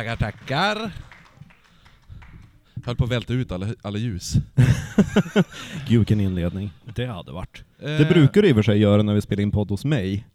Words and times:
Tackar, 0.00 0.16
tackar. 0.16 0.90
Höll 2.84 2.96
på 2.96 3.04
att 3.04 3.10
välta 3.10 3.32
ut 3.32 3.52
alla, 3.52 3.66
alla 3.82 3.98
ljus. 3.98 4.34
Gud 5.88 5.98
vilken 5.98 6.20
inledning. 6.20 6.70
Det 6.94 7.06
hade 7.06 7.32
varit. 7.32 7.64
Det 7.78 8.00
Eh, 8.00 8.08
brukar 8.08 8.42
du 8.42 8.48
i 8.48 8.52
och 8.52 8.56
för 8.56 8.62
sig 8.62 8.78
göra 8.78 9.02
när 9.02 9.14
vi 9.14 9.20
spelar 9.20 9.42
in 9.42 9.50
podd 9.50 9.70
hos 9.70 9.84
mig. 9.84 10.26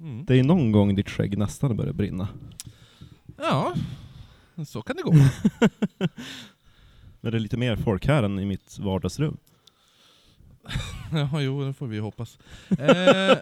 Mm. 0.00 0.24
Det 0.24 0.38
är 0.38 0.42
någon 0.42 0.72
gång 0.72 0.94
ditt 0.94 1.10
skägg 1.10 1.38
nästan 1.38 1.76
börjar 1.76 1.92
brinna. 1.92 2.28
Ja, 3.36 3.74
så 4.66 4.82
kan 4.82 4.96
det 4.96 5.02
gå. 5.02 5.12
Men 7.20 7.32
det 7.32 7.38
är 7.38 7.40
lite 7.40 7.56
mer 7.56 7.76
folk 7.76 8.06
här 8.06 8.22
än 8.22 8.38
i 8.38 8.44
mitt 8.44 8.78
vardagsrum. 8.78 9.36
Ja, 11.12 11.40
jo, 11.40 11.64
det 11.64 11.72
får 11.72 11.86
vi 11.86 11.98
hoppas. 11.98 12.38
Eh, 12.78 13.36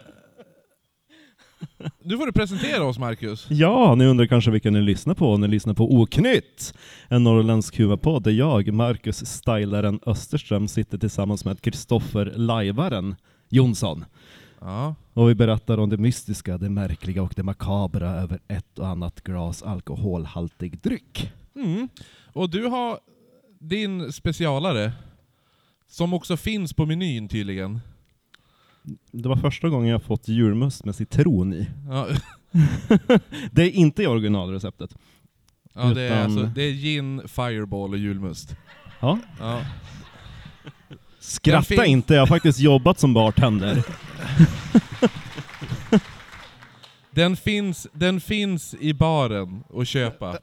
nu 2.03 2.17
får 2.17 2.25
du 2.25 2.31
presentera 2.31 2.83
oss, 2.83 2.99
Marcus. 2.99 3.47
Ja, 3.49 3.95
ni 3.95 4.05
undrar 4.05 4.25
kanske 4.25 4.51
vilka 4.51 4.71
ni 4.71 4.81
lyssnar 4.81 5.13
på. 5.13 5.37
Ni 5.37 5.47
lyssnar 5.47 5.73
på 5.73 5.93
Oknytt, 5.95 6.73
en 7.07 7.23
norrländsk 7.23 7.79
huvudpodd 7.79 8.23
där 8.23 8.31
jag, 8.31 8.73
Marcus 8.73 9.25
Stylaren 9.25 9.99
Österström, 10.05 10.67
sitter 10.67 10.97
tillsammans 10.97 11.45
med 11.45 11.61
Kristoffer 11.61 12.33
Lajvaren 12.35 13.15
Jonsson. 13.49 14.05
Ja. 14.59 14.95
Och 15.13 15.29
vi 15.29 15.35
berättar 15.35 15.77
om 15.77 15.89
det 15.89 15.97
mystiska, 15.97 16.57
det 16.57 16.69
märkliga 16.69 17.23
och 17.23 17.33
det 17.35 17.43
makabra 17.43 18.09
över 18.09 18.39
ett 18.47 18.79
och 18.79 18.87
annat 18.87 19.21
glas 19.21 19.63
alkoholhaltig 19.63 20.81
dryck. 20.81 21.31
Mm. 21.55 21.89
Och 22.33 22.49
du 22.49 22.65
har 22.65 22.99
din 23.59 24.13
specialare, 24.13 24.91
som 25.87 26.13
också 26.13 26.37
finns 26.37 26.73
på 26.73 26.85
menyn 26.85 27.29
tydligen. 27.29 27.79
Det 29.11 29.29
var 29.29 29.35
första 29.35 29.69
gången 29.69 29.89
jag 29.89 30.03
fått 30.03 30.27
julmust 30.27 30.85
med 30.85 30.95
citron 30.95 31.53
i. 31.53 31.67
Ja, 31.89 32.07
Det 33.51 33.61
är 33.63 33.69
inte 33.69 34.03
i 34.03 34.07
originalreceptet. 34.07 34.95
ja 35.73 35.81
det, 35.83 36.01
är 36.01 36.05
Utan- 36.07 36.23
alltså, 36.23 36.43
det 36.55 36.61
är 36.63 36.71
gin, 36.71 37.21
fireball 37.27 37.91
och 37.91 37.97
julmust. 37.97 38.55
Ja. 38.99 39.19
Ja. 39.39 39.61
Skratta 41.19 41.63
finns- 41.63 41.85
inte, 41.87 42.13
jag 42.13 42.21
har 42.21 42.27
faktiskt 42.27 42.59
jobbat 42.59 42.99
som 42.99 43.13
bartender. 43.13 43.83
Den, 47.13 47.35
finns, 47.37 47.87
den 47.93 48.21
finns 48.21 48.73
i 48.79 48.93
baren 48.93 49.63
att 49.73 49.87
köpa. 49.87 50.37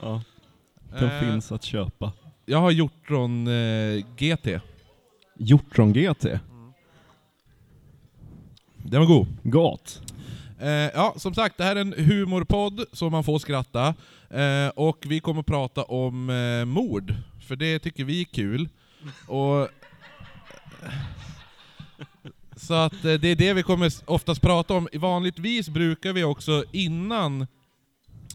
Ja, 0.00 0.22
den 0.98 1.10
Eh, 1.10 1.20
finns 1.20 1.52
att 1.52 1.62
köpa. 1.64 2.12
Jag 2.46 2.58
har 2.58 2.70
gjort 2.70 2.92
från 3.06 3.46
eh, 3.46 4.04
GT. 4.16 4.46
Hjortron 5.36 5.92
GT. 5.92 6.26
Den 8.76 9.00
var 9.00 9.06
god. 9.06 9.26
Gott. 9.42 10.02
Eh, 10.60 10.68
ja, 10.70 11.14
som 11.16 11.34
sagt, 11.34 11.58
det 11.58 11.64
här 11.64 11.76
är 11.76 11.80
en 11.80 11.94
humorpodd 11.96 12.84
så 12.92 13.10
man 13.10 13.24
får 13.24 13.38
skratta. 13.38 13.94
Eh, 14.30 14.68
och 14.74 15.04
vi 15.06 15.20
kommer 15.20 15.40
att 15.40 15.46
prata 15.46 15.82
om 15.84 16.30
eh, 16.30 16.64
mord, 16.64 17.14
för 17.48 17.56
det 17.56 17.78
tycker 17.78 18.04
vi 18.04 18.20
är 18.20 18.24
kul. 18.24 18.68
Och, 19.26 19.68
så 22.56 22.74
att 22.74 23.04
eh, 23.04 23.14
det 23.14 23.28
är 23.28 23.36
det 23.36 23.52
vi 23.52 23.62
kommer 23.62 23.92
oftast 24.06 24.40
prata 24.40 24.74
om. 24.74 24.88
Vanligtvis 24.94 25.68
brukar 25.68 26.12
vi 26.12 26.24
också 26.24 26.64
innan, 26.72 27.46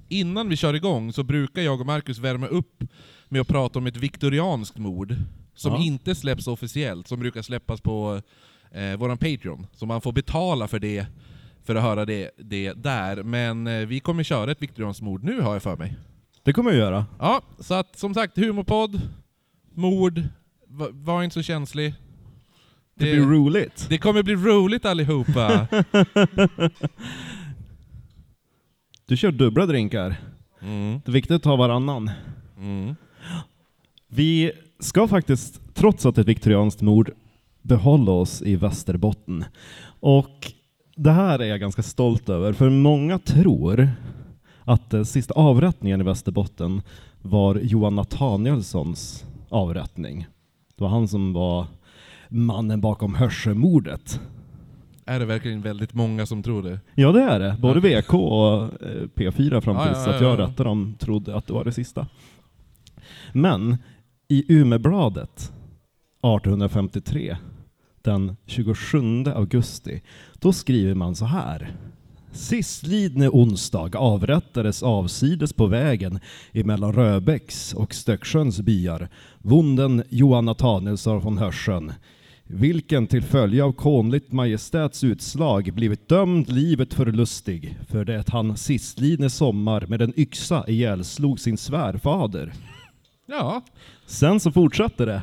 innan 0.10 0.50
vi 0.50 0.56
kör 0.56 0.74
igång, 0.74 1.14
så 1.14 1.24
brukar 1.24 1.62
jag 1.62 1.80
och 1.80 1.86
Marcus 1.86 2.18
värma 2.18 2.48
upp 2.48 2.84
med 3.30 3.42
att 3.42 3.48
prata 3.48 3.80
om 3.80 3.88
ett 3.88 3.98
viktorianskt 3.98 4.78
mord. 4.78 5.16
Som 5.54 5.74
Ja. 5.74 5.80
inte 5.80 6.16
släpps 6.16 6.48
officiellt, 6.48 7.08
som 7.08 7.20
brukar 7.20 7.42
släppas 7.42 7.82
på 7.82 8.22
eh, 8.72 8.98
våran 8.98 9.18
Patreon. 9.18 9.68
Så 9.74 9.86
man 9.86 10.02
får 10.02 10.12
betala 10.12 10.68
för 10.68 10.80
det 10.80 11.06
för 11.64 11.76
att 11.76 11.84
höra 11.84 12.06
det, 12.06 12.32
det 12.38 12.74
där. 12.74 13.24
Men 13.24 13.68
eh, 13.68 13.86
vi 13.88 14.00
kommer 14.00 14.24
köra 14.24 14.52
ett 14.52 14.62
viktorianskt 14.62 15.02
mord 15.04 15.24
nu 15.24 15.42
har 15.42 15.54
jag 15.54 15.64
för 15.64 15.78
mig. 15.78 15.96
Det 16.44 16.54
kommer 16.54 16.72
jag 16.72 16.80
göra. 16.80 17.06
Ja, 17.20 17.42
så 17.60 17.74
att 17.74 17.98
som 17.98 18.14
sagt, 18.14 18.38
humorpodd, 18.38 19.02
mord, 19.74 20.22
va- 20.68 20.90
var 20.92 21.24
inte 21.24 21.34
så 21.34 21.42
känslig. 21.44 21.94
Det, 22.96 23.04
blir 23.14 23.26
roligt. 23.26 23.86
det 23.90 23.98
kommer 23.98 24.24
bli 24.24 24.36
roligt 24.36 24.86
allihopa. 24.86 25.68
Du 29.06 29.18
kör 29.18 29.32
dubbla 29.32 29.66
drinkar. 29.66 30.16
Mm, 30.62 31.02
Det 31.06 31.12
är 31.12 31.14
viktigt 31.14 31.36
att 31.36 31.44
ta 31.44 31.56
varannan. 31.56 32.12
mm. 32.58 32.96
Vi 34.08 34.52
ska 34.84 35.08
faktiskt, 35.08 35.62
trots 35.74 36.06
att 36.06 36.16
det 36.16 36.20
är 36.20 36.24
ett 36.24 36.28
viktorianskt 36.30 36.82
mord, 36.82 37.12
behålla 37.62 38.12
oss 38.12 38.42
i 38.42 38.56
Västerbotten. 38.56 39.46
Och 40.00 40.52
det 40.96 41.12
här 41.12 41.40
är 41.40 41.46
jag 41.46 41.60
ganska 41.60 41.84
stolt 41.84 42.30
över, 42.30 42.54
för 42.54 42.70
många 42.70 43.20
tror 43.20 43.90
att 44.64 44.90
den 44.90 45.06
sista 45.06 45.34
avrättningen 45.34 46.02
i 46.02 46.04
Västerbotten 46.04 46.82
var 47.22 47.56
Johan 47.56 47.96
Nathanielssons 47.96 49.26
avrättning. 49.50 50.28
Det 50.78 50.84
var 50.84 50.90
han 50.90 51.08
som 51.08 51.34
var 51.34 51.66
mannen 52.30 52.82
bakom 52.82 53.16
Hörsemordet. 53.16 54.20
Är 55.06 55.20
det 55.20 55.26
verkligen 55.26 55.62
väldigt 55.62 55.94
många 55.94 56.26
som 56.26 56.44
tror 56.44 56.64
det? 56.64 56.80
Ja 56.96 57.12
det 57.12 57.22
är 57.22 57.40
det. 57.40 57.58
Både 57.60 57.80
VK 57.80 58.14
och 58.14 58.64
eh, 58.64 59.08
P4 59.16 59.62
fram 59.62 59.76
Ja, 59.76 59.86
tills 59.86 60.06
ja, 60.06 60.14
att 60.14 60.22
ja, 60.22 60.28
jag 60.28 60.40
ja. 60.40 60.44
rättade 60.44 60.70
dem 60.70 60.96
trodde 61.00 61.36
att 61.36 61.48
det 61.48 61.54
var 61.54 61.64
det 61.64 61.72
sista. 61.72 62.08
Men 63.34 63.78
i 64.32 64.46
Umebladet 64.48 65.52
1853, 66.22 67.38
den 68.02 68.36
27 68.46 68.98
augusti, 69.36 70.02
då 70.40 70.54
skriver 70.54 70.96
man 70.96 71.16
så 71.16 71.26
här. 71.26 71.76
Sistlidne 72.32 73.30
onsdag 73.30 73.96
avrättades 73.96 74.84
avsides 74.84 75.54
på 75.54 75.68
vägen 75.68 76.20
emellan 76.52 76.94
Röbäcks 76.94 77.74
och 77.74 77.94
Stöcksjöns 77.94 78.62
byar 78.62 79.10
vonden 79.38 80.04
Johan 80.10 80.46
Nathanielsson 80.46 81.22
från 81.22 81.38
Hörsön, 81.38 81.94
vilken 82.44 83.08
till 83.08 83.24
följe 83.24 83.64
av 83.64 83.72
konligt 83.72 84.32
majestäts 84.32 85.04
utslag 85.04 85.74
blivit 85.74 86.10
dömd 86.10 86.50
livet 86.50 86.94
förlustig 86.94 87.78
för 87.88 88.06
det 88.06 88.30
han 88.30 88.58
sistlidne 88.58 89.30
sommar 89.30 89.86
med 89.88 90.02
en 90.02 90.20
yxa 90.20 90.66
ihjälslog 90.68 91.40
sin 91.40 91.58
svärfader. 91.58 92.54
Ja, 93.32 93.62
Sen 94.06 94.40
så 94.40 94.52
fortsätter 94.52 95.06
det. 95.06 95.22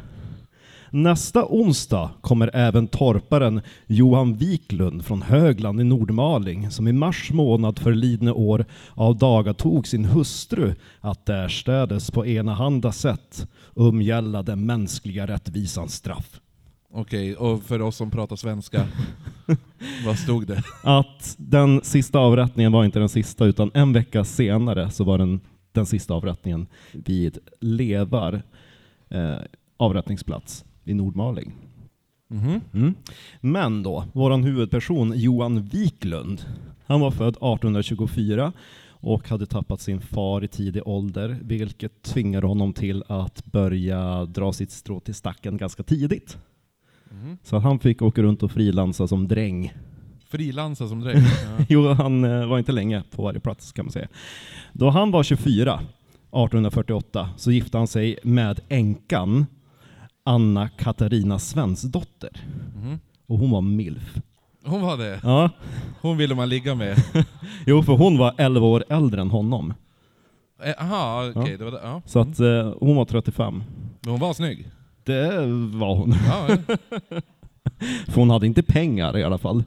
Nästa 0.90 1.46
onsdag 1.48 2.10
kommer 2.20 2.50
även 2.54 2.86
torparen 2.86 3.60
Johan 3.86 4.34
Wiklund 4.34 5.04
från 5.04 5.22
Högland 5.22 5.80
i 5.80 5.84
Nordmaling 5.84 6.70
som 6.70 6.88
i 6.88 6.92
mars 6.92 7.30
månad 7.32 7.78
förlidne 7.78 8.32
år 8.32 8.64
av 8.94 9.18
daga 9.18 9.54
tog 9.54 9.86
sin 9.86 10.04
hustru 10.04 10.74
att 11.00 11.26
därstädes 11.26 12.10
på 12.10 12.26
enahanda 12.26 12.92
sätt 12.92 13.48
umgälla 13.74 14.42
den 14.42 14.66
mänskliga 14.66 15.26
rättvisans 15.26 15.94
straff. 15.94 16.40
okej. 16.92 17.36
Och 17.36 17.62
för 17.62 17.82
oss 17.82 17.96
som 17.96 18.10
pratar 18.10 18.36
svenska, 18.36 18.86
vad 20.06 20.18
stod 20.18 20.46
det? 20.46 20.62
Att 20.82 21.34
den 21.38 21.80
sista 21.84 22.18
avrättningen 22.18 22.72
var 22.72 22.84
inte 22.84 22.98
den 22.98 23.08
sista 23.08 23.44
utan 23.44 23.70
en 23.74 23.92
vecka 23.92 24.24
senare 24.24 24.90
så 24.90 25.04
var 25.04 25.18
den 25.18 25.40
den 25.72 25.86
sista 25.86 26.14
avrättningen 26.14 26.66
vid 26.92 27.38
Levar 27.60 28.42
eh, 29.08 29.38
avrättningsplats 29.76 30.64
i 30.84 30.94
Nordmaling. 30.94 31.52
Mhm. 32.28 32.60
Mm. 32.74 32.94
Men 33.40 33.82
då, 33.82 34.04
våran 34.12 34.44
huvudperson 34.44 35.12
Johan 35.16 35.62
Wiklund, 35.62 36.44
han 36.86 37.00
var 37.00 37.10
född 37.10 37.36
1824 37.36 38.52
och 39.00 39.28
hade 39.28 39.46
tappat 39.46 39.80
sin 39.80 40.00
far 40.00 40.44
i 40.44 40.48
tidig 40.48 40.82
ålder, 40.86 41.38
vilket 41.42 42.02
tvingade 42.02 42.46
honom 42.46 42.72
till 42.72 43.04
att 43.06 43.44
börja 43.44 44.24
dra 44.24 44.52
sitt 44.52 44.70
strå 44.70 45.00
till 45.00 45.14
stacken 45.14 45.56
ganska 45.56 45.82
tidigt. 45.82 46.38
Mhm. 47.10 47.38
Så 47.42 47.58
han 47.58 47.78
fick 47.78 48.02
åka 48.02 48.22
runt 48.22 48.42
och 48.42 48.50
frilansa 48.50 49.06
som 49.06 49.28
dräng. 49.28 49.72
Frilansa 50.28 50.88
som. 50.88 51.00
Ja. 51.14 51.64
Jo, 51.68 51.92
han 51.92 52.24
eh, 52.24 52.46
var 52.46 52.58
inte 52.58 52.72
länge 52.72 53.02
på 53.10 53.22
varje 53.22 53.40
plats 53.40 53.72
kan 53.72 53.84
man 53.84 53.92
säga. 53.92 54.08
Då 54.72 54.90
han 54.90 55.10
var 55.10 55.22
24, 55.22 55.74
1848, 55.74 57.30
så 57.36 57.52
gifte 57.52 57.78
han 57.78 57.86
sig 57.86 58.18
med 58.22 58.60
änkan 58.68 59.46
Anna 60.24 60.68
Katarina 60.68 61.38
Svensdotter. 61.38 62.30
Mhm. 62.76 62.98
Och 63.26 63.38
hon 63.38 63.50
var 63.50 63.60
milf. 63.60 64.18
Hon 64.64 64.82
var 64.82 64.96
det. 64.96 65.20
Ja, 65.22 65.50
Hon 66.00 66.16
ville 66.16 66.34
man 66.34 66.48
ligga 66.48 66.74
med. 66.74 66.96
jo 67.66 67.82
för 67.82 67.92
hon 67.92 68.18
var 68.18 68.34
11 68.38 68.66
år 68.66 68.84
äldre 68.88 69.20
än 69.20 69.30
honom. 69.30 69.74
Eh, 70.62 70.74
Aha, 70.82 71.32
okej. 71.36 71.52
Ja. 71.52 71.64
Det 71.64 71.70
det. 71.70 71.80
Ja. 71.82 72.02
Så 72.06 72.18
att 72.18 72.40
eh, 72.40 72.74
hon 72.80 72.96
var 72.96 73.04
35. 73.04 73.62
Men 74.00 74.10
hon 74.10 74.20
var 74.20 74.34
snygg. 74.34 74.70
Det 75.04 75.30
var 75.76 75.96
hon. 75.96 76.14
Ja, 76.26 76.48
ja. 76.48 76.76
För 78.06 78.14
hon 78.14 78.30
hade 78.30 78.46
inte 78.46 78.62
pengar 78.62 79.18
i 79.18 79.24
alla 79.24 79.38
fall. 79.38 79.64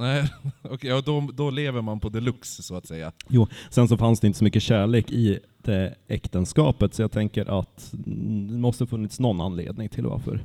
Nej, 0.00 0.28
okej, 0.62 0.90
ja, 0.90 1.00
då, 1.00 1.28
då 1.34 1.50
lever 1.50 1.82
man 1.82 2.00
på 2.00 2.08
deluxe 2.08 2.62
så 2.62 2.76
att 2.76 2.86
säga. 2.86 3.12
Jo, 3.28 3.48
sen 3.70 3.88
så 3.88 3.96
fanns 3.96 4.20
det 4.20 4.26
inte 4.26 4.38
så 4.38 4.44
mycket 4.44 4.62
kärlek 4.62 5.10
i 5.10 5.38
det 5.58 5.94
äktenskapet, 6.08 6.94
så 6.94 7.02
jag 7.02 7.12
tänker 7.12 7.58
att 7.60 7.90
det 7.92 8.58
måste 8.58 8.86
funnits 8.86 9.20
någon 9.20 9.40
anledning 9.40 9.88
till 9.88 10.04
varför 10.04 10.44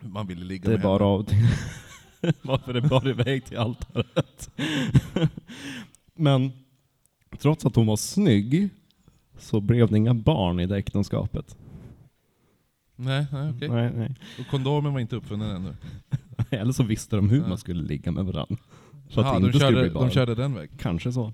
Man 0.00 0.26
ville 0.26 0.44
ligga 0.44 0.64
det 0.64 0.70
med 0.70 0.82
bara 0.82 1.04
av... 1.04 1.26
varför 2.42 2.72
det 2.72 2.80
bar 2.80 3.08
iväg 3.08 3.44
till 3.44 3.58
altaret. 3.58 4.50
Men 6.14 6.52
trots 7.38 7.66
att 7.66 7.76
hon 7.76 7.86
var 7.86 7.96
snygg, 7.96 8.68
så 9.38 9.60
blev 9.60 9.90
det 9.90 9.96
inga 9.96 10.14
barn 10.14 10.60
i 10.60 10.66
det 10.66 10.76
äktenskapet. 10.76 11.56
Nej, 12.96 13.26
nej 13.32 13.50
okej. 13.56 13.68
Nej, 13.68 13.92
nej. 13.94 14.14
Och 14.40 14.46
kondomen 14.46 14.92
var 14.92 15.00
inte 15.00 15.16
uppfunnen 15.16 15.56
ännu. 15.56 15.74
Eller 16.50 16.72
så 16.72 16.82
visste 16.82 17.16
de 17.16 17.30
hur 17.30 17.40
man 17.40 17.58
skulle 17.58 17.82
ligga 17.82 18.12
med 18.12 18.24
varandra. 18.24 18.56
Så 19.08 19.20
att 19.20 19.26
Jaha, 19.26 19.34
det 19.34 19.40
de, 19.40 19.46
inte 19.46 19.58
skulle 19.58 19.72
körde, 19.72 19.82
bli 19.82 19.94
barn. 19.94 20.08
de 20.08 20.14
körde 20.14 20.34
den 20.34 20.54
vägen. 20.54 20.76
Kanske 20.78 21.12
så. 21.12 21.32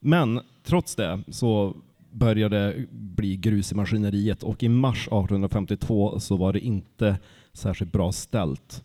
Men 0.00 0.40
trots 0.64 0.96
det 0.96 1.22
så 1.28 1.76
började 2.12 2.86
bli 2.90 3.36
grus 3.36 3.72
i 3.72 3.74
maskineriet 3.74 4.42
och 4.42 4.62
i 4.62 4.68
mars 4.68 4.98
1852 5.06 6.20
så 6.20 6.36
var 6.36 6.52
det 6.52 6.60
inte 6.60 7.18
särskilt 7.52 7.92
bra 7.92 8.12
ställt 8.12 8.84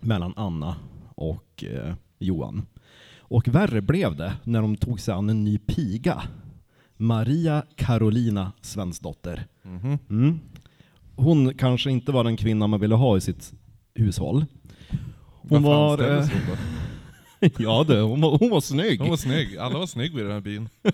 mellan 0.00 0.32
Anna 0.36 0.76
och 1.14 1.64
eh, 1.64 1.94
Johan. 2.18 2.66
Och 3.18 3.48
värre 3.48 3.80
blev 3.82 4.16
det 4.16 4.32
när 4.44 4.62
de 4.62 4.76
tog 4.76 5.00
sig 5.00 5.14
an 5.14 5.30
en 5.30 5.44
ny 5.44 5.58
piga. 5.58 6.22
Maria 6.96 7.62
Carolina 7.76 8.52
Svensdotter. 8.60 9.46
Mhm. 9.62 9.98
Mm. 10.10 10.40
Hon 11.18 11.54
kanske 11.54 11.90
inte 11.90 12.12
var 12.12 12.24
den 12.24 12.36
kvinna 12.36 12.66
man 12.66 12.80
ville 12.80 12.94
ha 12.94 13.16
i 13.16 13.20
sitt 13.20 13.52
hushåll. 13.94 14.44
Hon 15.48 15.62
var... 15.62 15.98
eh, 15.98 16.28
hon 17.40 17.50
ja 17.58 17.84
du, 17.88 18.00
hon 18.00 18.20
var, 18.20 18.38
hon 18.38 18.50
var 18.50 18.60
snygg. 18.60 19.00
Hon 19.00 19.10
var 19.10 19.16
snygg. 19.16 19.56
Alla 19.56 19.78
var 19.78 19.86
snygg 19.86 20.14
vid 20.14 20.24
den 20.24 20.32
här 20.32 20.40
byn. 20.40 20.68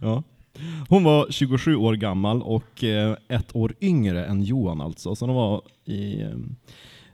Ja. 0.00 0.22
Hon 0.88 1.04
var 1.04 1.26
27 1.30 1.76
år 1.76 1.94
gammal 1.94 2.42
och 2.42 2.84
eh, 2.84 3.16
ett 3.28 3.56
år 3.56 3.74
yngre 3.80 4.26
än 4.26 4.42
Johan 4.42 4.80
alltså, 4.80 5.14
så 5.14 5.26
de 5.26 5.36
var 5.36 5.62
i, 5.84 6.22
eh, 6.22 6.28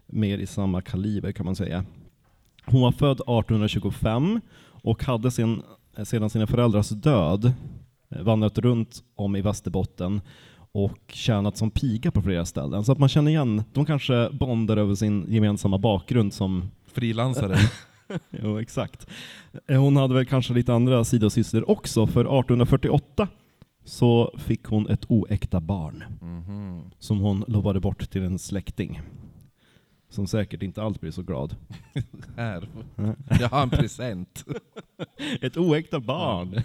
mer 0.07 0.39
i 0.39 0.47
samma 0.47 0.81
kaliber 0.81 1.33
kan 1.33 1.47
man 1.47 1.57
säga. 1.57 1.85
Hon 2.65 2.81
var 2.81 2.93
född 2.93 3.21
1825 3.21 4.41
och 4.83 5.05
hade 5.05 5.31
sin, 5.31 5.63
sedan 6.05 6.31
sina 6.31 6.47
föräldrars 6.47 6.89
död 6.89 7.53
eh, 8.11 8.23
vandrat 8.23 8.59
runt 8.59 9.03
om 9.15 9.37
i 9.37 9.41
Västerbotten 9.41 10.21
och 10.73 10.99
tjänat 11.09 11.57
som 11.57 11.71
piga 11.71 12.11
på 12.11 12.23
flera 12.23 12.45
ställen. 12.45 12.85
Så 12.85 12.93
att 12.93 12.99
man 12.99 13.09
känner 13.09 13.31
igen, 13.31 13.63
de 13.73 13.85
kanske 13.85 14.31
bondar 14.33 14.77
över 14.77 14.95
sin 14.95 15.25
gemensamma 15.29 15.79
bakgrund 15.79 16.33
som 16.33 16.71
Frilansare. 16.87 17.57
Jo, 18.43 18.61
exakt. 18.61 19.07
Eh, 19.69 19.81
Hon 19.81 19.97
hade 19.97 20.15
väl 20.15 20.27
kanske 20.27 20.55
lite 20.55 20.75
andra 20.75 21.05
sidosysslor 21.05 21.71
också, 21.71 22.07
för 22.07 22.21
1848 22.21 23.29
så 23.85 24.35
fick 24.39 24.65
hon 24.65 24.89
ett 24.89 25.05
oäkta 25.09 25.61
barn 25.61 26.05
Mhm. 26.21 26.91
som 26.99 27.19
hon 27.21 27.45
lovade 27.49 27.81
bort 27.81 28.11
till 28.11 28.23
en 28.23 28.39
släkting. 28.39 29.01
Som 30.09 30.27
säkert 30.27 30.63
inte 30.63 30.83
alls 30.83 31.01
blir 31.01 31.11
så 31.11 31.23
glad. 31.23 31.57
Här. 32.37 32.69
Jag 33.41 33.49
har 33.49 33.63
en 33.63 33.71
present. 33.71 34.45
Ett 35.41 35.57
oäkta 35.57 36.01
barn! 36.01 36.61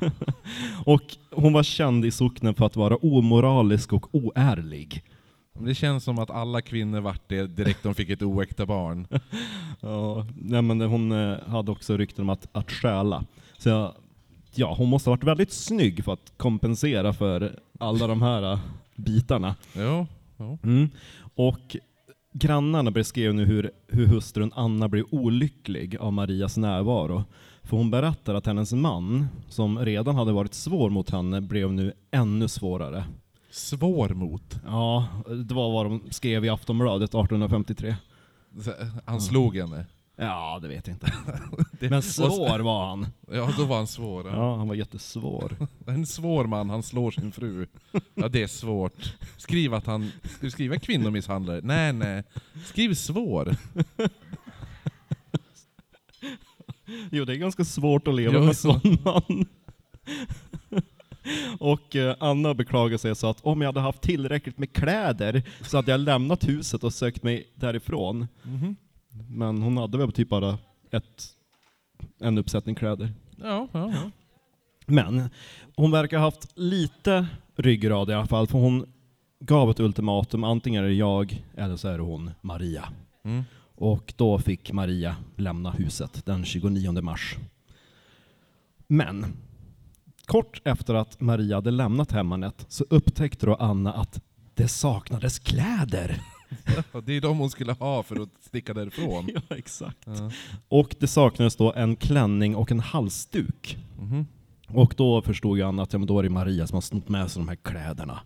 och 0.84 1.02
hon 1.30 1.52
var 1.52 1.62
känd 1.62 2.04
i 2.04 2.10
socknen 2.10 2.54
för 2.54 2.66
att 2.66 2.76
vara 2.76 2.96
omoralisk 2.96 3.92
och 3.92 4.14
oärlig. 4.14 5.02
Det 5.60 5.74
känns 5.74 6.04
som 6.04 6.18
att 6.18 6.30
alla 6.30 6.60
kvinnor 6.60 7.00
vart 7.00 7.28
det 7.28 7.46
direkt 7.46 7.82
de 7.82 7.94
fick 7.94 8.10
ett 8.10 8.22
oäkta 8.22 8.66
barn. 8.66 9.06
Ja, 9.80 10.26
nej, 10.36 10.62
men 10.62 10.80
hon 10.80 11.12
eh, 11.12 11.38
hade 11.46 11.70
också 11.70 11.96
rykten 11.96 12.22
om 12.22 12.30
att, 12.30 12.48
att 12.52 12.70
stjäla. 12.70 13.24
Så 13.58 13.94
ja, 14.54 14.74
hon 14.78 14.88
måste 14.88 15.10
ha 15.10 15.16
varit 15.16 15.24
väldigt 15.24 15.52
snygg 15.52 16.04
för 16.04 16.12
att 16.12 16.32
kompensera 16.36 17.12
för 17.12 17.58
alla 17.78 18.06
de 18.06 18.22
här 18.22 18.52
eh, 18.52 18.58
bitarna. 18.96 19.54
Jo. 19.76 20.06
jo. 20.36 20.58
Mm. 20.62 20.90
Och 21.34 21.76
grannarna 22.32 22.90
beskrev 22.90 23.34
nu 23.34 23.44
hur, 23.44 23.70
hur 23.86 24.06
hustrun 24.06 24.52
Anna 24.54 24.88
blev 24.88 25.04
olycklig 25.10 25.96
av 25.96 26.12
Marias 26.12 26.56
närvaro. 26.56 27.24
För 27.68 27.76
hon 27.76 27.90
berättar 27.90 28.34
att 28.34 28.46
hennes 28.46 28.72
man, 28.72 29.28
som 29.48 29.78
redan 29.78 30.14
hade 30.14 30.32
varit 30.32 30.54
svår 30.54 30.90
mot 30.90 31.10
henne, 31.10 31.40
blev 31.40 31.72
nu 31.72 31.92
ännu 32.10 32.48
svårare. 32.48 33.04
Svår 33.50 34.08
mot. 34.08 34.60
Ja, 34.66 35.06
det 35.46 35.54
var 35.54 35.72
vad 35.72 35.86
de 35.86 36.02
skrev 36.10 36.44
i 36.44 36.48
Aftonbladet 36.48 37.10
1853. 37.10 37.96
Så, 38.64 38.72
Han 39.06 39.20
slog 39.20 39.56
henne. 39.56 39.86
Ja, 40.16 40.58
det 40.62 40.68
vet 40.68 40.86
jag 40.86 40.94
inte. 40.94 41.12
Men 41.88 42.02
svår 42.02 42.58
var 42.58 42.86
han. 42.86 43.06
Ja, 43.32 43.50
då 43.56 43.64
var 43.64 43.76
han 43.76 43.86
svår. 43.86 44.26
Ja. 44.26 44.36
Ja, 44.36 44.56
han 44.56 44.68
var 44.68 44.74
jättesvår. 44.74 45.56
En 45.86 46.06
svår 46.06 46.44
man, 46.44 46.70
han 46.70 46.82
slår 46.82 47.10
sin 47.10 47.32
fru. 47.32 47.66
Ja, 48.14 48.28
det 48.28 48.42
är 48.42 48.46
svårt. 48.46 49.16
Skriv 49.36 49.74
att 49.74 49.86
han... 49.86 50.10
Ska 50.22 50.38
du 50.40 50.50
skriva 50.50 50.78
kvinnomisshandlare? 50.78 51.60
Nej, 51.62 51.92
nej. 51.92 52.24
Skriv 52.64 52.94
svår. 52.94 53.56
Jo, 57.12 57.24
det 57.24 57.32
är 57.32 57.36
ganska 57.36 57.64
svårt 57.64 58.08
att 58.08 58.14
leva 58.14 58.34
Jo. 58.34 58.44
med 58.44 58.56
sån 58.56 58.80
man. 59.04 59.46
Och 61.58 61.96
eh, 61.96 62.16
Anna 62.20 62.54
beklagar 62.54 62.98
sig 62.98 63.16
så 63.16 63.26
att 63.26 63.40
om 63.44 63.60
jag 63.60 63.68
hade 63.68 63.80
haft 63.80 64.02
tillräckligt 64.02 64.58
med 64.58 64.72
kläder 64.72 65.42
så 65.62 65.76
hade 65.76 65.90
jag 65.90 66.00
lämnat 66.00 66.48
huset 66.48 66.84
och 66.84 66.92
sökt 66.92 67.22
mig 67.22 67.46
därifrån. 67.54 68.26
Mhm. 68.42 68.76
Men 69.28 69.62
hon 69.62 69.76
hade 69.76 69.98
väl 69.98 70.12
typ 70.12 70.28
bara 70.28 70.58
ett, 70.90 71.24
en 72.20 72.38
uppsättning 72.38 72.74
kläder. 72.74 73.12
Ja, 73.36 73.68
ja, 73.72 73.92
ja. 73.94 74.10
Men 74.86 75.30
hon 75.76 75.90
verkar 75.90 76.18
ha 76.18 76.24
haft 76.24 76.48
lite 76.54 77.26
ryggrad 77.56 78.10
i 78.10 78.12
alla 78.12 78.26
fall, 78.26 78.46
för 78.46 78.58
hon 78.58 78.86
gav 79.40 79.70
ett 79.70 79.80
ultimatum, 79.80 80.44
antingen 80.44 80.84
är 80.84 80.88
det 80.88 80.94
jag 80.94 81.42
eller 81.56 81.76
så 81.76 81.88
är 81.88 81.98
det 81.98 82.04
hon, 82.04 82.30
Maria. 82.40 82.88
Mm. 83.24 83.44
Och 83.80 84.14
då 84.16 84.38
fick 84.38 84.72
Maria 84.72 85.16
lämna 85.36 85.70
huset 85.70 86.26
den 86.26 86.44
29 86.44 87.02
mars. 87.02 87.36
Men 88.86 89.26
kort 90.24 90.60
efter 90.64 90.94
att 90.94 91.20
Maria 91.20 91.56
hade 91.56 91.70
lämnat 91.70 92.12
hemmanet 92.12 92.66
så 92.68 92.84
upptäckte 92.90 93.46
då 93.46 93.54
Anna 93.54 93.92
att 93.92 94.20
det 94.54 94.68
saknades 94.68 95.38
kläder. 95.38 96.20
Ja, 96.92 97.00
Det 97.00 97.16
är 97.16 97.20
de 97.20 97.38
hon 97.38 97.50
skulle 97.50 97.72
ha 97.72 98.02
för 98.02 98.22
att 98.22 98.28
sticka 98.40 98.74
därifrån. 98.74 99.28
ja, 99.34 99.56
exakt. 99.56 99.98
Ja. 100.06 100.30
Och 100.68 100.94
det 100.98 101.06
saknades 101.06 101.56
då 101.56 101.72
en 101.72 101.96
klänning 101.96 102.56
och 102.56 102.72
en 102.72 102.80
halsduk. 102.80 103.78
Mhm. 103.98 104.26
Och 104.68 104.94
då 104.96 105.22
förstod 105.22 105.58
ju 105.58 105.64
Anna 105.64 105.82
att 105.82 105.92
ja, 105.92 105.98
men 105.98 106.08
då 106.08 106.18
är 106.18 106.22
det 106.22 106.30
Maria 106.30 106.66
som 106.66 106.76
har 106.76 106.80
snott 106.80 107.08
med 107.08 107.30
sig 107.30 107.40
de 107.40 107.48
här 107.48 107.56
kläderna. 107.56 108.20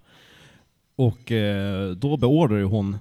Och 0.96 1.32
eh, 1.32 1.90
då 1.90 2.16
beordrade 2.16 2.64
hon 2.64 2.98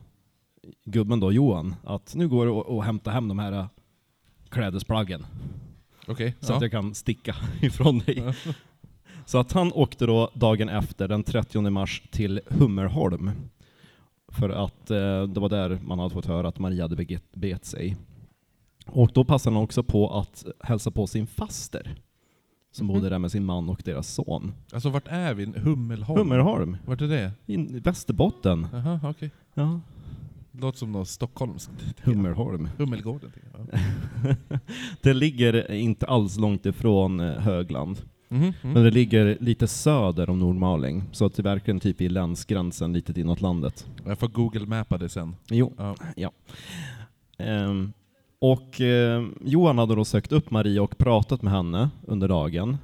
gubben 0.86 1.20
då, 1.20 1.32
Johan, 1.32 1.75
att 1.84 2.15
nu 2.15 2.27
går 2.27 2.46
det 2.46 2.80
att- 2.80 2.86
hämta 2.86 3.12
hem 3.12 3.27
de 3.27 3.39
här 3.39 3.51
eh, 3.51 3.65
klädesplaggen. 4.50 5.25
Okej. 6.08 6.36
så 6.39 6.51
ja. 6.51 6.56
att 6.56 6.62
jag 6.62 6.72
kan 6.72 6.94
sticka 6.96 7.36
ifrån 7.62 8.00
dig. 8.00 8.24
Så 9.25 9.38
att 9.38 9.51
han 9.51 9.72
åkte 9.74 10.06
då 10.06 10.30
dagen 10.34 10.70
efter, 10.70 11.08
den 11.08 11.24
30 11.24 11.70
mars, 11.70 12.01
till 12.12 12.41
Hummerholm. 12.48 13.32
För 14.27 14.50
att 14.50 14.91
eh, 14.91 15.24
det 15.24 15.39
var 15.39 15.50
där 15.50 15.80
man 15.86 16.00
hade 16.00 16.13
fått 16.13 16.25
höra 16.25 16.48
att 16.48 16.60
Maria 16.60 16.84
hade 16.84 17.20
bet 17.34 17.65
sig. 17.65 17.98
Och 18.86 19.12
då 19.13 19.24
passade 19.24 19.56
han 19.56 19.63
också 19.63 19.84
på 19.84 20.18
att 20.20 20.46
hälsa 20.60 20.91
på 20.91 21.08
sin 21.08 21.27
faster. 21.27 21.96
Som 22.72 22.88
Mhm. 22.88 22.96
bodde 22.96 23.10
där 23.10 23.20
med 23.20 23.32
sin 23.32 23.46
man 23.46 23.70
och 23.70 23.82
deras 23.86 24.08
son. 24.13 24.51
Alltså 24.74 24.89
vart 24.89 25.08
är 25.08 25.34
vi? 25.34 25.46
Hummelholm? 25.46 26.20
Hummerholm, 26.20 26.77
Vart 26.86 27.01
är 27.01 27.08
det? 27.08 27.32
i 27.46 27.58
Västerbotten. 27.80 28.68
Jaha, 28.74 29.00
okej. 29.03 29.32
Ja, 29.53 29.80
Låter 30.51 30.77
som 30.77 30.91
något 30.91 31.08
stockholmskt. 31.08 31.72
Hummerholm. 32.03 32.70
Hummelgården. 32.77 33.31
Ja. 33.53 33.77
Det 35.01 35.13
ligger 35.13 35.72
inte 35.72 36.05
alls 36.05 36.38
långt 36.38 36.65
ifrån 36.65 37.20
eh, 37.20 37.34
Högland. 37.34 38.01
Mm. 38.29 38.53
Men 38.62 38.84
det 38.84 38.91
ligger 38.91 39.38
lite 39.39 39.67
söder 39.67 40.29
om 40.29 40.39
Nordmaling, 40.39 41.03
så 41.12 41.25
att 41.25 41.36
det 41.36 41.43
verkligen 41.43 41.79
typ 41.79 42.01
i 42.01 42.10
länsgränsen 42.10 42.93
lite 42.93 43.22
inåt 43.22 43.41
landet. 43.41 43.88
Jag 44.05 44.20
får 44.20 44.27
google-mappa 44.27 44.98
det 44.98 45.10
sen. 45.10 45.36
Jo. 45.50 45.74
Ja. 46.15 46.31
Ehm, 47.38 47.93
och 48.39 48.81
eh, 48.81 49.25
Johan 49.41 49.77
hade 49.77 49.96
då 49.96 50.05
sökt 50.05 50.31
upp 50.31 50.51
Maria 50.51 50.81
och 50.81 50.98
pratat 50.98 51.41
med 51.41 51.53
henne 51.53 51.89
under 52.08 52.27
dagen. 52.27 52.77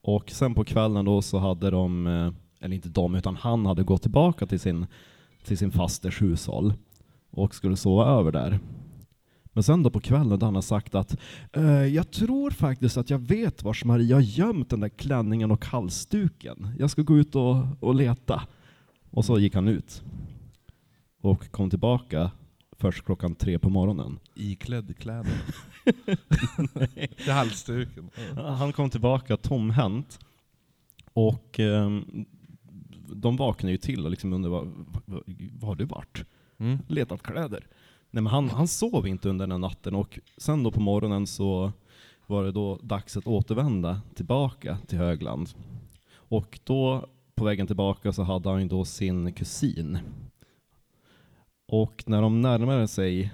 Och 0.00 0.30
sen 0.30 0.54
på 0.54 0.64
kvällen 0.64 1.04
då 1.04 1.22
så 1.22 1.38
hade 1.38 1.70
de, 1.70 2.06
eh, 2.06 2.32
eller 2.60 2.74
inte 2.74 2.88
de, 2.88 3.14
utan 3.14 3.36
han 3.36 3.66
hade 3.66 3.82
gått 3.82 4.02
tillbaka 4.02 4.46
till 4.46 4.60
sin, 4.60 4.86
till 5.44 5.58
sin 5.58 5.70
fasters 5.70 6.22
hushåll 6.22 6.72
och 7.34 7.54
skulle 7.54 7.76
sova 7.76 8.04
över 8.04 8.32
där. 8.32 8.60
Men 9.52 9.62
sen 9.62 9.82
då 9.82 9.90
på 9.90 10.00
kvällen 10.00 10.30
hade 10.30 10.44
han 10.44 10.62
sagt 10.62 10.94
att 10.94 11.16
eh, 11.52 11.86
jag 11.86 12.10
tror 12.10 12.50
faktiskt 12.50 12.96
att 12.96 13.10
jag 13.10 13.18
vet 13.18 13.62
vars 13.62 13.84
Maria 13.84 14.16
har 14.16 14.20
gömt 14.20 14.70
den 14.70 14.80
där 14.80 14.88
klänningen 14.88 15.50
och 15.50 15.64
halsduken. 15.64 16.68
Jag 16.78 16.90
ska 16.90 17.02
gå 17.02 17.18
ut 17.18 17.34
och, 17.34 17.56
och 17.80 17.94
leta. 17.94 18.42
Och 19.10 19.24
så 19.24 19.38
gick 19.38 19.54
han 19.54 19.68
ut. 19.68 20.02
Och 21.20 21.50
kom 21.50 21.70
tillbaka 21.70 22.30
först 22.78 23.04
klockan 23.04 23.34
tre 23.34 23.58
på 23.58 23.70
morgonen. 23.70 24.18
Iklädd 24.34 24.96
kläder. 24.98 25.42
Till 27.16 27.32
halsduken. 27.32 28.10
Han 28.36 28.72
kom 28.72 28.90
tillbaka 28.90 29.36
tomhänt. 29.36 30.18
Och 31.12 31.60
ehm, 31.60 32.26
de 33.14 33.36
vaknade 33.36 33.72
ju 33.72 33.78
till 33.78 34.04
och 34.04 34.10
liksom 34.10 34.32
undrade 34.32 34.52
vad, 34.52 34.72
vad 35.52 35.68
har 35.68 35.76
du 35.76 35.84
varit? 35.84 36.24
Mm. 36.58 36.78
Letat 36.88 37.22
kläder? 37.22 37.66
Nej 38.10 38.22
men 38.22 38.26
han, 38.26 38.50
han 38.50 38.68
sov 38.68 39.06
inte 39.06 39.28
under 39.28 39.46
den 39.46 39.60
natten 39.60 39.94
och 39.94 40.18
sen 40.36 40.62
då 40.62 40.70
på 40.70 40.80
morgonen 40.80 41.26
så 41.26 41.72
var 42.26 42.44
det 42.44 42.52
då 42.52 42.78
dags 42.82 43.16
att 43.16 43.26
återvända 43.26 44.00
tillbaka 44.14 44.78
till 44.86 44.98
Högland. 44.98 45.48
Och 46.14 46.60
då, 46.64 47.08
på 47.34 47.44
vägen 47.44 47.66
tillbaka, 47.66 48.12
så 48.12 48.22
hade 48.22 48.50
han 48.50 48.62
ju 48.62 48.68
då 48.68 48.84
sin 48.84 49.32
kusin. 49.32 49.98
Och 51.66 52.04
när 52.06 52.22
de 52.22 52.40
närmade 52.40 52.88
sig 52.88 53.32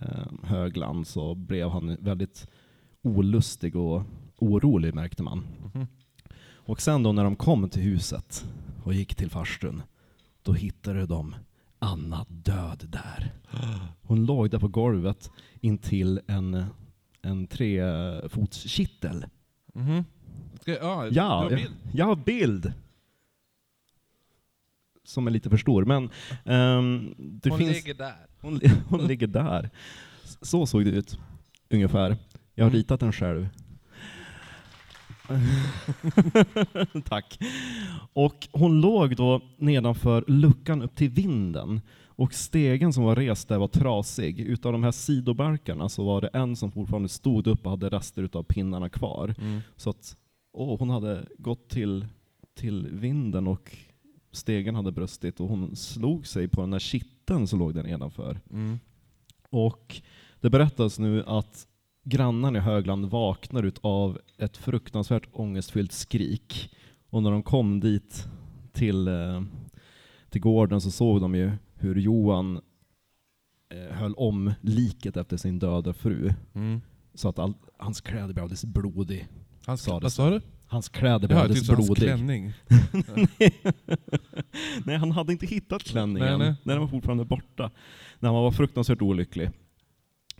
eh, 0.00 0.32
Högland 0.42 1.06
så 1.06 1.34
blev 1.34 1.68
han 1.68 1.96
väldigt 2.00 2.48
olustig 3.02 3.76
och 3.76 4.02
orolig 4.38 4.94
märkte 4.94 5.22
man. 5.22 5.44
Mhm. 5.74 5.86
Och 6.64 6.80
sen 6.80 7.02
då 7.02 7.12
när 7.12 7.24
de 7.24 7.36
kom 7.36 7.68
till 7.68 7.82
huset 7.82 8.44
och 8.84 8.94
gick 8.94 9.14
till 9.14 9.30
farstun, 9.30 9.82
då 10.42 10.52
hittade 10.52 11.06
de 11.06 11.34
Anna 11.82 12.26
död 12.28 12.84
där. 12.88 13.32
Hon 14.02 14.24
låg 14.26 14.50
där 14.50 14.58
på 14.58 14.68
golvet 14.68 15.30
intill 15.60 16.20
en, 16.26 16.64
en 17.22 17.46
trefotskittel. 17.46 19.26
Mhm. 19.74 20.04
Ska, 20.60 20.70
ja, 20.72 21.04
du 21.10 21.14
Ja, 21.16 21.22
har 21.24 21.50
jag, 21.50 21.58
bild. 21.58 21.72
jag 21.92 22.06
har 22.06 22.16
bild. 22.16 22.72
Som 25.04 25.26
är 25.26 25.30
lite 25.30 25.50
för 25.50 25.56
stor, 25.56 25.84
men 25.84 26.10
ehm, 26.44 27.14
det 27.18 27.48
Hon 27.50 27.58
finns... 27.58 27.72
ligger 27.72 27.94
där. 27.94 28.26
Hon, 28.40 28.60
hon 28.88 29.06
ligger 29.06 29.26
där. 29.26 29.70
Så 30.42 30.66
såg 30.66 30.84
det 30.84 30.90
ut, 30.90 31.18
ungefär. 31.70 32.16
Jag 32.54 32.64
har 32.64 32.70
Mm. 32.70 32.78
ritat 32.78 33.00
den 33.00 33.12
själv. 33.12 33.48
Tack. 37.04 37.38
Och 38.12 38.48
hon 38.52 38.80
låg 38.80 39.16
då 39.16 39.40
nedanför 39.58 40.24
luckan 40.26 40.82
upp 40.82 40.94
till 40.94 41.10
vinden. 41.10 41.80
Och 42.06 42.34
stegen 42.34 42.92
som 42.92 43.04
var 43.04 43.16
rest 43.16 43.48
där 43.48 43.58
var 43.58 43.68
trasig. 43.68 44.40
Utav 44.40 44.72
de 44.72 44.84
här 44.84 44.90
sidobarkarna 44.90 45.88
så 45.88 46.04
var 46.04 46.20
det 46.20 46.28
en 46.28 46.56
som 46.56 46.72
fortfarande 46.72 47.08
stod 47.08 47.46
upp 47.46 47.64
och 47.64 47.70
hade 47.70 47.88
rester 47.88 48.22
utav 48.22 48.42
pinnarna 48.42 48.88
kvar. 48.88 49.34
Mm. 49.38 49.60
Så 49.76 49.90
att 49.90 50.16
åh, 50.52 50.78
hon 50.78 50.90
hade 50.90 51.26
gått 51.38 51.68
till, 51.68 52.06
till 52.54 52.88
vinden 52.92 53.46
och 53.46 53.76
stegen 54.32 54.74
hade 54.74 54.92
brustit 54.92 55.40
och 55.40 55.48
hon 55.48 55.76
slog 55.76 56.26
sig 56.26 56.48
på 56.48 56.60
den 56.60 56.70
där 56.70 56.78
kitteln 56.78 57.46
som 57.46 57.58
låg 57.58 57.74
där 57.74 57.82
nedanför. 57.82 58.40
Mm. 58.50 58.78
Och 59.50 60.02
det 60.40 60.50
berättas 60.50 60.98
nu 60.98 61.24
att 61.26 61.66
grannarna 62.04 62.58
i 62.58 62.60
Högland 62.60 63.06
vaknar 63.06 63.72
av 63.80 64.18
ett 64.38 64.56
fruktansvärt 64.56 65.28
ångestfyllt 65.32 65.92
skrik. 65.92 66.74
Och 67.10 67.22
när 67.22 67.30
de 67.30 67.42
kom 67.42 67.80
dit 67.80 68.26
till, 68.72 69.08
eh, 69.08 69.42
till 70.30 70.40
gården 70.40 70.80
så 70.80 70.90
såg 70.90 71.20
de 71.20 71.34
ju 71.34 71.52
hur 71.74 71.94
Johan 71.96 72.60
eh, 73.74 73.96
höll 73.96 74.14
om 74.14 74.52
liket 74.60 75.16
efter 75.16 75.36
sin 75.36 75.58
döda 75.58 75.92
fru. 75.92 76.32
Mm. 76.54 76.80
Så 77.14 77.28
att 77.28 77.38
all, 77.38 77.54
hans 77.78 78.00
kläder 78.00 78.32
blev 78.34 78.42
alldeles 78.42 78.64
blodig. 78.64 79.28
Han 79.66 79.78
Sa 79.78 79.98
det 79.98 80.02
vad 80.04 80.12
sa 80.12 80.30
du? 80.30 80.40
Hans 80.66 80.88
kläder 80.88 81.18
blev 81.28 81.38
Ja, 81.38 81.42
alldeles 81.42 81.60
typ 81.68 81.76
hans 81.76 81.86
blodig. 81.86 82.02
klänning. 82.02 82.52
nej, 84.84 84.96
han 84.96 85.10
hade 85.10 85.32
inte 85.32 85.46
hittat 85.46 85.82
klänningen. 85.82 86.38
Nej, 86.38 86.48
nej. 86.48 86.54
Den 86.64 86.80
var 86.80 86.86
fortfarande 86.88 87.24
borta. 87.24 87.70
När 88.18 88.28
han 88.28 88.42
var 88.42 88.50
fruktansvärt 88.50 89.02
olycklig. 89.02 89.50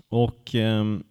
Och 0.09 0.54
ehm, 0.54 1.04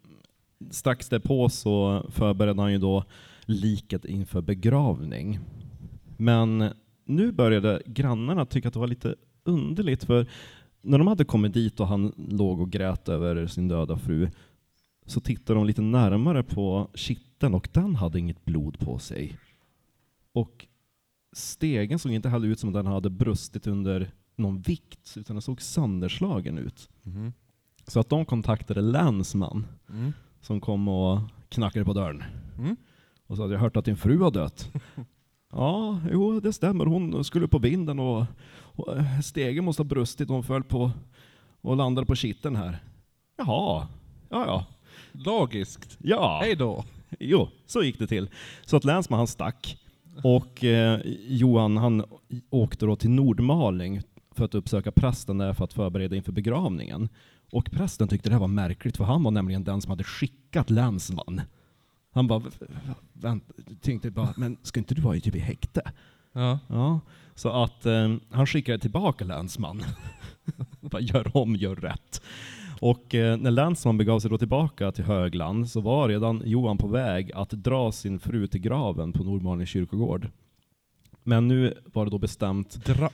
strax 0.70 1.10
därpå 1.10 1.50
så 1.50 2.06
förberedde 2.10 2.62
han 2.62 2.72
ju 2.72 2.78
då 2.78 3.04
liket 3.46 4.06
inför 4.06 4.42
begravning. 4.42 5.40
Men 6.18 6.74
nu 7.06 7.32
började 7.32 7.82
grannarna 7.86 8.46
tycka 8.46 8.68
att 8.68 8.74
det 8.74 8.80
var 8.80 8.88
lite 8.88 9.16
underligt, 9.44 10.04
för 10.04 10.28
när 10.82 10.98
de 10.98 11.08
hade 11.08 11.26
kommit 11.26 11.54
dit 11.54 11.80
och 11.80 11.88
han 11.88 12.14
låg 12.30 12.62
och 12.62 12.72
grät 12.72 13.10
över 13.10 13.48
sin 13.48 13.68
döda 13.68 13.98
fru, 13.98 14.30
så 15.06 15.20
tittade 15.20 15.60
de 15.60 15.68
lite 15.68 15.82
närmare 15.82 16.44
på 16.44 16.90
kitteln 16.94 17.54
och 17.54 17.70
den 17.72 17.96
hade 17.96 18.20
inget 18.20 18.46
blod 18.46 18.80
på 18.80 19.00
sig. 19.00 19.38
Och 20.34 20.68
stegen 21.34 22.00
såg 22.00 22.12
inte 22.12 22.30
heller 22.30 22.48
ut 22.48 22.60
som 22.60 22.70
att 22.70 22.74
den 22.74 22.86
hade 22.86 23.10
brustit 23.10 23.68
under 23.68 24.12
någon 24.36 24.62
vikt, 24.62 25.14
utan 25.18 25.36
den 25.36 25.42
såg 25.42 25.62
sönderslagen 25.62 26.58
ut. 26.58 26.90
Mhm. 27.04 27.34
Så 27.88 28.00
att 28.00 28.10
de 28.10 28.26
kontaktade 28.26 28.82
länsman 28.82 29.68
Mm. 29.90 30.14
Som 30.42 30.62
kom 30.62 30.88
och 30.88 31.20
knackade 31.50 31.86
på 31.86 31.94
dörren 31.94 32.24
Mm. 32.58 32.76
och 33.28 33.38
sa 33.38 33.46
att 33.46 33.52
jag 33.52 33.60
hört 33.60 33.78
att 33.78 33.86
din 33.86 33.98
fru 33.98 34.18
har 34.20 34.32
dött. 34.32 34.72
ja, 35.52 36.00
jo 36.12 36.40
det 36.40 36.54
stämmer. 36.54 36.86
Hon 36.86 37.24
skulle 37.24 37.48
på 37.48 37.60
vinden 37.60 38.00
och, 38.00 38.26
och 38.76 38.88
stegen 39.24 39.66
måste 39.66 39.80
ha 39.82 39.88
brustit 39.88 40.30
hon 40.30 40.44
föll 40.44 40.64
på 40.64 40.92
och 41.62 41.78
landade 41.78 42.08
på 42.08 42.16
kitteln 42.16 42.56
här. 42.56 42.78
Jaha, 43.38 43.88
ja 44.30 44.46
ja. 44.46 44.66
Logiskt. 45.12 45.98
Ja, 46.02 46.40
Hej 46.44 46.56
då. 46.56 46.84
jo, 47.20 47.50
så 47.66 47.84
gick 47.84 48.00
det 48.00 48.08
till. 48.08 48.30
Så 48.66 48.78
att 48.78 48.84
länsman 48.86 49.18
han 49.18 49.28
stack 49.28 49.78
och 50.24 50.64
eh, 50.64 51.00
Johan 51.28 51.78
han 51.78 52.04
åkte 52.50 52.86
då 52.86 52.96
till 52.96 53.10
Nordmaling 53.10 54.02
för 54.32 54.46
att 54.46 54.56
uppsöka 54.56 54.92
prästen 54.92 55.38
där 55.38 55.54
för 55.54 55.64
att 55.64 55.74
förbereda 55.74 56.16
inför 56.16 56.32
begravningen. 56.32 57.10
Och 57.52 57.72
prästen 57.72 58.08
tyckte 58.08 58.30
det 58.30 58.34
här 58.34 58.40
var 58.40 58.48
märkligt 58.48 58.98
för 58.98 59.04
han 59.04 59.24
var 59.24 59.32
nämligen 59.32 59.64
den 59.64 59.82
som 59.82 59.90
hade 59.90 60.04
skickat 60.04 60.70
länsman. 60.70 61.42
Han 62.14 62.28
bara, 62.28 62.40
"V- 62.40 62.50
v- 62.60 62.94
vänt, 63.14 63.44
tänkte 63.82 64.12
bara, 64.12 64.34
men 64.38 64.58
ska 64.64 64.80
inte 64.80 64.96
du 64.96 65.02
vara 65.02 65.20
typ 65.20 65.36
i 65.36 65.40
häkte? 65.40 65.82
Ja. 66.34 66.60
Ja, 66.68 67.00
så 67.36 67.50
att 67.50 67.86
eh, 67.86 68.16
han 68.32 68.48
skickade 68.48 68.80
tillbaka 68.80 69.26
länsman. 69.26 69.82
Bara 70.82 71.02
gör 71.02 71.38
om, 71.38 71.56
gör 71.56 71.76
rätt. 71.76 72.22
Och 72.80 73.16
eh, 73.16 73.38
när 73.38 73.52
länsman 73.52 73.98
begav 73.98 74.20
sig 74.20 74.30
då 74.30 74.38
tillbaka 74.38 74.92
till 74.92 75.04
Högland 75.04 75.70
så 75.70 75.82
var 75.82 76.08
redan 76.10 76.42
Johan 76.46 76.78
på 76.78 76.88
väg 76.88 77.32
att 77.32 77.50
dra 77.50 77.92
sin 77.92 78.20
fru 78.20 78.48
till 78.48 78.62
graven 78.62 79.14
på 79.14 79.24
Nordmalings 79.24 79.70
kyrkogård. 79.70 80.30
Men 81.24 81.48
nu 81.48 81.78
var 81.94 82.06
det 82.06 82.12
då 82.12 82.18
bestämt... 82.18 82.86
Dra, 82.86 83.10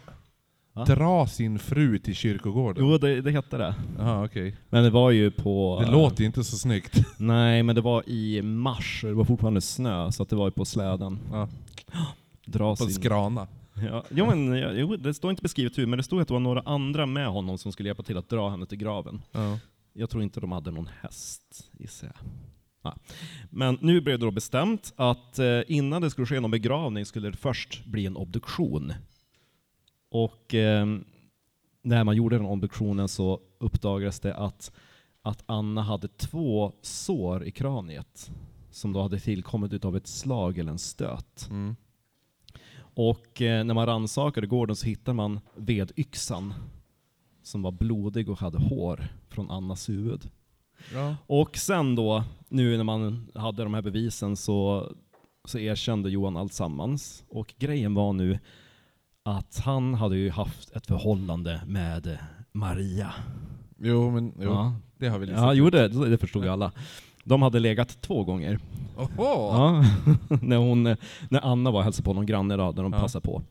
Va? 0.77 0.85
dra 0.85 1.27
sin 1.27 1.59
fru 1.59 1.99
till 1.99 2.15
kyrkogården. 2.15 2.85
Jo, 2.85 2.97
det, 2.97 3.21
det 3.21 3.31
hette 3.31 3.57
det. 3.57 3.75
Jaha, 3.97 4.25
okej. 4.25 4.55
Men 4.69 4.83
det 4.83 4.89
var 4.89 5.11
ju 5.11 5.31
på... 5.31 5.81
Det 5.85 5.91
låter 5.91 6.19
ju 6.19 6.25
inte 6.25 6.43
så 6.43 6.57
snyggt. 6.57 7.01
Nej, 7.17 7.63
men 7.63 7.75
det 7.75 7.81
var 7.81 8.09
i 8.09 8.41
mars, 8.41 9.01
det 9.03 9.13
var 9.13 9.25
fortfarande 9.25 9.61
snö, 9.61 10.11
så 10.11 10.23
att 10.23 10.29
det 10.29 10.35
var 10.35 10.47
ju 10.47 10.51
på 10.51 10.65
släden. 10.65 11.19
Ja. 11.31 11.49
Dra 12.45 12.75
På 12.75 12.83
sin... 12.83 12.93
Skrana. 12.93 13.47
Ja, 13.73 14.03
jo, 14.09 14.25
men, 14.25 14.77
jo, 14.77 14.95
det 14.95 15.13
står 15.13 15.31
inte 15.31 15.41
beskrivet 15.41 15.77
hur, 15.77 15.85
men 15.85 15.97
det 15.97 16.03
stod 16.03 16.21
att 16.21 16.27
det 16.27 16.33
var 16.33 16.39
några 16.39 16.61
andra 16.61 17.05
med 17.05 17.27
honom 17.27 17.57
som 17.57 17.71
skulle 17.71 17.89
hjälpa 17.89 18.03
till 18.03 18.17
att 18.17 18.29
dra 18.29 18.49
henne 18.49 18.65
till 18.65 18.77
graven. 18.77 19.21
Ja. 19.31 19.59
Jag 19.93 20.09
tror 20.09 20.23
inte 20.23 20.39
de 20.39 20.51
hade 20.51 20.71
någon 20.71 20.89
häst, 21.01 21.71
gissar 21.79 22.07
jag. 22.07 22.31
Ja. 22.83 22.95
Men 23.49 23.77
nu 23.81 24.01
blev 24.01 24.19
det 24.19 24.25
då 24.25 24.31
bestämt 24.31 24.93
att 24.95 25.39
eh, 25.39 25.61
innan 25.67 26.01
det 26.01 26.09
skulle 26.09 26.27
ske 26.27 26.39
någon 26.39 26.51
begravning 26.51 27.05
skulle 27.05 27.29
det 27.29 27.37
först 27.37 27.85
bli 27.85 28.05
en 28.05 28.17
obduktion. 28.17 28.93
Och 30.17 30.53
eh, 30.53 30.87
när 31.81 32.03
man 32.03 32.15
gjorde 32.15 32.37
den 32.37 32.45
obduktionen 32.45 33.07
så 33.07 33.39
uppdagades 33.59 34.19
det 34.19 34.35
att, 34.35 34.71
att 35.21 35.43
Anna 35.45 35.81
hade 35.81 36.07
två 36.07 36.73
sår 36.81 37.43
i 37.45 37.51
kraniet 37.51 38.31
som 38.71 38.93
då 38.93 39.01
hade 39.01 39.19
tillkommit 39.19 39.73
utav 39.73 39.97
ett 39.97 40.07
slag 40.07 40.57
eller 40.57 40.71
en 40.71 40.79
stöt. 40.79 41.47
Mm. 41.49 41.75
Och 42.79 43.41
eh, 43.41 43.63
när 43.63 43.73
man 43.73 43.85
rannsakade 43.85 44.47
gården 44.47 44.75
så 44.75 44.85
hittade 44.85 45.15
man 45.15 45.39
vedyxan 45.55 46.53
som 47.43 47.61
var 47.61 47.71
blodig 47.71 48.29
och 48.29 48.39
hade 48.39 48.57
hår 48.57 49.07
från 49.29 49.51
Annas 49.51 49.89
huvud. 49.89 50.29
Ja. 50.93 51.15
Och 51.27 51.57
sen 51.57 51.95
då, 51.95 52.23
nu 52.49 52.77
när 52.77 52.83
man 52.83 53.31
hade 53.35 53.63
de 53.63 53.73
här 53.73 53.81
bevisen 53.81 54.35
så, 54.35 54.91
så 55.45 55.59
erkände 55.59 56.09
Johan 56.09 56.37
alltsammans. 56.37 57.23
Och 57.29 57.53
grejen 57.57 57.93
var 57.93 58.13
nu 58.13 58.39
att 59.27 59.59
han 59.65 59.93
hade 59.93 60.17
ju 60.17 60.29
haft 60.29 60.71
ett 60.71 60.87
förhållande 60.87 61.61
med 61.65 62.17
Maria. 62.51 63.13
Jo, 63.79 64.11
men 64.11 64.33
jo. 64.39 64.43
Ja, 64.49 64.75
det 64.97 65.07
har 65.07 65.19
vi 65.19 65.25
liksom. 65.25 65.43
ja 65.43 65.53
jo, 65.53 65.69
det, 65.69 65.87
det 66.09 66.17
förstod 66.17 66.43
ju 66.43 66.49
alla. 66.49 66.71
De 67.23 67.41
hade 67.41 67.59
legat 67.59 68.01
två 68.01 68.23
gånger. 68.23 68.59
Oho! 68.97 69.09
Ja, 69.17 69.83
när, 70.41 70.57
hon, 70.57 70.83
när 71.29 71.45
Anna 71.45 71.71
var 71.71 71.79
och 71.79 71.83
hälsade 71.83 72.05
på 72.05 72.13
någon 72.13 72.25
granne 72.25 72.55
då, 72.57 72.63
när 72.71 72.83
de 72.83 72.93
Ja. 72.93 72.99
passade 72.99 73.25
på. 73.25 73.41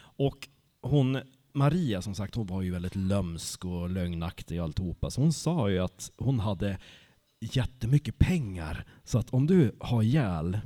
Och 0.00 0.48
hon, 0.82 1.18
Maria 1.54 2.02
som 2.02 2.14
sagt, 2.14 2.34
hon 2.34 2.46
var 2.46 2.62
ju 2.62 2.70
väldigt 2.70 2.96
lömsk 2.96 3.64
och 3.64 3.90
lögnaktig 3.90 4.58
och 4.60 4.64
alltihopa. 4.64 5.10
Så 5.10 5.20
hon 5.20 5.32
sa 5.32 5.70
ju 5.70 5.78
att 5.78 6.10
hon 6.18 6.40
hade 6.40 6.78
jättemycket 7.40 8.18
pengar. 8.18 8.84
Så 9.04 9.18
att 9.18 9.30
om 9.30 9.46
du 9.46 9.76
har 9.80 10.02
ihjäl 10.02 10.58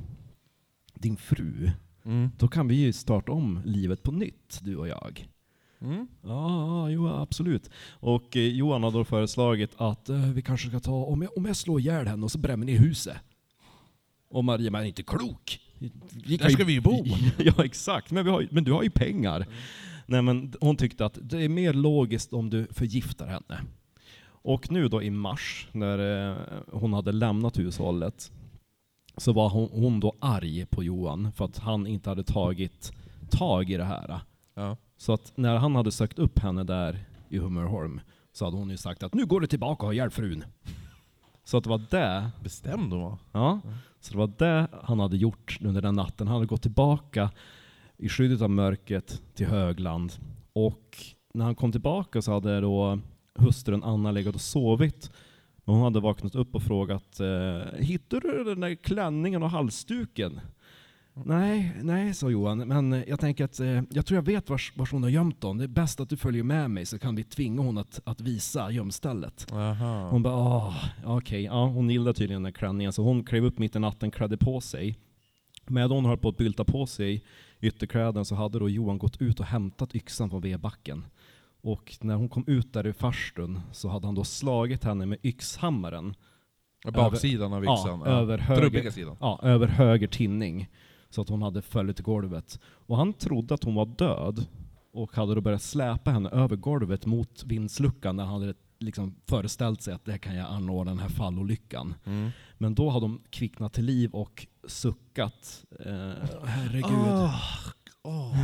din 0.93 1.17
fru, 1.17 1.71
Mm. 2.07 2.29
då 2.37 2.47
kan 2.47 2.67
vi 2.67 2.75
ju 2.75 2.93
starta 2.93 3.31
om 3.31 3.61
livet 3.65 4.03
på 4.03 4.11
nytt, 4.11 4.59
du 4.63 4.75
och 4.75 4.87
jag. 4.87 5.27
Mm. 5.81 6.07
Ja, 6.23 6.89
jo 6.89 7.07
absolut. 7.07 7.69
Och 7.99 8.37
eh, 8.37 8.43
Johan 8.47 8.83
har 8.83 8.91
då 8.91 9.03
föreslagit 9.05 9.71
att 9.77 10.09
eh, 10.09 10.31
vi 10.31 10.41
kanske 10.41 10.67
ska 10.69 10.79
ta, 10.79 10.91
om 10.93 11.21
jag, 11.21 11.37
om 11.37 11.45
jag 11.45 11.55
slår 11.55 11.79
ihjäl 11.79 12.07
henne 12.07 12.23
och 12.23 12.31
så 12.31 12.37
bränner 12.37 12.65
ner 12.65 12.77
huset. 12.77 13.17
Och 14.29 14.43
Maria, 14.43 14.71
men 14.71 14.85
inte 14.85 15.03
klok. 15.03 15.59
Vi 16.25 16.37
Där 16.37 16.49
ska 16.49 16.63
vi 16.63 16.73
ju 16.73 16.81
bo. 16.81 17.05
ja 17.37 17.65
exakt, 17.65 18.11
men, 18.11 18.25
vi 18.25 18.31
har, 18.31 18.41
ju- 18.41 18.47
men 18.51 18.63
du 18.63 18.71
har 18.71 18.83
ju 18.83 18.89
pengar. 18.89 19.45
Nej 20.05 20.21
men 20.21 20.53
hon 20.61 20.75
tyckte 20.77 21.05
att 21.05 21.17
det 21.21 21.43
är 21.43 21.49
mer 21.49 21.73
logiskt 21.73 22.33
om 22.33 22.49
du 22.49 22.67
förgiftar 22.71 23.27
henne. 23.27 23.61
Och 24.29 24.71
nu 24.71 24.87
då 24.87 25.03
i 25.03 25.09
mars, 25.09 25.67
när 25.71 26.29
eh, 26.31 26.37
hon 26.71 26.93
hade 26.93 27.11
lämnat 27.11 27.59
hushållet, 27.59 28.31
så 29.17 29.33
var 29.33 29.49
hon, 29.49 29.69
hon 29.71 29.99
då 29.99 30.15
arg 30.19 30.65
på 30.65 30.83
Johan 30.83 31.31
för 31.31 31.45
att 31.45 31.57
han 31.57 31.87
inte 31.87 32.09
hade 32.09 32.23
tagit 32.23 32.91
tag 33.29 33.69
i 33.69 33.77
det 33.77 33.83
här. 33.83 34.19
Ja. 34.53 34.77
Så 34.97 35.13
att 35.13 35.33
när 35.35 35.55
han 35.57 35.75
hade 35.75 35.91
sökt 35.91 36.19
upp 36.19 36.39
henne 36.39 36.63
där 36.63 37.05
i 37.29 37.37
Hummerholm 37.37 38.01
så 38.33 38.45
hade 38.45 38.57
hon 38.57 38.69
ju 38.69 38.77
sagt 38.77 39.03
att 39.03 39.13
nu 39.13 39.25
går 39.25 39.41
du 39.41 39.47
tillbaka 39.47 39.85
och 39.85 39.93
hjälp 39.93 40.13
frun. 40.13 40.43
Så 41.43 41.57
att 41.57 41.63
det 41.63 41.69
var 41.69 41.81
det, 41.89 42.31
Bestämd 42.43 42.93
hon 42.93 43.01
var. 43.01 43.17
ja, 43.31 43.59
så 43.99 44.11
det 44.11 44.17
var 44.17 44.31
det 44.37 44.67
han 44.83 44.99
hade 44.99 45.17
gjort 45.17 45.57
under 45.61 45.81
den 45.81 45.95
natten. 45.95 46.27
Han 46.27 46.35
hade 46.35 46.47
gått 46.47 46.61
tillbaka 46.61 47.31
i 47.97 48.09
skyddet 48.09 48.41
av 48.41 48.49
mörkret 48.49 49.21
till 49.33 49.47
Högland. 49.47 50.13
Och 50.53 50.97
när 51.33 51.45
han 51.45 51.55
kom 51.55 51.71
tillbaka 51.71 52.21
så 52.21 52.31
hade 52.33 52.61
då 52.61 52.99
hustrun 53.35 53.83
Anna 53.83 54.11
legat 54.11 54.35
och 54.35 54.41
sovit. 54.41 55.11
Men 55.67 55.75
hon 55.75 55.83
hade 55.83 55.99
vaknat 55.99 56.35
upp 56.35 56.55
och 56.55 56.63
frågat 56.63 57.19
eh, 57.19 57.79
Hittade 57.79 58.31
du 58.31 58.43
den 58.43 58.59
där 58.59 58.75
klänningen 58.75 59.43
och 59.43 59.49
halsduken? 59.49 60.39
Nej, 61.25 61.77
nej, 61.81 62.13
sa 62.13 62.29
Johan, 62.29 62.57
men 62.57 63.03
jag 63.07 63.19
tänker 63.19 63.45
att 63.45 63.59
eh, 63.59 63.81
jag 63.89 64.05
tror 64.05 64.15
jag 64.15 64.25
vet 64.25 64.49
vars, 64.49 64.73
vars 64.75 64.91
hon 64.91 65.03
har 65.03 65.09
gömt 65.09 65.41
dem. 65.41 65.57
Det 65.57 65.63
är 65.63 65.67
bäst 65.67 65.99
att 65.99 66.09
du 66.09 66.17
följer 66.17 66.43
med 66.43 66.71
mig 66.71 66.85
så 66.85 66.99
kan 66.99 67.15
vi 67.15 67.23
tvinga 67.23 67.61
hon 67.61 67.77
att, 67.77 68.01
att 68.03 68.21
visa 68.21 68.71
gömstället. 68.71 69.47
Aha. 69.51 70.09
Hon 70.09 70.23
bara, 70.23 70.35
åh, 70.35 70.85
okej, 71.05 71.43
ja, 71.43 71.65
hon 71.65 71.89
gillade 71.89 72.13
tydligen 72.13 72.43
den 72.43 72.53
här 72.53 72.59
klänningen, 72.59 72.93
så 72.93 73.03
hon 73.03 73.23
klev 73.23 73.45
upp 73.45 73.57
mitt 73.57 73.75
i 73.75 73.79
natten, 73.79 74.11
klädde 74.11 74.37
på 74.37 74.61
sig. 74.61 74.97
Medan 75.65 75.91
hon 75.91 76.05
höll 76.05 76.17
på 76.17 76.29
att 76.29 76.37
bylta 76.37 76.63
på 76.63 76.85
sig 76.85 77.23
ytterkläden 77.59 78.25
så 78.25 78.35
hade 78.35 78.59
då 78.59 78.69
Johan 78.69 78.97
gått 78.97 79.21
ut 79.21 79.39
och 79.39 79.45
hämtat 79.45 79.95
yxan 79.95 80.29
på 80.29 80.39
vedbacken. 80.39 81.05
Och 81.67 81.97
när 82.01 82.15
hon 82.15 82.29
kom 82.29 82.43
ut 82.47 82.73
där 82.73 82.87
i 82.87 82.93
farstun 82.93 83.59
så 83.71 83.89
hade 83.89 84.07
han 84.07 84.15
då 84.15 84.23
slagit 84.23 84.83
henne 84.83 85.05
med 85.05 85.17
yxhammaren. 85.23 86.15
Baksidan 86.93 87.53
av 87.53 87.63
yxan. 87.63 88.01
Ja, 88.05 88.11
över 88.11 88.37
höger, 88.37 88.91
sidan. 88.91 89.17
Ja, 89.19 89.39
över 89.43 89.67
höger 89.67 90.07
tinning. 90.07 90.69
Så 91.09 91.21
att 91.21 91.29
hon 91.29 91.41
hade 91.41 91.61
till 91.93 92.03
golvet. 92.03 92.59
Och 92.63 92.97
han 92.97 93.13
trodde 93.13 93.53
att 93.53 93.63
hon 93.63 93.75
var 93.75 93.85
död 93.85 94.45
och 94.93 95.15
hade 95.15 95.35
då 95.35 95.41
börjat 95.41 95.61
släpa 95.61 96.11
henne 96.11 96.29
över 96.29 96.55
golvet 96.55 97.05
mot 97.05 97.43
vindsluckan 97.43 98.15
när 98.15 98.23
han 98.23 98.41
hade 98.41 98.53
liksom 98.79 99.15
föreställt 99.25 99.81
sig 99.81 99.93
att 99.93 100.05
det 100.05 100.17
kan 100.17 100.35
jag 100.35 100.47
anordna 100.47 100.91
den 100.91 100.99
här 100.99 101.09
fallolyckan. 101.09 101.95
Mm. 102.05 102.29
Men 102.57 102.75
då 102.75 102.89
hade 102.89 103.05
de 103.05 103.21
kvicknat 103.29 103.73
till 103.73 103.85
liv 103.85 104.11
och 104.11 104.47
suckat. 104.67 105.65
Eh, 105.79 106.13
herregud. 106.45 107.07
Ah, 107.07 107.41
åh. 108.07 108.37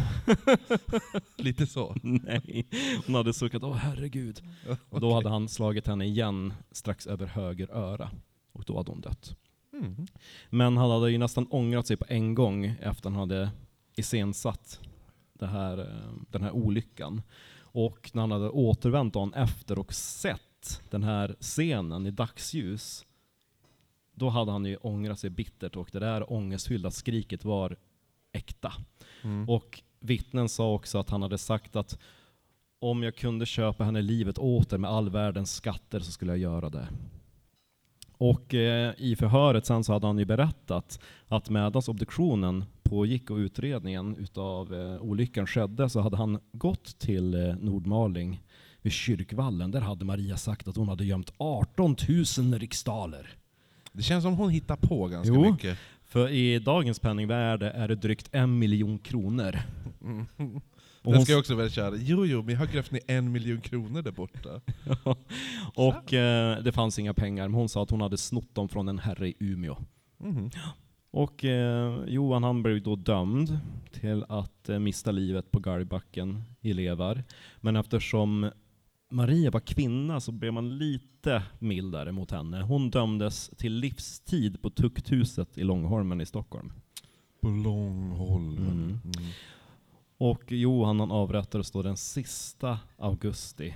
Lite 1.38 1.68
så. 1.68 1.96
Nej, 2.02 2.68
hon 3.06 3.16
hade 3.16 3.34
suckat. 3.34 3.64
Åh 3.64 3.76
herregud. 3.76 4.42
Och 4.90 5.02
då 5.02 5.14
hade 5.14 5.30
han 5.30 5.50
slagit 5.50 5.88
henne 5.88 6.06
igen 6.06 6.54
strax 6.72 7.08
över 7.08 7.26
höger 7.26 7.72
öra. 7.72 8.12
Och 8.52 8.64
då 8.68 8.78
hade 8.78 8.92
hon 8.92 9.02
dött. 9.02 9.36
Mm. 9.74 10.08
Men 10.50 10.78
han 10.78 10.92
hade 10.92 11.12
ju 11.12 11.18
nästan 11.18 11.48
ångrat 11.50 11.88
sig 11.88 11.98
på 11.98 12.06
en 12.08 12.36
gång 12.36 12.66
efter 12.66 13.10
han 13.10 13.20
hade 13.20 13.52
iscensatt 13.96 14.80
det 15.34 15.48
här, 15.48 15.78
eh, 15.78 16.14
den 16.30 16.42
här 16.42 16.52
olyckan. 16.52 17.22
Och 17.62 18.12
när 18.14 18.22
han 18.22 18.32
hade 18.32 18.50
återvänt 18.50 19.14
dagen 19.14 19.34
efter 19.34 19.80
och 19.80 19.94
sett 19.94 20.82
den 20.90 21.04
här 21.04 21.36
scenen 21.40 22.06
i 22.06 22.12
dagsljus, 22.12 23.06
då 24.14 24.30
hade 24.30 24.52
han 24.52 24.66
ju 24.66 24.78
ångrat 24.78 25.20
sig 25.20 25.30
bittert 25.30 25.76
och 25.76 25.90
det 25.92 26.00
där 26.00 26.34
ångestfyllda 26.34 26.92
skriket 26.92 27.46
var 27.46 27.78
äkta. 28.34 28.74
Mm. 29.24 29.50
Och 29.50 29.82
vittnen 30.00 30.50
sa 30.50 30.74
också 30.74 30.98
att 30.98 31.10
han 31.10 31.22
hade 31.22 31.38
sagt 31.38 31.76
att 31.76 32.00
om 32.80 33.04
jag 33.04 33.16
kunde 33.16 33.46
köpa 33.46 33.84
henne 33.84 34.02
livet 34.02 34.38
åter 34.38 34.78
med 34.78 34.90
all 34.92 35.10
världens 35.10 35.56
skatter 35.56 36.00
så 36.00 36.12
skulle 36.12 36.32
jag 36.32 36.40
göra 36.40 36.70
det. 36.70 36.88
Och 38.18 38.54
eh, 38.54 38.94
i 38.98 39.16
förhöret 39.16 39.66
sen 39.66 39.84
så 39.84 39.94
hade 39.94 40.08
han 40.08 40.20
ju 40.20 40.26
berättat 40.26 41.00
att 41.28 41.50
medan 41.50 41.82
obduktionen 41.88 42.66
pågick 42.84 43.30
och 43.30 43.38
utredningen 43.38 44.16
utav 44.18 44.74
eh, 44.74 45.02
olyckan 45.02 45.48
skedde 45.48 45.90
så 45.90 46.00
hade 46.02 46.18
han 46.18 46.40
gått 46.52 47.00
till 47.00 47.34
eh, 47.34 47.56
Nordmaling 47.56 48.44
vid 48.82 48.94
kyrkvallen. 48.94 49.72
Där 49.72 49.82
hade 49.82 50.06
Maria 50.06 50.38
sagt 50.38 50.68
att 50.68 50.76
hon 50.76 50.90
hade 50.90 51.06
gömt 51.06 51.34
18 51.38 51.96
000 52.38 52.60
riksdaler. 52.60 53.30
Det 53.92 54.04
känns 54.04 54.24
som 54.24 54.34
hon 54.36 54.50
hittar 54.50 54.76
på 54.76 55.08
ganska 55.08 55.34
Jo. 55.34 55.52
mycket. 55.52 55.78
För 56.14 56.30
i 56.30 56.60
dagens 56.60 57.00
penningvärde 57.00 57.70
är 57.70 57.88
det 57.88 57.96
drygt 57.96 58.30
en 58.32 58.60
miljon 58.60 59.00
kronor. 59.00 59.60
Mm. 60.02 60.26
Och 61.04 61.12
Den 61.12 61.22
ska 61.22 61.32
jag 61.32 61.40
också 61.40 61.56
väl 61.56 61.72
köra. 61.72 61.96
Jo, 61.96 62.26
jo, 62.26 62.42
men 62.42 62.54
jag 62.54 62.60
har 62.60 62.68
grävt 62.68 62.92
ner 62.92 63.02
en 63.08 63.32
miljon 63.32 63.62
kronor 63.62 64.02
där 64.02 64.12
borta. 64.12 64.62
Och 65.76 66.14
eh, 66.14 66.64
det 66.64 66.72
fanns 66.72 67.00
inga 67.00 67.14
pengar, 67.14 67.48
men 67.48 67.54
hon 67.54 67.70
sa 67.70 67.84
att 67.84 67.90
hon 67.90 68.02
hade 68.02 68.18
snott 68.18 68.56
dem 68.56 68.70
från 68.70 68.88
en 68.88 69.00
herre 69.00 69.28
i 69.28 69.36
Umeå. 69.40 69.78
Mhm. 70.18 70.50
Och 71.12 71.46
eh, 71.46 72.04
Johan 72.08 72.44
han 72.44 72.64
blev 72.64 72.84
då 72.84 72.96
dömd 72.96 73.60
till 73.92 74.26
att 74.30 74.70
eh, 74.70 74.80
mista 74.80 75.12
livet 75.12 75.52
på 75.52 75.60
galgbacken 75.60 76.44
i 76.62 76.74
Levar. 76.74 77.24
Men 77.62 77.76
eftersom 77.76 78.52
Maria 79.14 79.52
var 79.52 79.60
kvinna 79.60 80.20
så 80.20 80.32
blev 80.32 80.54
man 80.54 80.78
lite 80.78 81.44
mildare 81.60 82.12
mot 82.12 82.32
henne. 82.32 82.62
Hon 82.62 82.90
dömdes 82.90 83.50
till 83.50 83.74
livstid 83.74 84.62
på 84.62 84.70
tukthuset 84.70 85.58
i 85.58 85.64
Långholmen 85.64 86.22
i 86.22 86.26
Stockholm. 86.26 86.74
På 87.42 87.50
Långholmen. 87.50 88.72
Mm. 88.72 89.02
Mm. 89.18 89.30
Och 90.18 90.52
Johan 90.52 91.00
han 91.00 91.12
avrättades 91.12 91.72
då 91.72 91.82
den 91.82 91.98
sista 91.98 92.80
augusti 92.98 93.74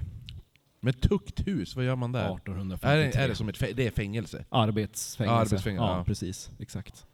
Men 0.80 0.93
tukthus, 0.93 1.76
vad 1.76 1.86
gör 1.86 1.95
man 1.95 2.12
där? 2.12 2.36
1853. 2.36 2.89
Är 2.89 2.97
det, 2.97 3.15
är 3.15 3.28
det 3.28 3.36
som 3.36 3.50
ett 3.50 3.60
det 3.60 3.88
är 3.88 3.91
fängelse? 3.91 4.45
Arbetsfängelse. 4.50 5.36
Arbetsfängelse, 5.36 5.86
ja, 5.86 5.97
ja. 5.97 6.04
precis. 6.04 6.52
Exakt. 6.60 7.06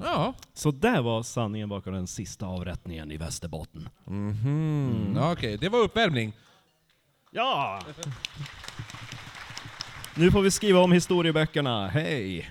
Ja. 0.00 0.34
Så 0.52 0.70
där 0.70 1.02
var 1.02 1.22
sanningen 1.22 1.68
bakom 1.68 1.92
den 1.92 2.06
sista 2.06 2.46
avrättningen 2.46 3.10
i 3.10 3.16
Västerbotten. 3.16 3.88
Mhm. 4.04 4.46
Mm. 4.46 5.16
Ja, 5.16 5.32
Okej, 5.32 5.58
det 5.60 5.68
var 5.68 5.78
uppvärmning. 5.78 6.32
Ja! 7.36 7.80
Nu 10.14 10.30
får 10.30 10.42
vi 10.42 10.50
skriva 10.50 10.80
om 10.80 10.92
historieböckerna, 10.92 11.88
hej! 11.88 12.50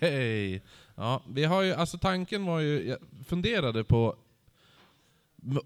Hej! 0.00 0.62
Ja, 0.94 1.22
vi 1.28 1.44
har 1.44 1.62
ju, 1.62 1.74
alltså 1.74 1.98
tanken 1.98 2.44
var 2.44 2.60
ju, 2.60 2.88
jag 2.88 2.98
funderade 3.26 3.84
på 3.84 4.16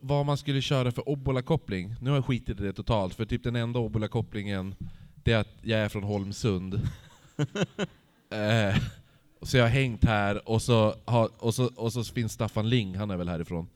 vad 0.00 0.27
man 0.27 0.37
skulle 0.37 0.62
köra 0.62 0.92
för 0.92 1.09
obbola-koppling. 1.09 1.94
Nu 2.00 2.11
har 2.11 2.16
jag 2.16 2.24
skitit 2.24 2.61
i 2.61 2.62
det 2.62 2.72
totalt, 2.72 3.14
för 3.14 3.24
typ 3.24 3.44
den 3.44 3.57
enda 3.57 3.79
obbola-kopplingen 3.79 4.74
det 5.14 5.33
är 5.33 5.38
att 5.38 5.57
jag 5.62 5.81
är 5.81 5.88
från 5.88 6.03
Holmsund. 6.03 6.74
eh, 8.31 8.77
så 9.42 9.57
jag 9.57 9.64
har 9.64 9.70
hängt 9.70 10.05
här, 10.05 10.48
och 10.48 10.62
så, 10.62 10.94
har, 11.05 11.31
och, 11.38 11.55
så, 11.55 11.70
och 11.77 11.92
så 11.92 12.05
finns 12.05 12.33
Staffan 12.33 12.68
Ling, 12.68 12.96
han 12.96 13.11
är 13.11 13.16
väl 13.16 13.29
härifrån? 13.29 13.68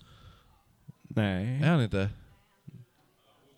Nej. 1.02 1.62
Är 1.62 1.68
han 1.68 1.82
inte? 1.82 2.10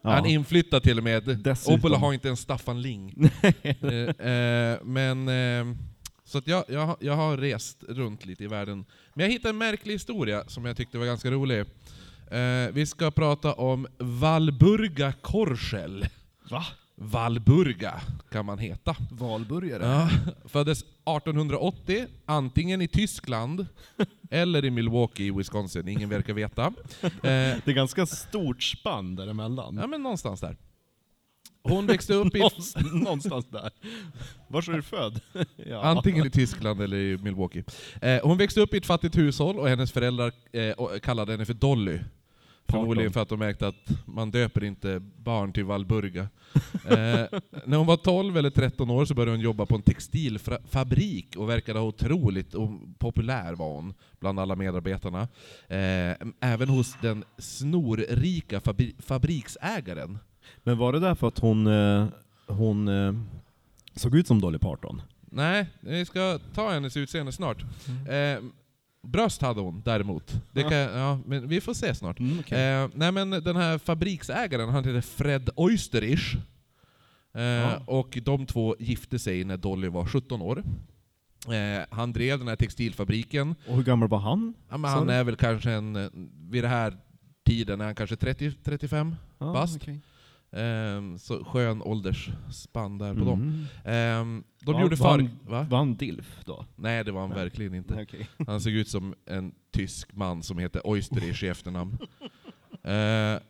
Ja. 0.02 0.10
Han 0.10 0.26
är 0.26 0.30
inflyttad 0.30 0.82
till 0.82 0.98
och 0.98 1.04
med. 1.04 1.22
Dessutom. 1.22 1.74
Obbola 1.74 1.98
har 1.98 2.12
inte 2.12 2.28
en 2.28 2.36
Staffan 2.36 2.82
Ling. 2.82 3.30
eh, 3.62 3.92
eh, 3.92 4.78
men, 4.82 5.28
eh, 5.28 5.76
så 6.24 6.38
att 6.38 6.46
jag, 6.46 6.64
jag, 6.68 6.96
jag 7.00 7.16
har 7.16 7.36
rest 7.36 7.84
runt 7.88 8.26
lite 8.26 8.44
i 8.44 8.46
världen. 8.46 8.84
Men 9.14 9.26
jag 9.26 9.32
hittade 9.32 9.50
en 9.50 9.58
märklig 9.58 9.92
historia 9.92 10.44
som 10.46 10.64
jag 10.64 10.76
tyckte 10.76 10.98
var 10.98 11.06
ganska 11.06 11.30
rolig. 11.30 11.60
Eh, 12.30 12.72
vi 12.72 12.86
ska 12.86 13.10
prata 13.10 13.52
om 13.52 13.86
Valburga 13.98 15.12
Korschel. 15.12 16.06
Va? 16.50 16.64
Valburga 16.94 18.00
kan 18.30 18.46
man 18.46 18.58
heta. 18.58 18.96
Valburgare? 19.10 19.82
Ja, 19.86 20.10
föddes 20.48 20.82
1880, 20.82 22.06
antingen 22.26 22.82
i 22.82 22.88
Tyskland 22.88 23.66
eller 24.30 24.64
i 24.64 24.70
Milwaukee 24.70 25.26
i 25.26 25.30
Wisconsin. 25.30 25.88
Ingen 25.88 26.08
verkar 26.08 26.34
veta. 26.34 26.66
Eh, 27.02 27.10
Det 27.22 27.66
är 27.66 27.72
ganska 27.72 28.06
stort 28.06 28.62
spann 28.62 29.16
däremellan. 29.16 29.76
ja, 29.80 29.86
men 29.86 30.02
någonstans 30.02 30.40
där. 30.40 30.56
Hon 31.62 31.86
växte 31.86 32.14
upp 32.14 32.34
i 32.34 32.38
Någonstans, 32.92 33.46
där. 33.50 33.70
Var 34.48 34.68
är 34.70 34.72
du 34.76 34.82
född? 34.82 35.20
ja. 35.56 35.82
Antingen 35.82 36.26
i 36.26 36.30
Tyskland 36.30 36.80
eller 36.82 36.96
i 36.96 37.18
Milwaukee. 37.18 37.64
Eh, 38.02 38.20
hon 38.22 38.38
växte 38.38 38.60
upp 38.60 38.74
i 38.74 38.76
ett 38.76 38.86
fattigt 38.86 39.16
hushåll 39.18 39.58
och 39.58 39.68
hennes 39.68 39.92
föräldrar 39.92 40.32
eh, 40.52 40.98
kallade 41.02 41.32
henne 41.32 41.44
för 41.44 41.54
Dolly. 41.54 41.98
Förmodligen 42.70 43.12
för 43.12 43.20
att 43.22 43.28
de 43.28 43.38
märkte 43.38 43.68
att 43.68 43.88
man 44.06 44.30
döper 44.30 44.64
inte 44.64 45.00
barn 45.16 45.52
till 45.52 45.64
Valburga. 45.64 46.28
Eh, 46.84 47.26
när 47.64 47.76
hon 47.76 47.86
var 47.86 47.96
12 47.96 48.36
eller 48.36 48.50
13 48.50 48.90
år 48.90 49.04
så 49.04 49.14
började 49.14 49.30
hon 49.30 49.40
jobba 49.40 49.66
på 49.66 49.74
en 49.74 49.82
textilfabrik 49.82 51.36
och 51.36 51.48
verkade 51.48 51.80
otroligt 51.80 52.54
och 52.54 52.70
populär 52.98 53.52
var 53.54 53.74
hon 53.74 53.94
bland 54.20 54.40
alla 54.40 54.56
medarbetarna. 54.56 55.28
Eh, 55.68 56.16
även 56.40 56.68
hos 56.68 56.96
den 57.02 57.24
snorrika 57.38 58.58
fabri- 58.60 58.94
fabriksägaren. 59.02 60.18
Men 60.62 60.78
var 60.78 60.92
det 60.92 61.00
därför 61.00 61.28
att 61.28 61.38
hon, 61.38 61.66
eh, 61.66 62.06
hon 62.46 62.88
eh, 62.88 63.14
såg 63.94 64.16
ut 64.16 64.26
som 64.26 64.40
Dolly 64.40 64.58
Parton? 64.58 65.02
Nej, 65.20 65.66
vi 65.80 66.04
ska 66.04 66.38
ta 66.54 66.70
hennes 66.70 66.96
utseende 66.96 67.32
snart. 67.32 67.62
Eh, 68.08 68.42
bröst 69.02 69.42
hade 69.42 69.60
hon 69.60 69.82
däremot. 69.84 70.40
Det 70.52 70.62
kan, 70.62 70.72
ja, 70.72 71.18
men 71.26 71.48
vi 71.48 71.60
får 71.60 71.74
se 71.74 71.94
snart. 71.94 72.18
Mm, 72.18 72.38
Eh, 72.38 72.90
nej 72.94 73.12
men 73.12 73.30
den 73.30 73.56
här 73.56 73.78
fabriksägaren, 73.78 74.68
han 74.68 74.84
heter 74.84 75.00
Fred 75.00 75.50
Oysterich. 75.56 76.34
Eh, 77.34 77.42
Ja. 77.42 77.82
Och 77.86 78.18
de 78.22 78.46
två 78.46 78.76
gifte 78.78 79.18
sig 79.18 79.44
när 79.44 79.56
Dolly 79.56 79.88
var 79.88 80.06
17 80.06 80.42
år. 80.42 80.64
Eh, 81.46 81.84
han 81.90 82.12
drev 82.12 82.38
den 82.38 82.48
här 82.48 82.56
textilfabriken. 82.56 83.54
Och 83.68 83.76
hur 83.76 83.82
gammal 83.82 84.08
var 84.08 84.18
han? 84.18 84.54
Ja, 84.68 84.76
han 84.76 85.08
är 85.08 85.24
väl 85.24 85.36
kanske 85.36 85.70
en, 85.72 85.96
eh, 85.96 86.08
vid 86.50 86.64
den 86.64 86.70
här 86.70 86.96
tiden 87.46 87.80
är 87.80 87.84
han 87.84 87.94
kanske 87.94 88.16
30-35 88.16 89.16
Ja, 89.38 89.52
bast. 89.52 89.76
okej. 89.76 90.00
Ehm, 90.52 91.18
så 91.18 91.44
skön 91.44 91.82
åldersspann 91.82 92.98
där 92.98 93.14
på 93.14 93.20
dem. 93.24 93.40
Mm. 93.42 93.64
Ehm, 93.84 94.44
de 94.60 94.74
Ja, 94.74 94.82
gjorde 94.82 94.96
var 94.96 95.10
han- 95.10 95.38
Va? 95.48 95.66
Var 95.70 95.78
han 95.78 95.94
DILF 95.96 96.44
då? 96.44 96.64
Nej, 96.76 97.04
det 97.04 97.12
var 97.12 97.20
han 97.20 97.30
Nej. 97.30 97.38
verkligen 97.38 97.74
inte. 97.74 98.02
Okej. 98.02 98.28
Han 98.46 98.60
såg 98.60 98.72
ut 98.72 98.88
som 98.88 99.14
en 99.26 99.52
tysk 99.70 100.14
man 100.14 100.42
som 100.42 100.58
heter 100.58 100.82
Oysterich 100.84 101.42
i 101.44 101.48
efternamn. 101.48 101.98
Eh, 102.82 103.40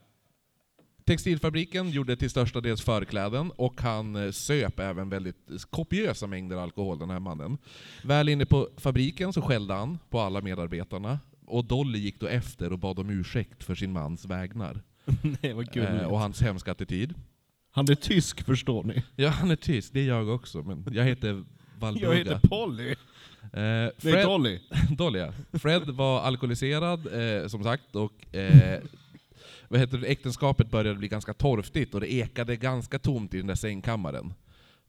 textilfabriken 1.04 1.90
gjorde 1.90 2.16
till 2.16 2.30
största 2.30 2.60
dels 2.60 2.82
förkläden, 2.82 3.50
och 3.56 3.80
han 3.80 4.16
eh, 4.16 4.30
söp 4.30 4.78
även 4.80 5.08
väldigt 5.08 5.64
kopiösa 5.70 6.26
mängder 6.26 6.56
alkohol, 6.56 6.98
den 6.98 7.10
här 7.10 7.20
mannen. 7.20 7.58
Väl 8.04 8.28
inne 8.28 8.46
på 8.46 8.68
fabriken 8.76 9.32
så 9.32 9.42
skällde 9.42 9.74
han 9.74 9.98
på 10.10 10.20
alla 10.20 10.40
medarbetarna, 10.40 11.18
och 11.46 11.64
Dolly 11.64 11.98
gick 11.98 12.20
då 12.20 12.26
efter 12.26 12.72
och 12.72 12.78
bad 12.78 12.98
om 12.98 13.10
ursäkt 13.10 13.64
för 13.64 13.74
sin 13.74 13.92
mans 13.92 14.24
vägnar. 14.24 14.82
Nej, 15.42 15.52
vad 15.52 15.68
Eh, 15.68 15.72
gulligt. 15.74 16.06
och 16.06 16.18
hans 16.18 16.42
hemska 16.42 16.72
attityd. 16.72 17.14
Han 17.72 17.90
är 17.90 17.94
tysk 17.94 18.44
förstår 18.44 18.84
ni. 18.84 19.02
Ja, 19.16 19.28
han 19.28 19.50
är 19.50 19.56
tysk, 19.56 19.92
det 19.92 20.00
är 20.00 20.06
jag 20.08 20.28
också, 20.28 20.62
men 20.62 20.86
jag 20.92 21.04
heter 21.04 21.44
Valburga. 21.78 22.08
Jag 22.08 22.14
heter 22.16 22.48
Polly. 22.48 22.90
Eh, 22.90 22.96
Nej, 23.52 23.90
Fred, 23.98 24.26
Dolly. 24.26 24.60
Dolly 24.96 25.18
ja. 25.18 25.32
Fred 25.58 25.82
var 25.90 26.20
alkoholiserad, 26.20 27.06
eh, 27.40 27.46
som 27.48 27.64
sagt, 27.64 27.96
och 27.96 28.36
eh, 28.36 28.80
vad 29.68 29.80
heter 29.80 29.98
det, 29.98 30.06
äktenskapet 30.06 30.70
började 30.70 30.98
bli 30.98 31.08
ganska 31.08 31.34
torftigt, 31.34 31.94
och 31.94 32.00
det 32.00 32.12
ekade 32.12 32.56
ganska 32.56 32.98
tomt 32.98 33.34
i 33.34 33.38
den 33.38 33.46
där 33.46 33.54
sängkammaren. 33.54 34.34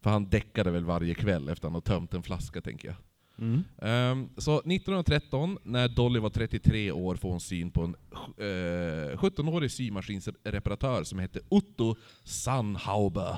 För 0.02 0.10
han 0.10 0.30
däckade 0.30 0.71
väl 0.71 0.86
varje 0.86 1.13
kväll 1.13 1.50
efter 1.50 1.54
att 1.54 1.63
han 1.63 1.74
har 1.74 1.82
tömt 1.82 2.13
en 2.13 2.24
flaska, 2.24 2.62
tänker 2.62 2.88
jag. 2.88 2.95
Mm. 3.38 3.63
Ehm, 3.82 4.30
så 4.38 4.58
1913, 4.58 5.58
när 5.63 5.88
Dolly 5.88 6.20
var 6.20 6.30
33 6.30 6.91
år, 6.91 7.15
får 7.15 7.30
hon 7.30 7.39
syn 7.39 7.72
på 7.72 7.82
en 7.84 7.96
eh, 8.38 9.17
17-årig 9.17 9.72
symaskinsreparatör 9.72 11.04
som 11.04 11.20
hette 11.20 11.39
Otto 11.50 11.96
Sannhauber. 12.24 13.36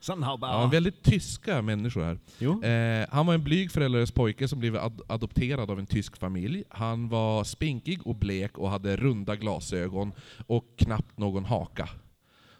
Sandhauber. 0.00 0.48
Ja, 0.48 0.66
väldigt 0.66 1.02
tyska 1.02 1.62
människor 1.62 2.02
här. 2.02 2.18
Jo. 2.38 2.62
Eh, 2.62 3.06
han 3.10 3.26
var 3.26 3.34
en 3.34 3.44
blyg 3.44 3.70
föräldralös 3.72 4.12
pojke 4.12 4.48
som 4.48 4.58
blev 4.60 4.76
ad 4.76 5.00
adopterad 5.08 5.70
av 5.70 5.78
en 5.78 5.86
tysk 5.86 6.16
familj. 6.16 6.64
Han 6.68 7.08
var 7.08 7.44
spinkig 7.44 8.06
och 8.06 8.14
blek 8.16 8.58
och 8.58 8.70
hade 8.70 8.96
runda 8.96 9.36
glasögon 9.36 10.12
och 10.46 10.64
knappt 10.76 11.18
någon 11.18 11.44
haka. 11.44 11.88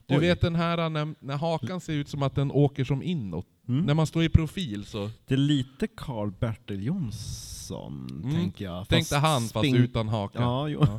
Du 0.06 0.14
Oj. 0.14 0.20
vet 0.20 0.40
den 0.40 0.54
här 0.54 0.88
när, 0.90 1.14
när 1.20 1.36
hakan 1.36 1.80
ser 1.80 1.92
ut 1.92 2.08
som 2.08 2.22
att 2.22 2.34
den 2.34 2.50
åker 2.50 2.84
som 2.84 3.02
inåt. 3.02 3.46
Mm. 3.68 3.84
När 3.84 3.94
man 3.94 4.06
står 4.06 4.24
i 4.24 4.28
profil 4.28 4.84
så 4.86 5.10
Det 5.26 5.34
är 5.34 5.38
lite 5.38 5.86
Carl 5.86 6.30
Bertil 6.40 6.86
Jonsson, 6.86 8.08
Mm. 8.10 8.34
tänker 8.34 8.64
jag. 8.64 8.88
tänkte 8.88 9.16
han 9.16 9.40
fast 9.42 9.54
sping- 9.64 9.76
utan 9.76 10.08
haka. 10.08 10.38
Ja. 10.40 10.68
Ja. 10.68 10.98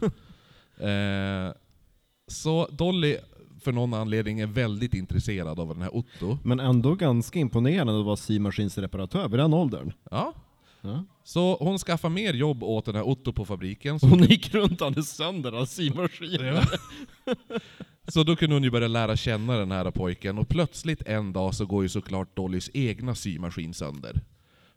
Eh, 0.88 1.54
så 2.28 2.68
Dolly, 2.72 3.18
för 3.62 3.72
någon 3.72 3.94
anledning, 3.94 4.40
är 4.40 4.48
väldigt 4.48 4.94
intresserad 4.94 5.60
av 5.60 5.68
den 5.68 5.82
här 5.82 5.96
Otto. 5.96 6.38
Men 6.44 6.60
ändå 6.60 6.96
ganska 6.96 7.40
imponerande 7.40 8.00
att 8.00 8.06
vara 8.06 8.16
symaskinsreparatör 8.16 9.30
vid 9.30 9.40
den 9.40 9.54
åldern. 9.54 9.92
Ja. 10.12 10.34
Ja. 10.88 11.06
Så 11.24 11.58
hon 11.60 11.78
skaffar 11.78 12.10
mer 12.10 12.34
jobb 12.34 12.64
åt 12.64 12.86
den 12.86 12.96
här 12.96 13.08
Otto 13.08 13.34
på 13.34 13.46
fabriken. 13.46 14.00
Så 14.00 14.08
Hon 14.08 14.24
gick 14.24 14.54
runt 14.54 14.82
och 14.82 14.88
hade 14.88 15.04
sönder 15.04 15.52
av 15.52 15.66
symaskiner. 15.66 16.70
Så 18.08 18.24
då 18.24 18.36
kunde 18.36 18.56
hon 18.56 18.64
ju 18.64 18.72
börja 18.72 18.88
lära 18.88 19.16
känna 19.16 19.58
den 19.58 19.72
här 19.72 19.92
pojken, 19.92 20.38
och 20.38 20.50
plötsligt 20.50 21.02
en 21.02 21.34
dag 21.34 21.56
så 21.56 21.66
går 21.66 21.84
ju 21.84 21.90
såklart 21.90 22.36
Dollys 22.36 22.70
egna 22.74 23.16
symaskin 23.16 23.74
sönder. 23.74 24.22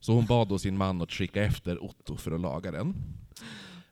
Så 0.00 0.12
hon 0.12 0.26
bad 0.26 0.48
då 0.48 0.58
sin 0.58 0.76
man 0.76 1.02
att 1.02 1.12
skicka 1.12 1.44
efter 1.44 1.84
Otto 1.84 2.16
för 2.16 2.32
att 2.32 2.40
laga 2.40 2.70
den. 2.70 2.94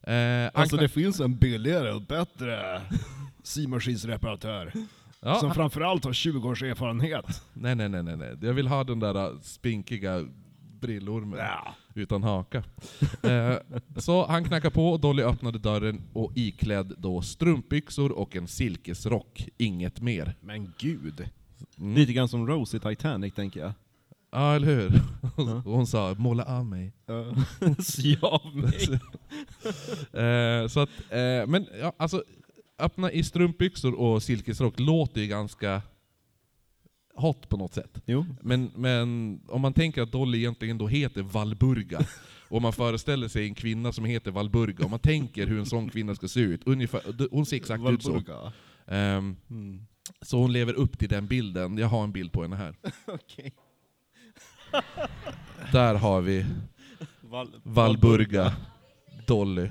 Eh, 0.03 0.51
Alltså 0.55 0.77
det 0.77 0.89
finns 0.89 1.21
en 1.21 1.37
billigare 1.37 1.93
och 1.93 2.03
bättre 2.03 2.83
symaskinsreparatör. 3.43 4.73
ja, 5.21 5.35
Som 5.35 5.55
framförallt 5.55 6.05
har 6.05 6.13
20 6.13 6.49
års 6.49 6.63
erfarenhet. 6.63 7.43
nej, 7.53 7.75
nej, 7.75 7.89
nej, 7.89 8.03
nej, 8.03 8.17
nej. 8.17 8.37
Jag 8.43 8.53
vill 8.55 8.69
ha 8.69 8.85
den 8.85 9.01
där 9.01 9.15
äh, 9.27 9.41
spinkiga 9.43 10.27
brillormen 10.81 11.39
Ja. 11.39 11.75
utan 11.95 12.23
haka. 12.23 12.65
Eh, 13.23 13.57
så 13.97 14.27
han 14.27 14.45
knackade 14.45 14.75
på, 14.75 14.89
och 14.93 15.01
Dolly 15.01 15.23
öppnade 15.23 15.59
dörren 15.59 16.03
och 16.13 16.33
iklädd 16.35 16.95
då 16.99 17.23
strumpbyxor 17.23 18.13
och 18.13 18.37
en 18.37 18.49
silkesrock, 18.49 19.49
inget 19.59 20.01
mer. 20.01 20.35
Men 20.41 20.73
gud. 20.79 21.29
Mm. 21.79 21.95
Lite 21.95 22.13
grann 22.13 22.29
som 22.29 22.47
Rose 22.47 22.77
i 22.77 22.81
Titanic 22.81 23.35
tänker 23.35 23.61
jag. 23.61 23.73
Ja, 24.33 24.55
eller 24.55 24.67
hur? 24.67 25.01
Och 25.37 25.63
hon 25.73 25.87
sa 25.87 26.15
'måla 26.19 26.45
av 26.45 26.65
mig' 26.67 26.93
Sy 27.83 28.17
av 28.23 28.57
mig. 28.57 28.89
Eh, 30.13 30.67
så 30.69 30.81
att, 30.81 30.89
eh, 31.11 31.47
men 31.47 31.67
ja, 31.81 31.93
alltså, 31.97 32.23
öppna 32.79 33.13
i 33.13 33.23
strumpbyxor 33.25 33.95
och 33.95 34.23
silkesrock 34.23 34.81
låter 34.81 35.21
ju 35.21 35.27
ganska 35.27 35.83
hot 37.21 37.49
på 37.49 37.57
något 37.57 37.75
sätt. 37.75 38.03
Jo. 38.07 38.27
Men, 38.43 38.71
men 38.75 39.41
om 39.49 39.61
man 39.61 39.73
tänker 39.73 40.03
att 40.03 40.13
Dolly 40.13 40.39
egentligen 40.39 40.79
då 40.79 40.87
heter 40.89 41.23
Valburga, 41.23 42.01
och 42.49 42.63
man 42.63 42.73
föreställer 42.73 43.29
sig 43.29 43.45
en 43.45 43.55
kvinna 43.55 43.93
som 43.93 44.05
heter 44.05 44.31
Valburga, 44.31 44.85
och 44.85 44.91
man 44.91 45.01
tänker 45.01 45.47
hur 45.47 45.59
en 45.59 45.67
sån 45.67 45.91
kvinna 45.91 46.15
ska 46.15 46.29
se 46.29 46.41
ut, 46.41 46.61
ungefär, 46.67 47.29
hon 47.31 47.47
ser 47.47 47.57
exakt 47.57 47.83
ut 47.89 48.03
så. 48.03 48.13
Valburga. 48.13 48.53
Ehm, 48.87 49.37
Mm. 49.51 49.87
så 50.23 50.39
hon 50.39 50.53
lever 50.53 50.73
upp 50.73 50.99
till 50.99 51.09
den 51.09 51.27
bilden, 51.27 51.79
jag 51.79 51.89
har 51.89 52.05
en 52.05 52.13
bild 52.13 52.33
på 52.33 52.43
henne 52.43 52.57
här. 52.57 52.75
Okej. 53.07 53.55
Där 55.73 55.95
har 55.95 56.21
vi 56.21 56.47
Val 57.21 57.49
Valburga 57.63 58.53
Dolly. 59.27 59.69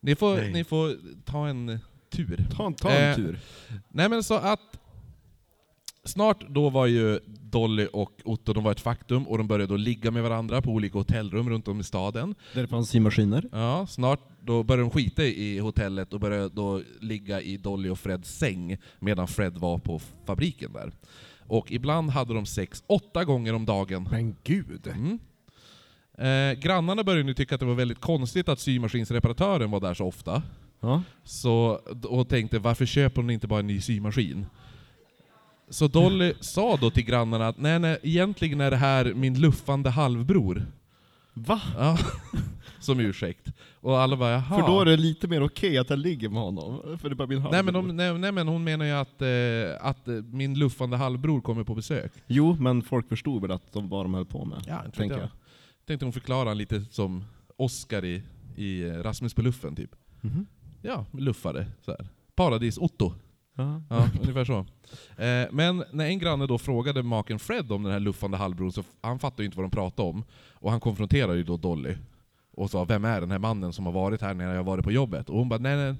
ni, 0.00 0.16
får, 0.16 0.36
Nej. 0.36 0.52
ni 0.52 0.64
får 0.64 0.96
ta 1.24 1.48
en 1.48 1.78
tur. 2.10 2.46
Ta, 2.56 2.66
en- 2.66 2.74
ta 2.74 2.90
en 2.90 3.10
Eh, 3.10 3.16
tur. 3.16 3.38
Nej 3.88 4.08
men 4.08 4.22
så 4.24 4.34
att 4.34 4.60
Snart 6.04 6.48
då 6.48 6.70
var 6.70 6.86
ju 6.86 7.20
Dolly 7.26 7.86
och 7.92 8.12
Otto 8.24 8.52
de 8.52 8.64
var 8.64 8.72
ett 8.72 8.80
faktum, 8.80 9.26
och 9.28 9.38
de 9.38 9.48
började 9.48 9.66
då 9.72 9.76
ligga 9.76 10.10
med 10.10 10.22
varandra 10.22 10.62
på 10.62 10.70
olika 10.70 10.98
hotellrum 10.98 11.50
runt 11.50 11.68
om 11.68 11.80
i 11.80 11.84
staden. 11.84 12.34
Där 12.54 12.62
det 12.62 12.68
fanns 12.68 12.88
symaskiner. 12.90 13.48
Ja, 13.52 13.86
snart 13.86 14.20
då 14.40 14.62
började 14.62 14.82
de 14.82 14.90
skita 14.90 15.24
i 15.24 15.58
hotellet 15.58 16.12
och 16.12 16.20
började 16.20 16.48
då 16.48 16.82
ligga 17.00 17.40
i 17.40 17.56
Dolly 17.56 17.88
och 17.88 17.98
Freds 17.98 18.38
säng, 18.38 18.76
medan 18.98 19.28
Fred 19.28 19.58
var 19.58 19.78
på 19.78 20.00
fabriken 20.26 20.72
där. 20.72 20.92
Och 21.46 21.72
ibland 21.72 22.10
hade 22.10 22.34
de 22.34 22.46
sex 22.46 22.82
åtta 22.86 23.24
gånger 23.24 23.54
om 23.54 23.66
dagen. 23.66 24.08
Men 24.10 24.36
gud. 24.44 24.86
Mm. 24.86 25.18
Eh, 26.18 26.58
grannarna 26.60 27.04
började 27.04 27.22
nu 27.24 27.34
tycka 27.34 27.54
att 27.54 27.60
det 27.60 27.66
var 27.66 27.74
väldigt 27.74 28.00
konstigt 28.00 28.48
att 28.48 28.60
symaskinsreparatören 28.60 29.70
var 29.70 29.80
där 29.80 29.94
så 29.94 30.04
ofta. 30.06 30.42
Ja. 30.80 31.02
Så, 31.24 31.80
och 32.04 32.28
tänkte, 32.28 32.58
varför 32.58 32.86
köper 32.86 33.22
hon 33.22 33.30
inte 33.30 33.46
bara 33.46 33.60
en 33.60 33.66
ny 33.66 33.80
symaskin? 33.80 34.46
Så 35.68 35.88
Dolly 35.88 36.34
sa 36.40 36.76
då 36.76 36.90
till 36.90 37.04
grannarna 37.04 37.48
att 37.48 37.58
nej, 37.58 37.78
nej, 37.78 37.98
egentligen 38.02 38.60
är 38.60 38.70
det 38.70 38.76
här 38.76 39.14
min 39.14 39.40
luffande 39.40 39.90
halvbror. 39.90 40.66
Va? 41.34 41.60
Ja, 41.78 41.98
som 42.80 43.00
ursäkt. 43.00 43.52
Och 43.80 44.00
alla 44.00 44.16
bara 44.16 44.30
jaha. 44.30 44.60
För 44.60 44.66
då 44.66 44.80
är 44.80 44.84
det 44.84 44.96
lite 44.96 45.28
mer 45.28 45.42
okej 45.42 45.78
att 45.78 45.90
jag 45.90 45.98
ligger 45.98 46.28
med 46.28 46.42
honom. 46.42 46.98
För 46.98 47.08
det 47.08 47.12
är 47.12 47.16
bara 47.16 47.28
min 47.28 47.42
nej, 47.50 47.62
men 47.62 47.74
de, 47.74 47.96
nej, 47.96 48.18
nej 48.18 48.32
men 48.32 48.48
hon 48.48 48.64
menar 48.64 48.84
ju 48.84 48.92
att, 48.92 49.22
eh, 49.22 49.86
att 49.86 50.08
eh, 50.08 50.14
min 50.14 50.58
luffande 50.58 50.96
halvbror 50.96 51.40
kommer 51.40 51.64
på 51.64 51.74
besök. 51.74 52.12
Jo, 52.26 52.56
men 52.60 52.82
folk 52.82 53.08
förstod 53.08 53.42
väl 53.42 53.50
att 53.50 53.72
de 53.72 53.88
vad 53.88 54.04
de 54.04 54.14
höll 54.14 54.26
på 54.26 54.44
med. 54.44 54.62
Ja, 54.66 54.82
tänker 54.94 55.16
jag. 55.16 55.22
jag. 55.22 55.30
Tänkte 55.86 56.06
hon 56.06 56.12
förklara 56.12 56.54
lite 56.54 56.84
som 56.90 57.24
Oscar 57.56 58.04
i, 58.04 58.22
i 58.56 58.82
eh, 58.82 58.92
Rasmus 58.92 59.34
på 59.34 59.42
luffen 59.42 59.76
typ. 59.76 59.90
Mhm. 60.20 60.46
Ja, 60.82 61.06
luffare. 61.12 61.66
Så 61.80 61.90
här. 61.90 62.08
Paradis-Otto. 62.34 63.12
Ja. 63.56 63.82
Ungefär 64.22 64.44
så. 64.44 64.58
Eh, 65.22 65.48
men 65.50 65.84
när 65.92 66.06
en 66.06 66.18
granne 66.18 66.46
då 66.46 66.58
frågade 66.58 67.02
maken 67.02 67.38
Fred 67.38 67.72
om 67.72 67.82
den 67.82 67.92
här 67.92 68.00
luffande 68.00 68.36
halvbrodern, 68.36 68.72
så 68.72 68.82
han 69.00 69.18
fattade 69.18 69.42
ju 69.42 69.46
inte 69.46 69.56
vad 69.56 69.64
de 69.64 69.70
pratade 69.70 70.08
om. 70.08 70.24
Och 70.52 70.70
han 70.70 70.80
konfronterade 70.80 71.36
ju 71.36 71.44
då 71.44 71.56
Dolly. 71.56 71.96
Och 72.52 72.70
sa, 72.70 72.84
vem 72.84 73.04
är 73.04 73.20
den 73.20 73.30
här 73.30 73.38
mannen 73.38 73.72
som 73.72 73.86
har 73.86 73.92
varit 73.92 74.20
här 74.20 74.34
när 74.34 74.48
jag 74.48 74.56
har 74.56 74.64
varit 74.64 74.84
på 74.84 74.92
jobbet? 74.92 75.30
Och 75.30 75.38
hon 75.38 75.48
bara, 75.48 75.60
nej 75.60 75.76
nej, 75.76 75.90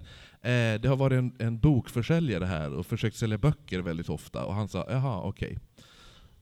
eh, 0.52 0.80
det 0.80 0.88
har 0.88 0.96
varit 0.96 1.18
en, 1.18 1.32
en 1.38 1.58
bokförsäljare 1.58 2.44
här 2.44 2.74
och 2.74 2.86
försökt 2.86 3.16
sälja 3.16 3.38
böcker 3.38 3.80
väldigt 3.80 4.08
ofta. 4.08 4.44
Och 4.44 4.54
han 4.54 4.68
sa, 4.68 4.86
jaha 4.90 5.20
okej. 5.20 5.58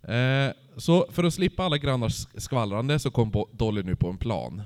Eh, 0.02 0.52
så 0.76 1.06
för 1.10 1.24
att 1.24 1.34
slippa 1.34 1.64
alla 1.64 1.78
grannars 1.78 2.26
skvallrande 2.34 2.98
så 2.98 3.10
kom 3.10 3.32
Dolly 3.52 3.82
nu 3.82 3.96
på 3.96 4.08
en 4.08 4.16
plan. 4.16 4.62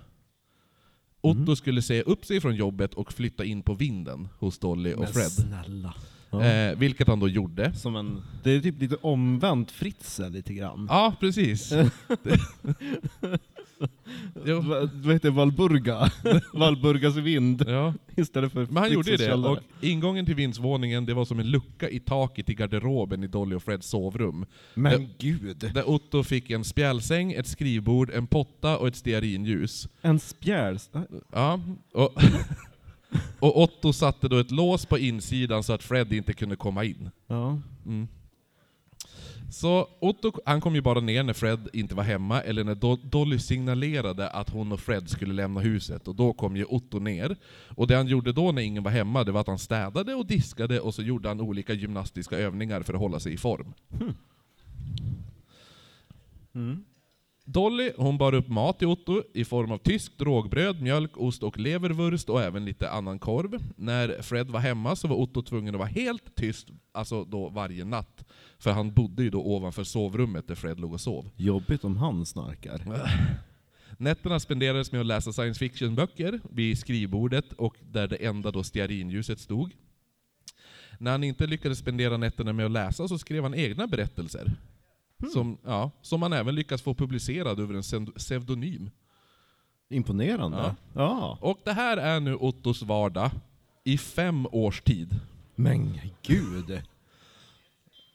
Otto 1.25 1.39
Mhm. 1.41 1.57
skulle 1.57 1.83
säga 1.83 2.03
upp 2.03 2.25
sig 2.25 2.41
från 2.41 2.55
jobbet 2.57 2.95
och 2.95 3.13
flytta 3.13 3.45
in 3.45 3.63
på 3.63 3.75
vinden 3.75 4.29
hos 4.39 4.59
Dolly 4.59 4.93
och 4.95 5.01
Men 5.01 5.13
Fred. 5.13 5.31
snälla. 5.33 5.95
Ja. 6.31 6.43
Eh, 6.45 6.79
vilket 6.79 7.09
han 7.09 7.21
då 7.21 7.29
gjorde. 7.29 7.75
Som 7.75 7.97
en, 7.97 8.23
det 8.43 8.51
är 8.51 8.61
typ 8.61 8.81
lite 8.81 8.97
omvänt 9.01 9.71
Fritzl 9.71 10.25
lite 10.29 10.55
grann. 10.55 10.87
Ja, 10.91 11.15
precis. 11.21 11.73
Jo. 14.47 14.61
Va- 14.61 14.89
Vad 14.95 15.13
heter? 15.13 15.31
Valburga? 15.31 16.11
Valburgas 16.53 17.17
vind 17.17 17.65
Ja. 17.69 17.95
istället 18.17 18.53
för 18.53 18.67
Men 18.67 18.77
han 18.77 18.93
gjorde 18.93 19.11
ju 19.11 19.17
det, 19.17 19.35
och 19.35 19.59
ingången 19.81 20.27
till 20.27 20.35
vindsvåningen 20.35 21.07
det 21.07 21.15
var 21.15 21.25
som 21.25 21.39
en 21.41 21.51
lucka 21.51 21.89
i 21.89 22.01
taket 22.01 22.49
i 22.51 22.55
garderoben 22.55 23.25
i 23.25 23.27
Dolly 23.27 23.57
och 23.57 23.63
Freds 23.63 23.87
sovrum. 23.89 24.47
Men 24.75 25.09
gud! 25.19 25.71
Där 25.75 25.89
Otto 25.91 26.23
fick 26.23 26.51
en 26.51 26.65
spjälsäng, 26.65 27.33
ett 27.33 27.47
skrivbord, 27.47 28.11
en 28.11 28.27
potta 28.27 28.79
och 28.79 28.89
ett 28.89 28.97
stearinljus. 28.97 29.89
En 30.03 30.19
spjärs... 30.19 30.89
Ja, 31.33 31.61
och, 31.93 32.13
och 33.39 33.63
Otto 33.63 33.93
satte 33.93 34.29
då 34.29 34.39
ett 34.39 34.51
lås 34.51 34.87
på 34.87 34.99
insidan 34.99 35.63
så 35.63 35.73
att 35.73 35.83
Fred 35.83 36.13
inte 36.13 36.33
kunde 36.33 36.57
komma 36.57 36.85
in. 36.85 37.11
Ja. 37.27 37.61
Mm. 37.87 38.09
Så 39.53 39.89
Otto 40.01 40.33
han 40.45 40.61
kom 40.61 40.75
ju 40.75 40.81
bara 40.81 41.01
ner 41.01 41.23
när 41.23 41.33
Fred 41.33 41.69
inte 41.73 41.95
var 41.95 42.03
hemma, 42.03 42.41
eller 42.41 42.65
när 42.65 42.75
Do- 42.75 43.01
Dolly 43.03 43.39
signalerade 43.39 44.31
att 44.31 44.51
hon 44.51 44.73
och 44.73 44.81
Fred 44.81 45.11
skulle 45.11 45.35
lämna 45.35 45.61
huset, 45.61 46.09
och 46.09 46.15
då 46.15 46.33
kom 46.33 46.57
ju 46.57 46.65
Otto 46.65 46.99
ner. 46.99 47.37
Och 47.69 47.87
det 47.87 47.97
han 47.97 48.07
gjorde 48.07 48.33
då 48.33 48.53
när 48.53 48.63
ingen 48.63 48.83
var 48.83 48.91
hemma, 48.91 49.25
det 49.25 49.33
var 49.33 49.41
att 49.41 49.47
han 49.47 49.59
städade 49.59 50.15
och 50.15 50.27
diskade, 50.27 50.81
och 50.81 50.95
så 50.95 51.03
gjorde 51.03 51.29
han 51.29 51.41
olika 51.41 51.73
gymnastiska 51.73 52.39
övningar 52.39 52.83
för 52.83 52.95
att 52.95 53.01
hålla 53.01 53.21
sig 53.21 53.33
i 53.33 53.37
form. 53.37 53.75
Mm. 56.55 56.85
Dolly 57.45 57.93
hon 57.97 58.19
bar 58.19 58.35
upp 58.35 58.49
mat 58.49 58.79
till 58.79 58.89
Otto 58.89 59.23
i 59.35 59.45
form 59.45 59.73
av 59.73 59.79
tyskt 59.79 60.23
rågbröd, 60.23 60.83
mjölk, 60.83 61.17
ost 61.17 61.43
och 61.43 61.59
leverwurst 61.59 62.29
och 62.29 62.43
även 62.43 62.65
lite 62.65 62.91
annan 62.91 63.19
korv. 63.19 63.63
När 63.77 64.23
Fred 64.23 64.51
var 64.51 64.61
hemma 64.61 64.97
så 64.97 65.09
var 65.09 65.17
Otto 65.17 65.43
tvungen 65.43 65.75
att 65.75 65.79
vara 65.79 65.89
helt 65.89 66.35
tyst, 66.35 66.69
alltså 66.93 67.25
då 67.25 67.49
varje 67.49 67.85
natt. 67.85 68.25
För 68.63 68.73
han 68.73 68.93
bodde 68.93 69.23
ju 69.23 69.31
då 69.31 69.43
ovanför 69.43 69.85
sovrummet 69.85 70.49
där 70.49 70.55
Fred 70.55 70.81
låg 70.81 70.93
och 70.93 71.01
sov. 71.01 71.31
Jobbigt 71.37 71.85
om 71.85 71.97
han 71.97 72.27
snarkar. 72.27 72.83
Nätterna 73.99 74.41
spenderades 74.41 74.93
med 74.93 75.01
att 75.01 75.07
läsa 75.07 75.33
science 75.33 75.59
fiction-böcker 75.59 76.41
vid 76.51 76.79
skrivbordet 76.79 77.53
och 77.53 77.77
där 77.81 78.09
det 78.09 78.17
enda 78.17 78.51
då 78.51 78.63
stearinljuset 78.63 79.41
stod. 79.41 79.71
När 80.99 81.11
han 81.11 81.25
inte 81.25 81.47
lyckades 81.47 81.79
spendera 81.79 82.17
nätterna 82.17 82.53
med 82.53 82.67
att 82.67 82.73
läsa 82.73 83.09
så 83.09 83.19
skrev 83.19 83.43
han 83.43 83.55
egna 83.55 83.87
berättelser. 83.87 84.53
Som, 85.33 85.59
ja, 85.65 85.91
som 86.03 86.23
han 86.23 86.33
även 86.33 86.55
lyckats 86.55 86.83
få 86.83 86.95
publicerad 86.95 87.61
över 87.61 87.75
en 87.75 87.83
pseudo- 87.83 88.15
pseudonym. 88.17 88.91
Imponerande. 89.91 90.59
Ja. 90.59 90.75
Ja. 90.95 91.39
Och 91.41 91.59
det 91.65 91.73
här 91.73 91.97
är 91.97 92.21
nu 92.21 92.35
Ottos 92.35 92.83
vardag 92.83 93.31
i 93.85 93.99
fem 93.99 94.47
års 94.53 94.81
tid. 94.81 95.21
Men 95.55 95.99
gud! 96.23 96.83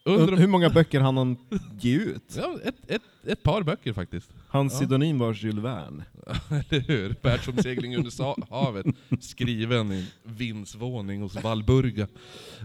Under 0.08 0.36
Hur 0.36 0.46
många 0.46 0.70
böcker 0.70 1.00
hann 1.00 1.16
han 1.16 1.36
ge 1.80 1.94
ut? 1.96 2.34
ja, 2.36 2.58
ett, 2.64 2.90
ett, 2.90 3.02
ett 3.26 3.42
par 3.42 3.62
böcker 3.62 3.92
faktiskt. 3.92 4.30
Hans 4.48 4.72
Ja. 4.72 4.78
pseudonym 4.78 5.18
var 5.18 5.34
Jules 5.34 5.64
Verne. 5.64 6.04
Eller 6.50 6.80
hur? 6.80 7.14
Världsomsegling 7.22 7.96
under 7.96 8.50
havet, 8.50 8.86
skriven 9.20 9.92
i 9.92 9.96
en 10.24 10.34
vindsvåning 10.34 11.22
hos 11.22 11.42
Valburga. 11.42 12.08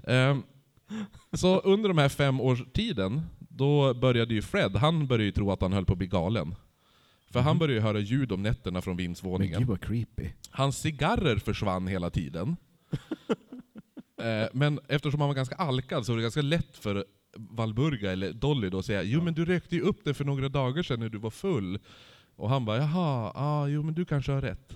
Ehm, 0.08 0.44
så 1.34 1.60
under 1.60 1.90
de 1.90 1.98
här 1.98 2.10
fem 2.10 2.42
års 2.42 2.64
tiden, 2.74 3.22
då 3.40 3.94
började 3.94 4.34
ju 4.34 4.42
Fred, 4.42 4.76
han 4.76 5.08
började 5.08 5.24
ju 5.26 5.32
tro 5.32 5.52
att 5.52 5.62
han 5.62 5.74
höll 5.74 5.86
på 5.86 5.92
att 5.94 5.98
bli 5.98 6.08
galen. 6.08 6.56
För 7.32 7.40
han 7.40 7.58
började 7.58 7.74
ju 7.74 7.80
höra 7.80 8.00
ljud 8.00 8.32
om 8.32 8.44
nätterna 8.44 8.82
från 8.82 8.92
Men 8.92 8.98
vindsvåningen. 8.98 9.60
gud 9.60 9.68
vad 9.68 9.82
creepy. 9.82 10.30
Hans 10.50 10.78
cigarrer 10.78 11.36
försvann 11.38 11.88
hela 11.88 12.10
tiden. 12.10 12.56
eh, 14.22 14.48
men 14.54 14.80
eftersom 14.88 15.20
han 15.22 15.28
var 15.30 15.36
ganska 15.36 15.56
alkad 15.56 16.06
så 16.06 16.12
var 16.12 16.18
det 16.18 16.22
ganska 16.24 16.42
lätt 16.42 16.78
för 16.78 17.06
Valburga, 17.36 18.12
eller 18.12 18.34
Dolly 18.34 18.70
då, 18.70 18.80
att 18.80 18.86
säga 18.86 19.04
Jo 19.04 19.22
men 19.22 19.34
du 19.34 19.46
rökte 19.46 19.76
ju 19.76 19.82
upp 19.82 20.00
det 20.04 20.14
för 20.14 20.26
några 20.26 20.50
dagar 20.50 20.84
sedan 20.84 21.00
när 21.00 21.10
du 21.10 21.18
var 21.18 21.30
full. 21.30 21.80
Och 22.36 22.50
han 22.50 22.66
bara 22.66 22.78
jaha, 22.78 23.32
ah, 23.36 23.68
jo 23.68 23.84
men 23.84 23.94
du 23.94 24.06
kanske 24.06 24.32
har 24.32 24.42
rätt. 24.42 24.74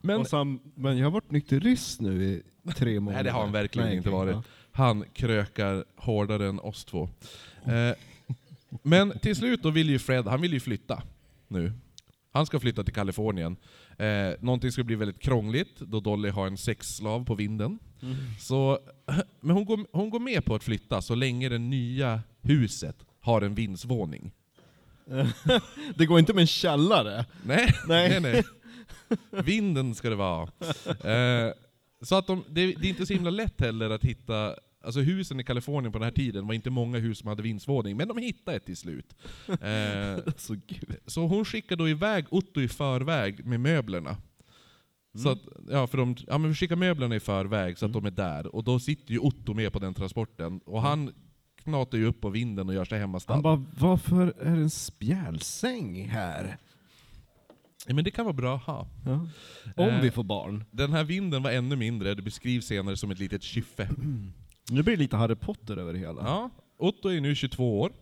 Men 0.00 0.20
Och 0.20 0.26
han, 0.32 0.60
men 0.74 0.98
jag 0.98 1.06
har 1.06 1.10
varit 1.10 1.30
nykterist 1.30 2.00
nu 2.00 2.24
i 2.24 2.42
tre 2.72 3.00
månader. 3.00 3.14
Nej 3.16 3.24
det 3.24 3.30
har 3.30 3.40
han 3.40 3.52
verkligen 3.52 3.88
Nej, 3.88 3.96
inte 3.96 4.10
varit. 4.10 4.34
ja. 4.34 4.42
Han 4.72 5.04
krökar 5.12 5.84
hårdare 5.96 6.48
än 6.48 6.60
oss 6.60 6.84
två. 6.84 7.08
Eh, 7.64 7.94
men 8.82 9.18
till 9.18 9.36
slut 9.36 9.62
då 9.62 9.70
vill 9.70 9.90
ju 9.90 9.98
Fred, 9.98 10.26
han 10.26 10.40
vill 10.40 10.52
ju 10.52 10.60
flytta 10.60 11.02
nu. 11.48 11.72
Han 12.32 12.46
ska 12.46 12.60
flytta 12.60 12.84
till 12.84 12.94
Kalifornien. 12.94 13.56
Eh, 13.98 14.30
någonting 14.40 14.72
ska 14.72 14.84
bli 14.84 14.94
väldigt 14.94 15.20
krångligt 15.22 15.78
då 15.80 16.00
Dolly 16.00 16.28
har 16.28 16.46
en 16.46 16.56
sexslav 16.56 17.24
på 17.24 17.34
vinden. 17.34 17.78
Så, 18.40 18.78
men 19.40 19.56
hon 19.56 19.64
går, 19.64 19.86
hon 19.92 20.10
går 20.10 20.20
med 20.20 20.44
på 20.44 20.54
att 20.54 20.64
flytta 20.64 21.02
så 21.02 21.14
länge 21.14 21.48
det 21.48 21.58
nya 21.58 22.20
huset 22.40 22.96
har 23.20 23.42
en 23.42 23.54
vindsvåning. 23.54 24.32
Det 25.96 26.06
går 26.06 26.18
inte 26.18 26.34
med 26.34 26.40
en 26.40 26.46
källare. 26.46 27.24
Nej, 27.44 27.74
Nej. 27.88 28.20
nej, 28.20 28.20
nej. 28.20 28.44
Vinden 29.44 29.94
ska 29.94 30.10
det 30.10 30.16
vara. 30.16 30.42
Eh, 31.04 31.52
så 32.02 32.14
att 32.14 32.26
de, 32.26 32.44
det, 32.48 32.66
det 32.66 32.86
är 32.86 32.90
inte 32.90 33.06
så 33.06 33.12
himla 33.12 33.30
lätt 33.30 33.60
heller 33.60 33.90
att 33.90 34.04
hitta 34.04 34.54
Alltså 34.84 35.00
husen 35.00 35.40
i 35.40 35.44
Kalifornien 35.44 35.92
på 35.92 35.98
den 35.98 36.04
här 36.04 36.12
tiden 36.12 36.46
var 36.46 36.54
inte 36.54 36.70
många 36.70 36.98
hus 36.98 37.18
som 37.18 37.28
hade 37.28 37.42
vindsvåning, 37.42 37.96
men 37.96 38.08
de 38.08 38.18
hittade 38.18 38.56
ett 38.56 38.64
till 38.66 38.76
slut. 38.76 39.14
Eh, 39.48 40.32
Så 40.36 40.56
så 41.06 41.26
hon 41.26 41.44
skickade 41.44 41.82
då 41.82 41.88
iväg 41.88 42.26
Otto 42.30 42.60
i 42.60 42.68
förväg 42.68 43.46
med 43.46 43.60
möblerna. 43.60 44.16
Så 45.14 45.28
att, 45.28 45.38
ja, 45.70 45.86
för 45.86 45.98
de, 45.98 46.16
ja 46.26 46.38
men 46.38 46.48
vi 46.50 46.54
skickar 46.54 46.76
möblerna 46.76 47.16
i 47.16 47.20
förväg 47.20 47.78
så 47.78 47.86
att 47.86 47.92
de 47.92 48.04
är 48.06 48.10
där, 48.10 48.54
och 48.54 48.64
då 48.64 48.78
sitter 48.78 49.12
ju 49.12 49.18
Otto 49.18 49.54
med 49.54 49.72
på 49.72 49.78
den 49.78 49.94
transporten. 49.94 50.60
Och 50.64 50.82
han 50.82 51.12
knatar 51.62 51.98
ju 51.98 52.06
upp 52.06 52.20
på 52.20 52.28
vinden 52.30 52.68
och 52.68 52.74
gör 52.74 52.84
sig 52.84 52.98
hemmastad. 52.98 53.32
Han 53.34 53.42
bara, 53.42 53.64
varför 53.78 54.34
är 54.40 54.56
det 54.56 54.62
en 54.62 54.70
spjälsäng 54.70 56.08
här? 56.08 56.56
Ja, 57.86 57.94
men 57.94 58.04
det 58.04 58.10
kan 58.10 58.24
vara 58.24 58.32
bra 58.34 58.56
att 58.56 58.62
ha. 58.62 58.86
Ja. 59.06 59.12
Om 59.76 59.88
Eh. 59.88 60.00
vi 60.00 60.10
får 60.10 60.24
barn. 60.24 60.64
Den 60.70 60.92
här 60.92 61.04
vinden 61.04 61.42
var 61.42 61.50
ännu 61.50 61.76
mindre, 61.76 62.14
det 62.14 62.22
beskrivs 62.22 62.66
senare 62.66 62.96
som 62.96 63.10
ett 63.10 63.18
litet 63.18 63.42
kyffe. 63.42 63.88
Nu 64.70 64.82
blir 64.82 64.96
det 64.96 65.02
lite 65.02 65.16
Harry 65.16 65.34
Potter 65.34 65.76
över 65.76 65.92
det 65.92 65.98
hela. 65.98 66.22
Ja, 66.22 66.50
Otto 66.78 67.08
är 67.08 67.20
nu 67.20 67.34
22 67.34 67.80
år. 67.80 67.92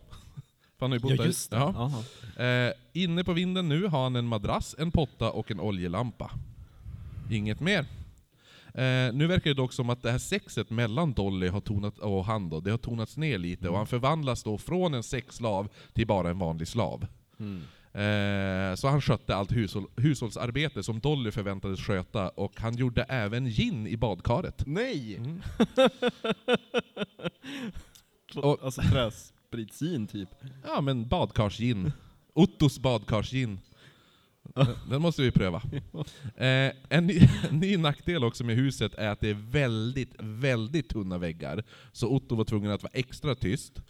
Han 0.79 0.91
har 0.91 0.97
ju 0.97 1.01
bott 1.01 1.11
Ja, 1.17 1.25
just 1.25 1.51
det. 1.51 1.57
Ja. 1.57 2.03
Eh, 2.45 2.73
inne 2.93 3.23
på 3.23 3.33
vinden 3.33 3.69
nu 3.69 3.87
har 3.87 4.03
han 4.03 4.15
en 4.15 4.25
madrass, 4.27 4.75
en 4.79 4.91
potta 4.91 5.31
och 5.31 5.51
en 5.51 5.59
oljelampa. 5.59 6.31
Inget 7.29 7.59
mer. 7.59 7.85
Eh, 8.73 9.13
nu 9.13 9.27
verkar 9.27 9.49
det 9.49 9.53
dock 9.53 9.73
som 9.73 9.89
att 9.89 10.01
det 10.01 10.11
här 10.11 10.17
sexet 10.17 10.69
mellan 10.69 11.13
Dolly 11.13 11.47
har 11.47 11.61
tonat, 11.61 11.97
och 11.97 12.25
han 12.25 12.49
då, 12.49 12.59
det 12.59 12.71
har 12.71 12.77
tonats 12.77 13.17
ner 13.17 13.37
lite, 13.37 13.69
och 13.69 13.77
han 13.77 13.87
förvandlas 13.87 14.43
då 14.43 14.57
från 14.57 14.93
en 14.93 15.03
sexslav 15.03 15.69
till 15.93 16.07
bara 16.07 16.29
en 16.29 16.39
vanlig 16.39 16.67
slav. 16.67 17.07
Mm. 17.39 17.61
Eh, 17.93 18.75
så 18.75 18.87
han 18.87 19.01
skötte 19.01 19.35
allt 19.35 19.51
hushåll, 19.51 19.85
hushållsarbete 19.95 20.83
som 20.83 20.99
Dolly 20.99 21.31
förväntades 21.31 21.79
sköta, 21.79 22.29
och 22.29 22.59
han 22.59 22.75
gjorde 22.75 23.03
även 23.03 23.45
gin 23.45 23.87
i 23.87 23.97
badkaret. 23.97 24.63
Nej! 24.65 25.15
Mm. 25.15 25.41
Och, 28.35 28.59
alltså 28.63 28.81
träspritsgin 28.81 30.07
typ. 30.07 30.29
Ja 30.67 30.81
men 30.81 31.07
badkarsgin. 31.07 31.91
Ottos 32.33 32.79
badkarsgin. 32.79 33.59
Den 34.89 35.01
måste 35.01 35.21
vi 35.21 35.31
pröva. 35.31 35.61
Eh, 36.35 36.71
en, 36.89 37.07
ny, 37.07 37.19
en 37.49 37.59
ny 37.59 37.77
nackdel 37.77 38.23
också 38.23 38.43
med 38.43 38.55
huset 38.55 38.93
är 38.95 39.09
att 39.09 39.19
det 39.19 39.29
är 39.29 39.33
väldigt, 39.51 40.13
väldigt 40.19 40.89
tunna 40.89 41.17
väggar. 41.17 41.63
Så 41.91 42.07
Otto 42.15 42.35
var 42.35 42.43
tvungen 42.43 42.71
att 42.71 42.83
vara 42.83 42.91
extra 42.93 43.35
tyst. 43.35 43.81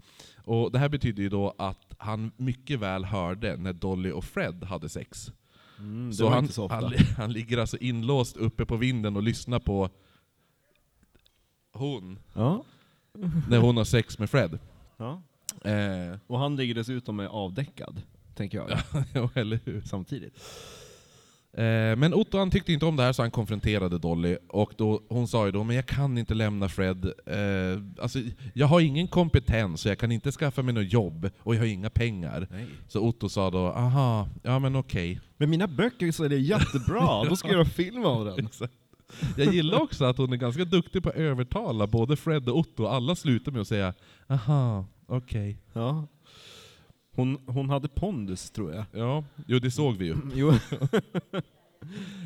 Och 0.45 0.71
Det 0.71 0.79
här 0.79 0.89
betyder 0.89 1.23
ju 1.23 1.29
då 1.29 1.55
att 1.57 1.93
han 1.97 2.31
mycket 2.37 2.79
väl 2.79 3.05
hörde 3.05 3.57
när 3.57 3.73
Dolly 3.73 4.11
och 4.11 4.23
Fred 4.25 4.63
hade 4.63 4.89
sex. 4.89 5.31
Mm, 5.79 6.13
så 6.13 6.29
han, 6.29 6.47
så 6.47 6.67
han, 6.67 6.93
han 7.17 7.33
ligger 7.33 7.57
alltså 7.57 7.77
inlåst 7.77 8.37
uppe 8.37 8.65
på 8.65 8.77
vinden 8.77 9.15
och 9.15 9.23
lyssnar 9.23 9.59
på 9.59 9.89
hon, 11.73 12.19
Ja. 12.33 12.63
när 13.49 13.57
hon 13.57 13.77
har 13.77 13.83
sex 13.83 14.19
med 14.19 14.29
Fred. 14.29 14.59
ja. 14.97 15.21
Eh, 15.63 16.17
Och 16.27 16.39
han 16.39 16.55
ligger 16.55 16.75
dessutom 16.75 17.19
avdäckad, 17.19 18.01
tänker 18.41 18.57
jag. 18.57 18.69
ja, 19.13 19.29
eller 19.35 19.59
hur? 19.65 19.81
Samtidigt. 19.81 20.39
Eh, 21.53 21.95
men 21.95 22.13
Otto 22.13 22.37
han 22.37 22.51
tyckte 22.51 22.73
inte 22.73 22.85
om 22.85 22.95
det 22.95 23.03
här 23.03 23.13
så 23.13 23.21
han 23.21 23.31
konfronterade 23.31 23.97
Dolly, 23.97 24.37
och 24.47 24.73
då, 24.77 25.01
hon 25.09 25.27
sa 25.27 25.45
ju 25.45 25.51
då 25.51 25.63
men 25.63 25.75
jag 25.75 25.85
kan 25.85 26.17
inte 26.17 26.33
lämna 26.33 26.69
Fred, 26.69 27.05
eh, 27.05 28.01
alltså, 28.01 28.19
jag 28.53 28.67
har 28.67 28.81
ingen 28.81 29.07
kompetens, 29.07 29.81
så 29.81 29.87
jag 29.87 29.99
kan 29.99 30.11
inte 30.11 30.31
skaffa 30.31 30.61
mig 30.61 30.73
något 30.73 30.93
jobb, 30.93 31.29
och 31.39 31.55
jag 31.55 31.59
har 31.59 31.65
inga 31.65 31.89
pengar. 31.89 32.47
Nej. 32.51 32.65
Så 32.87 32.99
Otto 32.99 33.29
sa 33.29 33.49
då, 33.49 33.67
aha, 33.67 34.29
ja 34.43 34.59
men 34.59 34.75
okej. 34.75 35.19
Men 35.37 35.49
mina 35.49 35.67
böcker 35.67 36.11
så 36.11 36.23
är 36.23 36.29
det 36.29 36.37
jättebra, 36.37 37.23
då 37.29 37.35
ska 37.35 37.47
jag 37.47 37.55
göra 37.55 37.65
film 37.65 38.05
av 38.05 38.25
den. 38.25 38.45
Exakt. 38.45 38.73
Jag 39.37 39.53
gillar 39.53 39.81
också 39.81 40.05
att 40.05 40.17
hon 40.17 40.33
är 40.33 40.37
ganska 40.37 40.65
duktig 40.65 41.03
på 41.03 41.09
att 41.09 41.15
övertala 41.15 41.87
både 41.87 42.15
Fred 42.15 42.49
och 42.49 42.57
Otto, 42.57 42.85
alla 42.85 43.15
slutar 43.15 43.51
med 43.51 43.61
att 43.61 43.67
säga 43.67 43.93
aha, 44.27 44.85
okej. 45.07 45.57
Ja. 45.73 46.07
Hon, 47.15 47.37
hon 47.45 47.69
hade 47.69 47.87
pondus 47.87 48.51
tror 48.51 48.73
jag. 48.73 48.85
Ja, 48.91 49.23
jo 49.47 49.59
det 49.59 49.71
såg 49.71 49.97
vi 49.97 50.05
ju. 50.05 50.15
Jo. 50.35 50.53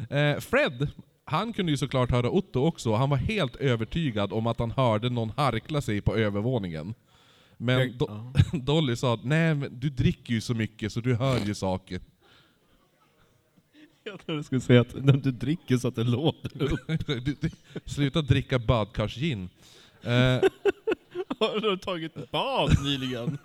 Eh, 0.09 0.39
Fred, 0.39 0.87
han 1.25 1.53
kunde 1.53 1.71
ju 1.71 1.77
såklart 1.77 2.11
höra 2.11 2.29
Otto 2.29 2.59
också, 2.65 2.93
han 2.93 3.09
var 3.09 3.17
helt 3.17 3.55
övertygad 3.55 4.33
om 4.33 4.47
att 4.47 4.59
han 4.59 4.71
hörde 4.71 5.09
någon 5.09 5.29
harkla 5.37 5.81
sig 5.81 6.01
på 6.01 6.15
övervåningen. 6.15 6.93
Men 7.57 7.79
Jag- 7.79 7.89
Do- 7.89 8.31
ja. 8.51 8.57
Dolly 8.59 8.95
sa 8.95 9.13
att 9.13 9.23
nej 9.23 9.55
men 9.55 9.79
du 9.79 9.89
dricker 9.89 10.33
ju 10.33 10.41
så 10.41 10.53
mycket 10.53 10.91
så 10.93 10.99
du 11.01 11.15
hör 11.15 11.39
ju 11.45 11.55
saker. 11.55 12.01
Jag 14.03 14.19
trodde 14.25 14.39
du 14.39 14.43
skulle 14.43 14.61
säga 14.61 14.81
att 14.81 14.95
när 15.05 15.13
du 15.17 15.31
dricker 15.31 15.77
så 15.77 15.87
att 15.87 15.95
det 15.95 16.03
låter 16.03 16.63
upp. 16.63 16.79
Sluta 17.85 18.21
dricka 18.21 18.59
badkarsgin. 18.59 19.49
Eh, 20.03 20.11
Har 21.39 21.59
du 21.61 21.77
tagit 21.77 22.31
bad 22.31 22.83
nyligen? 22.83 23.37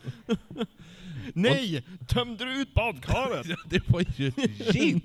Nej! 1.35 1.83
Tömde 2.09 2.45
du 2.45 2.63
ut 2.63 2.75
badkaret? 2.75 3.47
ja, 3.49 3.57
det 3.71 3.89
var 3.89 4.05
ju 4.17 4.31
gin! 4.73 5.01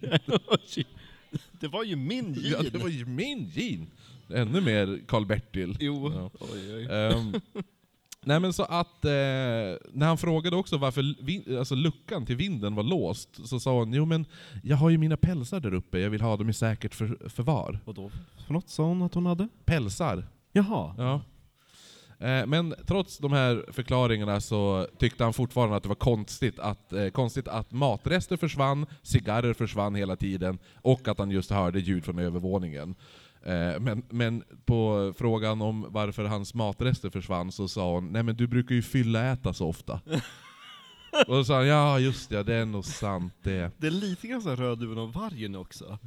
det 1.60 1.68
var 1.68 1.84
ju 1.84 1.96
min 1.96 2.34
gin! 2.34 2.52
Ja, 2.52 2.70
det 2.72 2.78
var 2.78 2.90
ju 2.90 3.06
min 3.06 3.52
gin! 3.56 3.88
Ännu 4.34 4.62
mer 4.62 5.00
Karl-Bertil. 5.08 5.78
Jo. 5.80 6.12
Ja. 6.14 6.30
Oj, 6.40 6.76
oj. 6.76 6.88
Ehm, 6.92 7.34
nej 8.24 8.40
men 8.40 8.54
så 8.54 8.64
att, 8.64 9.06
eh, 9.06 9.12
när 9.92 10.06
han 10.06 10.18
frågade 10.18 10.56
också 10.56 10.78
varför 10.78 11.24
vin, 11.24 11.58
alltså 11.58 11.76
luckan 11.76 12.26
till 12.26 12.36
vinden 12.36 12.76
var 12.76 12.84
låst, 12.84 13.48
så 13.48 13.60
sa 13.60 13.74
hon 13.80 13.94
jo 13.94 14.06
men 14.06 14.26
jag 14.64 14.78
har 14.78 14.90
ju 14.90 14.98
mina 14.98 15.18
pälsar 15.18 15.60
där 15.60 15.74
uppe, 15.74 16.00
jag 16.00 16.10
vill 16.10 16.22
ha 16.22 16.38
dem 16.38 16.50
i 16.50 16.54
säkert 16.54 16.96
för, 16.96 17.30
förvar. 17.30 17.80
Vadå 17.86 18.12
för 18.46 18.54
något 18.54 18.70
sa 18.70 18.84
hon 18.84 19.02
att 19.02 19.14
hon 19.14 19.26
hade? 19.26 19.48
Pälsar. 19.66 20.28
Jaha. 20.52 20.96
Ja. 20.98 21.22
Eh, 22.20 22.46
Men 22.46 22.76
trots 22.88 23.18
de 23.18 23.32
här 23.34 23.66
förklaringarna 23.72 24.42
så 24.42 24.88
tyckte 25.00 25.24
han 25.24 25.34
fortfarande 25.34 25.76
att 25.76 25.84
det 25.84 25.90
var 25.90 25.96
konstigt 25.96 26.60
att, 26.60 26.94
eh, 26.94 27.08
konstigt 27.10 27.48
att 27.48 27.72
matrester 27.72 28.38
försvann, 28.38 28.86
cigarrer 29.04 29.54
försvann 29.54 29.96
hela 29.96 30.16
tiden, 30.16 30.60
och 30.82 31.08
att 31.08 31.20
han 31.20 31.32
just 31.32 31.52
hörde 31.52 31.80
ljud 31.80 32.06
från 32.06 32.20
övervåningen. 32.20 32.96
Eh, 33.46 33.80
Men, 33.80 34.04
men 34.10 34.44
på 34.66 35.14
frågan 35.18 35.62
om 35.62 35.86
varför 35.90 36.24
hans 36.24 36.54
matrester 36.54 37.10
försvann 37.10 37.52
så 37.52 37.68
sa 37.68 37.92
hon 37.94 38.08
Nej 38.12 38.24
men 38.24 38.36
du 38.36 38.48
brukar 38.48 38.76
ju 38.76 38.82
fylla 38.82 39.32
äta 39.32 39.54
så 39.54 39.68
ofta. 39.68 40.00
och 41.28 41.36
då 41.36 41.44
sa 41.44 41.56
han 41.56 41.68
ja 41.68 42.00
just 42.00 42.30
det, 42.30 42.44
det 42.44 42.54
är 42.54 42.66
nog 42.66 42.86
sant 42.86 43.34
det. 43.44 43.72
Det 43.78 43.88
är 43.88 43.92
lite 43.92 44.28
grann 44.28 44.42
såhär 44.42 44.56
Rödluvan 44.56 44.98
och 44.98 45.14
vargen 45.14 45.56
också. 45.56 45.98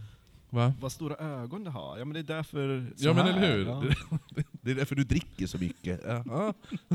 Va? 0.51 0.73
Vad 0.81 0.93
stora 0.93 1.17
ögon 1.17 1.65
det 1.65 1.71
har. 1.71 1.99
Ja 1.99 2.05
men 2.05 2.15
det 2.15 2.21
är 2.21 2.37
därför 2.37 2.93
Ja 2.97 3.13
men 3.15 3.27
här, 3.27 3.33
eller 3.33 3.57
hur? 3.57 3.67
Ja. 3.67 3.83
Det 4.61 4.71
är 4.71 4.75
därför 4.75 4.95
du 4.95 5.05
dricker 5.05 5.47
så 5.47 5.59
mycket. 5.59 6.01
Jaha. 6.05 6.55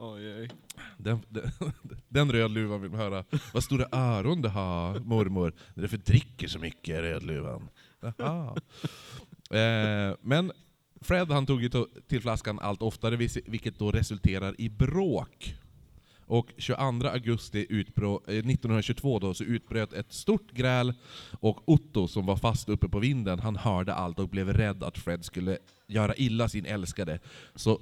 Oj, 0.00 0.34
oj. 0.34 0.50
Den, 0.96 1.20
den, 1.28 1.50
den 2.08 2.32
rödluvan 2.32 2.82
vill 2.82 2.90
man 2.90 3.00
höra. 3.00 3.24
Vad 3.52 3.64
stora 3.64 3.86
öron 3.92 4.42
du 4.42 4.48
har, 4.48 5.00
mormor. 5.00 5.52
Det 5.74 5.80
är 5.80 5.82
därför 5.82 5.96
du 5.96 6.02
dricker 6.02 6.48
så 6.48 6.58
mycket, 6.58 7.00
rödluvan. 7.00 7.68
Eh, 9.50 10.16
men 10.20 10.52
Fred 11.00 11.30
han 11.30 11.46
tog 11.46 11.62
ju 11.62 11.70
till 12.08 12.22
flaskan 12.22 12.58
allt 12.58 12.82
oftare, 12.82 13.16
vilket 13.46 13.78
då 13.78 13.90
resulterar 13.90 14.60
i 14.60 14.68
bråk. 14.68 15.54
Och 16.28 16.52
22 16.56 17.08
augusti 17.08 17.66
utbrå, 17.68 18.22
eh, 18.26 18.34
1922 18.34 19.18
då, 19.18 19.34
så 19.34 19.44
utbröt 19.44 19.92
ett 19.92 20.12
stort 20.12 20.52
gräl, 20.52 20.94
och 21.40 21.68
Otto 21.68 22.08
som 22.08 22.26
var 22.26 22.36
fast 22.36 22.68
uppe 22.68 22.88
på 22.88 22.98
vinden, 22.98 23.38
han 23.38 23.56
hörde 23.56 23.94
allt 23.94 24.18
och 24.18 24.28
blev 24.28 24.52
rädd 24.52 24.82
att 24.82 24.98
Fred 24.98 25.24
skulle 25.24 25.58
göra 25.86 26.14
illa 26.14 26.48
sin 26.48 26.66
älskade. 26.66 27.18
Så 27.54 27.80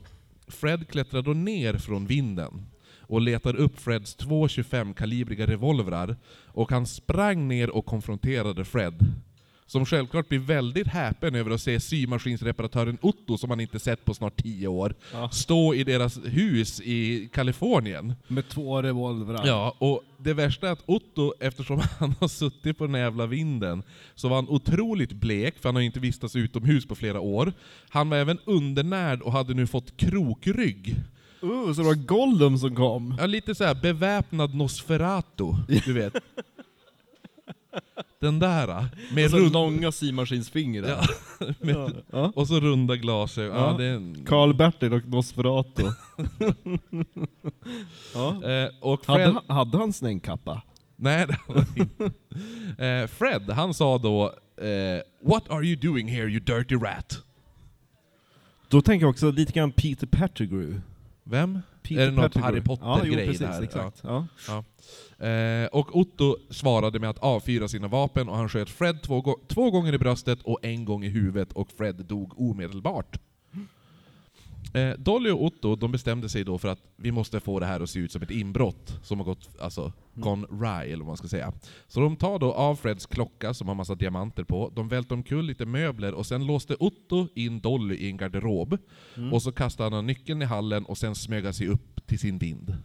Fred 0.49 0.89
klättrade 0.89 1.23
då 1.23 1.33
ner 1.33 1.75
från 1.75 2.07
vinden 2.07 2.67
och 3.09 3.21
letade 3.21 3.59
upp 3.59 3.81
Freds 3.81 4.15
två 4.15 4.47
25-kalibriga 4.47 5.47
revolvrar, 5.47 6.17
och 6.47 6.71
han 6.71 6.87
sprang 6.87 7.49
ner 7.49 7.71
och 7.71 7.87
konfronterade 7.87 8.65
Fred. 8.65 9.05
Som 9.69 9.87
självklart 9.87 10.29
blir 10.29 10.39
väldigt 10.39 10.87
häpen 10.87 11.35
över 11.35 11.51
att 11.51 11.61
se 11.61 11.81
symaskinsreparatören 11.81 12.99
Otto, 13.01 13.39
som 13.39 13.51
han 13.51 13.61
inte 13.61 13.79
sett 13.79 14.05
på 14.05 14.15
snart 14.15 14.43
10 14.43 14.69
år, 14.69 14.95
Ja. 15.13 15.31
stå 15.31 15.75
i 15.75 15.85
deras 15.85 16.19
hus 16.25 16.81
i 16.81 17.29
Kalifornien. 17.33 18.15
Med 18.29 18.49
två 18.49 18.83
revolvrar. 18.83 19.47
Ja, 19.47 19.75
och 19.79 20.03
det 20.19 20.35
värsta 20.35 20.69
är 20.69 20.73
att 20.73 20.83
Otto, 20.87 21.33
eftersom 21.41 21.81
han 21.99 22.15
har 22.21 22.29
suttit 22.29 22.79
på 22.79 22.85
den 22.87 22.95
här 22.95 23.03
jävla 23.03 23.27
vinden, 23.27 23.83
så 24.15 24.29
var 24.29 24.37
han 24.37 24.49
otroligt 24.49 25.13
blek, 25.13 25.59
för 25.59 25.69
han 25.69 25.75
har 25.75 25.83
inte 25.83 26.01
vistats 26.01 26.37
utomhus 26.37 26.87
på 26.89 26.95
flera 26.95 27.21
år. 27.21 27.53
Han 27.89 28.09
var 28.11 28.17
även 28.17 28.39
undernärd 28.45 29.23
och 29.23 29.33
hade 29.33 29.55
nu 29.55 29.67
fått 29.67 29.97
krokrygg. 29.97 30.97
Uh, 31.43 31.73
så 31.73 31.81
det 31.81 31.87
var 31.87 31.95
Gollum 32.07 32.59
som 32.59 32.75
kom. 32.77 33.15
Ja, 33.19 33.27
lite 33.27 33.55
så 33.55 33.65
här 33.65 33.75
beväpnad 33.75 34.55
Nosferatu, 34.55 35.45
du 35.85 35.93
vet. 35.93 36.15
Den 38.21 38.39
där, 38.39 38.67
med 38.67 38.89
Med 39.15 39.31
så 39.31 39.37
rund... 39.39 39.53
långa 39.53 39.93
symaskinsfingrar. 39.93 40.89
Ja, 40.89 41.47
med, 41.61 42.03
Ja. 42.13 42.33
och 42.35 42.49
så 42.49 42.61
runda 42.61 42.97
glasögon. 42.97 43.57
Ja, 43.57 43.83
Ja. 43.83 43.85
en... 43.95 44.25
Karl-Bertil 44.25 44.93
och 44.93 45.09
Nosferatu. 45.09 45.83
ja. 48.15 48.45
Eh, 48.51 48.69
och 48.81 49.05
Fred... 49.05 49.21
hade, 49.21 49.33
han- 49.47 49.57
hade 49.57 49.79
han 49.79 49.93
snängkappa? 49.93 50.63
Nej, 50.97 51.27
det 51.27 51.37
hade 51.47 51.61
han 51.61 51.77
inte. 51.77 52.85
Eh, 52.85 53.07
Fred, 53.07 53.51
han 53.51 53.75
sa 53.75 53.99
då 53.99 54.25
eh, 54.65 55.01
What 55.23 55.51
are 55.51 55.65
you 55.67 55.77
doing 55.77 56.09
here 56.09 56.29
you 56.31 56.41
dirty 56.41 56.75
rat? 56.75 57.23
Då 58.69 58.83
tänker 58.83 59.05
jag 59.07 59.11
också 59.11 59.31
lite 59.31 59.53
grann 59.53 59.73
Peter 59.73 60.07
Pettigrew. 60.07 60.81
Vem? 61.25 61.61
Peter 61.89 62.03
är 62.03 62.07
det 62.07 62.13
något. 62.13 62.35
Harry 62.35 62.61
Potter-grej 62.61 63.37
ja, 63.41 63.47
här? 63.47 63.63
Exakt. 63.63 64.01
Ja. 64.05 64.27
Ja. 64.49 64.65
Eh, 65.27 65.67
och 65.67 65.97
Otto 65.97 66.37
svarade 66.51 66.99
med 66.99 67.11
att 67.11 67.19
avfyra 67.19 67.69
sina 67.69 67.89
vapen 67.89 68.29
och 68.29 68.37
han 68.37 68.49
sköt 68.49 68.71
Fred 68.71 69.03
två, 69.03 69.39
två 69.49 69.71
gånger 69.71 69.93
i 69.93 69.99
bröstet 69.99 70.43
och 70.43 70.59
en 70.63 70.85
gång 70.85 71.05
i 71.05 71.09
huvudet 71.09 71.53
och 71.53 71.71
Fred 71.71 71.97
dog 71.97 72.41
omedelbart. 72.41 73.19
Eh, 74.77 74.95
Dolly 74.99 75.31
och 75.31 75.45
Otto 75.45 75.77
de 75.77 75.93
bestämde 75.93 76.29
sig 76.29 76.45
då 76.45 76.59
för 76.59 76.69
att 76.69 76.79
vi 76.97 77.13
måste 77.13 77.41
få 77.41 77.61
det 77.61 77.67
här 77.67 77.81
att 77.81 77.91
se 77.91 78.01
ut 78.01 78.13
som 78.13 78.23
ett 78.23 78.31
inbrott 78.31 78.99
som 79.03 79.19
har 79.19 79.25
gått, 79.25 79.49
alltså, 79.61 79.93
gone 80.15 80.47
awry, 80.47 80.93
eller 80.93 80.99
vad 80.99 81.07
man 81.07 81.17
ska 81.17 81.29
säga. 81.29 81.53
Så 81.87 82.01
de 82.01 82.17
tar 82.17 82.39
då 82.39 82.53
av 82.53 82.77
Freds 82.77 83.07
klocka 83.07 83.55
som 83.55 83.69
har 83.69 83.75
massa 83.75 83.95
diamanter 83.95 84.45
på, 84.45 84.73
de 84.75 84.89
välter 84.89 85.15
omkull 85.15 85.45
lite 85.45 85.67
möbler 85.67 86.15
och 86.15 86.27
sen 86.27 86.47
låste 86.47 86.77
Otto 86.81 87.29
in 87.35 87.61
Dolly 87.61 87.95
i 87.95 88.11
en 88.11 88.17
garderob. 88.17 88.79
Och 89.33 89.43
så 89.43 89.53
kastade 89.53 89.97
han 89.97 90.07
nyckeln 90.07 90.43
i 90.43 90.45
hallen 90.45 90.85
och 90.85 90.99
sen 90.99 91.15
smög 91.15 91.45
han 91.45 91.55
sig 91.55 91.69
upp 91.69 92.07
till 92.07 92.19
sin 92.19 92.39
vind. 92.39 92.77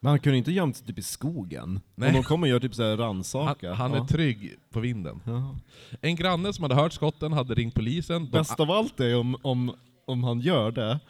Men 0.00 0.10
han 0.10 0.20
kunde 0.20 0.38
inte 0.38 0.52
gömt 0.52 0.76
sig 0.76 0.86
typ 0.86 0.98
i 0.98 1.02
skogen? 1.02 1.80
Nej. 1.94 2.08
Och 2.08 2.14
de 2.14 2.22
kommer 2.22 2.46
och 2.46 2.50
gör 2.50 2.60
typ 2.60 2.74
såhär 2.74 2.90
Han, 2.90 2.98
rannsaka? 2.98 3.74
han 3.74 3.92
är 3.92 3.96
ja. 3.96 4.06
trygg 4.06 4.56
på 4.70 4.80
vinden. 4.80 5.20
Jaha. 5.26 5.58
En 6.00 6.16
granne 6.16 6.52
som 6.52 6.62
hade 6.62 6.74
hört 6.74 6.92
skotten 6.92 7.32
hade 7.32 7.54
ringt 7.54 7.74
polisen. 7.74 8.24
De, 8.24 8.30
Bäst 8.30 8.60
av 8.60 8.70
allt 8.70 9.00
är 9.00 9.16
om, 9.16 9.36
om, 9.42 9.74
om 10.10 10.24
han 10.24 10.40
gör 10.40 10.70
det, 10.70 11.00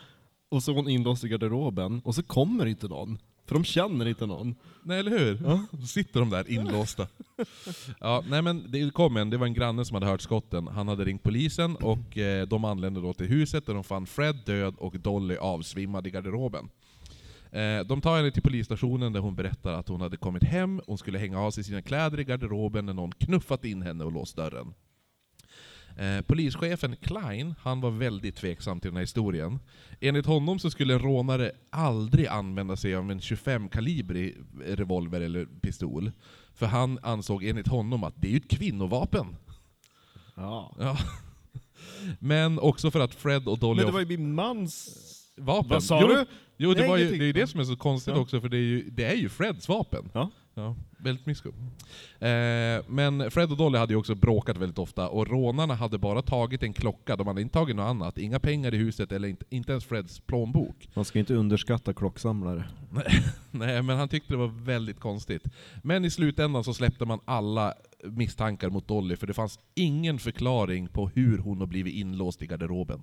och 0.49 0.63
så 0.63 0.71
är 0.71 0.75
hon 0.75 0.89
inlåst 0.89 1.25
i 1.25 1.29
garderoben, 1.29 2.03
och 2.05 2.15
så 2.15 2.23
kommer 2.23 2.67
inte 2.67 2.89
någon. 2.89 3.19
För 3.51 3.55
de 3.55 3.65
känner 3.65 4.09
inte 4.09 4.27
någon. 4.27 4.55
nej, 4.83 5.01
eller 5.01 5.19
hur? 5.19 5.39
Ja. 5.45 5.65
Så 5.81 5.87
sitter 5.87 6.21
de 6.21 6.31
där 6.31 6.51
inlåsta. 6.51 7.07
ja, 8.01 8.25
nej 8.29 8.43
men 8.43 8.65
det 8.69 8.91
kom 8.91 9.17
en, 9.17 9.31
det 9.31 9.37
var 9.37 9.47
en 9.47 9.55
granne 9.55 9.85
som 9.85 9.95
hade 9.95 10.07
hört 10.07 10.21
skotten. 10.21 10.67
Han 10.67 10.89
hade 10.89 11.05
ringt 11.05 11.23
polisen 11.23 11.77
och 11.77 12.19
eh, 12.19 12.47
de 12.47 12.65
anlände 12.65 13.01
då 13.01 13.13
till 13.13 13.27
huset 13.27 13.67
där 13.67 13.75
de 13.75 13.85
fann 13.85 14.07
Fred 14.07 14.37
död 14.47 14.75
och 14.79 15.01
Dolly 15.01 15.37
avsvimmad 15.37 16.07
i 16.07 16.11
garderoben. 16.11 16.69
Eh, 17.53 17.81
de 17.87 18.01
tar 18.01 18.17
henne 18.17 18.31
till 18.31 18.43
polisstationen 18.43 19.13
där 19.13 19.21
hon 19.21 19.35
berättar 19.35 19.73
att 19.73 19.89
hon 19.89 20.01
hade 20.01 20.17
kommit 20.17 20.45
hem, 20.45 20.81
hon 20.87 20.99
skulle 20.99 21.19
hänga 21.19 21.41
av 21.41 21.51
sig 21.51 21.65
sina 21.65 21.83
kläder 21.83 22.21
i 22.21 22.25
garderoben 22.25 22.87
när 22.87 22.95
någon 22.95 23.13
knuffat 23.13 23.65
in 23.65 23.83
henne 23.83 24.05
och 24.05 24.13
låst 24.13 24.37
dörren. 24.37 24.75
Eh, 25.97 26.21
polischefen 26.21 26.97
Klein, 26.97 27.55
han 27.61 27.81
var 27.81 27.91
väldigt 27.91 28.37
tveksam 28.37 28.81
till 28.81 28.91
den 28.91 28.97
här 28.97 29.03
historien. 29.03 29.59
Enligt 30.01 30.27
honom 30.27 30.59
så 30.59 30.71
skulle 30.71 30.95
en 30.95 31.01
rånare 31.01 31.53
aldrig 31.71 32.27
använda 32.27 32.77
sig 32.77 32.95
av 32.95 33.11
en 33.11 33.21
25-kalibrig 33.21 34.37
revolver 34.67 35.21
eller 35.21 35.47
pistol. 35.61 36.13
För 36.55 36.67
han 36.67 36.99
ansåg 37.03 37.45
enligt 37.45 37.69
honom 37.69 38.05
att 38.05 38.15
det 38.17 38.29
är 38.29 38.31
ju 38.31 38.37
ett 38.37 38.51
kvinnovapen. 38.51 39.37
Ja. 40.35 40.77
Ja. 40.79 40.97
Men 42.19 42.59
också 42.59 42.91
för 42.91 43.01
att 43.01 43.15
Fred 43.15 43.49
och 43.49 43.59
Dolly 43.59 43.77
Men 43.77 43.87
det 43.87 43.93
var 43.93 44.01
ju 44.01 44.07
min 44.07 44.35
mans... 44.35 44.89
vapen. 45.37 45.69
Vad 45.71 45.83
sa 45.83 46.01
jo, 46.01 46.09
du? 46.09 46.27
Jo, 46.57 46.75
det, 46.75 46.81
Nej, 46.81 46.89
var 46.89 46.97
ju, 46.97 47.11
det 47.11 47.25
är 47.25 47.27
ju 47.27 47.33
det 47.33 47.47
som 47.47 47.61
är 47.61 47.65
så 47.65 47.77
konstigt 47.77 48.15
Ja. 48.15 48.21
också, 48.21 48.41
för 48.41 48.49
det 48.49 48.57
är 48.57 48.61
ju, 48.61 48.91
det 48.91 49.05
är 49.05 49.15
ju 49.15 49.29
Freds 49.29 49.69
vapen. 49.69 50.11
Ja. 50.15 50.31
Ja, 50.55 50.77
väldigt 51.03 51.27
mysko. 51.27 51.49
Eh, 52.19 52.83
men 52.89 53.31
Fred 53.31 53.51
och 53.51 53.57
Dolly 53.57 53.79
hade 53.79 53.93
ju 53.93 53.99
också 53.99 54.15
bråkat 54.15 54.57
väldigt 54.57 54.79
ofta, 54.79 55.09
och 55.09 55.29
rånarna 55.29 55.75
hade 55.75 55.99
bara 55.99 56.23
tagit 56.23 56.63
en 56.63 56.73
klocka, 56.73 57.17
de 57.17 57.27
hade 57.27 57.43
inte 57.43 57.53
tagit 57.53 57.77
något 57.77 57.91
annat. 57.91 58.19
Inga 58.19 58.41
pengar 58.41 58.75
i 58.75 58.77
huset, 58.77 59.13
eller 59.13 59.29
inte, 59.29 59.45
inte 59.51 59.73
ens 59.73 59.85
Freds 59.85 60.21
plånbok. 60.21 60.89
Man 60.95 61.05
ska 61.05 61.19
inte 61.19 61.35
underskatta 61.35 61.93
klocksamlare. 61.95 62.65
Nej, 63.51 63.83
men 63.83 63.97
han 63.97 64.09
tyckte 64.09 64.33
det 64.33 64.37
var 64.37 64.65
väldigt 64.65 65.01
konstigt. 65.01 65.43
Men 65.83 66.05
i 66.05 66.11
slutändan 66.11 66.65
så 66.65 66.75
släppte 66.75 67.05
man 67.05 67.21
alla 67.25 67.75
misstankar 68.05 68.71
mot 68.71 68.89
Dolly, 68.89 69.17
för 69.17 69.27
det 69.27 69.35
fanns 69.35 69.59
ingen 69.75 70.19
förklaring 70.19 70.89
på 70.89 71.09
hur 71.09 71.39
hon 71.39 71.59
har 71.59 71.67
blivit 71.67 71.95
inlåst 71.95 72.43
i 72.43 72.47
garderoben. 72.47 73.03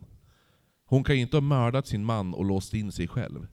Hon 0.85 1.03
kan 1.03 1.15
ju 1.15 1.21
inte 1.21 1.37
ha 1.37 1.41
mördat 1.41 1.87
sin 1.87 2.05
man 2.05 2.33
och 2.33 2.45
låst 2.45 2.73
in 2.73 2.91
sig 2.91 3.07
själv. 3.07 3.47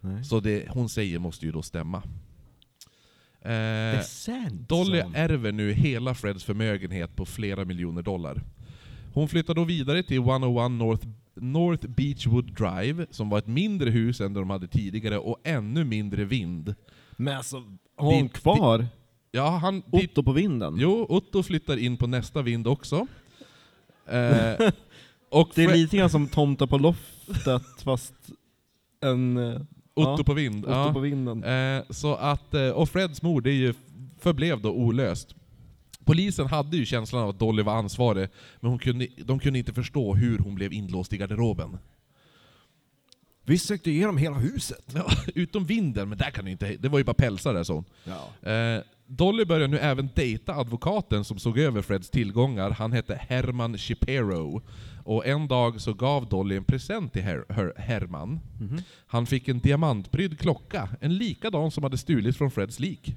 Nej. 0.00 0.24
Så 0.24 0.40
det 0.40 0.68
hon 0.68 0.88
säger 0.88 1.18
måste 1.18 1.46
ju 1.46 1.52
då 1.52 1.62
stämma. 1.62 2.02
Eh. 3.44 4.00
Dolly 4.68 5.02
ärver 5.14 5.52
nu 5.52 5.72
hela 5.72 6.14
Freds 6.14 6.44
förmögenhet 6.44 7.16
på 7.16 7.26
flera 7.26 7.64
miljoner 7.64 8.02
dollar. 8.02 8.42
Hon 9.14 9.28
flyttar 9.28 9.54
då 9.54 9.64
vidare 9.64 10.02
till 10.02 10.16
101 10.18 10.70
North, 10.70 11.06
North 11.34 11.86
Beachwood 11.88 12.52
Drive, 12.54 13.06
som 13.10 13.28
var 13.30 13.38
ett 13.38 13.46
mindre 13.46 13.90
hus 13.90 14.20
än 14.20 14.32
de 14.34 14.50
hade 14.50 14.68
tidigare, 14.68 15.18
och 15.18 15.36
ännu 15.44 15.84
mindre 15.84 16.24
vind. 16.24 16.74
Men 17.16 17.36
alltså, 17.36 17.56
har 17.96 18.12
hon 18.14 18.22
Det- 18.22 18.28
kvar 18.28 18.86
Ja, 19.32 19.48
han... 19.56 19.82
Otto 19.90 20.22
på 20.22 20.32
vinden? 20.32 20.76
Jo, 20.78 21.06
Otto 21.08 21.42
flyttar 21.42 21.76
in 21.76 21.96
på 21.96 22.06
nästa 22.06 22.42
vind 22.42 22.66
också. 22.66 23.06
Eh, 24.06 24.70
och 25.30 25.50
Det 25.54 25.64
är 25.64 25.72
lite 25.72 25.96
grann 25.96 26.10
som 26.10 26.28
Tomta 26.28 26.66
på 26.66 26.78
loftet, 26.78 27.82
fast 27.84 28.14
en... 29.00 29.36
eh, 29.96 30.02
Otto 30.02 30.20
ja, 30.20 30.24
på 30.24 30.34
vind. 30.34 30.64
Otto 30.64 30.72
ja. 30.72 30.92
på 30.92 31.00
vinden. 31.00 31.44
Eh, 31.44 31.82
så 31.90 32.14
att, 32.14 32.54
eh, 32.54 32.68
och 32.68 32.88
Freds 32.88 33.22
mord 33.22 33.44
det 33.44 33.50
är 33.50 33.54
ju, 33.54 33.74
förblev 34.18 34.60
då 34.60 34.70
olöst. 34.70 35.34
Polisen 36.04 36.46
hade 36.46 36.76
ju 36.76 36.86
känslan 36.86 37.22
av 37.22 37.28
att 37.28 37.38
Dolly 37.38 37.62
var 37.62 37.74
ansvarig, 37.74 38.28
men 38.60 38.70
hon 38.70 38.78
kunde, 38.78 39.06
de 39.24 39.38
kunde 39.38 39.58
inte 39.58 39.72
förstå 39.72 40.14
hur 40.14 40.38
hon 40.38 40.54
blev 40.54 40.72
inlåst 40.72 41.12
i 41.12 41.16
garderoben. 41.16 41.78
Vi 43.44 43.58
sökte 43.58 43.90
igenom 43.90 44.16
hela 44.16 44.36
huset. 44.36 44.84
Ja, 44.94 45.06
utom 45.34 45.64
vinden, 45.64 46.08
men 46.08 46.18
där 46.18 46.30
kan 46.30 46.44
du 46.44 46.50
inte, 46.50 46.76
det 46.76 46.88
var 46.88 46.98
ju 46.98 47.04
bara 47.04 47.14
pälsar 47.14 47.54
där, 47.54 47.72
hon. 47.72 47.84
Ja. 48.04 48.50
Eh, 48.50 48.82
Dolly 49.06 49.44
började 49.44 49.66
nu 49.66 49.78
även 49.78 50.08
dejta 50.14 50.54
advokaten 50.54 51.24
som 51.24 51.38
såg 51.38 51.58
över 51.58 51.82
Freds 51.82 52.10
tillgångar. 52.10 52.70
Han 52.70 52.92
hette 52.92 53.20
Herman 53.28 53.78
Shapiro. 53.78 54.62
Och 55.10 55.26
en 55.26 55.48
dag 55.48 55.80
så 55.80 55.94
gav 55.94 56.28
Dolly 56.28 56.56
en 56.56 56.64
present 56.64 57.12
till 57.12 57.22
Her 57.22 57.44
Her 57.48 57.72
Herman. 57.76 58.40
Mhm. 58.60 58.78
Han 59.06 59.26
fick 59.26 59.48
en 59.48 59.58
diamantprydd 59.58 60.38
klocka, 60.38 60.88
en 61.00 61.14
likadan 61.16 61.70
som 61.70 61.82
hade 61.82 61.98
stulits 61.98 62.38
från 62.38 62.50
Freds 62.50 62.80
lik. 62.80 63.16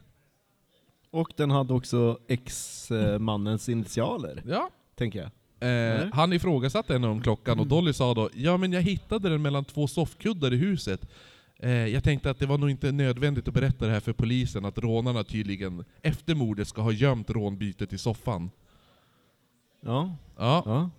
Och 1.11 1.29
den 1.35 1.51
hade 1.51 1.73
också 1.73 2.19
ex-mannens 2.27 3.69
initialer, 3.69 4.43
Ja. 4.47 4.69
tänker 4.95 5.19
jag. 5.19 5.29
Eh, 6.03 6.07
han 6.13 6.33
ifrågasatte 6.33 6.93
henne 6.93 7.07
om 7.07 7.21
klockan 7.21 7.59
och 7.59 7.67
Dolly 7.67 7.93
sa 7.93 8.13
då 8.13 8.29
Ja 8.33 8.57
men 8.57 8.73
jag 8.73 8.81
hittade 8.81 9.29
den 9.29 9.41
mellan 9.41 9.65
två 9.65 9.87
soffkuddar 9.87 10.53
i 10.53 10.57
huset. 10.57 11.07
Eh, 11.59 11.71
jag 11.71 12.03
tänkte 12.03 12.29
att 12.29 12.39
det 12.39 12.45
var 12.45 12.57
nog 12.57 12.69
inte 12.69 12.91
nödvändigt 12.91 13.47
att 13.47 13.53
berätta 13.53 13.85
det 13.85 13.91
här 13.91 13.99
för 13.99 14.13
polisen, 14.13 14.65
att 14.65 14.77
rånarna 14.77 15.23
tydligen 15.23 15.85
efter 16.01 16.35
mordet 16.35 16.67
ska 16.67 16.81
ha 16.81 16.91
gömt 16.91 17.29
rånbytet 17.29 17.93
i 17.93 17.97
soffan. 17.97 18.51
Ja. 19.81 20.15
Ja, 20.37 20.63
ja. 20.65 20.89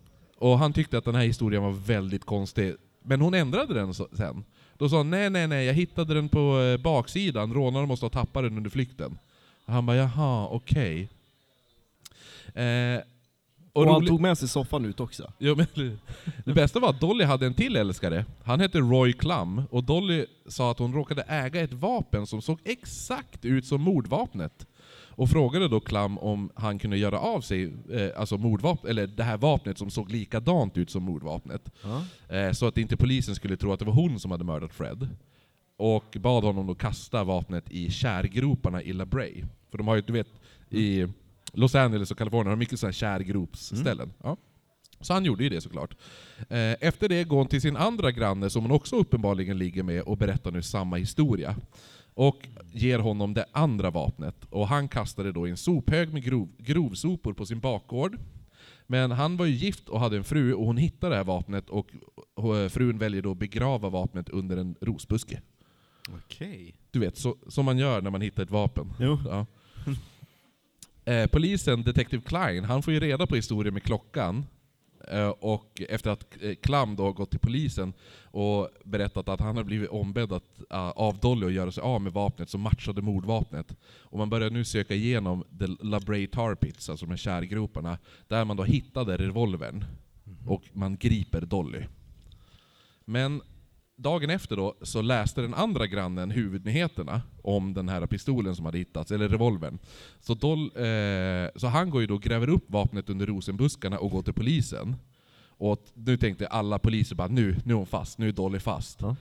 Och 0.52 0.58
han 0.58 0.72
tyckte 0.72 0.98
att 0.98 1.04
den 1.04 1.14
här 1.14 1.24
historien 1.24 1.62
var 1.62 1.70
väldigt 1.72 2.24
konstig. 2.24 2.74
Men 3.02 3.20
hon 3.20 3.34
ändrade 3.34 3.74
den 3.74 3.94
så- 3.94 4.08
sen. 4.12 4.44
Då 4.78 4.88
sa 4.88 4.96
hon 4.96 5.10
nej, 5.10 5.30
nej, 5.30 5.46
nej, 5.46 5.66
jag 5.66 5.74
hittade 5.74 6.14
den 6.14 6.28
på 6.28 6.60
eh, 6.60 6.76
baksidan, 6.82 7.54
rånarna 7.54 7.86
måste 7.86 8.04
ha 8.06 8.10
tappat 8.10 8.42
den 8.44 8.56
under 8.56 8.70
flykten. 8.70 9.18
Och 9.64 9.72
han 9.72 9.86
bara 9.86 9.96
jaha, 9.96 10.48
okej. 10.48 11.08
Eh, 12.54 13.00
Och, 13.72 13.84
han 13.86 13.94
rolig- 13.94 14.08
tog 14.08 14.20
med 14.20 14.38
sig 14.38 14.48
soffan 14.48 14.84
ut 14.84 15.00
också. 15.00 15.32
Jo, 15.38 15.54
men, 15.56 15.98
det 16.44 16.52
bästa 16.52 16.80
var 16.80 16.90
att 16.90 17.00
Dolly 17.00 17.24
hade 17.24 17.46
en 17.46 17.54
till 17.54 17.76
älskare. 17.76 18.24
Han 18.44 18.60
hette 18.60 18.78
Roy 18.78 19.12
Klum, 19.12 19.62
och 19.70 19.84
Dolly 19.84 20.26
sa 20.46 20.70
att 20.70 20.78
hon 20.78 20.92
råkade 20.94 21.22
äga 21.22 21.60
ett 21.60 21.72
vapen 21.72 22.26
som 22.26 22.42
såg 22.42 22.58
exakt 22.64 23.44
ut 23.44 23.66
som 23.66 23.80
mordvapnet. 23.82 24.66
Och 25.16 25.30
frågade 25.30 25.68
då 25.68 25.80
Klum 25.80 26.18
om 26.18 26.50
han 26.54 26.78
kunde 26.78 26.96
göra 26.96 27.18
av 27.18 27.40
sig 27.40 27.72
eh, 27.92 28.20
alltså 28.20 28.38
mordvapn, 28.38 28.88
eller 28.88 29.06
det 29.06 29.22
här 29.22 29.36
vapnet 29.36 29.78
som 29.78 29.90
såg 29.90 30.10
likadant 30.10 30.78
ut 30.78 30.90
som 30.90 31.02
mordvapnet. 31.02 31.70
Ja. 31.82 32.04
Eh, 32.36 32.52
så 32.52 32.66
att 32.66 32.78
inte 32.78 32.96
polisen 32.96 33.34
skulle 33.34 33.56
tro 33.56 33.72
att 33.72 33.78
det 33.78 33.84
var 33.84 33.92
hon 33.92 34.20
som 34.20 34.30
hade 34.30 34.44
mördat 34.44 34.74
Fred. 34.74 35.08
Och 35.76 36.16
bad 36.20 36.44
honom 36.44 36.66
då 36.66 36.74
kasta 36.74 37.24
vapnet 37.24 37.70
i 37.70 37.90
kärgroparna 37.90 38.82
i 38.82 38.92
La 38.92 39.06
Brea. 39.06 39.46
För 39.70 39.78
de 39.78 39.88
har 39.88 39.94
ju, 39.96 40.02
du 40.02 40.12
vet, 40.12 40.28
i 40.70 41.06
Los 41.52 41.74
Angeles 41.74 42.10
och 42.10 42.18
Kalifornien 42.18 42.46
har 42.46 42.56
mycket 42.56 42.80
sådana 42.80 42.92
kärgropsställen. 42.92 44.12
Ja. 44.22 44.36
Så 45.00 45.12
han 45.12 45.24
gjorde 45.24 45.42
ju 45.44 45.48
det 45.50 45.60
såklart. 45.60 45.96
Eh, 46.48 46.72
Efter 46.80 47.08
det 47.08 47.24
går 47.24 47.36
hon 47.36 47.46
till 47.46 47.60
sin 47.60 47.76
andra 47.76 48.10
granne 48.10 48.50
som 48.50 48.62
hon 48.62 48.72
också 48.72 48.96
uppenbarligen 48.96 49.58
ligger 49.58 49.82
med 49.82 50.02
och 50.02 50.16
berättar 50.16 50.50
nu 50.50 50.62
samma 50.62 50.96
historia. 50.96 51.56
Och 52.14 52.48
ger 52.72 52.98
honom 52.98 53.34
det 53.34 53.46
andra 53.52 53.90
vapnet. 53.90 54.36
Och 54.50 54.68
han 54.68 54.88
kastade 54.88 55.32
då 55.32 55.46
i 55.46 55.50
en 55.50 55.56
sophög 55.56 56.12
med 56.12 56.24
grov, 56.24 56.48
grovsopor 56.58 57.32
på 57.32 57.46
sin 57.46 57.60
bakgård. 57.60 58.18
Men 58.86 59.10
han 59.10 59.36
var 59.36 59.46
ju 59.46 59.52
gift 59.52 59.88
och 59.88 60.00
hade 60.00 60.16
en 60.16 60.24
fru 60.24 60.54
och 60.54 60.66
hon 60.66 60.76
hittar 60.76 61.10
det 61.10 61.16
här 61.16 61.24
vapnet 61.24 61.70
och 61.70 61.90
och 62.34 62.72
frun 62.72 62.98
väljer 62.98 63.22
då 63.22 63.30
att 63.30 63.38
begrava 63.38 63.88
vapnet 63.88 64.28
under 64.28 64.56
en 64.56 64.76
rosbuske. 64.80 65.40
Okej. 66.08 66.74
Du 66.90 66.98
vet, 66.98 67.16
så, 67.16 67.36
som 67.48 67.64
man 67.64 67.78
gör 67.78 68.02
när 68.02 68.10
man 68.10 68.20
hittar 68.20 68.42
ett 68.42 68.50
vapen. 68.50 68.92
Jo. 69.00 69.18
Ja. 69.24 69.46
Eh, 71.12 71.26
polisen, 71.26 71.82
Detective 71.82 72.22
Klein, 72.22 72.64
han 72.64 72.82
får 72.82 72.92
ju 72.92 73.00
reda 73.00 73.26
på 73.26 73.36
historien 73.36 73.74
med 73.74 73.82
klockan. 73.82 74.46
Eh, 75.08 75.28
och 75.28 75.82
efter 75.88 76.10
att 76.10 76.42
eh, 76.42 76.54
Klam 76.54 76.96
då 76.96 77.12
gått 77.12 77.30
till 77.30 77.40
polisen 77.40 77.92
och 78.24 78.68
berättat 78.84 79.28
att 79.28 79.40
han 79.40 79.56
har 79.56 79.64
blivit 79.64 79.90
ombedd 79.90 80.32
att, 80.32 80.60
eh, 80.70 80.88
av 80.88 81.18
Dolly 81.18 81.46
att 81.46 81.52
göra 81.52 81.72
sig 81.72 81.82
av 81.82 82.00
med 82.00 82.12
vapnet 82.12 82.50
som 82.50 82.60
matchade 82.60 83.02
mordvapnet. 83.02 83.76
Och 83.84 84.18
man 84.18 84.30
börjar 84.30 84.50
nu 84.50 84.64
söka 84.64 84.94
igenom 84.94 85.44
The 85.58 85.66
La 85.66 86.00
Brea 86.00 86.28
Tar 86.28 86.54
Pits, 86.54 86.90
alltså 86.90 87.06
de 87.06 87.10
här 87.10 87.16
kärgroparna, 87.16 87.98
där 88.28 88.44
man 88.44 88.56
då 88.56 88.64
hittade 88.64 89.16
revolvern. 89.16 89.84
Och 90.46 90.62
man 90.72 90.96
griper 90.96 91.40
Dolly. 91.40 91.82
Men 93.04 93.42
dagen 93.96 94.30
efter 94.30 94.56
då 94.56 94.74
så 94.82 95.02
läste 95.02 95.40
den 95.40 95.54
andra 95.54 95.86
grannen 95.86 96.30
huvudnyheterna 96.30 97.22
om 97.42 97.74
den 97.74 97.88
här 97.88 98.06
pistolen 98.06 98.56
som 98.56 98.64
hade 98.64 98.78
hittats, 98.78 99.10
eller 99.10 99.28
revolvern. 99.28 99.78
Så, 100.20 100.34
Doll, 100.34 100.70
eh, 100.76 101.50
så 101.56 101.66
han 101.66 101.90
går 101.90 102.00
ju 102.00 102.06
då 102.06 102.14
och 102.14 102.22
gräver 102.22 102.48
upp 102.48 102.70
vapnet 102.70 103.10
under 103.10 103.26
rosenbuskarna 103.26 103.98
och 103.98 104.10
går 104.10 104.22
till 104.22 104.34
polisen. 104.34 104.96
Och 105.46 105.86
nu 105.94 106.16
tänkte 106.16 106.46
alla 106.46 106.78
poliser 106.78 107.16
bara 107.16 107.28
nu, 107.28 107.56
nu 107.64 107.72
är 107.72 107.76
hon 107.78 107.86
fast, 107.86 108.18
nu 108.18 108.28
är 108.28 108.32
Dolly 108.32 108.58
fast. 108.58 109.00
Ja. 109.00 109.16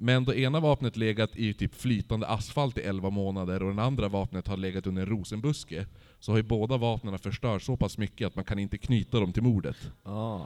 Men 0.00 0.24
då 0.24 0.34
ena 0.34 0.60
vapnet 0.60 0.96
legat 0.96 1.36
i 1.36 1.54
typ 1.54 1.74
flytande 1.74 2.26
asfalt 2.26 2.78
i 2.78 2.80
11 2.80 3.10
månader 3.10 3.62
och 3.62 3.74
det 3.74 3.82
andra 3.82 4.08
vapnet 4.08 4.48
har 4.48 4.56
legat 4.56 4.86
under 4.86 5.02
en 5.02 5.08
rosenbuske, 5.08 5.86
så 6.20 6.32
har 6.32 6.36
ju 6.36 6.42
båda 6.42 6.76
vapnen 6.76 7.18
förstörts 7.18 7.66
så 7.66 7.76
pass 7.76 7.98
mycket 7.98 8.26
att 8.26 8.34
man 8.34 8.44
kan 8.44 8.58
inte 8.58 8.78
knyta 8.78 9.20
dem 9.20 9.32
till 9.32 9.42
mordet. 9.42 9.76
Ah. 10.02 10.40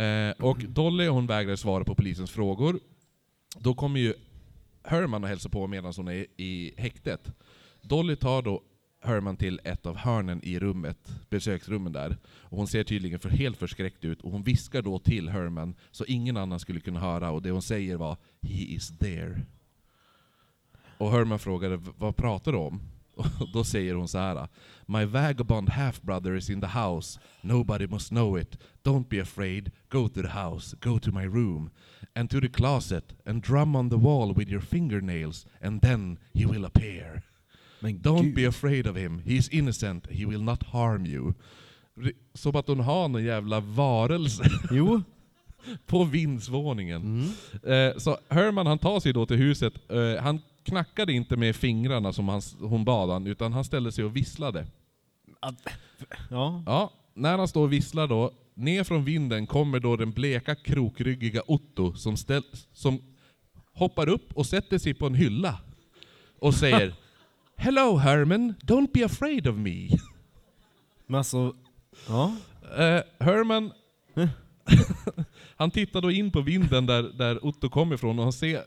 Eh, 0.00 0.34
och 0.38 0.58
Dolly 0.58 1.08
hon 1.08 1.26
vägrar 1.26 1.56
svara 1.56 1.84
på 1.84 1.94
polisens 1.94 2.30
frågor. 2.30 2.80
Då 3.56 3.74
kommer 3.74 4.00
ju 4.00 4.14
Herman 4.82 5.22
och 5.22 5.28
hälsar 5.28 5.50
på 5.50 5.66
medan 5.66 5.92
hon 5.96 6.08
är 6.08 6.26
i 6.36 6.74
häktet. 6.76 7.32
Dolly 7.82 8.16
tar 8.16 8.42
då 8.42 8.62
Herman 9.00 9.36
till 9.36 9.60
ett 9.64 9.86
av 9.86 9.96
hörnen 9.96 10.40
i 10.44 10.58
rummet, 10.58 10.98
besöksrummen 11.30 11.92
där. 11.92 12.16
Och 12.26 12.58
hon 12.58 12.66
ser 12.66 12.84
tydligen 12.84 13.18
för 13.18 13.28
helt 13.28 13.56
förskräckt 13.56 14.04
ut 14.04 14.20
och 14.22 14.32
hon 14.32 14.42
viskar 14.42 14.82
då 14.82 14.98
till 14.98 15.28
Herman 15.28 15.74
så 15.90 16.04
ingen 16.04 16.36
annan 16.36 16.60
skulle 16.60 16.80
kunna 16.80 17.00
höra 17.00 17.30
och 17.30 17.42
det 17.42 17.50
hon 17.50 17.62
säger 17.62 17.96
var 17.96 18.16
”He 18.40 18.62
is 18.62 18.98
there”. 18.98 19.40
Och 20.98 21.10
Herman 21.10 21.38
frågade 21.38 21.76
vad 21.76 22.16
pratar 22.16 22.52
du 22.52 22.58
om? 22.58 22.80
Och 23.18 23.48
då 23.52 23.64
säger 23.64 23.94
hon 23.94 24.08
så 24.08 24.18
här. 24.18 24.48
My 24.86 25.04
vagabond 25.04 25.68
half-brother 25.68 26.36
is 26.36 26.50
in 26.50 26.60
the 26.60 26.66
house. 26.66 27.20
Nobody 27.40 27.86
must 27.86 28.08
know 28.08 28.38
it. 28.40 28.58
Don't 28.84 29.08
be 29.08 29.22
afraid. 29.22 29.70
Go 29.88 30.08
to 30.08 30.22
the 30.22 30.28
house. 30.28 30.76
Go 30.80 30.98
to 30.98 31.12
my 31.12 31.24
room. 31.26 31.70
And 32.14 32.30
to 32.30 32.40
the 32.40 32.48
closet. 32.48 33.04
And 33.26 33.42
drum 33.42 33.76
on 33.76 33.90
the 33.90 33.96
wall 33.96 34.34
with 34.34 34.48
your 34.50 34.60
fingernails. 34.60 35.46
And 35.62 35.82
then 35.82 36.18
he 36.34 36.46
will 36.46 36.64
appear. 36.64 37.22
Men 37.80 37.98
Don't 38.02 38.22
gud. 38.22 38.34
be 38.34 38.48
afraid 38.48 38.86
of 38.86 38.96
him. 38.96 39.22
He 39.24 39.34
is 39.36 39.48
innocent. 39.48 40.06
He 40.10 40.26
will 40.26 40.42
not 40.42 40.62
harm 40.62 41.06
you. 41.06 41.34
Som 42.34 42.56
att 42.56 42.68
hon 42.68 42.80
har 42.80 43.08
någon 43.08 43.24
jävla 43.24 43.60
varelse 43.60 44.42
Jo. 44.70 45.02
på 45.86 46.04
vindsvåningen. 46.04 47.02
Mm. 47.62 47.90
Eh, 47.90 47.96
så 47.98 48.18
Herman 48.28 48.66
han 48.66 48.78
tar 48.78 49.00
sig 49.00 49.12
då 49.12 49.26
till 49.26 49.36
huset. 49.36 49.72
Eh, 49.90 50.22
han 50.22 50.40
knackade 50.68 51.12
inte 51.12 51.36
med 51.36 51.56
fingrarna 51.56 52.12
som 52.12 52.28
han, 52.28 52.42
hon 52.60 52.84
bad 52.84 53.10
han, 53.10 53.26
utan 53.26 53.52
han 53.52 53.64
ställde 53.64 53.92
sig 53.92 54.04
och 54.04 54.16
visslade. 54.16 54.66
Ja. 56.30 56.62
Ja, 56.66 56.92
när 57.14 57.38
han 57.38 57.48
står 57.48 57.62
och 57.62 57.72
visslar 57.72 58.06
då, 58.06 58.32
ner 58.54 58.84
från 58.84 59.04
vinden 59.04 59.46
kommer 59.46 59.80
då 59.80 59.96
den 59.96 60.10
bleka 60.10 60.54
krokryggiga 60.54 61.42
Otto 61.46 61.94
som, 61.94 62.16
ställ, 62.16 62.42
som 62.72 63.02
hoppar 63.72 64.08
upp 64.08 64.32
och 64.32 64.46
sätter 64.46 64.78
sig 64.78 64.94
på 64.94 65.06
en 65.06 65.14
hylla 65.14 65.60
och 66.38 66.54
säger 66.54 66.94
Hello 67.56 67.96
Herman, 67.96 68.54
don't 68.62 68.92
be 68.92 69.04
afraid 69.04 69.46
of 69.46 69.56
me. 69.56 69.88
Men 71.06 71.18
alltså, 71.18 71.56
ja. 72.08 72.36
Eh, 72.78 73.02
Herman, 73.20 73.72
han 75.56 75.70
tittar 75.70 76.00
då 76.00 76.10
in 76.10 76.30
på 76.30 76.40
vinden 76.40 76.86
där, 76.86 77.02
där 77.02 77.46
Otto 77.46 77.68
kommer 77.68 77.94
ifrån 77.94 78.18
och 78.18 78.24
han 78.24 78.32
ser 78.32 78.64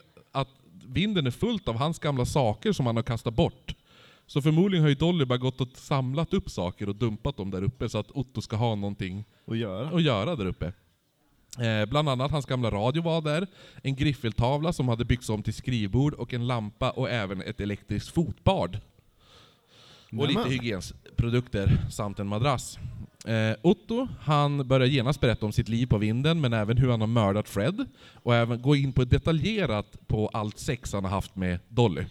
vinden 0.92 1.28
är 1.28 1.32
fullt 1.32 1.68
av 1.68 1.76
hans 1.76 2.00
gamla 2.00 2.26
saker 2.26 2.72
som 2.72 2.86
han 2.86 2.96
har 2.96 3.04
kastat 3.04 3.34
bort. 3.34 3.76
Så 4.28 4.42
förmodligen 4.42 4.84
har 4.84 4.90
ju 4.90 4.96
Dolly 4.96 5.26
bara 5.26 5.38
gått 5.38 5.62
och 5.62 5.68
samlat 5.74 6.34
upp 6.34 6.50
saker 6.50 6.90
och 6.90 6.96
dumpat 6.96 7.38
dem 7.38 7.52
där 7.52 7.64
uppe 7.64 7.90
så 7.90 7.98
att 7.98 8.12
Otto 8.12 8.42
ska 8.42 8.56
ha 8.56 8.76
någonting 8.76 9.26
Att 9.48 9.58
göra. 9.58 9.88
att 9.96 10.04
göra 10.04 10.36
där 10.36 10.46
uppe. 10.46 10.74
Eh, 11.60 11.86
bland 11.90 12.10
annat 12.10 12.32
hans 12.32 12.46
gamla 12.46 12.72
radio 12.72 13.02
var 13.04 13.22
där, 13.22 13.48
en 13.84 13.96
griffeltavla 13.96 14.74
som 14.74 14.88
hade 14.88 15.06
byggts 15.06 15.30
om 15.30 15.44
till 15.44 15.54
skrivbord 15.54 16.14
och 16.14 16.34
en 16.34 16.48
lampa 16.48 16.92
och 16.92 17.10
även 17.10 17.42
ett 17.42 17.60
elektriskt 17.62 18.10
fotbad. 18.14 18.80
Och 20.12 20.28
lite 20.28 20.40
Nämen. 20.40 20.52
hygiensprodukter 20.52 21.78
samt 21.90 22.20
en 22.20 22.28
madrass. 22.28 22.80
Eh, 23.26 23.56
Otto, 23.62 24.08
han 24.22 24.68
börjar 24.68 24.88
genast 24.88 25.20
berätta 25.22 25.46
om 25.46 25.52
sitt 25.52 25.70
liv 25.70 25.86
på 25.88 25.98
vinden, 25.98 26.42
men 26.42 26.54
även 26.54 26.78
hur 26.78 26.90
han 26.92 27.02
har 27.02 27.08
mördat 27.08 27.50
Fred. 27.50 27.86
Och 28.14 28.36
även 28.36 28.62
gå 28.62 28.76
in 28.76 28.94
på 28.94 29.04
detaljerat 29.04 30.08
på 30.08 30.28
allt 30.34 30.60
sex 30.60 30.94
han 30.94 31.04
har 31.04 31.12
haft 31.12 31.36
med 31.36 31.60
Dolly. 31.68 32.04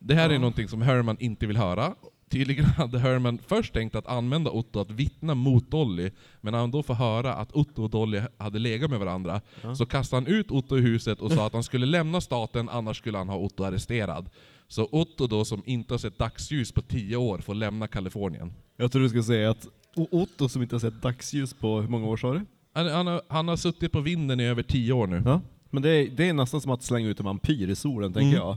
Det 0.00 0.14
här 0.14 0.28
är 0.28 0.32
Ja. 0.32 0.38
någonting 0.38 0.68
som 0.68 0.82
Herman 0.82 1.16
inte 1.20 1.46
vill 1.46 1.56
höra. 1.56 1.94
Tydligen 2.30 2.64
hade 2.64 2.98
Herman 2.98 3.38
först 3.46 3.72
tänkt 3.72 3.94
att 3.94 4.06
använda 4.06 4.50
Otto 4.50 4.80
att 4.80 4.90
vittna 4.90 5.34
mot 5.34 5.70
Dolly, 5.70 6.10
men 6.40 6.52
när 6.52 6.58
han 6.58 6.70
då 6.70 6.82
får 6.82 6.94
höra 6.94 7.34
att 7.34 7.52
Otto 7.52 7.82
och 7.82 7.90
Dolly 7.90 8.20
hade 8.38 8.58
legat 8.58 8.90
med 8.90 8.98
varandra, 8.98 9.40
Ja. 9.62 9.74
så 9.74 9.86
kastade 9.86 10.22
han 10.22 10.34
ut 10.34 10.50
Otto 10.50 10.78
i 10.78 10.80
huset 10.80 11.20
och 11.20 11.32
sa 11.32 11.46
att 11.46 11.52
han 11.52 11.62
skulle 11.62 11.86
lämna 11.86 12.20
staten, 12.20 12.68
annars 12.68 12.98
skulle 12.98 13.18
han 13.18 13.28
ha 13.28 13.36
Otto 13.36 13.64
arresterad. 13.64 14.30
Så 14.68 14.88
Otto 14.92 15.26
då, 15.26 15.44
som 15.44 15.62
inte 15.66 15.94
har 15.94 15.98
sett 15.98 16.18
dagsljus 16.18 16.72
på 16.72 16.82
tio 16.82 17.16
år, 17.16 17.38
får 17.38 17.54
lämna 17.54 17.88
Kalifornien. 17.88 18.52
Jag 18.76 18.92
tror 18.92 19.02
du 19.02 19.08
skulle 19.08 19.22
säga 19.24 19.50
att 19.50 19.66
Otto 20.10 20.48
som 20.48 20.62
inte 20.62 20.74
har 20.74 20.80
sett 20.80 21.02
dagsljus 21.02 21.54
på, 21.54 21.80
hur 21.80 21.88
många 21.88 22.06
år 22.06 22.16
sa 22.16 22.32
du? 22.34 22.40
Han, 22.74 22.86
han, 22.88 23.06
har, 23.06 23.22
han 23.28 23.48
har 23.48 23.56
suttit 23.56 23.92
på 23.92 24.00
vinden 24.00 24.40
i 24.40 24.44
över 24.44 24.62
tio 24.62 24.92
år 24.92 25.06
nu. 25.06 25.22
Ja. 25.24 25.40
Men 25.70 25.82
det 25.82 25.90
är, 25.90 26.08
det 26.10 26.28
är 26.28 26.32
nästan 26.32 26.60
som 26.60 26.70
att 26.72 26.82
slänga 26.82 27.08
ut 27.08 27.20
en 27.20 27.26
vampyr 27.26 27.68
i 27.70 27.76
solen, 27.76 28.12
tänker 28.12 28.36
Mm. 28.36 28.46
jag. 28.48 28.56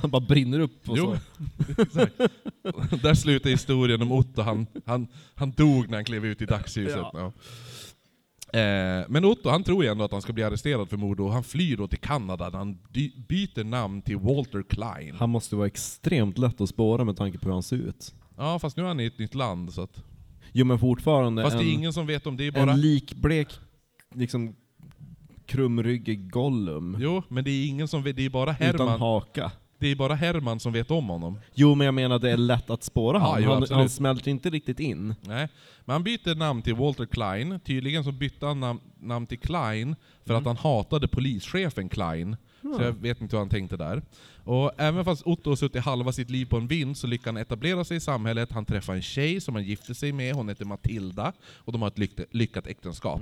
Han 0.00 0.10
bara 0.10 0.20
brinner 0.20 0.60
upp 0.60 0.88
och 0.88 0.98
Jo, 0.98 1.16
så. 1.92 2.06
Där 3.02 3.14
slutar 3.14 3.50
historien 3.50 4.02
om 4.02 4.12
Otto, 4.12 4.42
han, 4.42 4.66
han, 4.86 5.06
han 5.34 5.50
dog 5.50 5.88
när 5.88 5.96
han 5.96 6.04
klev 6.04 6.24
ut 6.26 6.42
i 6.42 6.46
dagsljuset. 6.46 6.96
Ja. 6.96 7.10
Ja. 7.14 7.32
Eh, 8.52 9.04
men 9.08 9.24
Otto 9.24 9.48
han 9.48 9.64
tror 9.64 9.84
ju 9.84 9.90
ändå 9.90 10.04
att 10.04 10.12
han 10.12 10.22
ska 10.22 10.32
bli 10.32 10.44
arresterad 10.44 10.88
för 10.88 10.96
mord 10.96 11.20
och 11.20 11.32
han 11.32 11.44
flyr 11.44 11.76
då 11.76 11.88
till 11.88 11.98
Kanada 11.98 12.50
där 12.50 12.58
han 12.58 12.78
byter 13.28 13.64
namn 13.64 14.02
till 14.02 14.16
Walter 14.16 14.62
Klein. 14.62 15.14
Han 15.18 15.30
måste 15.30 15.56
vara 15.56 15.66
extremt 15.66 16.38
lätt 16.38 16.60
att 16.60 16.68
spåra 16.68 17.04
med 17.04 17.16
tanke 17.16 17.38
på 17.38 17.44
hur 17.44 17.52
han 17.52 17.62
ser 17.62 17.76
ut. 17.76 18.14
Ja 18.36 18.58
fast 18.58 18.76
nu 18.76 18.82
är 18.82 18.86
han 18.86 19.00
i 19.00 19.06
ett 19.06 19.18
nytt 19.18 19.34
land 19.34 19.72
så 19.72 19.82
att, 19.82 20.04
Jo 20.52 20.64
men 20.64 20.78
fortfarande 20.78 21.42
Fast 21.42 21.56
en, 21.56 21.62
det 21.62 21.70
är 21.70 21.74
ingen 21.74 21.92
som 21.92 22.06
vet 22.06 22.26
om 22.26 22.36
det 22.36 22.46
är 22.46 22.52
bara... 22.52 22.72
en 22.72 22.80
likblek, 22.80 23.48
liksom 24.14 24.54
krumryggig 25.46 26.30
Gollum. 26.30 26.96
Jo, 27.00 27.22
men 27.28 27.44
det 27.44 27.50
är 27.50 27.66
ingen 27.66 27.88
som 27.88 28.02
vet, 28.02 28.16
det 28.16 28.24
är 28.24 28.30
bara 28.30 28.50
Utan 28.50 28.66
Herman, 28.66 29.00
haka. 29.00 29.52
Det 29.78 29.88
är 29.88 29.96
bara 29.96 30.14
Herman 30.14 30.60
som 30.60 30.72
vet 30.72 30.90
om 30.90 31.08
honom. 31.08 31.38
Jo 31.54 31.74
men 31.74 31.84
jag 31.84 31.94
menar 31.94 32.18
det 32.18 32.30
är 32.30 32.36
lätt 32.36 32.70
att 32.70 32.82
spåra 32.82 33.18
Ja, 33.18 33.32
han. 33.32 33.42
jo, 33.42 33.50
han, 33.50 33.64
han 33.70 33.88
smälter 33.88 34.30
inte 34.30 34.50
riktigt 34.50 34.80
in. 34.80 35.14
Nej. 35.20 35.48
Men 35.84 35.92
han 35.92 36.02
byter 36.04 36.34
namn 36.34 36.62
till 36.62 36.74
Walter 36.74 37.06
Klein. 37.06 37.60
Tydligen 37.60 38.04
så 38.04 38.12
bytte 38.12 38.46
han 38.46 38.60
nam 38.60 38.80
namn 39.00 39.26
till 39.26 39.38
Klein 39.38 39.96
för 40.26 40.34
att 40.34 40.44
han 40.44 40.56
hatade 40.56 41.08
polischefen 41.08 41.88
Klein. 41.88 42.36
Så 42.76 42.82
jag 42.82 42.92
vet 42.92 43.20
inte 43.20 43.36
hur 43.36 43.38
han 43.38 43.48
tänkte 43.48 43.76
där. 43.76 44.02
Och 44.44 44.72
även 44.80 45.04
fast 45.04 45.22
Otto 45.26 45.50
har 45.50 45.56
suttit 45.56 45.84
halva 45.84 46.12
sitt 46.12 46.30
liv 46.30 46.46
på 46.46 46.56
en 46.56 46.66
vind 46.66 46.96
så 46.96 47.06
lyckas 47.06 47.26
han 47.26 47.36
etablera 47.36 47.84
sig 47.84 47.96
i 47.96 48.00
samhället. 48.00 48.52
Han 48.52 48.64
träffar 48.64 48.94
en 48.94 49.02
tjej 49.02 49.40
som 49.40 49.54
han 49.54 49.64
gifte 49.64 49.94
sig 49.94 50.12
med, 50.12 50.34
hon 50.34 50.48
heter 50.48 50.64
Matilda, 50.64 51.32
och 51.56 51.72
de 51.72 51.82
har 51.82 51.88
ett 51.88 51.98
lyck 51.98 52.12
lyckat 52.30 52.66
äktenskap. 52.66 53.20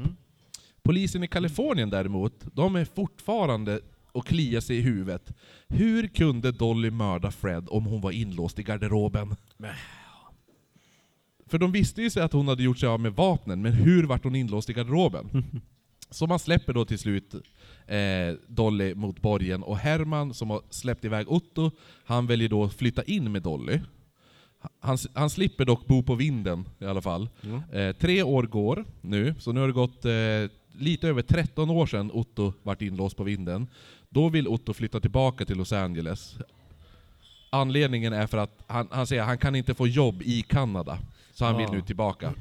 Polisen 0.82 1.24
i 1.24 1.28
Kalifornien 1.28 1.90
däremot, 1.90 2.32
de 2.52 2.76
är 2.76 2.84
fortfarande 2.84 3.80
och 4.16 4.26
kliar 4.26 4.60
sig 4.60 4.76
i 4.76 4.80
huvudet. 4.80 5.32
Hur 5.68 6.08
kunde 6.08 6.52
Dolly 6.52 6.90
mörda 6.90 7.30
Fred 7.30 7.66
om 7.70 7.84
hon 7.84 8.00
var 8.00 8.10
inlåst 8.10 8.58
i 8.58 8.62
garderoben? 8.62 9.36
För 11.46 11.58
de 11.58 11.72
visste 11.72 12.02
ju 12.02 12.10
sig 12.10 12.22
att 12.22 12.32
hon 12.32 12.48
hade 12.48 12.62
gjort 12.62 12.78
sig 12.78 12.88
av 12.88 13.00
med 13.00 13.12
vapnen, 13.12 13.62
men 13.62 13.72
hur 13.72 14.04
vart 14.04 14.24
hon 14.24 14.34
inlåst 14.34 14.70
i 14.70 14.72
garderoben? 14.72 15.44
Så 16.10 16.26
man 16.26 16.38
släpper 16.38 16.72
då 16.72 16.84
till 16.84 16.98
slut 16.98 17.34
eh, 17.86 18.34
Dolly 18.48 18.94
mot 18.94 19.20
borgen, 19.20 19.62
och 19.62 19.78
Herman 19.78 20.34
som 20.34 20.50
har 20.50 20.62
släppt 20.70 21.04
iväg 21.04 21.32
Otto, 21.32 21.70
han 22.04 22.26
väljer 22.26 22.48
då 22.48 22.64
att 22.64 22.74
flytta 22.74 23.02
in 23.02 23.32
med 23.32 23.42
Dolly. 23.42 23.80
Han, 24.80 24.98
han 25.14 25.30
slipper 25.30 25.64
dock 25.64 25.86
bo 25.86 26.02
på 26.02 26.14
vinden 26.14 26.68
i 26.78 26.84
alla 26.84 27.02
fall. 27.02 27.28
Eh, 27.72 27.96
tre 27.96 28.22
år 28.22 28.42
går 28.42 28.84
nu, 29.00 29.34
så 29.38 29.52
nu 29.52 29.60
har 29.60 29.66
det 29.66 29.72
gått 29.72 30.04
eh, 30.04 30.56
lite 30.78 31.08
över 31.08 31.22
13 31.22 31.70
år 31.70 31.86
sedan 31.86 32.10
Otto 32.10 32.52
vart 32.62 32.82
inlåst 32.82 33.16
på 33.16 33.24
vinden. 33.24 33.66
Då 34.08 34.28
vill 34.28 34.48
Otto 34.48 34.72
flytta 34.74 35.00
tillbaka 35.00 35.44
till 35.44 35.56
Los 35.58 35.72
Angeles. 35.72 36.34
Anledningen 37.50 38.12
är 38.12 38.26
för 38.26 38.38
att 38.38 38.50
han, 38.66 38.88
han 38.90 39.06
säger 39.06 39.22
att 39.22 39.28
han 39.28 39.38
kan 39.38 39.54
inte 39.54 39.74
få 39.74 39.86
jobb 39.86 40.22
i 40.22 40.42
Kanada, 40.42 40.98
så 41.34 41.44
han 41.44 41.56
vill 41.56 41.66
Ah. 41.66 41.72
nu 41.72 41.80
tillbaka. 41.82 42.32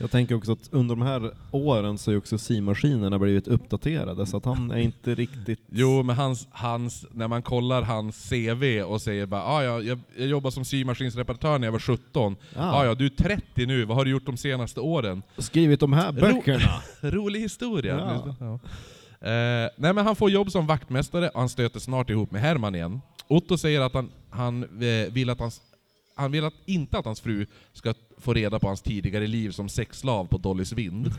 Jag 0.00 0.10
tänker 0.10 0.34
också 0.34 0.52
att 0.52 0.68
under 0.70 0.96
de 0.96 1.02
här 1.02 1.30
åren 1.50 1.98
så 1.98 2.10
har 2.10 2.12
ju 2.12 2.18
också 2.18 2.38
symaskinerna 2.38 3.18
blivit 3.18 3.48
uppdaterade, 3.48 4.26
så 4.26 4.36
att 4.36 4.44
han 4.44 4.70
är 4.70 4.78
inte 4.78 5.14
riktigt... 5.14 5.60
Jo, 5.70 6.02
men 6.02 6.16
hans, 6.16 6.48
hans, 6.50 7.06
när 7.10 7.28
man 7.28 7.42
kollar 7.42 7.82
hans 7.82 8.28
CV 8.30 8.82
och 8.82 9.02
säger 9.02 9.26
bara 9.26 9.42
ah, 9.42 9.64
ja, 9.64 9.80
jag, 9.82 9.98
jag 10.16 10.26
jobbar 10.28 10.50
som 10.50 10.64
symaskinsreparatör 10.64 11.58
när 11.58 11.66
jag 11.66 11.72
var 11.72 11.78
17. 11.78 12.36
Ah. 12.56 12.84
ja, 12.84 12.94
du 12.94 13.06
är 13.06 13.10
30 13.10 13.66
nu, 13.66 13.84
vad 13.84 13.96
har 13.96 14.04
du 14.04 14.10
gjort 14.10 14.26
de 14.26 14.36
senaste 14.36 14.80
åren? 14.80 15.22
Skrivit 15.38 15.80
de 15.80 15.92
här 15.92 16.12
Ro- 16.12 16.20
böckerna! 16.20 16.82
Rolig 17.10 17.40
historia. 17.40 17.98
Ja. 17.98 18.36
Ja. 18.40 18.58
Eh, 19.20 19.70
nej 19.76 19.92
men 19.94 20.06
han 20.06 20.16
får 20.16 20.30
jobb 20.30 20.50
som 20.50 20.66
vaktmästare 20.66 21.28
och 21.28 21.40
han 21.40 21.48
stöter 21.48 21.80
snart 21.80 22.10
ihop 22.10 22.30
med 22.30 22.40
Herman 22.40 22.74
igen. 22.74 23.00
Otto 23.28 23.58
säger 23.58 23.80
att 23.80 23.94
han, 23.94 24.10
han 24.30 24.62
eh, 24.62 25.12
vill 25.12 25.30
att 25.30 25.40
hans 25.40 25.60
han 26.18 26.32
vill 26.32 26.44
att, 26.44 26.54
inte 26.66 26.98
att 26.98 27.04
hans 27.04 27.20
fru 27.20 27.46
ska 27.72 27.94
få 28.18 28.34
reda 28.34 28.58
på 28.58 28.66
hans 28.66 28.82
tidigare 28.82 29.26
liv 29.26 29.50
som 29.50 29.68
sexslav 29.68 30.24
på 30.24 30.38
Dollys 30.38 30.72
vind. 30.72 31.10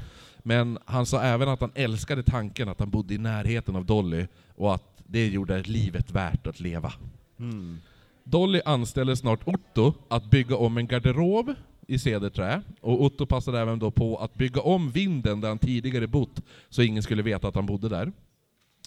Men 0.43 0.77
han 0.85 1.05
sa 1.05 1.21
även 1.21 1.49
att 1.49 1.61
han 1.61 1.71
älskade 1.75 2.23
tanken 2.23 2.69
att 2.69 2.79
han 2.79 2.89
bodde 2.89 3.13
i 3.13 3.17
närheten 3.17 3.75
av 3.75 3.85
Dolly 3.85 4.27
och 4.55 4.73
att 4.73 5.01
det 5.05 5.27
gjorde 5.27 5.63
livet 5.63 6.11
värt 6.11 6.47
att 6.47 6.59
leva. 6.59 6.93
Mm. 7.39 7.77
Dolly 8.23 8.61
anställer 8.65 9.15
snart 9.15 9.47
Otto 9.47 9.93
att 10.07 10.25
bygga 10.25 10.55
om 10.55 10.77
en 10.77 10.87
garderob 10.87 11.53
i 11.89 11.99
cederträ, 11.99 12.61
och 12.81 13.03
Otto 13.03 13.25
passade 13.25 13.59
även 13.59 13.79
då 13.79 13.91
på 13.91 14.17
att 14.17 14.33
bygga 14.33 14.61
om 14.61 14.91
vinden 14.91 15.41
där 15.41 15.47
han 15.47 15.59
tidigare 15.59 16.07
bott, 16.07 16.41
så 16.69 16.81
ingen 16.81 17.03
skulle 17.03 17.21
veta 17.21 17.47
att 17.47 17.55
han 17.55 17.65
bodde 17.65 17.89
där. 17.89 18.11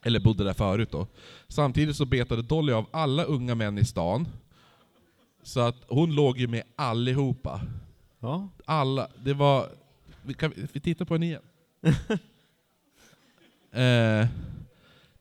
Eller 0.04 0.20
bodde 0.20 0.44
där 0.44 0.52
förut 0.52 0.90
då. 0.90 1.06
Samtidigt 1.48 1.96
så 1.96 2.04
betade 2.04 2.42
Dolly 2.42 2.72
av 2.72 2.86
alla 2.90 3.24
unga 3.24 3.54
män 3.54 3.78
i 3.78 3.84
stan, 3.84 4.28
så 5.42 5.60
att 5.60 5.76
hon 5.88 6.14
låg 6.14 6.38
ju 6.38 6.48
med 6.48 6.62
allihopa. 6.76 7.60
Ja. 8.20 8.48
Alla, 8.64 9.08
det 9.24 9.34
var... 9.34 9.66
Vi, 10.22 10.34
kan, 10.34 10.52
vi 10.72 10.80
tittar 10.80 11.04
på 11.04 11.14
henne 11.14 11.26
igen. 11.26 11.42
eh, 13.72 14.28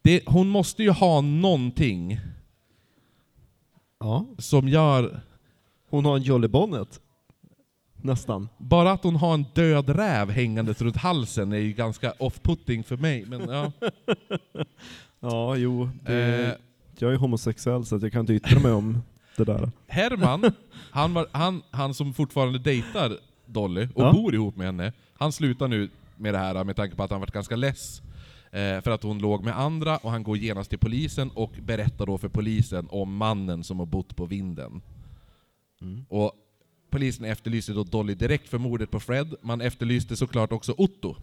det, 0.02 0.24
hon 0.26 0.48
måste 0.48 0.84
ju 0.84 0.90
ha 0.90 1.22
någonting 1.22 2.20
ja. 4.00 4.26
som 4.38 4.68
gör... 4.68 5.22
Hon 5.90 6.06
har 6.06 6.16
en 6.16 6.24
Jolly 6.24 6.48
Bonnet. 6.48 7.02
Nästan. 8.02 8.50
Bara 8.58 8.92
att 8.92 9.04
hon 9.04 9.16
har 9.16 9.34
en 9.34 9.46
död 9.54 9.90
räv 9.90 10.30
hängandes 10.30 10.82
runt 10.82 10.98
halsen 10.98 11.52
är 11.54 11.58
ju 11.58 11.74
ganska 11.74 12.12
off-putting 12.20 12.84
för 12.84 12.98
mig. 12.98 13.26
Men, 13.26 13.50
ja. 13.50 13.72
Ja, 15.20 15.56
jo. 15.56 15.90
Det, 16.06 16.46
eh, 16.46 16.54
jag 16.98 17.14
är 17.14 17.18
homosexuell 17.18 17.86
så 17.86 18.00
jag 18.02 18.12
kan 18.12 18.20
inte 18.22 18.34
yttra 18.34 18.60
mig 18.60 18.72
om 18.72 19.02
det 19.38 19.44
där. 19.44 19.72
Herman, 19.88 20.52
han, 20.92 21.14
var, 21.14 21.28
han, 21.32 21.62
han 21.72 21.94
som 21.94 22.14
fortfarande 22.14 22.60
dejtar 22.60 23.18
Dolly 23.46 23.88
och 23.96 24.04
Ja. 24.04 24.14
bor 24.14 24.34
ihop 24.36 24.56
med 24.56 24.66
henne, 24.66 24.94
han 25.14 25.32
slutar 25.32 25.68
nu 25.68 25.90
med 26.18 26.34
det 26.34 26.38
här 26.38 26.64
med 26.64 26.76
tanke 26.76 26.96
på 26.96 27.04
att 27.04 27.12
han 27.12 27.20
varit 27.20 27.32
ganska 27.34 27.56
less 27.56 28.02
eh, 28.52 28.82
för 28.82 28.90
att 28.92 29.04
hon 29.04 29.20
låg 29.20 29.44
med 29.44 29.60
andra, 29.60 29.98
och 29.98 30.12
han 30.12 30.24
går 30.24 30.38
genast 30.38 30.70
till 30.70 30.80
polisen 30.80 31.30
och 31.34 31.52
berättar 31.62 32.06
då 32.06 32.18
för 32.18 32.30
polisen 32.30 32.88
om 32.92 33.16
mannen 33.16 33.64
som 33.64 33.80
har 33.80 33.86
bott 33.86 34.16
på 34.16 34.26
vinden. 34.26 34.82
Mm. 35.82 36.06
Och 36.10 36.32
polisen 36.92 37.26
efterlyste 37.26 37.74
då 37.74 37.84
Dolly 37.84 38.16
direkt 38.16 38.50
för 38.50 38.58
mordet 38.58 38.92
på 38.92 39.00
Fred, 39.00 39.36
man 39.42 39.62
efterlyste 39.62 40.16
såklart 40.16 40.52
också 40.52 40.74
Otto. 40.78 41.16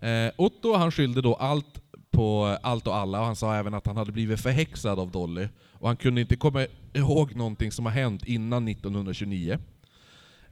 Eh, 0.00 0.32
Otto 0.36 0.74
han 0.74 0.90
skyllde 0.92 1.20
då 1.22 1.34
allt 1.34 1.80
på 2.10 2.58
allt 2.62 2.86
och 2.86 2.96
alla, 2.96 3.20
och 3.20 3.26
han 3.26 3.36
sa 3.36 3.54
även 3.54 3.74
att 3.74 3.86
han 3.86 3.96
hade 3.96 4.12
blivit 4.12 4.40
förhäxad 4.40 4.98
av 4.98 5.10
Dolly, 5.10 5.48
och 5.72 5.88
han 5.88 5.96
kunde 5.96 6.20
inte 6.20 6.36
komma 6.36 6.66
ihåg 6.92 7.34
någonting 7.34 7.72
som 7.72 7.86
har 7.86 7.92
hänt 7.92 8.24
innan 8.24 8.68
1929. 8.68 9.58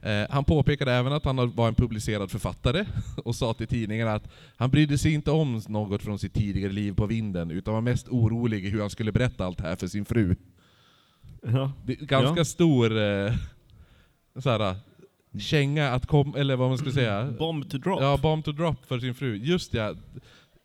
Eh, 0.01 0.25
han 0.29 0.43
påpekade 0.43 0.91
även 0.93 1.13
att 1.13 1.25
han 1.25 1.51
var 1.55 1.67
en 1.67 1.75
publicerad 1.75 2.31
författare, 2.31 2.85
och 3.25 3.35
sa 3.35 3.53
till 3.53 3.67
tidningen 3.67 4.07
att 4.07 4.27
han 4.57 4.69
brydde 4.69 4.97
sig 4.97 5.13
inte 5.13 5.31
om 5.31 5.61
något 5.67 6.01
från 6.01 6.19
sitt 6.19 6.33
tidigare 6.33 6.71
liv 6.71 6.93
på 6.93 7.05
vinden, 7.05 7.51
utan 7.51 7.73
var 7.73 7.81
mest 7.81 8.07
orolig 8.09 8.69
hur 8.69 8.81
han 8.81 8.89
skulle 8.89 9.11
berätta 9.11 9.45
allt 9.45 9.57
det 9.57 9.63
här 9.63 9.75
för 9.75 9.87
sin 9.87 10.05
fru. 10.05 10.35
Ja. 11.53 11.71
Det 11.85 11.93
är 12.01 12.05
ganska 12.05 12.39
Ja. 12.39 12.45
stor 12.45 12.97
eh, 12.97 13.33
såhär, 14.39 14.75
känga 15.39 15.89
att 15.91 16.05
kom, 16.05 16.35
eller 16.35 16.55
vad 16.55 16.69
man 16.69 16.77
ska 16.77 16.91
säga. 16.91 17.31
Bomb 17.39 17.69
to 17.69 17.77
drop. 17.77 18.01
Ja, 18.01 18.17
bomb 18.17 18.45
to 18.45 18.51
drop 18.51 18.85
för 18.87 18.99
sin 18.99 19.15
fru. 19.15 19.35
Just 19.37 19.73
ja, 19.73 19.93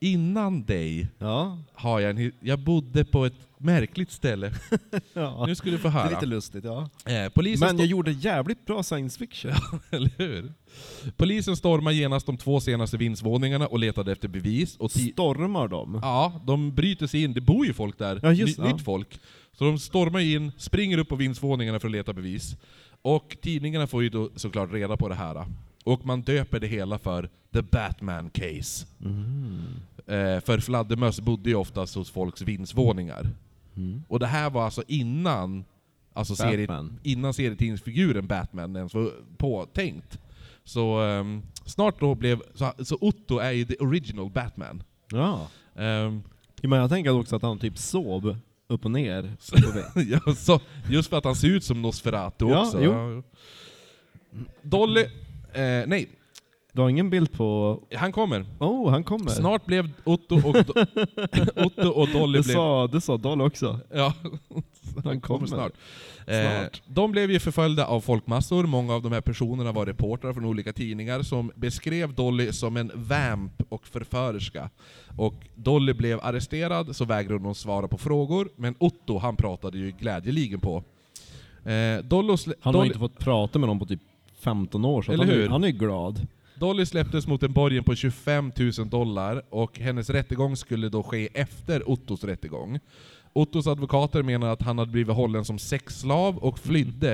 innan 0.01 0.65
dig 0.65 1.09
Ja. 1.19 1.59
har 1.73 2.01
jag 2.01 2.11
en 2.21 2.33
Jag 2.41 2.59
bodde 2.59 3.05
på 3.05 3.25
ett 3.25 3.35
märkligt 3.59 4.11
ställe. 4.13 4.53
ja. 5.13 5.45
Nu 5.47 5.55
ska 5.55 5.71
du 5.71 5.79
få 5.79 5.89
Det 5.89 5.93
är 5.95 6.03
höra. 6.03 6.11
lite 6.11 6.27
lustigt, 6.27 6.65
ja. 6.65 6.89
Eh, 7.07 7.29
polisen 7.33 7.67
Men 7.69 7.79
jag 7.79 7.87
gjorde 7.87 8.13
jävligt 8.13 8.67
bra 8.67 8.83
science 8.83 9.19
fiction. 9.19 9.53
eller 9.91 10.11
hur? 10.19 10.53
Polisen 11.17 11.57
stormar 11.57 11.91
genast 11.91 12.27
de 12.27 12.37
två 12.37 12.61
senaste 12.61 12.97
vindsvåningarna 12.97 13.67
och 13.67 13.79
letade 13.79 14.13
efter 14.13 14.29
bevis. 14.29 14.77
Och 14.77 14.91
Stormar 14.91 15.69
de? 15.69 15.99
Ja, 16.03 16.41
de 16.47 16.75
bryter 16.75 17.07
sig 17.07 17.23
in. 17.23 17.33
Det 17.35 17.41
bor 17.41 17.67
ju 17.67 17.73
folk 17.73 17.99
där. 17.99 18.21
Ja, 18.23 18.33
just 18.33 18.59
Ny-. 18.59 18.73
Nytt 18.73 18.85
folk. 18.85 19.21
Så 19.59 19.65
de 19.65 19.79
stormar 19.79 20.21
in, 20.21 20.53
springer 20.57 20.99
upp 20.99 21.09
på 21.09 21.17
vindsvåningarna 21.17 21.81
för 21.81 21.89
att 21.89 21.93
leta 21.93 22.13
bevis. 22.13 22.57
Och 23.03 23.37
tidningarna 23.43 23.87
får 23.87 24.03
ju 24.03 24.09
då 24.09 24.31
såklart 24.37 24.73
reda 24.73 24.97
på 24.97 25.09
det 25.09 25.15
här. 25.15 25.47
Och 25.85 26.07
man 26.07 26.23
döper 26.23 26.61
det 26.61 26.67
hela 26.67 26.99
för 26.99 27.29
The 27.53 27.63
Batman 27.63 28.31
Case. 28.31 28.87
Mm. 29.05 29.63
Eh, 30.07 30.41
för 30.41 30.59
fladdermöss 30.59 31.21
bodde 31.21 31.51
ju 31.51 31.57
oftast 31.57 31.95
hos 31.95 32.11
folks 32.11 32.43
vindsvåningar. 32.43 33.27
Mm. 33.77 34.03
Och 34.09 34.19
det 34.19 34.27
här 34.27 34.51
var 34.51 34.65
alltså 34.65 34.83
innan 34.87 35.65
alltså 36.13 36.37
serie, 36.37 36.89
innan 37.03 37.35
serietidningsfiguren 37.35 38.27
Batman 38.27 38.77
ens 38.77 38.95
var 38.95 39.11
påtänkt. 39.37 40.19
Så 40.65 41.01
ehm, 41.01 41.43
snart 41.65 42.01
då 42.01 42.15
blev, 42.15 42.43
så, 42.55 42.73
så 42.79 42.99
Otto 43.01 43.39
är 43.39 43.51
ju 43.51 43.65
the 43.65 43.77
original 43.77 44.31
Batman. 44.31 44.83
Ja. 45.11 45.49
Jo, 46.63 46.71
Men 46.71 46.79
jag 46.79 46.91
tänker 46.91 47.19
också 47.19 47.37
att 47.37 47.43
han 47.43 47.59
typ 47.59 47.79
sov 47.79 48.37
upp 48.71 48.85
och 48.85 48.91
ner. 48.91 49.33
ja, 49.95 50.35
så, 50.35 50.61
just 50.91 51.11
för 51.11 51.17
att 51.19 51.25
han 51.25 51.35
ser 51.37 51.49
ut 51.49 51.65
som 51.65 51.83
Nosferatu 51.83 52.49
Ja, 52.49 52.61
också. 52.67 52.83
jo. 52.83 53.23
Dolly, 54.63 55.01
eh, 55.53 55.87
nej, 55.87 56.09
Du 56.73 56.81
har 56.83 56.89
ingen 56.89 57.11
bild 57.11 57.33
på... 57.33 57.79
han 57.97 58.13
kommer. 58.13 58.47
Oh, 58.59 58.91
han 58.91 59.05
kommer! 59.05 59.31
Snart 59.31 59.67
blev 59.67 59.91
Otto 60.05 60.35
och, 60.49 60.53
Do 60.65 60.73
Otto 61.65 61.89
och 61.89 62.09
Dolly 62.09 62.39
det 62.39 62.45
blev... 62.45 62.55
sa, 62.55 62.87
det 62.87 63.01
sa 63.01 63.17
Dolly 63.17 63.45
också. 63.45 63.81
Ja, 63.95 64.15
Han 65.05 65.21
kommer. 65.21 65.47
snart. 65.47 65.73
Eh, 66.27 66.41
Snart. 66.61 66.83
de 66.87 67.13
blev 67.13 67.31
ju 67.31 67.39
förföljda 67.39 67.87
av 67.87 68.01
folkmassor, 68.01 68.65
många 68.67 68.95
av 68.95 69.03
de 69.03 69.13
här 69.13 69.21
personerna 69.21 69.73
var 69.73 69.87
reportrar 69.87 70.33
från 70.33 70.45
olika 70.45 70.73
tidningar 70.73 71.23
som 71.23 71.53
beskrev 71.55 72.15
Dolly 72.15 72.53
som 72.53 72.77
en 72.77 72.91
vamp 72.95 73.63
och 73.69 73.87
förförerska. 73.87 74.71
Och 75.19 75.35
Dolly 75.55 75.93
blev 75.93 76.21
arresterad, 76.23 76.97
så 76.97 77.05
vägrade 77.05 77.45
hon 77.45 77.55
svara 77.55 77.89
på 77.89 77.99
frågor, 77.99 78.49
men 78.57 78.75
Otto 78.79 79.19
han 79.19 79.37
pratade 79.37 79.79
ju 79.79 79.91
glädjeligen 79.91 80.61
på. 80.61 80.83
Eh, 81.65 81.99
Dolly, 82.05 82.33
slä- 82.33 82.55
Han 82.61 82.75
har 82.75 82.81
Dolly, 82.81 82.87
inte 82.87 82.99
fått 82.99 83.19
prata 83.19 83.59
med 83.59 83.69
någon 83.69 83.79
på 83.79 83.87
typ 83.87 84.01
15 84.41 84.85
år, 84.85 85.03
så 85.03 85.17
han, 85.17 85.29
hur? 85.29 85.45
Är, 85.45 85.49
han 85.49 85.65
är 85.65 85.69
glad. 85.71 86.27
Dolly 86.61 86.87
släpptes 86.87 87.27
mot 87.27 87.43
en 87.43 87.53
borgen 87.53 87.85
på 87.85 87.95
25 87.95 88.53
000 88.79 88.89
dollar, 88.89 89.43
och 89.51 89.79
hennes 89.79 90.11
rättegång 90.11 90.57
skulle 90.57 90.89
då 90.89 91.03
ske 91.03 91.29
efter 91.35 91.91
Ottos 91.91 92.25
rättegång. 92.25 92.79
Ottos 93.33 93.67
advokater 93.67 94.23
menar 94.23 94.49
att 94.49 94.63
han 94.63 94.79
hade 94.79 94.91
blivit 94.91 95.17
hållen 95.17 95.45
som 95.45 95.59
sexslav 95.59 96.39
och 96.39 96.59
flydde. 96.59 97.13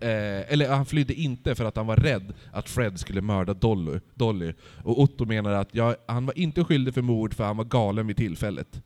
Eh, 0.00 0.52
eller 0.52 0.68
han 0.68 0.86
flydde 0.86 1.14
inte 1.14 1.54
för 1.54 1.64
att 1.64 1.76
han 1.76 1.86
var 1.86 1.96
rädd 1.96 2.34
att 2.52 2.68
Fred 2.68 3.00
skulle 3.00 3.20
mörda 3.20 3.54
Dolly. 3.54 4.00
Dolly. 4.14 4.52
Och 4.84 5.00
Otto 5.00 5.24
menar 5.24 5.52
att 5.52 5.68
ja, 5.72 5.96
han 6.08 6.26
var 6.26 6.38
inte 6.38 6.64
skyldig 6.64 6.94
för 6.94 7.02
mord 7.02 7.34
för 7.34 7.44
han 7.44 7.56
var 7.56 7.64
galen 7.64 8.06
vid 8.06 8.16
tillfället. 8.16 8.82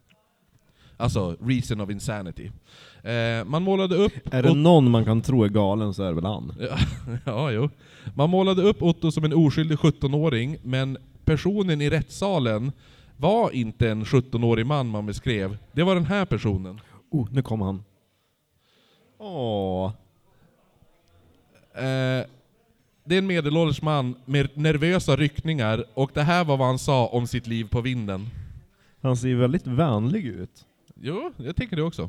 Alltså, 1.02 1.36
reason 1.40 1.80
of 1.80 1.90
insanity. 1.90 2.50
Eh, 3.02 3.44
man 3.44 3.62
målade 3.62 3.96
upp... 3.96 4.12
Är 4.34 4.42
det 4.42 4.54
någon 4.54 4.90
man 4.90 5.04
kan 5.04 5.22
tro 5.22 5.44
är 5.44 5.48
galen 5.48 5.94
så 5.94 6.02
är 6.02 6.08
det 6.08 6.14
väl 6.14 6.24
han. 6.24 6.54
Ja, 6.60 6.78
ja, 7.24 7.50
jo. 7.50 7.70
Man 8.14 8.30
målade 8.30 8.62
upp 8.62 8.82
Otto 8.82 9.10
som 9.10 9.24
en 9.24 9.32
oskyldig 9.32 9.78
17-åring, 9.78 10.58
men 10.62 10.98
personen 11.24 11.80
i 11.80 11.90
rättssalen 11.90 12.72
var 13.16 13.50
inte 13.50 13.90
en 13.90 14.04
17-årig 14.04 14.66
man 14.66 14.88
man 14.88 15.06
beskrev. 15.06 15.58
Det 15.72 15.82
var 15.82 15.94
den 15.94 16.06
här 16.06 16.24
personen. 16.24 16.80
Oh, 17.10 17.28
nu 17.32 17.42
kommer 17.42 17.64
han. 17.64 17.84
Åh. 19.18 19.92
Eh, 21.74 22.26
det 23.04 23.14
är 23.14 23.18
en 23.18 23.26
medelålders 23.26 23.82
man 23.82 24.16
med 24.24 24.48
nervösa 24.54 25.16
ryckningar, 25.16 25.84
och 25.94 26.10
det 26.14 26.22
här 26.22 26.44
var 26.44 26.56
vad 26.56 26.66
han 26.66 26.78
sa 26.78 27.06
om 27.06 27.26
sitt 27.26 27.46
liv 27.46 27.68
på 27.70 27.80
vinden. 27.80 28.26
Han 29.00 29.16
ser 29.16 29.34
väldigt 29.34 29.66
vänlig 29.66 30.26
ut. 30.26 30.66
Jo, 31.04 31.32
jag 31.36 31.56
tänker 31.56 31.76
det 31.76 31.82
också. 31.82 32.08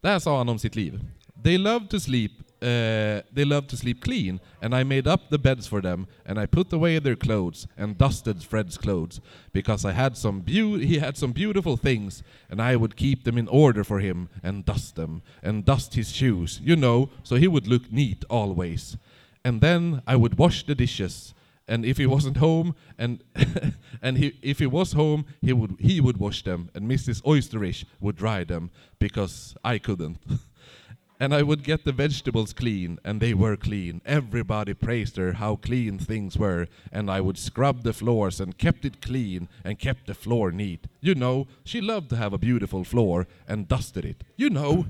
Det 0.00 0.08
här 0.08 0.18
sa 0.18 0.38
han 0.38 0.48
om 0.48 0.58
sitt 0.58 0.76
liv. 0.76 1.00
They 1.42 1.58
love 1.58 1.86
to 1.86 2.00
sleep, 2.00 2.32
uh, 2.62 3.34
they 3.34 3.44
love 3.44 3.66
to 3.66 3.76
sleep 3.76 4.02
clean, 4.02 4.40
and 4.62 4.74
I 4.74 4.84
made 4.84 5.12
up 5.12 5.20
the 5.30 5.38
beds 5.38 5.68
for 5.68 5.82
them, 5.82 6.06
and 6.26 6.38
I 6.38 6.46
put 6.46 6.72
away 6.72 7.00
their 7.00 7.16
clothes, 7.16 7.68
and 7.76 7.98
dusted 7.98 8.42
Fred's 8.42 8.78
clothes, 8.78 9.20
because 9.52 9.88
I 9.88 9.92
had 9.92 10.16
some 10.16 10.42
he 10.46 10.98
had 10.98 11.16
some 11.16 11.32
beautiful 11.32 11.76
things, 11.76 12.22
and 12.50 12.60
I 12.60 12.76
would 12.76 12.96
keep 12.96 13.24
them 13.24 13.38
in 13.38 13.48
order 13.48 13.84
for 13.84 14.00
him, 14.00 14.28
and 14.42 14.64
dust 14.64 14.94
them, 14.96 15.22
and 15.42 15.64
dust 15.64 15.94
his 15.94 16.12
shoes, 16.12 16.60
you 16.64 16.76
know, 16.76 17.10
so 17.22 17.36
he 17.36 17.48
would 17.48 17.68
look 17.68 17.92
neat 17.92 18.24
always. 18.28 18.96
And 19.44 19.60
then 19.60 20.02
I 20.06 20.16
would 20.16 20.38
wash 20.38 20.66
the 20.66 20.74
dishes, 20.74 21.34
and 21.66 21.84
if 21.84 21.96
he 21.96 22.06
wasn't 22.06 22.36
home, 22.36 22.74
and 22.98 23.22
and 24.02 24.18
he, 24.18 24.38
if 24.42 24.58
he 24.58 24.66
was 24.66 24.92
home, 24.92 25.24
he 25.40 25.52
would 25.52 25.76
he 25.80 26.00
would 26.00 26.18
wash 26.18 26.42
them, 26.42 26.70
and 26.74 26.90
Mrs. 26.90 27.22
Oysterish 27.22 27.84
would 28.00 28.16
dry 28.16 28.44
them 28.44 28.70
because 28.98 29.54
I 29.64 29.78
couldn't. 29.78 30.18
and 31.20 31.34
I 31.34 31.42
would 31.42 31.62
get 31.64 31.84
the 31.84 31.92
vegetables 31.92 32.52
clean, 32.52 32.98
and 33.04 33.20
they 33.20 33.34
were 33.34 33.56
clean. 33.56 34.00
Everybody 34.04 34.74
praised 34.74 35.16
her 35.16 35.32
how 35.32 35.56
clean 35.56 35.98
things 35.98 36.36
were, 36.36 36.66
and 36.92 37.10
I 37.10 37.20
would 37.20 37.38
scrub 37.38 37.82
the 37.82 37.92
floors 37.92 38.40
and 38.40 38.58
kept 38.58 38.84
it 38.84 39.00
clean 39.00 39.48
and 39.64 39.78
kept 39.78 40.06
the 40.06 40.14
floor 40.14 40.50
neat. 40.50 40.86
You 41.00 41.14
know, 41.14 41.46
she 41.64 41.80
loved 41.80 42.10
to 42.10 42.16
have 42.16 42.34
a 42.34 42.38
beautiful 42.38 42.84
floor 42.84 43.26
and 43.48 43.68
dusted 43.68 44.04
it. 44.04 44.24
You 44.36 44.50
know. 44.50 44.84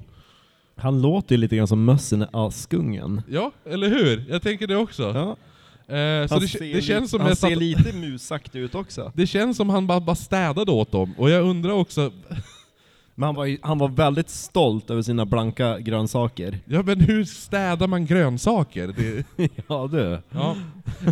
Han 0.76 1.02
låter 1.02 1.34
ju 1.34 1.40
lite 1.40 1.56
grann 1.56 1.68
som 1.68 1.84
mössen 1.84 2.22
i 2.22 2.26
Askungen. 2.32 3.22
Ja, 3.28 3.52
eller 3.64 3.88
hur? 3.88 4.24
Jag 4.28 4.42
tänker 4.42 4.66
det 4.66 4.76
också. 4.76 5.02
Ja. 5.02 5.36
Eh, 5.88 6.26
så 6.28 6.38
det, 6.38 6.48
ser 6.48 6.74
det 6.74 6.82
känns 6.82 7.10
som 7.10 7.20
han 7.20 7.36
ser 7.36 7.52
att- 7.52 7.58
lite 7.58 7.92
musaktig 7.92 8.58
ut 8.60 8.74
också. 8.74 9.12
Det 9.16 9.26
känns 9.26 9.56
som 9.56 9.68
han 9.70 9.86
bara, 9.86 10.00
bara 10.00 10.16
städade 10.16 10.72
åt 10.72 10.92
dem, 10.92 11.14
och 11.18 11.30
jag 11.30 11.42
undrar 11.46 11.72
också, 11.72 12.12
Men 13.16 13.26
han 13.26 13.34
var, 13.34 13.56
han 13.66 13.78
var 13.78 13.88
väldigt 13.88 14.30
stolt 14.30 14.90
över 14.90 15.02
sina 15.02 15.24
blanka 15.26 15.78
grönsaker. 15.78 16.58
ja 16.66 16.82
men 16.82 17.00
hur 17.00 17.24
städar 17.24 17.86
man 17.86 18.06
grönsaker? 18.06 18.94
Det, 18.96 19.26
ja 19.68 19.88
du. 19.92 20.18
ja. 20.30 20.56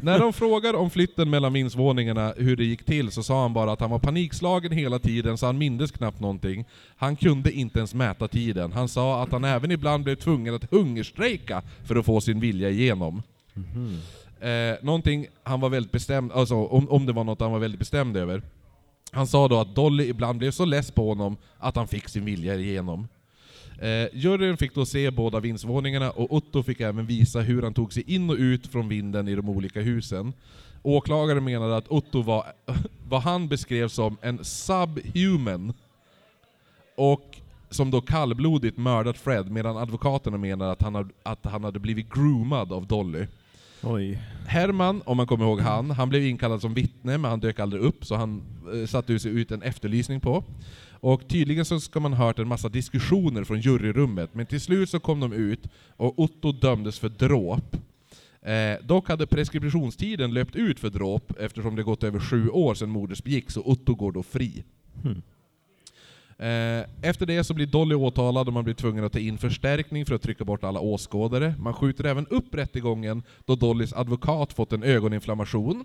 När 0.02 0.18
de 0.18 0.32
frågar 0.32 0.74
om 0.74 0.90
flytten 0.90 1.30
mellan 1.30 1.52
vindsvåningarna, 1.52 2.32
hur 2.36 2.56
det 2.56 2.64
gick 2.64 2.84
till, 2.84 3.10
så 3.10 3.22
sa 3.22 3.42
han 3.42 3.52
bara 3.54 3.72
att 3.72 3.80
han 3.80 3.90
var 3.90 3.98
panikslagen 3.98 4.72
hela 4.72 4.98
tiden, 4.98 5.38
så 5.38 5.46
han 5.46 5.58
mindes 5.58 5.90
knappt 5.90 6.20
någonting. 6.20 6.64
Han 6.96 7.16
kunde 7.16 7.52
inte 7.52 7.78
ens 7.78 7.94
mäta 7.94 8.28
tiden. 8.28 8.72
Han 8.72 8.88
sa 8.88 9.22
att 9.22 9.32
han 9.32 9.44
även 9.44 9.70
ibland 9.70 10.04
blev 10.04 10.14
tvungen 10.16 10.54
att 10.54 10.70
hungerstrejka 10.70 11.62
för 11.84 11.96
att 11.96 12.06
få 12.06 12.20
sin 12.20 12.40
vilja 12.40 12.70
igenom. 12.70 13.22
Eh, 14.42 14.76
någonting 14.82 15.26
han 15.42 15.60
var 15.60 15.68
väldigt 15.68 15.92
bestämd, 15.92 16.32
alltså 16.32 16.54
om, 16.54 16.88
om 16.88 17.06
det 17.06 17.12
var 17.12 17.24
något 17.24 17.40
han 17.40 17.52
var 17.52 17.58
väldigt 17.58 17.78
bestämd 17.78 18.16
över. 18.16 18.42
Han 19.12 19.26
sa 19.26 19.48
då 19.48 19.60
att 19.60 19.74
Dolly 19.74 20.04
ibland 20.08 20.38
blev 20.38 20.50
så 20.50 20.64
less 20.64 20.90
på 20.90 21.08
honom 21.08 21.36
att 21.58 21.76
han 21.76 21.88
fick 21.88 22.08
sin 22.08 22.24
vilja 22.24 22.54
igenom. 22.54 23.08
Eh, 23.78 24.08
juryn 24.12 24.56
fick 24.56 24.74
då 24.74 24.86
se 24.86 25.10
båda 25.10 25.40
vindsvåningarna 25.40 26.10
och 26.10 26.32
Otto 26.34 26.62
fick 26.62 26.80
även 26.80 27.06
visa 27.06 27.40
hur 27.40 27.62
han 27.62 27.74
tog 27.74 27.92
sig 27.92 28.14
in 28.14 28.30
och 28.30 28.36
ut 28.36 28.66
från 28.66 28.88
vinden 28.88 29.28
i 29.28 29.34
de 29.34 29.48
olika 29.48 29.80
husen. 29.80 30.32
Åklagaren 30.82 31.44
menade 31.44 31.76
att 31.76 31.88
Otto 31.88 32.22
var 32.22 32.46
vad 33.08 33.22
han 33.22 33.48
beskrev 33.48 33.88
som 33.88 34.16
en 34.22 34.44
subhuman 34.44 35.72
och 36.96 37.36
som 37.70 37.90
då 37.90 38.00
kallblodigt 38.00 38.78
mördat 38.78 39.18
Fred 39.18 39.50
medan 39.50 39.76
advokaterna 39.76 40.36
menar 40.38 40.72
att 40.72 40.82
han, 40.82 40.94
hade, 40.94 41.10
att 41.22 41.44
han 41.44 41.64
hade 41.64 41.78
blivit 41.78 42.14
groomad 42.14 42.72
av 42.72 42.86
Dolly. 42.86 43.26
Oj. 43.82 44.18
Herman, 44.46 45.02
om 45.04 45.16
man 45.16 45.26
kommer 45.26 45.44
ihåg 45.44 45.60
han, 45.60 45.90
han 45.90 46.08
blev 46.08 46.26
inkallad 46.26 46.60
som 46.60 46.74
vittne 46.74 47.18
men 47.18 47.30
han 47.30 47.40
dök 47.40 47.60
aldrig 47.60 47.82
upp 47.82 48.04
så 48.04 48.14
han 48.14 48.42
eh, 48.74 48.86
satte 48.86 49.18
sig 49.18 49.30
ut 49.30 49.50
en 49.50 49.62
efterlysning 49.62 50.20
på. 50.20 50.44
Och 50.90 51.28
tydligen 51.28 51.64
så 51.64 51.80
ska 51.80 52.00
man 52.00 52.12
ha 52.12 52.26
hört 52.26 52.38
en 52.38 52.48
massa 52.48 52.68
diskussioner 52.68 53.44
från 53.44 53.60
juryrummet, 53.60 54.34
men 54.34 54.46
till 54.46 54.60
slut 54.60 54.90
så 54.90 55.00
kom 55.00 55.20
de 55.20 55.32
ut 55.32 55.68
och 55.96 56.18
Otto 56.18 56.52
dömdes 56.52 56.98
för 56.98 57.08
dråp. 57.08 57.76
Eh, 58.42 58.86
dock 58.86 59.08
hade 59.08 59.26
preskriptionstiden 59.26 60.34
löpt 60.34 60.56
ut 60.56 60.80
för 60.80 60.90
dråp 60.90 61.32
eftersom 61.40 61.76
det 61.76 61.82
gått 61.82 62.04
över 62.04 62.20
sju 62.20 62.48
år 62.48 62.74
sedan 62.74 62.90
mordet 62.90 63.24
begicks, 63.24 63.54
så 63.54 63.62
Otto 63.62 63.94
går 63.94 64.12
då 64.12 64.22
fri. 64.22 64.64
Hmm. 65.02 65.22
Eh, 66.42 66.84
efter 67.02 67.26
det 67.26 67.44
så 67.44 67.54
blir 67.54 67.66
Dolly 67.66 67.94
åtalad 67.94 68.48
och 68.48 68.54
man 68.54 68.64
blir 68.64 68.74
tvungen 68.74 69.04
att 69.04 69.12
ta 69.12 69.18
in 69.18 69.38
förstärkning 69.38 70.06
för 70.06 70.14
att 70.14 70.22
trycka 70.22 70.44
bort 70.44 70.64
alla 70.64 70.80
åskådare. 70.80 71.54
Man 71.58 71.74
skjuter 71.74 72.04
även 72.04 72.26
upp 72.26 72.54
rättegången 72.54 73.22
då 73.44 73.54
Dollys 73.54 73.92
advokat 73.92 74.52
fått 74.52 74.72
en 74.72 74.82
ögoninflammation. 74.82 75.84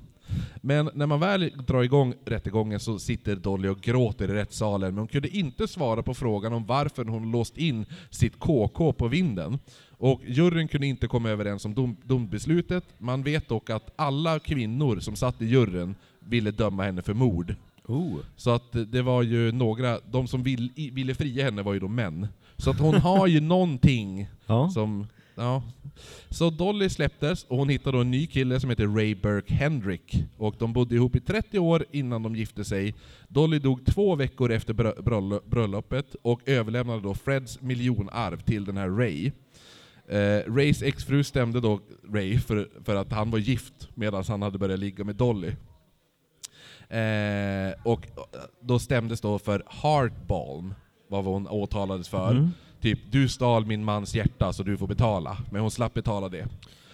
Men 0.61 0.89
när 0.93 1.05
man 1.05 1.19
väl 1.19 1.51
drar 1.67 1.83
igång 1.83 2.13
rättegången 2.25 2.79
så 2.79 2.99
sitter 2.99 3.35
Dolly 3.35 3.67
och 3.67 3.81
gråter 3.81 4.29
i 4.29 4.33
rättssalen, 4.33 4.89
men 4.89 4.97
hon 4.97 5.07
kunde 5.07 5.37
inte 5.37 5.67
svara 5.67 6.03
på 6.03 6.13
frågan 6.13 6.53
om 6.53 6.65
varför 6.65 7.05
hon 7.05 7.31
låst 7.31 7.57
in 7.57 7.85
sitt 8.09 8.39
KK 8.39 8.93
på 8.93 9.07
vinden. 9.07 9.59
Och 9.89 10.21
juryn 10.27 10.67
kunde 10.67 10.87
inte 10.87 11.07
komma 11.07 11.29
överens 11.29 11.65
om 11.65 11.73
dom, 11.73 11.97
dombeslutet. 12.03 12.83
Man 12.97 13.23
vet 13.23 13.49
dock 13.49 13.69
att 13.69 13.93
alla 13.95 14.39
kvinnor 14.39 14.99
som 14.99 15.15
satt 15.15 15.41
i 15.41 15.45
juryn 15.45 15.95
ville 16.19 16.51
döma 16.51 16.83
henne 16.83 17.01
för 17.01 17.13
mord. 17.13 17.55
Oh. 17.87 18.15
Så 18.35 18.51
att 18.51 18.71
det 18.91 19.01
var 19.01 19.21
ju 19.23 19.51
några, 19.51 19.99
de 20.11 20.27
som 20.27 20.43
vill, 20.43 20.71
i- 20.75 20.89
ville 20.89 21.15
fria 21.15 21.43
henne 21.45 21.61
var 21.61 21.73
ju 21.73 21.79
då 21.79 21.87
män. 21.87 22.27
Så 22.57 22.69
att 22.69 22.79
hon 22.79 22.95
har 22.95 23.27
ju 23.27 23.39
någonting 23.41 24.27
Ja. 24.45 24.69
som, 24.69 25.07
ja. 25.35 25.63
Så 26.29 26.49
Dolly 26.49 26.89
släpptes 26.89 27.43
och 27.43 27.57
hon 27.57 27.69
hittade 27.69 27.97
då 27.97 28.01
en 28.01 28.11
ny 28.11 28.27
kille 28.27 28.59
som 28.59 28.69
heter 28.69 28.87
Ray 28.87 29.15
Burke 29.15 29.53
Hendrick. 29.53 30.23
Och 30.37 30.55
de 30.59 30.73
bodde 30.73 30.95
ihop 30.95 31.15
i 31.15 31.19
30 31.19 31.59
år 31.59 31.85
innan 31.91 32.23
de 32.23 32.35
gifte 32.35 32.65
sig. 32.65 32.95
Dolly 33.27 33.59
dog 33.59 33.85
två 33.85 34.15
veckor 34.15 34.51
efter 34.51 34.73
brö- 34.73 35.01
bröll- 35.03 35.41
bröllopet 35.49 36.15
och 36.21 36.41
överlämnade 36.45 37.01
då 37.01 37.13
Freds 37.13 37.61
miljonarv 37.61 38.37
till 38.41 38.65
den 38.65 38.77
här 38.77 38.89
Ray. 38.89 39.31
Eh, 40.09 40.53
Rays 40.53 40.81
exfru 40.83 41.23
stämde 41.23 41.59
då 41.61 41.79
Ray 42.13 42.39
för, 42.39 42.69
för 42.83 42.95
att 42.95 43.11
han 43.11 43.31
var 43.31 43.39
gift 43.39 43.89
medan 43.95 44.23
han 44.27 44.41
hade 44.41 44.57
börjat 44.57 44.79
ligga 44.79 45.03
med 45.03 45.15
Dolly. 45.15 45.51
Eh, 46.89 47.73
och 47.83 48.07
då 48.61 48.79
stämdes 48.79 49.21
då 49.21 49.39
för 49.39 49.63
heartbalm. 49.67 50.73
vad 51.09 51.23
hon 51.25 51.47
åtalades 51.47 52.09
för. 52.09 52.31
Mm. 52.31 52.49
Typ, 52.81 52.99
du 53.11 53.29
stal 53.29 53.65
min 53.65 53.83
mans 53.83 54.15
hjärta 54.15 54.53
så 54.53 54.63
du 54.63 54.77
får 54.77 54.87
betala. 54.87 55.37
Men 55.51 55.61
hon 55.61 55.71
slapp 55.71 55.93
betala 55.93 56.29
det. 56.29 56.47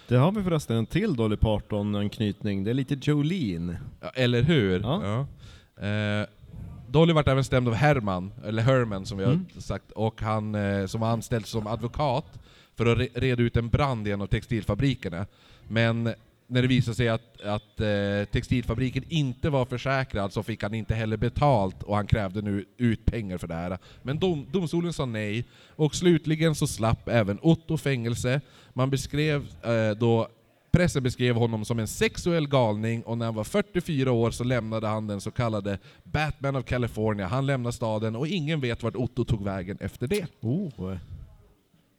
Det 0.08 0.16
har 0.16 0.32
vi 0.32 0.44
förresten 0.44 0.76
en 0.78 0.86
till 0.86 1.16
Dolly 1.16 1.38
Parton-anknytning. 1.38 2.64
Det 2.64 2.70
är 2.70 2.74
lite 2.74 2.98
Jolene. 3.02 3.78
Ja, 4.02 4.10
eller 4.10 4.42
hur? 4.44 4.80
Ja. 4.80 5.26
Ja. 5.78 5.88
Eh, 5.88 6.28
Dolly 6.88 7.14
vart 7.14 7.28
även 7.28 7.44
stämd 7.44 7.68
av 7.68 7.74
Herman, 7.74 8.32
eller 8.46 8.62
Herman 8.64 9.06
som 9.06 9.18
vi 9.18 9.24
Mm. 9.24 9.46
har 9.54 9.62
sagt, 9.62 9.92
och 9.92 10.22
han 10.22 10.56
eh, 10.56 10.86
som 10.86 11.02
var 11.02 11.08
anställd 11.08 11.46
som 11.46 11.68
advokat 11.68 12.40
för 12.76 12.86
att 12.86 12.98
re 12.98 13.08
reda 13.14 13.44
ut 13.44 13.58
en 13.58 13.70
brand 13.70 14.08
i 14.08 14.12
en 14.12 14.22
av 14.22 14.28
textilfabrikerna. 14.28 15.26
Men 15.68 16.14
när 16.48 16.62
det 16.62 16.68
visade 16.68 16.96
sig 16.96 17.10
att, 17.10 17.42
att 17.42 17.80
eh, 17.80 18.26
textilfabriken 18.32 19.04
inte 19.10 19.50
var 19.50 19.66
försäkrad 19.66 20.34
så 20.34 20.44
fick 20.44 20.64
han 20.64 20.74
inte 20.74 20.96
heller 20.96 21.18
betalt 21.18 21.84
och 21.84 21.96
han 21.96 22.08
krävde 22.08 22.42
nu 22.42 22.66
ut 22.78 23.06
pengar 23.06 23.38
för 23.38 23.48
det 23.48 23.54
här. 23.54 23.78
Men 24.02 24.20
dom, 24.20 24.48
domstolen 24.52 24.94
sa 24.94 25.06
nej, 25.06 25.46
och 25.76 25.96
slutligen 25.96 26.56
så 26.56 26.68
slapp 26.68 27.08
även 27.10 27.40
Otto 27.42 27.78
fängelse. 27.78 28.42
Man 28.74 28.90
beskrev 28.90 29.48
eh, 29.64 29.98
då 29.98 30.28
Pressen 30.78 31.04
beskrev 31.04 31.36
honom 31.36 31.66
som 31.66 31.80
en 31.80 31.88
sexuell 31.88 32.48
galning 32.48 33.04
och 33.04 33.18
när 33.18 33.26
han 33.26 33.36
var 33.36 33.44
44 33.44 34.12
år 34.12 34.32
så 34.32 34.44
lämnade 34.44 34.88
han 34.88 35.08
den 35.08 35.22
så 35.22 35.32
kallade 35.32 35.78
Batman 36.04 36.56
of 36.56 36.66
California. 36.66 37.28
Han 37.28 37.46
lämnade 37.46 37.74
staden 37.74 38.16
och 38.16 38.28
ingen 38.28 38.62
vet 38.62 38.84
vart 38.84 38.96
Otto 38.96 39.26
tog 39.26 39.44
vägen 39.44 39.78
efter 39.82 40.08
det. 40.08 40.26
Oh. 40.42 40.96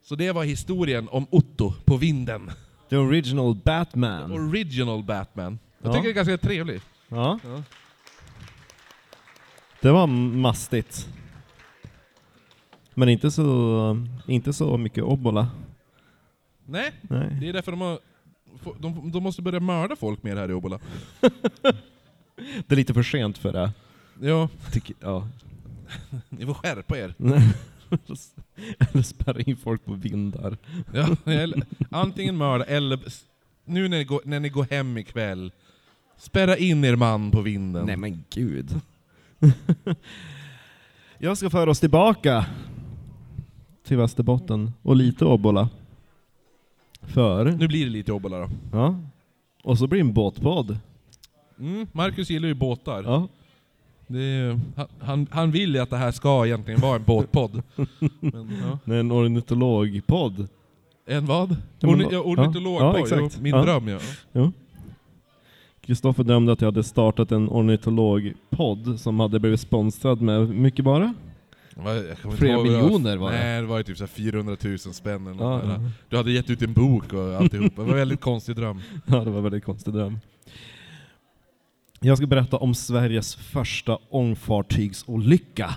Så 0.03 0.15
det 0.15 0.33
var 0.33 0.45
historien 0.45 1.09
om 1.09 1.27
Otto 1.31 1.73
på 1.85 1.97
vinden. 1.97 2.51
The 2.95 2.99
original 2.99 3.55
Batman. 3.55 4.33
Original 4.33 5.03
Batman. 5.03 5.59
Jag 5.83 5.89
Ja. 5.91 5.93
tycker 5.93 6.05
det 6.05 6.11
är 6.13 6.15
ganska 6.25 6.39
trevligt. 6.39 6.85
Ja. 7.09 7.39
Ja. 7.45 7.63
Det 9.81 9.91
var 9.91 10.07
mastigt. 10.07 11.09
Men 12.95 13.09
inte 13.09 13.31
så, 13.31 14.07
inte 14.27 14.53
så 14.53 14.77
mycket 14.79 15.05
obbola. 15.05 15.49
Nej, 16.67 16.93
Nej. 17.03 17.37
det 17.41 17.49
är 17.49 17.53
därför 17.53 17.73
de 17.73 17.81
har... 17.81 17.99
De, 18.79 19.11
de 19.13 19.23
måste 19.23 19.43
börja 19.43 19.61
mörda 19.61 19.97
folk 19.97 20.23
mer 20.23 20.37
här 20.37 20.51
i 20.51 20.55
Obbola. 20.55 20.79
Det 22.67 22.73
är 22.73 22.77
lite 22.77 22.95
för 22.95 23.03
sent 23.03 23.39
för 23.39 23.53
det. 23.53 23.73
Ja, 24.21 24.49
Tycker, 24.73 24.97
ja. 25.01 25.29
ni 26.29 26.47
får 26.47 26.55
skärpa 26.55 26.99
er. 26.99 27.15
Eller 28.79 29.03
spärra 29.03 29.41
in 29.41 29.57
folk 29.57 29.85
på 29.85 29.93
vindar. 29.95 30.57
Ja, 30.95 31.17
eller, 31.33 31.63
antingen 31.91 32.37
mörda 32.37 32.65
eller... 32.65 32.99
Nu 33.65 33.89
när 33.89 33.99
ni, 33.99 34.05
går, 34.05 34.21
när 34.25 34.41
ni 34.41 34.49
går 34.49 34.67
hem 34.71 34.99
ikväll, 34.99 35.53
spärra 36.19 36.57
in 36.57 36.85
er 36.85 36.97
man 36.97 37.31
på 37.31 37.41
vinden. 37.41 37.87
Nej 37.87 37.97
men 37.97 38.25
gud. 38.31 38.81
Jag 41.19 41.39
ska 41.39 41.51
föra 41.51 41.71
oss 41.71 41.81
tillbaka 41.81 42.47
till 43.87 43.97
Västerbotten 43.97 44.73
och 44.83 44.97
lite 44.97 45.25
obbola. 45.25 45.69
För, 47.03 47.45
Nu 47.45 47.69
blir 47.69 47.85
det 47.85 47.91
lite 47.91 48.13
Obbola 48.13 48.39
då. 48.39 48.49
ja. 48.73 49.01
Och 49.63 49.79
så 49.79 49.87
blir 49.87 50.01
det 50.01 50.09
en 50.09 50.13
båtpodd. 50.13 50.79
Mm, 51.59 51.87
Marcus 51.93 52.31
gillar 52.31 52.49
ju 52.49 52.55
båtar. 52.55 53.03
Ja. 53.03 53.29
Är, 54.09 54.61
han- 55.01 55.27
han, 55.31 55.51
vill 55.51 55.75
ju 55.75 55.81
att 55.81 55.91
det 55.91 55.97
här 55.97 56.11
ska 56.11 56.47
egentligen 56.47 56.81
vara 56.81 56.97
en 56.97 57.05
båtpodd. 57.05 57.63
Men, 58.21 58.53
ja. 58.87 58.95
Är 58.95 58.99
en 59.01 59.13
ornitologpodd. 59.13 60.49
En 61.07 61.27
vad? 61.27 61.57
Ja, 61.81 61.89
Orni, 61.89 62.07
ja, 62.11 62.19
ornitologpodd, 62.21 62.95
ja, 62.95 62.99
exakt. 62.99 63.41
min 63.41 63.55
Ja. 63.55 63.63
dröm 63.63 63.89
ja. 63.89 63.99
Jo. 64.33 64.53
Kristoffer 65.81 66.25
dömde 66.25 66.53
att 66.53 66.61
jag 66.61 66.67
hade 66.69 66.85
startat 66.85 67.33
en 67.33 67.49
ornitologpodd 67.49 69.01
som 69.01 69.21
hade 69.21 69.41
blivit 69.41 69.61
sponsrad 69.61 70.21
med 70.21 70.49
mycket 70.49 70.85
bara. 70.85 71.15
Flera 72.37 72.63
miljoner 72.63 73.17
var 73.17 73.33
det. 73.33 73.39
Nej, 73.39 73.61
det 73.61 73.67
var 73.67 73.79
ju 73.79 73.83
typ 73.85 73.97
så 73.99 74.03
här 74.05 74.09
400 74.09 74.57
000 74.65 74.79
spänn 74.79 75.27
eller 75.27 75.43
Ja, 75.45 75.51
där. 75.65 75.69
ja. 75.69 75.81
Du 76.09 76.17
hade 76.17 76.33
gett 76.33 76.51
ut 76.51 76.63
en 76.63 76.73
bok 76.73 77.13
och 77.13 77.35
alltihop. 77.35 77.73
Det 77.77 77.83
var 77.83 77.89
en 77.89 77.95
väldigt 77.97 78.21
konstig 78.21 78.57
dröm. 78.57 78.81
ja, 79.07 79.17
det 79.25 79.31
var 79.31 79.37
en 79.39 79.43
väldigt 79.43 79.65
konstig 79.65 79.95
dröm. 79.95 80.19
Jag 82.05 82.19
ska 82.19 82.27
berätta 82.27 82.57
om 82.57 82.75
Sveriges 82.75 83.35
första 83.35 83.99
ångfartygsolycka. 84.11 85.75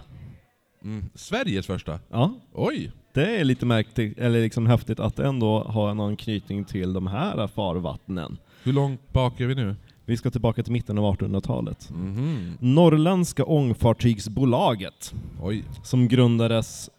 Mm. 0.83 1.05
Sveriges 1.15 1.67
första? 1.67 1.99
Ja, 2.11 2.33
Oj! 2.53 2.91
det 3.13 3.39
är 3.39 3.43
lite 3.43 3.65
märkligt, 3.65 4.17
eller 4.17 4.41
liksom 4.41 4.67
häftigt 4.67 4.99
att 4.99 5.19
ändå 5.19 5.59
ha 5.59 5.91
en 5.91 5.99
anknytning 5.99 6.65
till 6.65 6.93
de 6.93 7.07
här 7.07 7.47
farvattnen. 7.47 8.37
Hur 8.63 8.73
långt 8.73 9.13
bak 9.13 9.39
är 9.39 9.47
vi 9.47 9.55
nu? 9.55 9.75
Vi 10.05 10.17
ska 10.17 10.31
tillbaka 10.31 10.63
till 10.63 10.73
mitten 10.73 10.97
av 10.97 11.15
1800-talet. 11.15 11.89
Mhm. 11.89 12.57
Norrländska 12.59 13.45
ångfartygsbolaget, 13.45 15.13
Oj. 15.41 15.63
som 15.83 16.07
grundades 16.07 16.89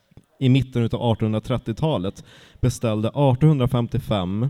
i 0.41 0.49
mitten 0.49 0.83
av 0.83 0.91
1830-talet, 0.91 2.25
beställde 2.61 3.09
1855 3.09 4.43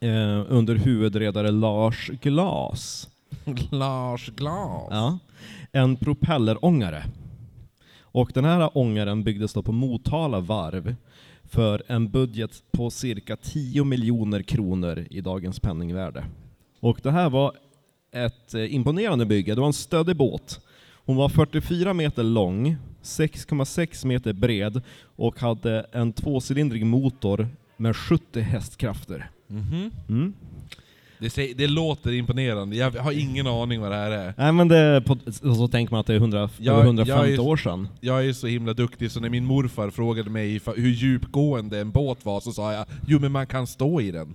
eh, 0.00 0.44
under 0.48 0.74
huvudredare 0.74 1.50
Lars 1.50 2.10
Glas 2.22 3.08
Lars 3.70 4.30
Glas. 4.36 4.88
ja, 4.90 5.18
en 5.72 5.96
propellerångare. 5.96 7.04
Och 8.00 8.30
den 8.34 8.44
här 8.44 8.78
ångaren 8.78 9.24
byggdes 9.24 9.52
då 9.52 9.62
på 9.62 9.72
Motala 9.72 10.40
varv 10.40 10.96
för 11.44 11.82
en 11.86 12.10
budget 12.10 12.62
på 12.70 12.90
cirka 12.90 13.36
10 13.36 13.84
miljoner 13.84 14.42
kronor 14.42 15.06
i 15.10 15.20
dagens 15.20 15.60
penningvärde. 15.60 16.24
Och 16.80 17.00
det 17.02 17.10
här 17.10 17.30
var 17.30 17.52
ett 18.12 18.54
eh, 18.54 18.74
imponerande 18.74 19.26
bygge. 19.26 19.54
Det 19.54 19.60
var 19.60 19.66
en 19.66 19.72
stöddig 19.72 20.16
båt. 20.16 20.60
Hon 21.04 21.16
var 21.16 21.28
44 21.28 21.94
meter 21.94 22.22
lång, 22.22 22.76
6,6 23.02 24.06
meter 24.06 24.32
bred 24.32 24.82
och 25.16 25.40
hade 25.40 25.86
en 25.92 26.12
tvåcylindrig 26.12 26.86
motor 26.86 27.48
med 27.76 27.96
70 27.96 28.40
hästkrafter. 28.40 29.30
Mhm. 29.46 29.90
Mm. 30.08 30.34
Det, 31.20 31.30
säger, 31.30 31.54
det 31.54 31.66
låter 31.66 32.12
imponerande, 32.12 32.76
jag 32.76 32.90
har 32.90 33.12
ingen 33.12 33.46
aning 33.46 33.80
vad 33.80 33.90
det 33.90 33.96
här 33.96 34.10
är. 34.10 34.34
Nej 34.38 34.52
men 34.52 34.68
det, 34.68 35.02
på, 35.06 35.16
så 35.54 35.68
tänker 35.68 35.90
man 35.92 36.00
att 36.00 36.06
det 36.06 36.12
är 36.14 36.16
100, 36.18 36.50
Jag- 36.58 36.74
över 36.74 36.84
150 36.84 37.10
jag 37.22 37.32
är- 37.32 37.40
år 37.40 37.56
sedan. 37.56 37.88
Jag 38.00 38.26
är 38.26 38.32
så 38.32 38.46
himla 38.46 38.72
duktig 38.74 39.10
så 39.10 39.20
när 39.20 39.28
min 39.28 39.44
morfar 39.44 39.90
frågade 39.90 40.30
mig 40.30 40.60
hur 40.76 40.88
djupgående 40.90 41.78
en 41.80 41.90
båt 41.90 42.24
var 42.24 42.40
så 42.40 42.52
sa 42.52 42.72
jag 42.72 42.86
jo 43.06 43.18
men 43.18 43.32
man 43.32 43.46
kan 43.46 43.66
stå 43.66 44.00
i 44.00 44.10
den. 44.10 44.34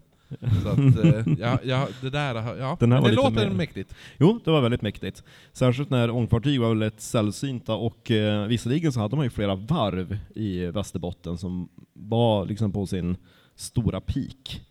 Så 0.64 0.70
att, 0.70 1.06
eh, 1.06 1.34
ja, 1.40 1.60
ja, 1.64 1.88
det 2.02 2.10
där, 2.10 2.36
ja. 2.60 2.78
Den 2.80 2.92
här 2.92 3.02
Men 3.02 3.10
det 3.10 3.16
låter 3.16 3.32
mer- 3.32 3.50
mäktigt. 3.50 3.96
Jo, 4.20 4.40
det 4.46 4.52
var 4.52 4.62
väldigt 4.62 4.82
mäktigt. 4.82 5.24
Särskilt 5.54 5.90
när 5.90 6.10
ångfartyg 6.10 6.62
var 6.62 6.70
väldigt 6.70 7.02
sällsynta 7.02 7.74
och 7.76 8.12
eh, 8.12 8.48
visserligen 8.48 8.92
så 8.92 9.00
hade 9.00 9.16
man 9.16 9.26
ju 9.26 9.30
flera 9.30 9.56
varv 9.56 10.18
i 10.36 10.66
Västerbotten 10.66 11.38
som 11.38 11.70
var 11.94 12.46
liksom 12.46 12.72
på 12.72 12.86
sin 12.86 13.18
stora 13.56 14.02
peak. 14.02 14.62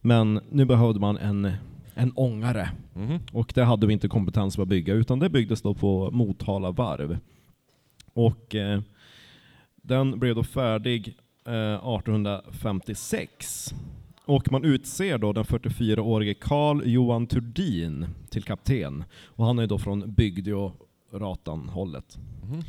Men 0.00 0.40
nu 0.50 0.64
behövde 0.64 1.00
man 1.00 1.16
en, 1.16 1.52
en 1.94 2.12
ångare 2.12 2.70
Mhm. 2.94 3.18
och 3.32 3.52
det 3.54 3.64
hade 3.64 3.86
vi 3.86 3.92
inte 3.92 4.08
kompetens 4.08 4.54
för 4.56 4.62
att 4.62 4.68
bygga 4.68 4.94
utan 4.94 5.18
det 5.18 5.28
byggdes 5.30 5.62
då 5.62 5.74
på 5.74 6.10
Motala 6.10 6.70
varv. 6.70 7.18
Och 8.12 8.54
eh, 8.54 8.80
den 9.76 10.18
blev 10.18 10.34
då 10.34 10.42
färdig 10.44 11.16
eh, 11.46 11.74
1856. 12.54 13.74
Och 14.24 14.52
man 14.52 14.64
utser 14.64 15.18
då 15.18 15.32
den 15.32 15.44
44-årige 15.44 16.34
Carl 16.34 16.82
Johan 16.86 17.26
Turdin 17.26 18.06
till 18.30 18.42
kapten. 18.42 19.04
Och 19.26 19.44
han 19.46 19.58
är 19.58 19.66
då 19.66 19.78
från 19.78 20.12
Bygde 20.14 20.54
och 20.54 20.74
Ratan-hållet. 21.12 22.18
Mhm. 22.42 22.62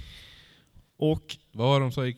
Och 0.98 1.38
Vad 1.52 1.68
var 1.68 1.80
de 1.80 1.92
sa 1.92 2.06
i 2.06 2.16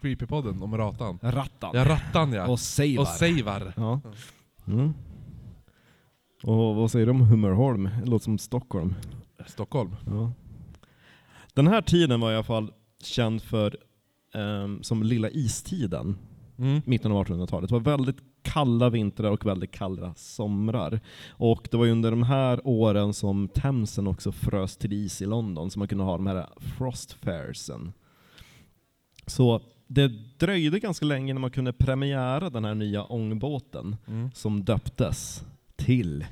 Creepypodden 0.00 0.62
om 0.62 0.76
Ratan? 0.76 1.18
Rattan. 1.22 1.70
Ja, 1.74 1.84
Rattan 1.84 2.32
ja. 2.32 2.46
Och 2.48 2.60
Seivar. 2.60 3.02
Och 3.02 3.08
Seivar. 3.08 3.72
Ja. 3.76 4.00
Mm. 4.66 4.94
Och 6.42 6.74
vad 6.74 6.90
säger 6.90 7.06
de 7.06 7.20
om 7.20 7.26
Hummerholm? 7.26 7.90
Det 8.04 8.10
låter 8.10 8.24
som 8.24 8.38
Stockholm. 8.38 8.94
Stockholm. 9.46 9.96
Ja. 10.06 10.32
Den 11.54 11.66
här 11.66 11.82
tiden 11.82 12.20
var 12.20 12.32
i 12.32 12.34
alla 12.34 12.44
fall 12.44 12.72
känd 13.02 13.42
för 13.42 13.76
ehm, 14.34 14.82
som 14.82 15.02
lilla 15.02 15.30
istiden, 15.30 16.18
Mm. 16.58 16.80
mitten 16.84 17.12
av 17.12 17.26
1800-talet. 17.26 17.68
Det 17.70 17.74
var 17.74 17.80
väldigt 17.80 18.16
kalla 18.42 18.90
vintrar 18.90 19.30
och 19.30 19.46
väldigt 19.46 19.72
kalla 19.72 20.14
somrar. 20.14 21.00
Och 21.30 21.68
det 21.70 21.76
var 21.76 21.86
under 21.86 22.10
de 22.10 22.22
här 22.22 22.60
åren 22.64 23.14
som 23.14 23.48
Themsen 23.48 24.06
också 24.06 24.32
frös 24.32 24.76
till 24.76 24.92
is 24.92 25.22
i 25.22 25.26
London, 25.26 25.70
så 25.70 25.78
man 25.78 25.88
kunde 25.88 26.04
ha 26.04 26.12
de 26.16 26.26
här 26.26 26.46
frost 26.58 27.12
fairsen. 27.12 27.92
Så 29.26 29.60
det 29.94 30.08
dröjde 30.38 30.78
ganska 30.80 31.06
länge 31.06 31.34
när 31.34 31.40
man 31.40 31.50
kunde 31.50 31.72
premiära 31.72 32.50
den 32.50 32.64
här 32.64 32.74
nya 32.74 33.04
ångbåten 33.04 33.96
Mm. 34.06 34.30
som 34.34 34.64
döptes 34.64 35.44
till, 35.76 36.26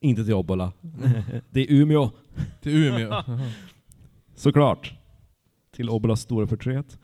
inte 0.00 0.24
till 0.24 0.34
Obbola, 0.34 0.72
det 1.50 1.60
är 1.60 1.66
Umeå. 1.72 2.10
Till 2.60 2.72
Umeå. 2.72 3.22
Såklart. 4.34 4.94
Till 5.70 5.90
Obbolas 5.90 6.20
stora 6.20 6.46
förtret. 6.46 6.98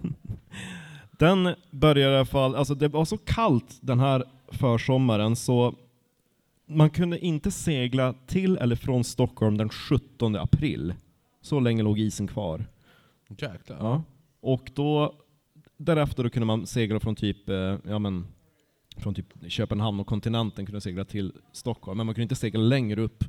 den 1.18 1.54
började 1.70 2.12
i 2.14 2.16
alla 2.16 2.24
fall, 2.26 2.54
alltså 2.54 2.74
det 2.74 2.88
var 2.88 3.04
så 3.04 3.18
kallt 3.18 3.78
den 3.80 4.00
här 4.00 4.24
försommaren 4.48 5.36
så 5.36 5.74
man 6.66 6.90
kunde 6.90 7.18
inte 7.18 7.50
segla 7.50 8.14
till 8.26 8.56
eller 8.56 8.76
från 8.76 9.04
Stockholm 9.04 9.56
den 9.56 9.68
17 9.68 10.36
april. 10.36 10.94
Så 11.42 11.60
länge 11.60 11.82
låg 11.82 11.98
isen 11.98 12.26
kvar. 12.26 12.64
Jäklar. 13.38 13.76
Ja. 13.80 14.02
Och 14.40 14.70
då, 14.74 15.14
därefter 15.76 16.24
då 16.24 16.30
kunde 16.30 16.46
man 16.46 16.66
segla 16.66 17.00
från 17.00 17.16
typ, 17.16 17.48
eh, 17.48 17.76
ja 17.84 17.98
men, 17.98 18.26
från 18.96 19.14
typ 19.14 19.26
Köpenhamn 19.48 20.00
och 20.00 20.06
kontinenten 20.06 20.66
kunde 20.66 20.80
segla 20.80 21.04
till 21.04 21.32
Stockholm, 21.52 21.96
men 21.96 22.06
man 22.06 22.14
kunde 22.14 22.22
inte 22.22 22.34
segla 22.34 22.60
längre 22.60 23.00
upp 23.00 23.24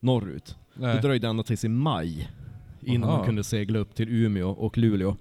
norrut. 0.00 0.56
Det 0.74 0.86
Nej. 0.86 1.00
dröjde 1.02 1.28
ända 1.28 1.42
tills 1.42 1.64
i 1.64 1.68
maj 1.68 2.30
innan 2.80 3.08
Aha. 3.08 3.16
man 3.16 3.26
kunde 3.26 3.44
segla 3.44 3.78
upp 3.78 3.94
till 3.94 4.08
Umeå 4.08 4.50
och 4.50 4.78
Luleå. 4.78 5.16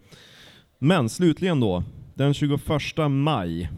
Men 0.80 1.10
slutligen 1.10 1.60
då, 1.60 1.84
den 2.14 2.34
21 2.34 2.62
maj, 3.10 3.70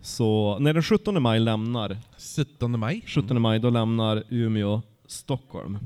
så, 0.00 0.58
nej 0.60 0.72
den 0.72 0.82
17 0.82 1.22
maj 1.22 1.40
lämnar, 1.40 1.96
17 2.36 2.78
maj. 2.78 3.02
17 3.06 3.42
maj 3.42 3.58
då 3.58 3.70
lämnar 3.70 4.24
Umeå 4.28 4.82
Stockholm. 5.06 5.78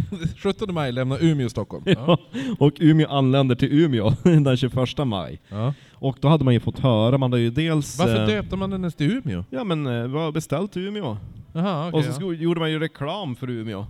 17 0.36 0.74
maj 0.74 0.92
lämnar 0.92 1.24
Umeå 1.24 1.48
Stockholm. 1.48 1.84
Ja. 1.86 2.18
Och 2.58 2.72
Umeå 2.80 3.08
anländer 3.08 3.54
till 3.54 3.72
Umeå 3.72 4.10
den 4.22 4.56
21 4.56 4.74
maj. 5.06 5.40
Ja. 5.48 5.74
Och 5.92 6.16
då 6.20 6.28
hade 6.28 6.44
man 6.44 6.54
ju 6.54 6.60
fått 6.60 6.78
höra, 6.78 7.18
man 7.18 7.32
hade 7.32 7.42
ju 7.42 7.50
dels... 7.50 7.98
Varför 7.98 8.20
eh, 8.20 8.26
döpte 8.26 8.56
man 8.56 8.70
den 8.70 8.80
ens 8.80 8.94
till 8.94 9.12
Umeå? 9.12 9.44
Ja 9.50 9.64
men 9.64 9.86
eh, 9.86 10.06
var 10.06 10.32
beställt 10.32 10.72
till 10.72 10.82
Umeå. 10.82 11.16
Jaha, 11.52 11.88
okej. 11.88 11.98
och 11.98 12.14
så 12.14 12.22
ja. 12.22 12.32
gjorde 12.32 12.60
man 12.60 12.70
ju 12.70 12.78
reklam 12.78 13.36
för 13.36 13.50
Umeå. 13.50 13.86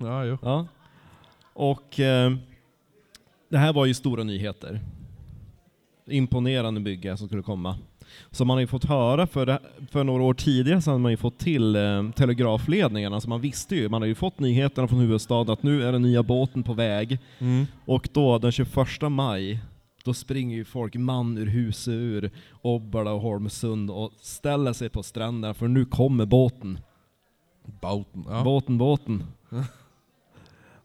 ja, 0.00 0.24
jo. 0.24 0.38
Ja. 0.42 0.66
Och 1.54 2.00
eh, 2.00 2.32
det 3.50 3.58
här 3.58 3.72
var 3.72 3.86
ju 3.86 3.94
stora 3.94 4.24
nyheter. 4.24 4.80
Imponerande 6.06 6.80
bygge 6.80 7.16
som 7.16 7.26
skulle 7.26 7.42
komma. 7.42 7.78
Så 8.30 8.44
man 8.44 8.56
har 8.56 8.60
ju 8.60 8.66
fått 8.66 8.84
höra 8.84 9.26
för, 9.26 9.46
det, 9.46 9.58
för 9.90 10.04
några 10.04 10.22
år 10.22 10.34
tidigare 10.34 10.82
så 10.82 10.90
hade 10.90 11.00
man 11.02 11.10
ju 11.10 11.16
fått 11.16 11.38
till 11.38 11.76
eh, 11.76 12.10
telegrafledningarna, 12.10 13.20
så 13.20 13.28
man 13.28 13.40
visste 13.40 13.76
ju, 13.76 13.88
man 13.88 14.02
har 14.02 14.06
ju 14.06 14.14
fått 14.14 14.38
nyheterna 14.38 14.88
från 14.88 14.98
huvudstaden 14.98 15.52
att 15.52 15.62
nu 15.62 15.82
är 15.82 15.92
den 15.92 16.02
nya 16.02 16.22
båten 16.22 16.62
på 16.62 16.72
väg. 16.72 17.18
Mm. 17.38 17.66
Och 17.84 18.08
då 18.12 18.38
den 18.38 18.52
21 18.52 18.76
maj, 19.10 19.60
då 20.04 20.14
springer 20.14 20.56
ju 20.56 20.64
folk 20.64 20.94
man 20.94 21.38
ur 21.38 21.46
huset 21.46 21.92
ur 21.92 22.30
Obbola 22.62 23.12
och 23.12 23.20
Holmsund 23.20 23.90
och 23.90 24.12
ställer 24.20 24.72
sig 24.72 24.88
på 24.88 25.02
stränderna 25.02 25.54
för 25.54 25.68
nu 25.68 25.84
kommer 25.84 26.26
båten. 26.26 26.78
Bauten. 27.80 28.24
Ja. 28.28 28.44
Båten, 28.44 28.78
båten. 28.78 29.24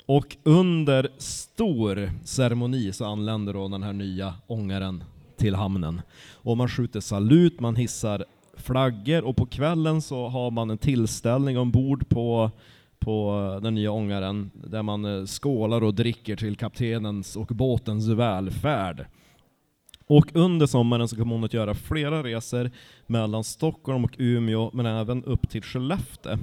Och 0.05 0.37
under 0.43 1.09
stor 1.17 2.11
ceremoni 2.23 2.93
så 2.93 3.05
anländer 3.05 3.53
då 3.53 3.67
den 3.67 3.83
här 3.83 3.93
nya 3.93 4.33
ångaren 4.47 5.03
till 5.37 5.55
hamnen. 5.55 6.01
Och 6.33 6.57
man 6.57 6.69
skjuter 6.69 6.99
salut, 6.99 7.59
man 7.59 7.75
hissar 7.75 8.25
flaggor 8.57 9.23
och 9.23 9.35
på 9.35 9.45
kvällen 9.45 10.01
så 10.01 10.27
har 10.27 10.51
man 10.51 10.69
en 10.69 10.77
tillställning 10.77 11.57
ombord 11.57 12.09
på, 12.09 12.51
på 12.99 13.59
den 13.63 13.75
nya 13.75 13.91
ångaren 13.91 14.51
där 14.53 14.83
man 14.83 15.05
eh, 15.05 15.25
skålar 15.25 15.83
och 15.83 15.93
dricker 15.93 16.35
till 16.35 16.55
kaptenens 16.55 17.35
och 17.35 17.47
båtens 17.47 18.07
välfärd. 18.07 19.05
Och 20.07 20.25
under 20.33 20.65
sommaren 20.65 21.07
så 21.07 21.15
kommer 21.15 21.35
hon 21.35 21.43
att 21.43 21.53
göra 21.53 21.73
flera 21.73 22.23
resor 22.23 22.71
mellan 23.07 23.43
Stockholm 23.43 24.03
och 24.03 24.15
Umeå, 24.17 24.69
men 24.73 24.85
även 24.85 25.23
upp 25.23 25.49
till 25.49 25.63
Skellefteå. 25.63 26.37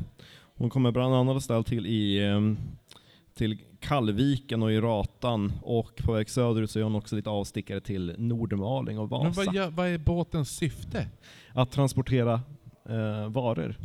Hon 0.56 0.70
kommer 0.70 0.90
bland 0.90 1.14
annat 1.14 1.36
att 1.36 1.44
ställa 1.44 1.62
till 1.62 1.86
i 1.86 2.20
till 3.34 3.58
Kallviken 3.88 4.62
och 4.62 4.72
i 4.72 4.80
Ratan 4.80 5.52
och 5.62 5.96
på 5.96 6.12
väg 6.12 6.30
söderut 6.30 6.70
så 6.70 6.78
är 6.78 6.82
hon 6.82 6.94
också 6.94 7.16
lite 7.16 7.30
avstickare 7.30 7.80
till 7.80 8.14
Nordmaling 8.18 8.98
och 8.98 9.10
Men 9.10 9.20
Vasa. 9.20 9.42
vad, 9.46 9.54
gör- 9.54 9.70
vad 9.70 9.88
är 9.88 9.98
båtens 9.98 10.50
syfte? 10.50 11.06
Att 11.52 11.70
transportera 11.70 12.34
eh, 12.88 13.28
varor 13.28 13.76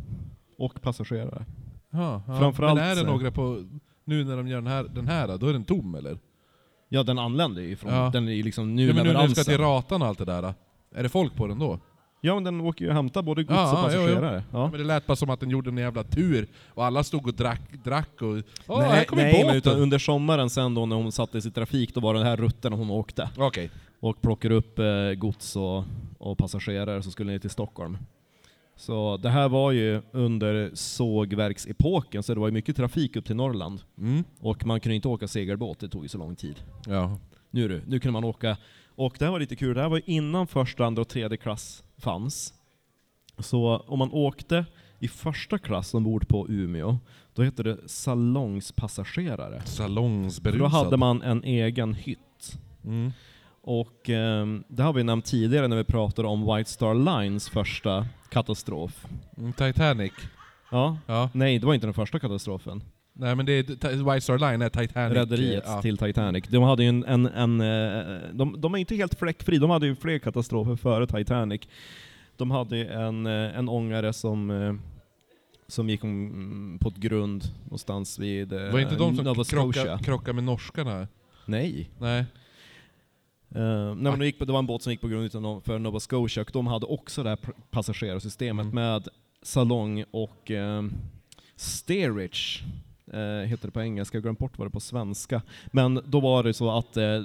och 0.58 0.82
passagerare. 0.82 1.44
Ja, 1.90 2.22
ja. 2.26 2.38
Framförallt 2.38 2.80
Men 2.80 2.88
är 2.90 2.94
det 2.96 3.02
några 3.02 3.30
på... 3.30 3.64
Nu 4.04 4.24
när 4.24 4.36
de 4.36 4.48
gör 4.48 4.56
den 4.56 4.66
här, 4.66 4.84
den 4.84 5.06
här 5.06 5.38
då 5.38 5.46
är 5.46 5.52
den 5.52 5.64
tom 5.64 5.94
eller? 5.94 6.18
Ja, 6.88 7.02
den 7.02 7.18
anländer 7.18 7.62
ju 7.62 7.76
från, 7.76 7.92
Ja. 7.92 8.10
den 8.12 8.28
är 8.28 8.32
ju 8.32 8.42
liksom 8.42 8.74
nu 8.76 8.86
Ja, 8.88 8.94
men 8.94 9.06
nu 9.06 9.12
när 9.12 9.20
den 9.20 9.30
ska 9.34 9.44
till 9.44 9.58
Ratan 9.58 10.02
och 10.02 10.08
allt 10.08 10.18
det 10.18 10.24
där. 10.24 10.54
Är 10.94 11.02
det 11.02 11.08
folk 11.08 11.34
på 11.36 11.46
den 11.46 11.58
då? 11.58 11.78
Ja, 12.20 12.34
men 12.34 12.44
den 12.44 12.60
åker 12.60 12.84
ju 12.84 12.88
och 12.88 12.94
hämtar 12.94 13.22
både 13.22 13.42
gods 13.42 13.56
Ja, 13.56 13.70
och 13.70 13.84
passagerare. 13.84 14.42
Ja. 14.52 14.58
Ja. 14.58 14.70
Men 14.70 14.80
det 14.80 14.86
lät 14.86 15.06
bara 15.06 15.16
som 15.16 15.30
att 15.30 15.40
den 15.40 15.50
gjorde 15.50 15.70
en 15.70 15.76
jävla 15.76 16.04
tur, 16.04 16.46
och 16.68 16.84
alla 16.84 17.04
stod 17.04 17.26
och 17.26 17.34
drack, 17.34 17.60
drack 17.84 18.22
och... 18.22 18.42
Åh, 18.66 18.80
här 18.80 18.88
nej, 18.88 19.04
kommer 19.04 19.22
nej 19.22 19.32
båten! 19.32 19.46
men 19.46 19.56
utan 19.56 19.78
under 19.78 19.98
sommaren 19.98 20.50
sen 20.50 20.74
då 20.74 20.86
när 20.86 20.96
hon 20.96 21.12
sattes 21.12 21.46
i 21.46 21.50
trafik, 21.50 21.94
då 21.94 22.00
var 22.00 22.14
det 22.14 22.20
den 22.20 22.26
här 22.26 22.36
rutten 22.36 22.72
hon 22.72 22.90
åkte. 22.90 23.30
Okej. 23.36 23.70
och 24.00 24.22
plockar 24.22 24.50
upp 24.50 24.78
eh, 24.78 25.12
gods 25.16 25.56
och, 25.56 25.84
och 26.18 26.38
passagerare 26.38 27.02
som 27.02 27.12
skulle 27.12 27.32
ner 27.32 27.38
till 27.38 27.50
Stockholm. 27.50 27.98
Så 28.76 29.16
det 29.16 29.28
här 29.30 29.48
var 29.48 29.72
ju 29.72 30.02
under 30.12 30.70
sågverksepoken, 30.74 32.22
så 32.22 32.34
det 32.34 32.40
var 32.40 32.48
ju 32.48 32.52
mycket 32.52 32.76
trafik 32.76 33.16
upp 33.16 33.24
till 33.26 33.36
Norrland. 33.36 33.80
Mm. 33.98 34.24
Och 34.40 34.66
man 34.66 34.80
kunde 34.80 34.96
inte 34.96 35.08
åka 35.08 35.28
segelbåt, 35.28 35.80
det 35.80 35.88
tog 35.88 36.02
ju 36.02 36.08
så 36.08 36.18
lång 36.18 36.36
tid. 36.36 36.62
Ja. 36.86 37.18
Nu 37.50 37.68
du, 37.68 37.82
nu 37.86 38.00
kunde 38.00 38.12
man 38.12 38.24
åka. 38.24 38.56
Och 39.00 39.16
det 39.18 39.24
här 39.24 39.32
var 39.32 39.40
lite 39.40 39.56
kul, 39.56 39.74
det 39.74 39.80
här 39.80 39.88
var 39.88 40.02
innan 40.06 40.46
första, 40.46 40.86
andra 40.86 41.02
och 41.02 41.08
tredje 41.08 41.36
klass 41.36 41.82
fanns. 41.98 42.54
Så 43.38 43.76
om 43.76 43.98
man 43.98 44.12
åkte 44.12 44.64
i 44.98 45.08
första 45.08 45.58
klass 45.58 45.94
ombord 45.94 46.28
på 46.28 46.48
Umeå, 46.48 46.98
då 47.34 47.42
hette 47.42 47.62
det 47.62 47.88
salongspassagerare. 47.88 49.62
Salongsberusad. 49.64 50.60
då 50.60 50.66
hade 50.66 50.96
man 50.96 51.22
en 51.22 51.44
egen 51.44 51.94
hytt. 51.94 52.58
Mm. 52.84 53.12
Och 53.62 54.08
ehm, 54.08 54.64
det 54.68 54.82
har 54.82 54.92
vi 54.92 55.04
nämnt 55.04 55.24
tidigare 55.24 55.68
när 55.68 55.76
vi 55.76 55.84
pratade 55.84 56.28
om 56.28 56.56
White 56.56 56.70
Star 56.70 57.20
Lines 57.20 57.48
första 57.48 58.06
katastrof. 58.28 59.06
Mm, 59.36 59.52
Titanic. 59.52 60.12
Ja. 60.70 60.98
Ja. 61.06 61.30
Nej, 61.32 61.58
det 61.58 61.66
var 61.66 61.74
inte 61.74 61.86
den 61.86 61.94
första 61.94 62.18
katastrofen. 62.18 62.82
Nej 63.20 63.34
men 63.36 63.46
det 63.46 63.52
är, 63.52 64.12
White 64.14 64.20
Star 64.20 64.38
Line 64.38 64.62
är 64.62 64.68
Titanic. 64.68 65.16
Rederiet 65.16 65.64
ja. 65.66 65.82
till 65.82 65.98
Titanic. 65.98 66.44
De 66.48 66.62
hade 66.62 66.82
ju 66.82 66.88
en, 66.88 67.04
en, 67.04 67.26
en 67.26 67.60
eh, 67.60 68.18
de, 68.32 68.60
de 68.60 68.74
är 68.74 68.78
inte 68.78 68.94
helt 68.96 69.18
fläckfri, 69.18 69.58
de 69.58 69.70
hade 69.70 69.86
ju 69.86 69.96
fler 69.96 70.18
katastrofer 70.18 70.76
före 70.76 71.06
Titanic. 71.06 71.60
De 72.36 72.50
hade 72.50 72.76
ju 72.76 72.86
en, 72.86 73.26
eh, 73.26 73.58
en 73.58 73.68
ångare 73.68 74.12
som, 74.12 74.50
eh, 74.50 74.74
som 75.68 75.90
gick 75.90 76.04
om, 76.04 76.78
på 76.80 76.88
ett 76.88 76.96
grund 76.96 77.44
någonstans 77.64 78.18
vid 78.18 78.52
eh, 78.52 78.72
Var 78.72 78.80
inte 78.80 78.96
de 78.96 79.16
som 79.16 79.24
Nova 79.24 79.44
krockade, 79.44 79.98
krockade 80.04 80.32
med 80.32 80.44
norskarna? 80.44 81.08
Nej. 81.46 81.90
Nej. 81.98 82.24
Uh, 83.56 83.94
nej, 83.94 84.18
det, 84.18 84.26
gick, 84.26 84.38
på- 84.38 84.44
det 84.44 84.52
var 84.52 84.58
en 84.58 84.66
båt 84.66 84.82
som 84.82 84.92
gick 84.92 85.00
på 85.00 85.08
grund 85.08 85.24
utan 85.24 85.42
någon- 85.42 85.62
för 85.62 85.78
Nova 85.78 86.00
Scotia 86.00 86.42
och 86.42 86.50
de 86.52 86.66
hade 86.66 86.86
också 86.86 87.22
det 87.22 87.28
här 87.28 87.38
passagerarsystemet 87.70 88.64
Mm. 88.64 88.74
med 88.74 89.08
salong 89.42 90.04
och 90.10 90.50
um, 90.50 90.92
steerage, 91.56 92.64
heter 93.18 93.66
det 93.66 93.70
på 93.72 93.82
engelska, 93.82 94.16
jag 94.16 94.22
glömt 94.22 94.38
bort 94.38 94.58
vad 94.58 94.66
det 94.66 94.70
på 94.70 94.80
svenska. 94.80 95.42
Men 95.66 96.00
då 96.06 96.20
var 96.20 96.42
det 96.44 96.54
så 96.54 96.70
att 96.70 96.96
eh, 96.96 97.22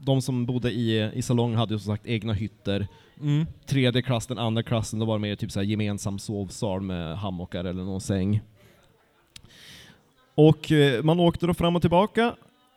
de 0.00 0.22
som 0.22 0.46
bodde 0.46 0.70
i, 0.70 1.10
i 1.14 1.22
salong 1.22 1.54
hade 1.54 1.74
ju 1.74 1.78
som 1.78 1.94
sagt 1.94 2.06
egna 2.06 2.32
hytter. 2.32 2.86
Mm. 3.20 3.46
Tredje 3.66 4.02
klass, 4.02 4.26
den 4.26 4.38
andra 4.38 4.62
klassen, 4.62 4.98
då 4.98 5.06
var 5.06 5.14
det 5.14 5.22
mer 5.22 5.36
typ 5.36 5.52
så 5.52 5.60
här 5.60 5.66
gemensam 5.66 6.18
sovsal 6.18 6.80
med 6.80 7.18
hammockar 7.18 7.64
eller 7.64 7.82
någon 7.82 8.00
säng. 8.00 8.40
Och 10.34 10.72
eh, 10.72 11.02
man 11.02 11.20
åkte 11.20 11.46
då 11.46 11.54
fram 11.54 11.76
och 11.76 11.82
tillbaka 11.82 12.34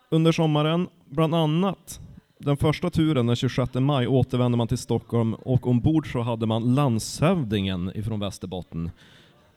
under 0.09 0.31
sommaren, 0.31 0.87
bland 1.09 1.35
annat 1.35 1.99
den 2.37 2.57
första 2.57 2.89
turen 2.89 3.27
den 3.27 3.35
26 3.35 3.73
maj 3.73 4.07
återvände 4.07 4.57
man 4.57 4.67
till 4.67 4.77
Stockholm 4.77 5.33
och 5.33 5.67
ombord 5.67 6.11
så 6.11 6.21
hade 6.21 6.45
man 6.45 6.75
landshövdingen 6.75 7.91
ifrån 7.95 8.19
Västerbotten, 8.19 8.91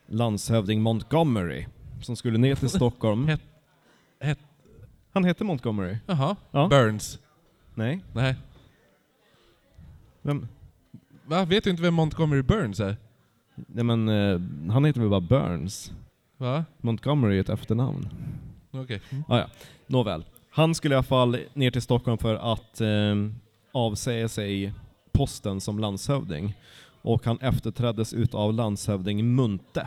landshövding 0.06 0.82
Montgomery, 0.82 1.66
som 2.04 2.16
skulle 2.16 2.38
ner 2.38 2.54
till 2.54 2.68
Stockholm. 2.68 3.26
Het- 3.28 3.40
het- 4.20 4.38
Han 5.12 5.24
hette 5.24 5.44
Montgomery? 5.44 5.98
Jaha. 6.06 6.36
Ja. 6.50 6.68
Burns. 6.68 7.18
Nej. 7.74 8.00
Nej. 8.12 8.34
Vem? 10.22 10.48
Va? 11.26 11.44
Vet 11.44 11.64
du 11.64 11.70
inte 11.70 11.82
vem 11.82 11.94
Montgomery 11.94 12.42
Burns 12.42 12.80
är? 12.80 12.96
Nej 13.54 13.84
men, 13.84 14.08
eh, 14.08 14.40
han 14.72 14.84
heter 14.84 15.00
väl 15.00 15.10
bara 15.10 15.20
Burns? 15.20 15.92
Va? 16.36 16.64
Montgomery 16.80 17.36
är 17.36 17.40
ett 17.40 17.48
efternamn. 17.48 18.08
Okej. 18.70 19.00
Mm. 19.10 19.24
Ah, 19.28 19.38
ja. 19.38 19.46
Nåväl. 19.86 20.24
Han 20.50 20.74
skulle 20.74 20.94
i 20.94 20.96
alla 20.96 21.02
fall 21.02 21.38
ner 21.54 21.70
till 21.70 21.82
Stockholm 21.82 22.18
för 22.18 22.52
att 22.52 22.80
eh, 22.80 23.14
avsäga 23.72 24.28
sig 24.28 24.72
posten 25.12 25.60
som 25.60 25.78
landshövding. 25.78 26.54
Och 27.02 27.24
han 27.26 27.38
efterträddes 27.40 28.12
utav 28.12 28.54
landshövding 28.54 29.34
Munte. 29.34 29.86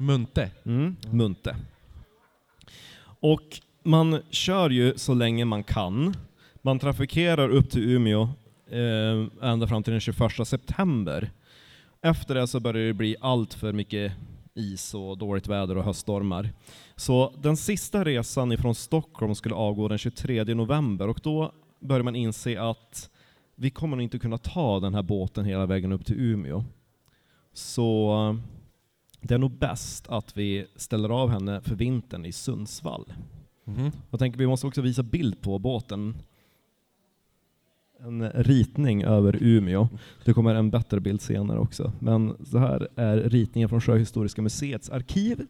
Munte. 0.00 0.50
Mm, 0.64 0.96
Munte. 1.10 1.56
Och 3.20 3.60
man 3.82 4.22
kör 4.30 4.70
ju 4.70 4.92
så 4.96 5.14
länge 5.14 5.44
man 5.44 5.62
kan. 5.62 6.14
Man 6.62 6.78
trafikerar 6.78 7.48
upp 7.48 7.70
till 7.70 7.90
Umeå 7.90 8.28
eh, 8.70 9.48
ända 9.50 9.66
fram 9.66 9.82
till 9.82 9.92
den 9.92 10.00
21 10.00 10.48
september. 10.48 11.30
Efter 12.00 12.34
det 12.34 12.46
så 12.46 12.60
börjar 12.60 12.86
det 12.86 12.94
bli 12.94 13.16
allt 13.20 13.54
för 13.54 13.72
mycket 13.72 14.12
is 14.54 14.94
och 14.94 15.18
dåligt 15.18 15.48
väder 15.48 15.76
och 15.76 15.84
höststormar. 15.84 16.50
Så 16.96 17.34
den 17.42 17.56
sista 17.56 18.04
resan 18.04 18.52
ifrån 18.52 18.74
Stockholm 18.74 19.34
skulle 19.34 19.54
avgå 19.54 19.88
den 19.88 19.98
23 19.98 20.44
november 20.44 21.08
och 21.08 21.20
då 21.22 21.52
börjar 21.80 22.02
man 22.02 22.16
inse 22.16 22.60
att 22.60 23.10
vi 23.54 23.70
kommer 23.70 23.96
nog 23.96 24.02
inte 24.02 24.18
kunna 24.18 24.38
ta 24.38 24.80
den 24.80 24.94
här 24.94 25.02
båten 25.02 25.44
hela 25.44 25.66
vägen 25.66 25.92
upp 25.92 26.06
till 26.06 26.20
Umeå. 26.20 26.64
Så 27.52 28.36
det 29.20 29.34
är 29.34 29.38
nog 29.38 29.52
bäst 29.52 30.08
att 30.08 30.36
vi 30.36 30.66
ställer 30.76 31.08
av 31.08 31.30
henne 31.30 31.60
för 31.60 31.74
vintern 31.74 32.24
i 32.24 32.32
Sundsvall. 32.32 33.12
Mhm. 33.64 33.90
Jag 34.10 34.20
tänker 34.20 34.38
vi 34.38 34.46
måste 34.46 34.66
också 34.66 34.80
visa 34.80 35.02
bild 35.02 35.40
på 35.40 35.58
båten. 35.58 36.14
en 38.00 38.30
ritning 38.30 39.04
över 39.04 39.38
Umeå. 39.40 39.88
Det 40.24 40.32
kommer 40.32 40.54
en 40.54 40.70
bättre 40.70 41.00
bild 41.00 41.22
senare 41.22 41.58
också. 41.58 41.92
Men 41.98 42.36
så 42.44 42.58
här 42.58 42.88
är 42.96 43.16
ritningen 43.16 43.68
från 43.68 43.80
Sjöhistoriska 43.80 44.42
museets 44.42 44.90
arkiv. 44.90 45.46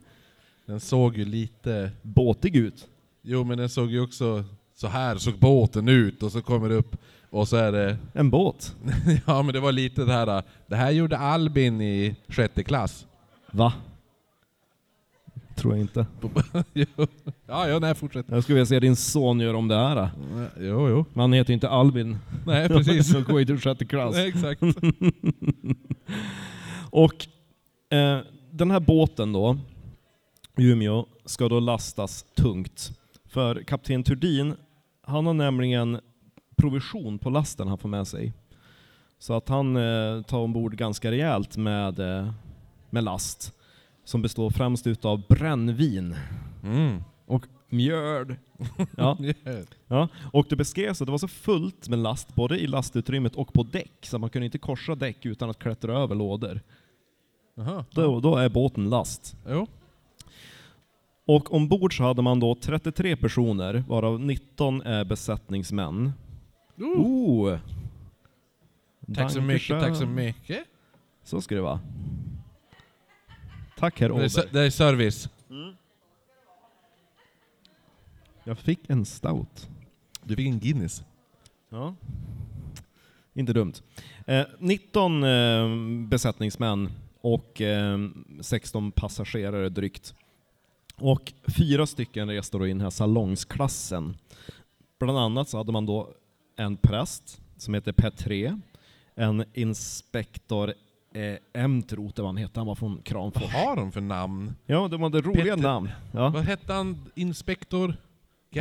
Den 0.66 0.80
såg 0.80 1.16
ju 1.16 1.24
lite... 1.24 1.90
Båtig 2.02 2.56
ut. 2.56 2.88
Jo 3.22 3.44
men 3.44 3.58
den 3.58 3.68
såg 3.68 3.90
ju 3.90 4.00
också... 4.00 4.44
Så 4.74 4.88
här 4.88 5.16
såg 5.16 5.38
båten 5.38 5.88
ut 5.88 6.22
och 6.22 6.32
så 6.32 6.42
kommer 6.42 6.68
det 6.68 6.74
upp 6.74 6.96
och 7.30 7.48
så 7.48 7.56
är 7.56 7.72
det... 7.72 7.96
En 8.12 8.30
båt. 8.30 8.76
ja 9.26 9.42
men 9.42 9.54
det 9.54 9.60
var 9.60 9.72
lite 9.72 10.04
det 10.04 10.12
här... 10.12 10.42
Det 10.66 10.76
här 10.76 10.90
gjorde 10.90 11.18
Albin 11.18 11.80
i 11.80 12.16
sjätte 12.28 12.62
klass. 12.64 13.06
Va? 13.52 13.72
Tror 15.56 15.74
jag 15.74 15.80
inte. 15.80 16.06
Jo. 16.72 17.06
ja, 17.46 17.68
ja, 17.68 17.78
nej 17.78 17.94
fortsätt. 17.94 18.26
Jag 18.28 18.42
skulle 18.42 18.54
vilja 18.54 18.66
se 18.66 18.80
din 18.80 18.96
son 18.96 19.40
göra 19.40 19.56
om 19.56 19.68
det 19.68 19.76
här. 19.76 20.10
Jo, 20.60 20.88
jo. 20.88 21.04
Men 21.12 21.20
han 21.20 21.32
heter 21.32 21.50
ju 21.50 21.54
inte 21.54 21.68
Albin. 21.68 22.18
Nej 22.46 22.68
precis. 22.68 23.12
Han 23.14 23.24
går 23.24 23.38
ju 23.40 23.46
till 23.46 23.60
sjätte 23.60 23.84
klass. 23.84 24.14
nej, 24.16 24.28
exakt. 24.28 24.62
Och 26.90 27.26
eh, 27.96 28.18
den 28.50 28.70
här 28.70 28.80
båten 28.80 29.32
då, 29.32 29.58
Umeå, 30.56 31.06
ska 31.24 31.48
då 31.48 31.60
lastas 31.60 32.24
tungt. 32.36 32.92
För 33.26 33.62
kapten 33.62 34.02
Turdin, 34.02 34.54
han 35.02 35.26
har 35.26 35.34
nämligen 35.34 36.00
provision 36.56 37.18
på 37.18 37.30
lasten 37.30 37.68
han 37.68 37.78
får 37.78 37.88
med 37.88 38.06
sig. 38.06 38.32
Så 39.18 39.34
att 39.34 39.48
han 39.48 39.76
eh, 39.76 40.22
tar 40.22 40.38
ombord 40.38 40.76
ganska 40.76 41.10
rejält 41.10 41.56
med, 41.56 41.98
eh, 41.98 42.32
med 42.90 43.04
last. 43.04 43.54
Som 44.04 44.22
består 44.22 44.50
främst 44.50 44.86
utav 44.86 45.22
brännvin 45.28 46.14
Mm. 46.64 47.02
och 47.26 47.46
mjöl. 47.68 48.36
Ja. 48.96 49.16
Ja, 49.86 50.08
och 50.32 50.46
det 50.48 50.56
beskrevs 50.56 51.00
att 51.02 51.06
det 51.06 51.12
var 51.12 51.18
så 51.18 51.28
fullt 51.28 51.88
med 51.88 51.98
last, 51.98 52.34
både 52.34 52.58
i 52.58 52.66
lastutrymmet 52.66 53.34
och 53.36 53.52
på 53.52 53.62
däck, 53.62 53.92
så 54.02 54.18
man 54.18 54.30
kunde 54.30 54.44
inte 54.46 54.58
korsa 54.58 54.94
däck 54.94 55.26
utan 55.26 55.50
att 55.50 55.58
klättra 55.58 55.98
över 55.98 56.14
lådor. 56.14 56.60
Jaha. 57.54 57.84
Då, 57.90 58.20
då 58.20 58.36
är 58.36 58.48
båten 58.48 58.90
last. 58.90 59.36
Jo. 59.48 59.66
Och 61.26 61.54
ombord 61.54 61.96
så 61.96 62.02
hade 62.02 62.22
man 62.22 62.40
då 62.40 62.54
33 62.54 63.16
personer, 63.16 63.84
varav 63.88 64.20
19 64.20 64.82
är 64.82 65.04
besättningsmän. 65.04 66.12
Oh. 66.78 67.00
Oh! 67.00 67.58
Tack 69.14 69.32
så 69.32 69.40
mycket, 69.40 69.80
tack 69.80 69.96
så 69.96 70.06
mycket. 70.06 70.64
Så 71.24 71.40
ska 71.40 71.54
det 71.54 71.60
vara. 71.60 71.80
Tack 73.78 74.00
herr 74.00 74.12
Åberg. 74.12 74.30
det 74.52 74.60
är 74.60 74.70
service. 74.70 75.28
Jag 78.44 78.58
fick 78.58 78.90
en 78.90 79.04
stout. 79.04 79.68
Du 80.24 80.36
fick 80.36 80.46
en 80.46 80.58
Guinness. 80.58 81.02
Ja. 81.68 81.94
Inte 83.34 83.52
dumt. 83.52 83.72
Eh, 84.26 84.46
19 84.58 85.24
eh, 85.24 85.68
besättningsmän 86.08 86.90
och 87.20 87.60
eh, 87.60 87.98
16 88.40 88.92
passagerare 88.92 89.68
drygt. 89.68 90.14
Och 90.96 91.32
fyra 91.56 91.86
stycken 91.86 92.28
reste 92.28 92.58
då 92.58 92.66
i 92.66 92.68
den 92.68 92.80
här 92.80 92.90
salongsklassen. 92.90 94.16
Bland 94.98 95.18
annat 95.18 95.48
så 95.48 95.56
hade 95.56 95.72
man 95.72 95.86
då 95.86 96.14
en 96.56 96.76
präst 96.76 97.40
som 97.56 97.74
heter 97.74 97.92
Petré, 97.92 98.56
en 99.14 99.44
inspektor 99.54 100.74
eh, 101.14 101.62
Emtroth, 101.62 102.20
vad 102.20 102.26
han 102.28 102.36
hette, 102.36 102.60
han 102.60 102.66
var 102.66 102.74
från 102.74 102.94
Vad 102.94 103.04
Kramfors. 103.04 103.52
har 103.52 103.76
de 103.76 103.92
för 103.92 104.00
namn? 104.00 104.54
Ja, 104.66 104.88
de 104.88 105.02
hade 105.02 105.20
roliga 105.20 105.44
Petter- 105.56 105.62
namn. 105.62 105.88
Ja. 106.12 106.28
Vad 106.28 106.42
hette 106.44 106.72
han? 106.72 107.04
Inspektor? 107.14 107.96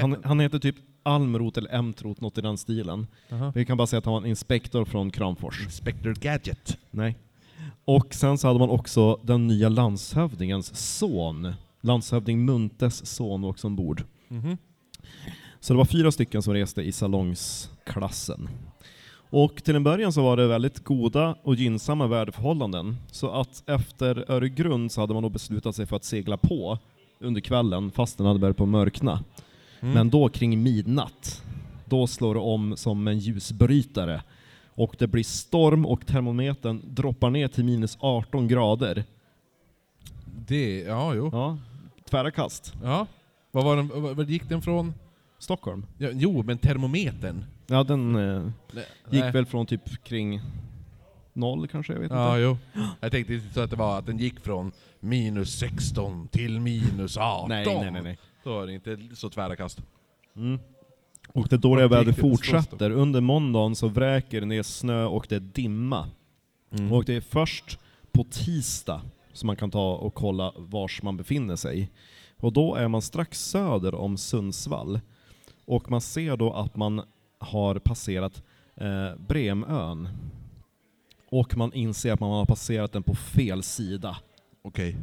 Han, 0.02 0.16
han 0.24 0.40
heter 0.40 0.60
typ 0.60 0.76
Almroth 1.04 1.58
eller 1.60 1.74
Emtroth, 1.76 2.22
något 2.22 2.38
i 2.38 2.42
den 2.42 2.58
stilen. 2.58 3.08
Jaha. 3.30 3.52
Vi 3.56 3.66
kan 3.66 3.78
bara 3.78 3.88
säga 3.88 3.98
att 3.98 4.06
han 4.06 4.14
var 4.14 4.22
en 4.22 4.26
inspektor 4.28 4.86
från 4.86 5.12
Kramfors. 5.12 5.64
Inspector 5.64 6.14
Gadget. 6.14 6.78
Nej. 6.92 7.18
Och 7.86 8.14
sen 8.14 8.38
så 8.38 8.48
hade 8.48 8.60
man 8.60 8.70
också 8.70 9.20
den 9.24 9.48
nya 9.48 9.70
landshövdingens 9.70 10.98
son. 10.98 11.54
Landshövding 11.82 12.46
Muntes 12.46 13.06
son 13.06 13.42
var 13.42 13.50
också 13.50 13.68
ombord. 13.68 14.04
Mhm. 14.28 14.58
Så 15.60 15.74
det 15.74 15.78
var 15.78 15.86
fyra 15.86 16.12
stycken 16.12 16.42
som 16.42 16.54
reste 16.54 16.82
i 16.82 16.92
salongsklassen. 16.92 18.50
Och 19.30 19.64
till 19.64 19.76
en 19.76 19.84
början 19.84 20.14
så 20.14 20.24
var 20.24 20.38
det 20.38 20.48
väldigt 20.48 20.84
goda 20.84 21.36
och 21.44 21.56
gynnsamma 21.56 22.08
väderförhållanden. 22.08 22.98
Så 23.12 23.30
att 23.30 23.70
efter 23.70 24.32
Öregrund 24.32 24.92
så 24.92 25.02
hade 25.02 25.14
man 25.14 25.24
då 25.24 25.30
beslutat 25.30 25.76
sig 25.76 25.86
för 25.86 25.96
att 25.96 26.04
segla 26.04 26.38
på 26.38 26.78
under 27.20 27.42
kvällen 27.42 27.92
fast 27.92 28.18
den 28.18 28.28
hade 28.28 28.40
börjat 28.40 28.58
på 28.58 28.66
mörkna. 28.66 29.24
Mm. 29.80 29.94
Men 29.94 30.10
då 30.10 30.30
kring 30.30 30.64
midnatt, 30.64 31.44
då 31.86 32.08
slår 32.08 32.34
det 32.34 32.40
om 32.40 32.78
som 32.78 33.08
en 33.08 33.20
ljusbrytare. 33.20 34.24
Och 34.76 34.96
det 35.00 35.08
blir 35.08 35.24
storm 35.24 35.86
och 35.86 36.08
termometern 36.08 36.82
droppar 36.86 37.30
ner 37.30 37.48
till 37.48 37.66
minus 37.66 37.98
18 38.00 38.48
grader. 38.48 39.04
Det, 40.48 40.80
ja 40.80 41.14
jo. 41.16 41.30
Ja, 41.32 41.58
tvära 42.10 42.32
kast. 42.32 42.74
Ja. 42.84 43.08
Vad 43.52 43.66
var 43.66 43.76
den, 43.76 44.16
vad, 44.16 44.30
gick 44.30 44.50
den 44.50 44.62
från? 44.62 44.94
Stockholm. 45.40 45.86
Ja, 45.98 46.10
jo, 46.14 46.44
men 46.44 46.58
termometern. 46.58 47.46
Ja, 47.68 47.84
den 47.84 48.16
eh, 48.16 48.50
gick 49.10 49.24
Nej. 49.24 49.32
väl 49.32 49.46
från 49.46 49.66
typ 49.66 50.04
kring 50.04 50.42
noll 51.34 51.68
kanske, 51.68 51.94
jag 51.94 52.00
vet 52.00 52.12
Ja, 52.12 52.30
inte. 52.30 52.42
jo. 52.42 52.84
Jag 53.00 53.12
tänkte 53.12 53.34
inte 53.34 53.54
så 53.54 53.62
att 53.62 53.70
det 53.70 53.76
var 53.76 54.00
att 54.00 54.06
den 54.06 54.18
gick 54.18 54.40
från 54.40 54.72
minus 55.00 55.60
16 55.60 56.28
till 56.28 56.60
minus 56.60 57.18
18. 57.18 57.50
Nej, 57.50 57.66
nej, 57.66 57.92
nej. 57.92 58.02
nej. 58.04 58.18
Då 58.44 58.54
var 58.54 58.66
det 58.66 58.74
inte 58.74 58.98
så 59.14 59.30
tvära 59.30 59.56
kast. 59.56 59.82
Mm. 60.36 60.60
Och 61.34 61.48
det 61.48 61.58
dåliga 61.58 61.88
vädret 61.88 62.20
fortsätter. 62.20 62.92
Under 62.92 63.22
måndagen 63.22 63.76
så 63.76 63.88
vräker 63.88 64.40
det 64.40 64.48
ner 64.48 64.64
snö 64.64 65.04
och 65.06 65.26
det 65.30 65.36
är 65.36 65.40
dimma. 65.40 66.10
Mm. 66.72 66.92
Och 66.92 67.06
det 67.06 67.16
är 67.16 67.22
först 67.22 67.80
på 68.12 68.24
tisdag 68.24 69.02
som 69.34 69.48
man 69.48 69.56
kan 69.56 69.72
ta 69.72 69.94
och 69.94 70.14
kolla 70.14 70.54
vars 70.58 71.02
man 71.04 71.18
befinner 71.18 71.56
sig. 71.56 71.92
Och 72.38 72.54
då 72.54 72.76
är 72.76 72.88
man 72.88 73.02
strax 73.02 73.46
söder 73.46 73.96
om 73.96 74.18
Sundsvall. 74.18 75.00
Och 75.66 75.92
man 75.92 76.02
ser 76.02 76.38
då 76.38 76.54
att 76.54 76.76
man 76.76 77.02
har 77.40 77.80
passerat 77.80 78.44
eh, 78.76 79.16
Bremön. 79.28 80.10
Och 81.30 81.58
man 81.58 81.74
inser 81.74 82.14
att 82.14 82.20
man 82.20 82.32
har 82.32 82.46
passerat 82.46 82.92
den 82.92 83.04
på 83.04 83.16
fel 83.16 83.64
sida. 83.64 84.18
Okej. 84.62 84.96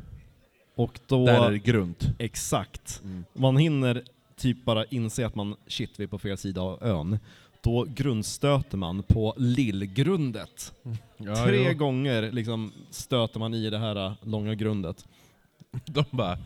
Och 0.74 1.00
då... 1.06 1.26
Där 1.26 1.46
är 1.46 1.50
det 1.50 1.58
grunt. 1.58 2.08
Exakt. 2.18 3.00
Mm. 3.04 3.24
Man 3.32 3.56
hinner 3.56 4.02
typ 4.36 4.64
bara 4.64 4.84
inse 4.84 5.26
att 5.26 5.34
man, 5.34 5.56
shit 5.66 5.90
vi 5.96 6.04
är 6.04 6.08
på 6.08 6.18
fel 6.18 6.38
sida 6.38 6.60
av 6.60 6.82
ön. 6.82 7.18
Då 7.62 7.86
grundstöter 7.88 8.76
man 8.76 9.02
på 9.02 9.34
lillgrundet. 9.36 10.74
Ja, 11.16 11.44
Tre 11.44 11.68
jo. 11.68 11.78
gånger 11.78 12.32
liksom 12.32 12.72
stöter 12.90 13.40
man 13.40 13.54
i 13.54 13.70
det 13.70 13.78
här 13.78 14.06
äh, 14.06 14.12
långa 14.22 14.54
grundet. 14.54 15.04
De 15.84 16.04
bara, 16.10 16.38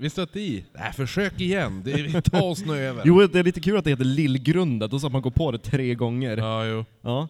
vi 0.00 0.10
stötte 0.10 0.40
i. 0.40 0.64
Nej, 0.72 0.92
försök 0.92 1.40
igen. 1.40 1.82
Det 1.84 1.92
är, 1.92 2.20
ta 2.20 2.42
oss 2.42 2.64
nu 2.64 2.78
över. 2.78 3.02
Jo, 3.06 3.26
det 3.26 3.38
är 3.38 3.44
lite 3.44 3.60
kul 3.60 3.76
att 3.76 3.84
det 3.84 3.90
heter 3.90 4.04
lillgrundet, 4.04 4.92
och 4.92 5.00
så 5.00 5.06
att 5.06 5.12
man 5.12 5.22
går 5.22 5.30
på 5.30 5.50
det 5.52 5.58
tre 5.58 5.94
gånger. 5.94 6.36
Ja. 6.36 6.64
Ja, 6.64 6.84
jo. 7.02 7.28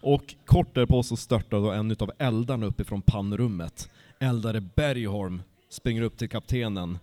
Och 0.00 0.34
kort 0.44 0.74
därpå 0.74 1.02
så 1.02 1.16
störtar 1.16 1.58
då 1.60 1.70
en 1.70 1.90
utav 1.90 2.10
eldarna 2.18 2.66
uppifrån 2.66 3.02
pannrummet. 3.02 3.90
Eldare 4.18 4.60
Bergholm 4.60 5.42
springer 5.70 6.02
upp 6.02 6.16
till 6.18 6.28
kaptenen 6.28 6.98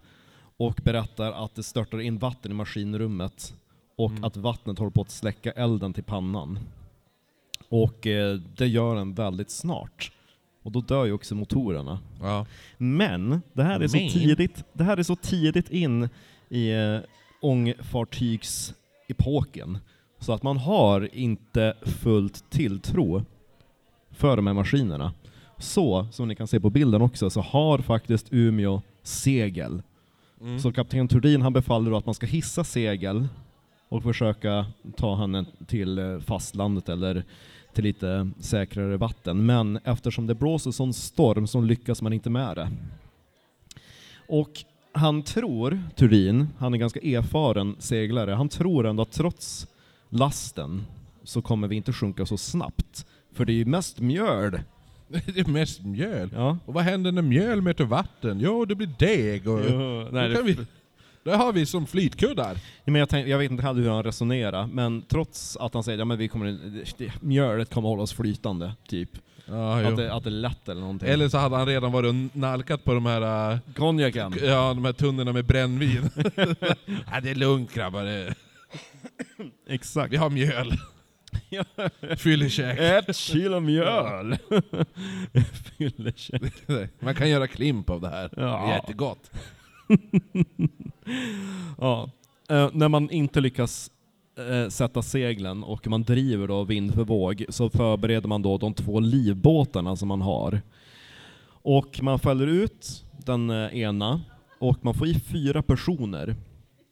och 0.58 0.80
berättar 0.84 1.32
att 1.46 1.56
det 1.56 1.64
störtar 1.64 2.00
in 2.02 2.18
vatten 2.18 2.52
i 2.52 2.54
maskinrummet 2.54 3.54
och 3.96 4.12
Mm. 4.12 4.24
att 4.24 4.38
vattnet 4.38 4.80
håller 4.80 4.92
på 4.92 5.02
att 5.02 5.12
släcka 5.12 5.52
elden 5.52 5.94
till 5.94 6.04
pannan. 6.04 6.60
Och 7.70 8.08
eh, 8.08 8.36
det 8.36 8.68
gör 8.68 8.96
den 8.96 9.14
väldigt 9.14 9.50
snart. 9.52 10.12
Och 10.70 10.74
då 10.74 10.82
dör 10.82 11.06
ju 11.06 11.12
också 11.12 11.36
motorerna. 11.36 12.00
Ja. 12.22 12.46
Men, 12.78 13.42
det 13.54 13.64
här 13.64 13.80
är 13.80 13.88
så 13.88 13.98
Men? 13.98 14.10
tidigt, 14.10 14.64
det 14.74 14.84
här 14.84 14.98
är 14.98 15.04
så 15.04 15.16
tidigt 15.16 15.70
in 15.70 16.10
i 16.50 16.72
eh, 16.72 17.00
ångfartygsepoken, 17.42 19.78
så 20.20 20.34
att 20.34 20.44
man 20.44 20.58
har 20.58 21.16
inte 21.16 21.74
fullt 21.82 22.50
tilltro 22.50 23.26
för 24.12 24.36
de 24.36 24.48
här 24.48 24.54
maskinerna. 24.54 25.14
Så, 25.58 26.08
som 26.12 26.28
ni 26.28 26.36
kan 26.36 26.48
se 26.48 26.60
på 26.60 26.70
bilden 26.70 27.02
också, 27.02 27.30
så 27.30 27.42
har 27.42 27.78
faktiskt 27.78 28.28
Umeå 28.32 28.82
segel. 29.04 29.82
Mm. 30.42 30.60
Så 30.60 30.72
kapten 30.72 31.08
Turdin 31.08 31.42
han 31.42 31.54
befaller 31.54 31.92
då 31.92 31.98
att 31.98 32.06
man 32.06 32.16
ska 32.16 32.26
hissa 32.26 32.64
segel 32.64 33.28
och 33.90 34.04
försöka 34.04 34.66
ta 34.98 35.16
henne 35.16 35.46
till 35.68 36.00
eh, 36.00 36.20
fastlandet 36.20 36.90
eller 36.90 37.24
till 37.74 37.84
lite 37.84 38.30
säkrare 38.40 38.98
vatten. 38.98 39.46
Men 39.46 39.80
eftersom 39.84 40.28
det 40.28 40.36
blåser 40.36 40.72
sån 40.72 40.94
storm 40.94 41.48
så 41.48 41.62
lyckas 41.62 42.02
man 42.02 42.14
inte 42.14 42.30
med 42.30 42.56
det. 42.56 42.70
Och 44.28 44.52
han 44.92 45.24
tror, 45.24 45.80
Turin, 45.96 46.48
han 46.58 46.74
är 46.74 46.78
ganska 46.78 47.00
erfaren 47.00 47.76
seglare, 47.80 48.32
han 48.32 48.50
tror 48.50 48.88
ändå 48.88 49.04
att 49.04 49.12
trots 49.12 49.68
lasten 50.10 50.86
så 51.24 51.42
kommer 51.42 51.68
vi 51.68 51.76
inte 51.76 51.94
sjunka 51.94 52.26
så 52.26 52.38
snabbt. 52.38 53.06
För 53.34 53.46
det 53.46 53.52
är 53.52 53.56
ju 53.56 53.66
mest 53.66 54.00
mjöl. 54.00 54.60
Det 55.08 55.40
är 55.40 55.50
mest 55.52 55.82
mjöl. 55.84 56.30
Ja. 56.34 56.58
Och 56.66 56.74
vad 56.74 56.84
händer 56.84 57.12
när 57.12 57.22
mjöl 57.22 57.62
möter 57.62 57.84
vatten? 57.84 58.40
Jo, 58.40 58.66
det 58.66 58.76
blir 58.76 58.90
deg 59.00 59.48
och... 59.48 59.60
Jo, 59.70 60.08
nej, 60.12 60.30
det- 60.30 60.42
vi, 60.44 60.58
Det 61.30 61.36
har 61.36 61.54
vi 61.54 61.66
som 61.66 61.88
flytkuddar. 61.88 62.54
Ja, 62.84 62.92
men 62.92 62.96
jag, 62.96 63.10
tänk, 63.10 63.28
jag 63.28 63.38
vet 63.38 63.52
inte 63.52 63.68
hur 63.68 63.90
han 63.90 64.04
resonerar, 64.04 64.68
men 64.68 65.02
trots 65.02 65.58
att 65.58 65.74
han 65.74 65.84
säger 65.84 66.00
att 66.04 66.10
ja, 66.10 66.16
vi 66.16 66.28
kommer, 66.28 66.46
det- 66.46 66.94
det- 66.98 67.12
mjölet 67.22 67.74
kommer 67.74 67.90
hålla 67.90 68.04
oss 68.04 68.14
flytande, 68.14 68.74
typ. 68.88 69.10
Ja, 69.46 69.88
Att 69.88 69.98
det, 69.98 70.14
att 70.14 70.24
det 70.24 70.30
är 70.30 70.32
lätt 70.32 70.70
eller 70.70 70.82
någonting. 70.82 71.10
Eller 71.10 71.30
så 71.30 71.38
hade 71.38 71.56
han 71.56 71.66
redan 71.66 71.92
varit 71.92 72.10
och 72.10 72.38
nalkat 72.38 72.84
på 72.84 72.94
de 72.94 73.06
här, 73.06 73.52
äh, 73.54 73.58
konjaken. 73.76 74.34
ja, 74.44 74.74
de 74.74 74.86
här 74.86 74.94
tunnorna 74.94 75.32
med 75.34 75.46
brännvin. 75.46 76.10
ja, 77.12 77.20
det 77.24 77.30
är 77.30 77.36
lugnt 77.36 77.74
grabbar, 77.74 78.04
det- 78.04 78.34
Exakt. 79.70 80.14
vi 80.14 80.18
har 80.18 80.30
mjöl. 80.30 80.74
Fyllekäk. 82.18 82.80
Ett 82.80 83.16
kilo 83.16 83.60
mjöl! 83.60 84.38
Fyllekäk. 85.78 86.54
Man 87.00 87.16
kan 87.16 87.30
göra 87.30 87.48
klimp 87.48 87.90
av 87.90 88.02
det 88.02 88.10
här. 88.10 88.30
Det 88.36 88.42
Ja. 88.42 88.68
är 88.72 88.76
jättegott. 88.76 89.32
Ja. 91.78 92.10
Eh, 92.50 92.70
när 92.74 92.88
man 92.90 93.10
inte 93.10 93.42
lyckas 93.42 93.92
eh, 94.38 94.70
sätta 94.70 95.02
seglen 95.02 95.64
och 95.64 95.88
man 95.88 96.04
driver 96.04 96.48
då 96.48 96.64
vind 96.64 96.94
för 96.94 97.04
våg 97.04 97.46
så 97.50 97.70
förbereder 97.70 98.28
man 98.28 98.42
då 98.42 98.58
de 98.58 98.74
två 98.74 99.00
livbåtarna 99.00 99.96
som 99.96 100.08
man 100.08 100.22
har. 100.22 100.62
Och 101.62 102.00
man 102.02 102.20
fäller 102.20 102.48
ut 102.48 103.04
den 103.26 103.50
eh, 103.50 103.78
ena 103.78 104.22
och 104.60 104.86
man 104.86 104.94
får 104.94 105.08
i 105.08 105.20
fyra 105.20 105.62
personer. 105.62 106.36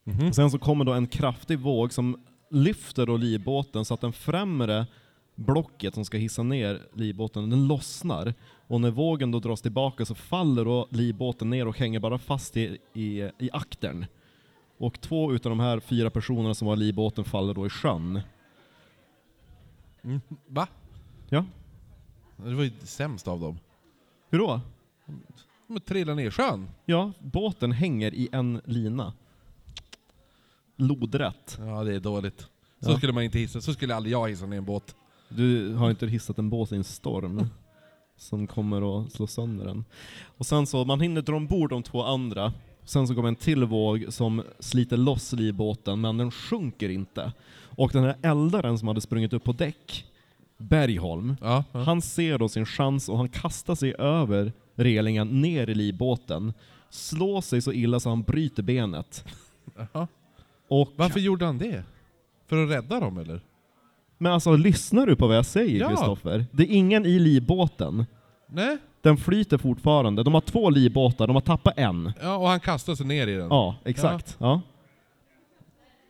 Mhm. 0.04 0.34
Sen 0.34 0.52
så 0.52 0.60
kommer 0.60 0.86
då 0.86 0.94
en 0.94 1.08
kraftig 1.08 1.60
våg 1.60 1.94
som 1.94 2.18
lyfter 2.52 3.06
då 3.06 3.18
livbåten 3.18 3.86
så 3.86 3.94
att 3.94 4.02
den 4.02 4.14
främre 4.14 4.86
blocket 5.38 5.94
som 5.94 6.06
ska 6.06 6.18
hissa 6.18 6.44
ner 6.44 6.82
livbåten, 6.94 7.50
den 7.50 7.68
lossnar. 7.68 8.34
Och 8.68 8.82
när 8.82 8.92
vågen 8.92 9.32
då 9.32 9.40
dras 9.40 9.62
tillbaka 9.62 10.06
så 10.06 10.16
faller 10.16 10.66
då 10.66 10.88
livbåten 10.90 11.50
ner 11.50 11.68
och 11.68 11.78
hänger 11.78 12.00
bara 12.00 12.18
fast 12.18 12.58
i, 12.58 12.78
i, 12.94 13.22
i 13.40 13.50
aktern. 13.54 14.06
Och 14.78 15.02
två 15.02 15.34
utav 15.34 15.50
de 15.50 15.60
här 15.60 15.80
fyra 15.80 16.10
personerna 16.10 16.54
som 16.54 16.68
var 16.68 16.74
i 16.76 16.80
livbåten 16.80 17.24
faller 17.24 17.54
då 17.54 17.66
i 17.66 17.70
sjön. 17.70 18.22
Mm. 20.04 20.22
Va? 20.48 20.68
Ja. 21.30 21.46
Det 22.38 22.54
var 22.56 22.64
ju 22.64 22.72
sämst 22.84 23.28
av 23.28 23.40
dem. 23.40 23.60
Hur 24.30 24.40
då? 24.40 24.62
De 25.68 25.80
trillar 25.80 26.16
ner 26.16 26.28
i 26.28 26.32
sjön. 26.32 26.70
Ja, 26.86 27.12
båten 27.20 27.72
hänger 27.72 28.14
i 28.14 28.30
en 28.32 28.62
lina. 28.66 29.14
Lodrätt. 30.76 31.58
Ja, 31.60 31.84
det 31.84 31.96
är 31.96 32.00
dåligt. 32.00 32.40
Så 32.80 32.92
Ja. 32.92 32.98
skulle 32.98 33.14
man 33.14 33.24
inte 33.24 33.40
hissa, 33.40 33.62
så 33.62 33.74
skulle 33.74 33.96
aldrig 33.96 34.14
jag 34.14 34.30
hissa 34.30 34.46
ner 34.46 34.58
en 34.58 34.66
båt. 34.66 34.96
Du 35.30 35.74
har 35.74 35.90
inte 35.90 36.08
hissat 36.08 36.38
en 36.38 36.50
båt 36.50 36.72
i 36.72 36.76
en 36.76 36.84
storm 36.84 37.48
som 38.18 38.48
kommer 38.48 39.02
att 39.02 39.12
slå 39.12 39.28
sönder 39.28 39.66
den. 39.66 39.86
Och 40.38 40.46
sen 40.46 40.68
så, 40.68 40.86
man 40.86 41.02
hinner 41.02 41.22
dra 41.22 41.36
ombord 41.36 41.70
de 41.70 41.84
två 41.84 42.04
andra. 42.04 42.54
Sen 42.84 43.08
så 43.08 43.16
kommer 43.16 43.28
en 43.28 43.36
till 43.36 43.64
våg 43.64 44.06
som 44.10 44.44
sliter 44.60 44.98
loss 44.98 45.34
livbåten, 45.34 46.02
men 46.02 46.18
den 46.18 46.32
sjunker 46.32 46.90
inte. 46.90 47.34
Och 47.60 47.92
den 47.94 48.04
här 48.04 48.16
eldaren 48.22 48.78
som 48.80 48.88
hade 48.88 49.02
sprungit 49.02 49.34
upp 49.34 49.44
på 49.44 49.52
däck, 49.52 50.06
Bergholm, 50.58 51.36
Ja, 51.42 51.64
ja. 51.72 51.80
han 51.80 52.02
ser 52.02 52.38
då 52.38 52.50
sin 52.50 52.66
chans 52.66 53.10
och 53.10 53.18
han 53.18 53.30
kastar 53.30 53.76
sig 53.76 53.96
över 54.00 54.54
relingen 54.76 55.42
ner 55.42 55.70
i 55.70 55.76
livbåten, 55.76 56.54
slår 56.90 57.42
sig 57.42 57.62
så 57.62 57.74
illa 57.74 58.00
så 58.00 58.10
han 58.10 58.22
bryter 58.24 58.64
benet. 58.64 59.26
Jaha. 59.76 60.08
Och, 60.68 60.94
Varför 60.96 61.20
gjorde 61.20 61.46
han 61.46 61.58
det? 61.58 61.84
För 62.48 62.64
att 62.64 62.70
rädda 62.70 63.00
dem 63.00 63.18
eller? 63.18 63.42
Men 64.18 64.32
alltså, 64.32 64.56
lyssnar 64.56 65.06
du 65.06 65.16
på 65.16 65.28
vad 65.28 65.38
jag 65.38 65.46
säger 65.46 65.80
Ja. 65.80 65.90
Kristoffer? 65.90 66.46
Det 66.52 66.64
är 66.64 66.76
ingen 66.76 67.06
i 67.06 67.20
livbåten. 67.20 68.06
Nej? 68.48 68.78
Den 69.02 69.18
flyter 69.18 69.58
fortfarande. 69.58 70.24
De 70.24 70.34
har 70.34 70.42
två 70.42 70.70
livbåtar, 70.70 71.28
de 71.28 71.36
har 71.36 71.42
tappat 71.42 71.74
en. 71.78 72.12
Ja, 72.22 72.36
och 72.38 72.48
han 72.48 72.60
kastar 72.60 72.96
sig 72.96 73.06
ner 73.06 73.28
i 73.28 73.36
den. 73.36 73.48
Ja, 73.50 73.76
exakt. 73.86 74.38
Ja. 74.40 74.62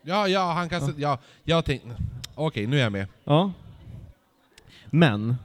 ja, 0.02 0.28
ja 0.28 0.52
han 0.52 0.70
kastar... 0.70 0.94
Ja, 0.98 1.18
jag 1.44 1.66
tänkte... 1.66 1.90
Okej, 2.36 2.68
nu 2.68 2.78
är 2.80 2.84
jag 2.84 2.92
med. 2.92 3.08
ja. 3.24 3.52
Men, 4.90 5.36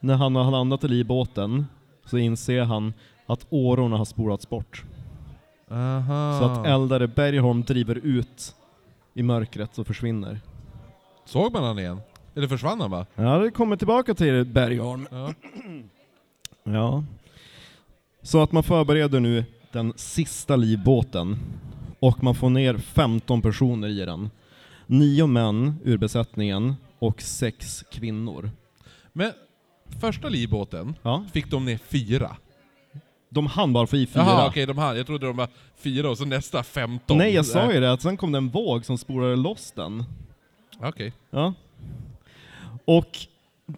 när 0.00 0.14
han 0.14 0.36
har 0.36 0.50
landat 0.50 0.84
i 0.84 0.88
livbåten 0.88 1.66
så 2.04 2.18
inser 2.18 2.62
han 2.62 2.94
att 3.26 3.46
årorna 3.50 3.96
har 3.96 4.04
spolats 4.04 4.48
bort. 4.48 4.84
Aha. 5.70 6.38
Så 6.38 6.44
att 6.44 6.66
eldare 6.66 7.08
Bergholm 7.08 7.62
driver 7.62 7.94
ut 7.94 8.54
i 9.14 9.22
mörkret 9.22 9.78
och 9.78 9.86
försvinner. 9.86 10.40
Såg 11.24 11.52
man 11.52 11.64
han 11.64 11.78
igen? 11.78 12.00
Eller 12.36 12.48
försvann 12.48 12.80
han 12.80 12.90
va? 12.90 13.06
Ja, 13.14 13.38
det 13.38 13.50
kommer 13.50 13.76
tillbaka 13.76 14.14
till 14.14 14.44
Bergholm. 14.44 15.08
Ja. 15.10 15.34
Ja. 16.64 17.04
Så 18.22 18.42
att 18.42 18.52
man 18.52 18.62
förbereder 18.62 19.20
nu 19.20 19.44
den 19.72 19.92
sista 19.96 20.56
livbåten. 20.56 21.36
Och 21.98 22.22
man 22.22 22.34
får 22.34 22.50
ner 22.50 22.78
15 22.78 23.42
personer 23.42 23.88
i 23.88 24.04
den. 24.04 24.30
Nio 24.86 25.26
män 25.26 25.74
ur 25.84 25.98
besättningen 25.98 26.74
och 26.98 27.22
sex 27.22 27.84
kvinnor. 27.90 28.50
Men 29.12 29.32
första 30.00 30.28
livbåten 30.28 30.94
Ja. 31.02 31.24
fick 31.32 31.50
de 31.50 31.64
ner 31.64 31.78
fyra. 31.78 32.36
De 33.28 33.46
hann 33.46 33.72
bara 33.72 33.86
få 33.86 33.96
i 33.96 34.06
fyra. 34.06 34.22
Jaha, 34.22 34.48
okej, 34.48 34.66
de 34.66 34.78
hann. 34.78 34.96
Jag 34.96 35.06
trodde 35.06 35.26
de 35.26 35.36
var 35.36 35.48
fyra 35.76 36.10
och 36.10 36.18
så 36.18 36.24
nästa 36.24 36.62
femton. 36.62 37.18
Nej, 37.18 37.34
jag 37.34 37.46
sa 37.46 37.72
ju 37.72 37.80
det, 37.80 37.92
att 37.92 38.02
sen 38.02 38.16
kom 38.16 38.32
det 38.32 38.38
en 38.38 38.48
våg 38.48 38.84
som 38.84 38.98
spolade 38.98 39.36
loss 39.36 39.72
den. 39.76 40.04
Okej. 40.82 41.12
Ja. 41.30 41.54
Och 42.84 43.08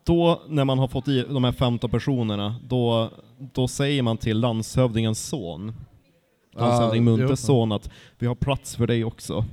då, 0.05 0.43
när 0.49 0.65
man 0.65 0.79
har 0.79 0.89
fått 0.89 1.09
i 1.09 1.23
de 1.23 1.45
här 1.45 1.53
15 1.53 1.91
personerna, 1.91 2.57
då, 2.69 3.11
då 3.39 3.69
säger 3.69 4.03
man 4.03 4.17
till 4.17 4.41
landshövdingens 4.41 5.27
son, 5.27 5.73
landshövding 6.57 7.07
jo. 7.07 7.17
Muntes 7.17 7.41
son, 7.47 7.73
att 7.73 7.91
vi 8.19 8.27
har 8.27 8.35
plats 8.35 8.77
för 8.77 8.87
dig 8.87 9.05
också. 9.05 9.45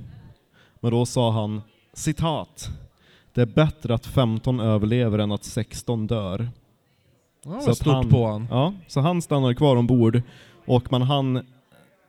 Men 0.80 0.90
då 0.90 1.06
sa 1.06 1.30
han, 1.30 1.62
citat, 1.92 2.68
det 3.34 3.42
är 3.42 3.46
bättre 3.46 3.94
att 3.94 4.06
15 4.06 4.60
överlever 4.60 5.18
än 5.18 5.32
att 5.32 5.44
16 5.44 6.06
dör. 6.06 6.48
Det 7.44 7.60
Så 7.60 7.70
att 7.70 7.82
han- 7.82 8.08
på 8.08 8.26
han. 8.26 8.46
Ja, 8.50 8.72
så 8.88 9.00
han 9.00 9.22
stannade 9.22 9.54
kvar 9.54 9.76
ombord 9.76 10.22
och 10.66 10.92
man 10.92 11.02
hann 11.02 11.46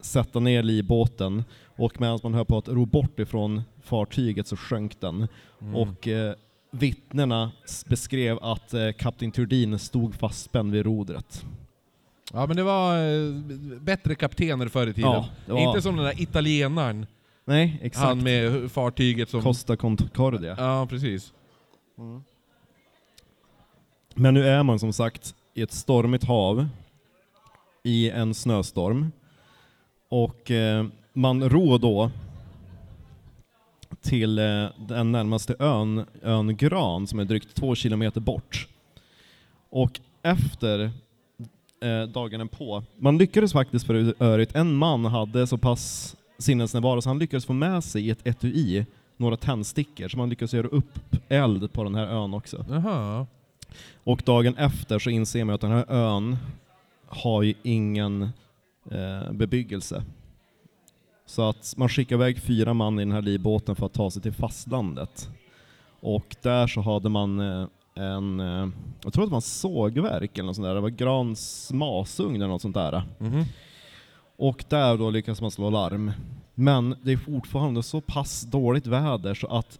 sätta 0.06 0.40
ner 0.40 0.64
livbåten 0.64 1.44
och 1.78 2.02
medan 2.02 2.20
man 2.24 2.34
höll 2.34 2.46
på 2.46 2.58
att 2.58 2.68
ro 2.68 2.86
bort 2.86 3.20
ifrån 3.20 3.62
fartyget 3.84 4.48
så 4.48 4.56
sjönk 4.56 5.00
den. 5.02 5.28
Mm. 5.62 5.76
Och 5.76 6.08
eh, 6.08 6.34
vittnena 6.72 7.52
beskrev 7.86 8.40
att 8.42 8.74
eh, 8.74 8.92
kapten 8.92 9.32
Turdin 9.32 9.80
stod 9.80 10.16
fastspänd 10.16 10.72
vid 10.72 10.86
rodret. 10.86 11.46
Ja 12.34 12.46
men 12.48 12.56
det 12.58 12.64
var 12.64 12.98
eh, 12.98 13.34
bättre 13.82 14.16
kaptener 14.16 14.68
förr 14.68 14.88
i 14.88 14.94
tiden. 14.94 15.12
Ja, 15.12 15.26
var- 15.48 15.60
Inte 15.68 15.82
som 15.82 15.96
den 15.96 16.06
där 16.06 16.22
italienaren, 16.22 17.06
Nej, 17.46 17.80
exakt. 17.82 18.06
han 18.08 18.24
med 18.24 18.72
fartyget 18.72 19.30
som... 19.30 19.42
Costa 19.42 19.76
Concordia. 19.76 20.56
Ja, 20.58 20.88
precis. 20.90 21.34
Men 24.16 24.34
nu 24.34 24.48
är 24.48 24.64
man 24.64 24.80
som 24.80 24.94
sagt 24.94 25.36
i 25.54 25.62
ett 25.62 25.72
stormigt 25.72 26.24
hav 26.24 26.68
i 27.84 28.10
en 28.10 28.34
snöstorm. 28.34 29.12
Och 30.14 30.52
eh, 30.52 30.86
man 31.14 31.50
rår 31.50 31.80
då 31.80 32.12
till 34.02 34.40
eh, 34.40 34.66
den 34.78 35.12
närmaste 35.12 35.56
ön, 35.60 36.06
ön 36.22 36.58
Gran, 36.58 37.08
som 37.08 37.20
är 37.20 37.26
drygt 37.26 37.56
två 37.56 37.76
kilometer 37.76 38.22
bort. 38.22 38.68
Och 39.70 40.00
efter 40.24 40.92
eh, 41.82 42.04
dagen 42.04 42.48
på, 42.48 42.84
man 42.98 43.18
lyckades 43.18 43.54
faktiskt 43.54 43.86
för 43.86 44.24
övrigt, 44.24 44.56
en 44.56 44.76
man 44.76 45.06
hade 45.06 45.48
så 45.48 45.58
pass 45.58 46.16
sinnesnärvaro 46.38 47.02
så 47.02 47.10
han 47.10 47.20
lyckades 47.20 47.46
få 47.46 47.54
med 47.54 47.84
sig 47.84 48.08
i 48.08 48.10
ett 48.10 48.28
etui 48.28 48.86
några 49.18 49.38
tändstickor, 49.38 50.08
så 50.08 50.18
man 50.18 50.30
lyckades 50.30 50.54
göra 50.54 50.68
upp 50.68 51.16
eld 51.30 51.74
på 51.74 51.84
den 51.84 51.96
här 51.96 52.08
ön 52.08 52.34
också. 52.34 52.66
Jaha. 52.70 53.28
Och 54.04 54.22
dagen 54.26 54.58
efter 54.58 55.00
så 55.00 55.10
inser 55.10 55.44
man 55.44 55.56
att 55.56 55.62
den 55.62 55.72
här 55.72 55.86
ön 55.90 56.38
har 57.08 57.42
ju 57.44 57.54
ingen 57.64 58.30
eh, 58.92 59.32
bebyggelse. 59.32 60.04
Så 61.26 61.50
att 61.50 61.74
man 61.78 61.90
skickar 61.90 62.16
iväg 62.16 62.40
fyra 62.40 62.74
man 62.74 63.00
i 63.00 63.02
den 63.04 63.12
här 63.12 63.22
livbåten 63.22 63.76
för 63.76 63.86
att 63.86 63.94
ta 63.94 64.12
sig 64.12 64.22
till 64.22 64.32
fastlandet. 64.34 65.30
Och 66.00 66.36
där 66.42 66.68
så 66.68 66.82
hade 66.82 67.10
man 67.10 67.40
eh, 67.40 67.68
en, 67.96 68.40
eh, 68.40 68.70
jag 69.04 69.14
tror 69.14 69.24
att 69.24 69.30
det 69.30 69.32
var 69.32 69.38
en 69.38 69.42
sågverk 69.42 70.38
eller 70.38 70.46
något 70.46 70.56
sånt 70.56 70.66
där, 70.66 70.76
det 70.76 70.82
var 70.82 70.90
Grans 70.90 71.72
masugn 71.74 72.36
eller 72.36 72.48
något 72.48 72.62
sånt 72.62 72.76
där. 72.76 73.04
Mhm. 73.20 73.44
Och 74.38 74.66
där 74.70 74.98
då 74.98 75.10
lyckas 75.10 75.42
man 75.42 75.52
slå 75.52 75.70
larm. 75.70 76.12
Men 76.56 76.96
det 77.02 77.12
är 77.12 77.18
fortfarande 77.18 77.84
så 77.84 78.02
pass 78.02 78.42
dåligt 78.42 78.88
väder 78.88 79.34
så 79.34 79.48
att 79.48 79.80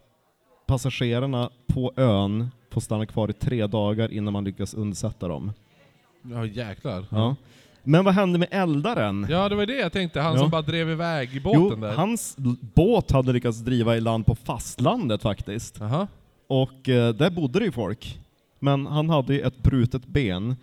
passagerarna 0.66 1.50
på 1.66 1.92
ön 1.96 2.50
får 2.70 2.80
stanna 2.80 3.06
kvar 3.06 3.30
i 3.30 3.32
tre 3.32 3.66
dagar 3.66 4.12
innan 4.12 4.32
man 4.32 4.44
lyckas 4.44 4.74
undsätta 4.74 5.28
dem. 5.28 5.52
Ja 6.22 6.46
jäklar. 6.46 7.06
Ja. 7.10 7.36
Men 7.84 8.04
vad 8.04 8.14
hände 8.14 8.38
med 8.38 8.48
eldaren? 8.50 9.26
Ja 9.30 9.48
det 9.48 9.54
var 9.56 9.66
det 9.66 9.76
jag 9.76 9.92
tänkte, 9.92 10.20
han 10.20 10.32
Ja. 10.32 10.38
som 10.38 10.50
bara 10.50 10.62
drev 10.62 10.90
iväg 10.90 11.34
i 11.36 11.40
båten 11.40 11.60
jo, 11.70 11.76
där. 11.76 11.94
hans 11.94 12.36
båt 12.74 13.10
hade 13.10 13.32
lyckats 13.32 13.58
driva 13.58 13.96
i 13.96 14.00
land 14.00 14.26
på 14.26 14.34
fastlandet 14.34 15.22
faktiskt. 15.22 15.76
Jaha. 15.80 16.06
Och 16.48 16.88
eh, 16.88 17.14
där 17.14 17.30
bodde 17.30 17.58
det 17.58 17.64
ju 17.64 17.72
folk. 17.72 18.20
Men 18.58 18.86
han 18.86 19.10
hade 19.10 19.34
ju 19.34 19.40
ett 19.40 19.62
brutet 19.62 20.06
ben. 20.06 20.56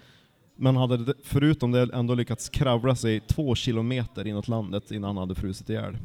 Men 0.58 0.76
hade 0.76 1.14
förutom 1.24 1.72
det 1.72 1.90
ändå 1.94 2.14
lyckats 2.14 2.50
kravla 2.50 2.96
sig 2.96 3.20
två 3.20 3.56
kilometer 3.56 4.28
inåt 4.28 4.48
landet 4.48 4.92
innan 4.92 5.08
han 5.08 5.18
hade 5.18 5.36
frusit 5.36 5.70
ihjäl. 5.70 5.98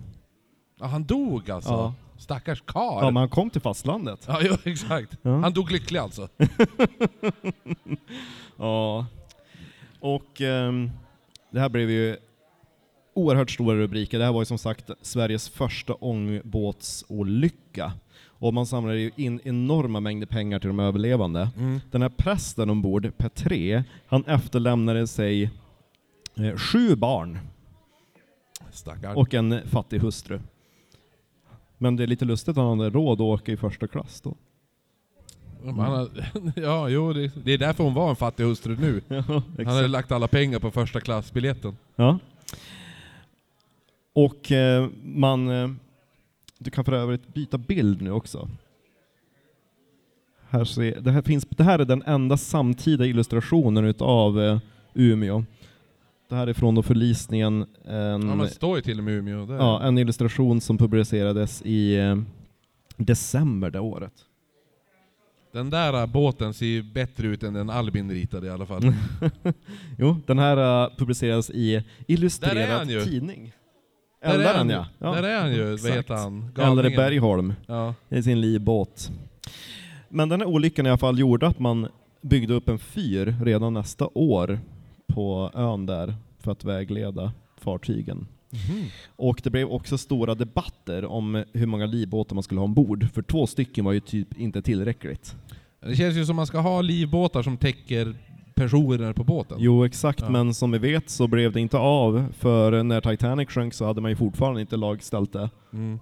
Ja, 0.80 0.86
han 0.86 1.05
dog 1.05 1.51
alltså? 1.51 1.70
Ja. 1.70 1.94
Stackars 2.18 2.62
karl. 2.66 3.05
Ja, 3.05 3.10
men 3.10 3.16
han 3.16 3.28
kom 3.28 3.51
till 3.51 3.60
fastlandet. 3.60 4.24
Ja, 4.28 4.38
jo, 4.43 4.55
exakt. 4.70 5.16
Ja. 5.22 5.36
Han 5.40 5.52
dog 5.52 5.70
lycklig 5.70 5.98
alltså. 5.98 6.28
Ja. 8.56 9.06
Och 10.01 10.40
ehm, 10.40 10.90
det 11.51 11.60
här 11.60 11.68
blev 11.68 11.90
ju 11.90 12.16
oerhört 13.14 13.51
stora 13.51 13.77
rubriker. 13.77 14.18
Det 14.18 14.24
här 14.24 14.32
var 14.32 14.40
ju 14.40 14.44
som 14.44 14.59
sagt 14.59 14.90
Sveriges 15.02 15.48
första 15.48 15.94
ångbåtsolycka. 15.94 17.93
Och 18.39 18.55
man 18.55 18.66
samlade 18.66 18.98
ju 18.98 19.10
in 19.16 19.40
enorma 19.44 20.01
mängder 20.01 20.27
pengar 20.27 20.59
till 20.59 20.68
de 20.68 20.81
överlevande. 20.81 21.51
Mm. 21.56 21.81
Den 21.90 22.02
här 22.02 22.09
prästen 22.09 22.70
ombord, 22.70 23.12
Petré, 23.16 23.85
han 24.06 24.24
efterlämnade 24.24 25.06
sig 25.06 25.51
eh, 26.35 26.56
sju 26.56 26.97
barn 26.97 27.39
Stackarn. 28.70 29.16
och 29.16 29.35
en 29.35 29.68
fattig 29.68 29.98
hustru. 29.98 30.40
Men 31.78 31.97
det 31.97 32.02
är 32.02 32.06
lite 32.06 32.24
lustigt 32.24 32.48
att 32.48 32.56
han 32.56 32.78
hade 32.78 32.90
råd 32.90 33.12
att 33.12 33.20
åka 33.20 33.52
i 33.52 33.56
första 33.56 33.86
klass 33.86 34.20
då. 34.20 34.36
Han 35.66 35.78
har, 35.78 36.09
ja, 36.56 36.88
jo, 36.88 37.12
det, 37.12 37.32
det 37.44 37.52
är 37.52 37.59
därför 37.59 37.84
hon 37.84 37.94
var 37.94 38.10
en 38.10 38.16
fattig 38.16 38.44
hustru 38.44 38.76
nu. 38.76 39.01
Ja, 39.09 39.43
Han 39.56 39.66
hade 39.66 39.88
lagt 39.88 40.12
alla 40.12 40.28
pengar 40.28 40.59
på 40.59 40.70
första 40.70 41.01
klassbiljetten. 41.01 41.76
Ja. 41.97 42.18
Och 44.12 44.52
eh, 44.52 44.88
man... 45.02 45.48
Eh, 45.48 45.70
du 46.59 46.70
kan 46.70 46.84
för 46.84 46.93
övrigt 46.93 47.34
byta 47.34 47.59
bild 47.59 48.02
nu 48.02 48.10
också. 48.10 48.48
Här 50.48 50.64
ser, 50.64 51.01
det, 51.01 51.10
här 51.10 51.22
finns, 51.22 51.47
det 51.48 51.64
här 51.64 51.78
är 51.78 51.84
den 51.84 52.02
enda 52.06 52.36
samtida 52.36 53.06
illustrationen 53.06 53.84
utav 53.84 54.40
eh, 54.40 54.59
Umeå. 54.94 55.44
Det 56.28 56.34
här 56.34 56.47
är 56.47 56.52
från 56.52 56.74
då 56.74 56.82
förlisningen, 56.82 57.66
en, 57.84 58.28
Ja, 58.28 58.34
det 58.44 58.48
står 58.48 58.76
ju 58.76 58.82
till 58.82 58.98
och 58.98 59.05
med 59.05 59.14
Umeå. 59.14 59.47
Där. 59.47 59.55
ja, 59.55 59.82
en 59.82 59.98
illustration 59.98 60.60
som 60.60 60.78
publicerades 60.78 61.62
i 61.62 61.97
eh, 61.97 62.16
december 62.97 63.70
det 63.70 63.80
året. 63.80 64.12
Den 65.56 65.70
där 65.70 66.00
äh, 66.00 66.06
båten 66.06 66.54
ser 66.54 66.66
ju 66.66 66.82
bättre 66.82 67.26
ut 67.26 67.42
än 67.42 67.54
den 67.54 67.70
Albin 67.70 68.10
ritade 68.10 68.46
i 68.46 68.50
alla 68.50 68.66
fall. 68.66 68.82
Jo, 69.98 70.16
den 70.26 70.38
här 70.38 70.84
eh, 70.84 70.90
publicerades 70.96 71.50
i 71.50 71.84
Illustrerad 72.06 72.90
ju. 72.90 73.00
tidning. 73.00 73.52
Där 74.22 74.38
är 74.38 74.54
han, 74.54 74.70
ja. 74.70 74.86
ja. 74.98 75.14
Där 75.14 75.22
är 75.22 75.40
han 75.40 75.52
ju, 75.52 75.64
vad 75.64 75.74
exakt. 75.74 75.94
heter 75.94 76.14
han? 76.14 76.52
Galningen. 76.54 76.96
Bergholm. 76.96 77.54
Ja. 77.66 77.94
i 78.08 78.22
sin 78.22 78.40
livbåt. 78.40 79.10
Men 80.08 80.28
den 80.28 80.40
här 80.40 80.48
olyckan 80.48 80.86
i 80.86 80.88
alla 80.88 80.98
fall 80.98 81.18
gjorde 81.18 81.46
att 81.46 81.58
man 81.58 81.88
byggde 82.22 82.54
upp 82.54 82.68
en 82.68 82.78
fyr 82.78 83.36
redan 83.42 83.74
nästa 83.74 84.08
år 84.14 84.58
på 85.06 85.50
ön 85.54 85.86
där 85.86 86.14
för 86.40 86.52
att 86.52 86.64
vägleda 86.64 87.32
fartygen. 87.58 88.26
Mhm. 88.51 88.85
Och 89.16 89.40
det 89.44 89.51
blev 89.51 89.68
också 89.68 89.98
stora 89.98 90.35
debatter 90.35 91.05
om 91.05 91.44
hur 91.52 91.66
många 91.66 91.86
livbåtar 91.86 92.35
man 92.35 92.43
skulle 92.43 92.60
ha 92.60 92.64
ombord, 92.64 93.06
för 93.14 93.23
två 93.23 93.47
stycken 93.47 93.85
var 93.85 93.93
ju 93.93 94.01
typ 94.01 94.39
inte 94.39 94.62
tillräckligt. 94.62 95.36
Det 95.81 95.97
känns 95.97 96.16
ju 96.16 96.27
som 96.27 96.36
man 96.36 96.47
ska 96.47 96.59
ha 96.59 96.81
livbåtar 96.81 97.43
som 97.43 97.56
täcker 97.56 98.14
personer 98.55 99.12
på 99.12 99.24
båten. 99.24 99.56
Jo 99.60 99.85
exakt, 99.85 100.20
Ja. 100.20 100.31
men 100.31 100.55
som 100.55 100.70
vi 100.70 100.78
vet 100.78 101.10
så 101.10 101.27
blev 101.28 101.52
det 101.52 101.60
inte 101.60 101.78
av, 101.78 102.27
för 102.39 102.82
när 102.82 103.01
Titanic 103.01 103.48
sjönk 103.51 103.74
så 103.74 103.85
hade 103.85 104.01
man 104.01 104.10
ju 104.10 104.16
fortfarande 104.16 104.60
inte 104.60 104.77
lagställt 104.77 105.32
det. 105.32 105.51
Mm. 105.73 105.98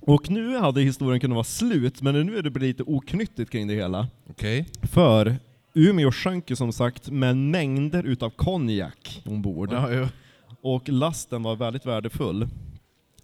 Och 0.00 0.30
nu 0.30 0.56
hade 0.58 0.80
historien 0.82 1.20
kunnat 1.20 1.34
vara 1.34 1.44
slut, 1.44 2.02
men 2.02 2.26
nu 2.26 2.38
är 2.38 2.42
det 2.42 2.60
lite 2.60 2.82
oknyttigt 2.82 3.50
kring 3.50 3.66
det 3.68 3.74
hela. 3.74 4.08
Okej. 4.30 4.66
För 4.82 5.36
Umeå 5.74 6.12
sjönk 6.12 6.50
ju 6.50 6.56
som 6.56 6.72
sagt 6.72 7.10
med 7.10 7.36
mängder 7.36 8.04
utav 8.04 8.30
konjak 8.30 9.22
ombord. 9.26 9.72
Ja, 9.72 9.92
jo. 9.92 10.08
Och 10.60 10.88
lasten 10.88 11.42
var 11.42 11.56
väldigt 11.56 11.86
värdefull. 11.86 12.48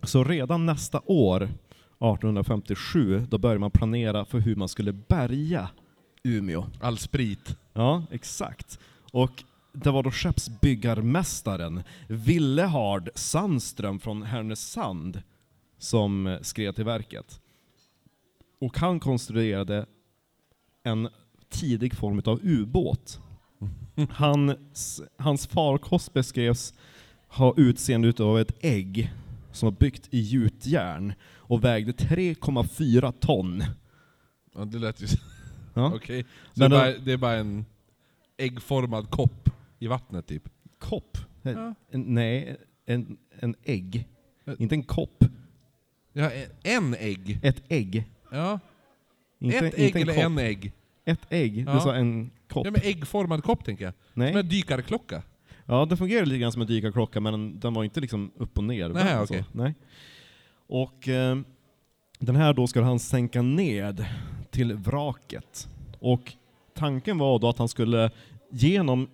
Så 0.02 0.24
redan 0.24 0.66
nästa 0.66 1.00
år, 1.04 1.42
1857, 1.42 3.26
då 3.30 3.38
började 3.38 3.60
man 3.60 3.70
planera 3.70 4.24
för 4.24 4.38
hur 4.38 4.56
man 4.56 4.68
skulle 4.68 4.92
bärga 4.92 5.68
Umeå. 6.22 6.66
All 6.80 6.98
sprit. 6.98 7.56
Ja, 7.72 8.04
exakt. 8.10 8.78
Och 9.12 9.44
det 9.72 9.90
var 9.90 10.02
då 10.02 10.10
skeppsbyggarmästaren 10.10 11.82
Willehard 12.08 13.10
Sandström 13.14 14.00
från 14.00 14.22
Härnösand 14.22 15.22
som 15.78 16.38
skrev 16.42 16.72
till 16.72 16.84
verket. 16.84 17.40
Och 18.60 18.78
han 18.78 19.00
konstruerade 19.00 19.86
en 20.82 21.08
tidig 21.50 21.94
form 21.94 22.22
av 22.24 22.40
ubåt. 22.42 23.20
Hans, 24.10 25.00
hans 25.16 25.46
farkost 25.46 26.12
beskrevs 26.12 26.74
ha 27.28 27.54
utseende 27.56 28.08
utav 28.08 28.38
ett 28.38 28.52
ägg 28.60 29.12
som 29.52 29.66
var 29.66 29.76
byggt 29.80 30.08
i 30.10 30.20
gjutjärn 30.20 31.12
och 31.36 31.64
vägde 31.64 31.92
3,4 31.92 33.12
ton. 33.20 33.64
Ja, 34.54 34.64
det 34.64 34.78
lät 34.78 35.02
ju... 35.02 35.06
Ja. 35.74 35.92
Okej. 35.94 36.24
Så 36.52 36.60
det, 36.60 36.64
är 36.64 36.68
då- 36.68 36.76
bara, 36.76 36.92
det 36.98 37.12
är 37.12 37.16
bara 37.16 37.34
en 37.36 37.64
äggformad 38.36 39.10
kopp 39.10 39.50
i 39.78 39.86
vattnet 39.86 40.26
typ? 40.26 40.48
Kopp? 40.78 41.18
Ja. 41.42 41.74
En, 41.90 42.00
nej, 42.14 42.56
en, 42.86 43.16
en 43.38 43.54
ägg. 43.64 44.08
Ä- 44.46 44.56
Inte 44.58 44.74
en 44.74 44.82
kopp. 44.82 45.24
Ja, 46.12 46.30
en 46.62 46.94
ägg. 46.94 47.38
Ett 47.42 47.62
ägg. 47.68 48.04
Ja. 48.30 48.60
Inte, 49.38 49.56
Ett 49.58 49.74
ägg 49.74 49.86
inte 49.86 49.98
en 49.98 50.02
eller 50.02 50.14
kopp. 50.14 50.24
en 50.24 50.38
ägg? 50.38 50.72
Ett 51.04 51.26
ägg. 51.30 51.64
Ja. 51.66 51.74
Du 51.74 51.80
sa 51.80 51.94
en 51.94 52.30
kopp. 52.48 52.66
Ja 52.66 52.70
men 52.70 52.80
äggformad 52.84 53.44
kopp 53.44 53.64
tänker 53.64 53.84
jag. 53.84 53.94
Som 53.94 54.22
nej. 54.22 54.34
en 54.34 54.48
dykarklocka. 54.48 55.22
Ja, 55.66 55.84
det 55.84 55.96
fungerar 55.96 56.26
lite 56.26 56.38
grann 56.38 56.52
som 56.52 56.62
en 56.62 56.68
dykarklocka, 56.68 57.20
men 57.20 57.60
den 57.60 57.74
var 57.74 57.84
inte 57.84 58.00
liksom 58.00 58.32
upp 58.36 58.58
och 58.58 58.64
ner. 58.64 58.88
Nej, 58.88 59.16
så. 59.16 59.22
okej. 59.22 59.44
Nej. 59.52 59.74
Och 60.66 61.08
eh, 61.08 61.38
den 62.18 62.36
här 62.36 62.52
då 62.52 62.66
ska 62.66 62.82
han 62.82 62.98
sänka 62.98 63.42
ned 63.42 64.06
till 64.50 64.74
vraket. 64.74 65.68
Och 65.98 66.32
tanken 66.74 67.18
var 67.18 67.38
då 67.38 67.48
att 67.48 67.58
han 67.58 67.68
skulle 67.68 68.10
genom 68.50 69.08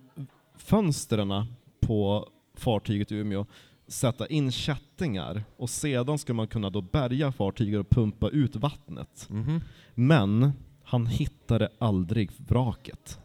fönstren 0.58 1.46
på 1.80 2.28
fartyget 2.54 3.12
i 3.12 3.14
Umeå 3.14 3.46
sätta 3.86 4.26
in 4.26 4.52
kättingar 4.52 5.44
och 5.56 5.70
sedan 5.70 6.18
skulle 6.18 6.36
man 6.36 6.48
kunna 6.48 6.70
då 6.70 6.80
bärga 6.80 7.32
fartyget 7.32 7.80
och 7.80 7.90
pumpa 7.90 8.28
ut 8.28 8.56
vattnet. 8.56 9.26
Mhm. 9.30 9.60
Men 9.94 10.52
han 10.86 11.06
hittade 11.06 11.68
aldrig 11.78 12.30
vraket. 12.48 13.18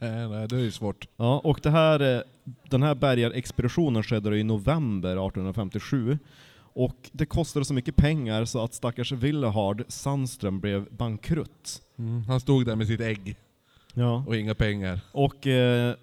Nej, 0.00 0.28
nej, 0.28 0.48
det 0.48 0.56
är 0.56 0.60
ju 0.60 0.70
svårt. 0.70 1.08
Ja, 1.16 1.38
och 1.44 1.60
det 1.62 1.70
här, 1.70 2.16
eh, 2.16 2.20
den 2.70 2.82
här 2.82 2.94
bärgarexpeditionen 2.94 4.02
skedde 4.02 4.38
i 4.38 4.44
november 4.44 5.10
1857. 5.10 6.18
Och 6.56 6.96
det 7.12 7.26
kostade 7.26 7.64
så 7.64 7.74
mycket 7.74 7.96
pengar 7.96 8.44
så 8.44 8.64
att 8.64 8.74
stackars 8.74 9.12
Willehard 9.12 9.84
Sandström 9.88 10.60
blev 10.60 10.96
bankrutt. 10.96 11.82
Mm. 11.98 12.22
Han 12.28 12.40
stod 12.40 12.66
där 12.66 12.76
med 12.76 12.86
sitt 12.86 13.00
ägg 13.00 13.36
Ja. 13.94 14.24
och 14.26 14.36
inga 14.36 14.54
pengar. 14.54 15.00
Och 15.12 15.46
eh, 15.46 15.94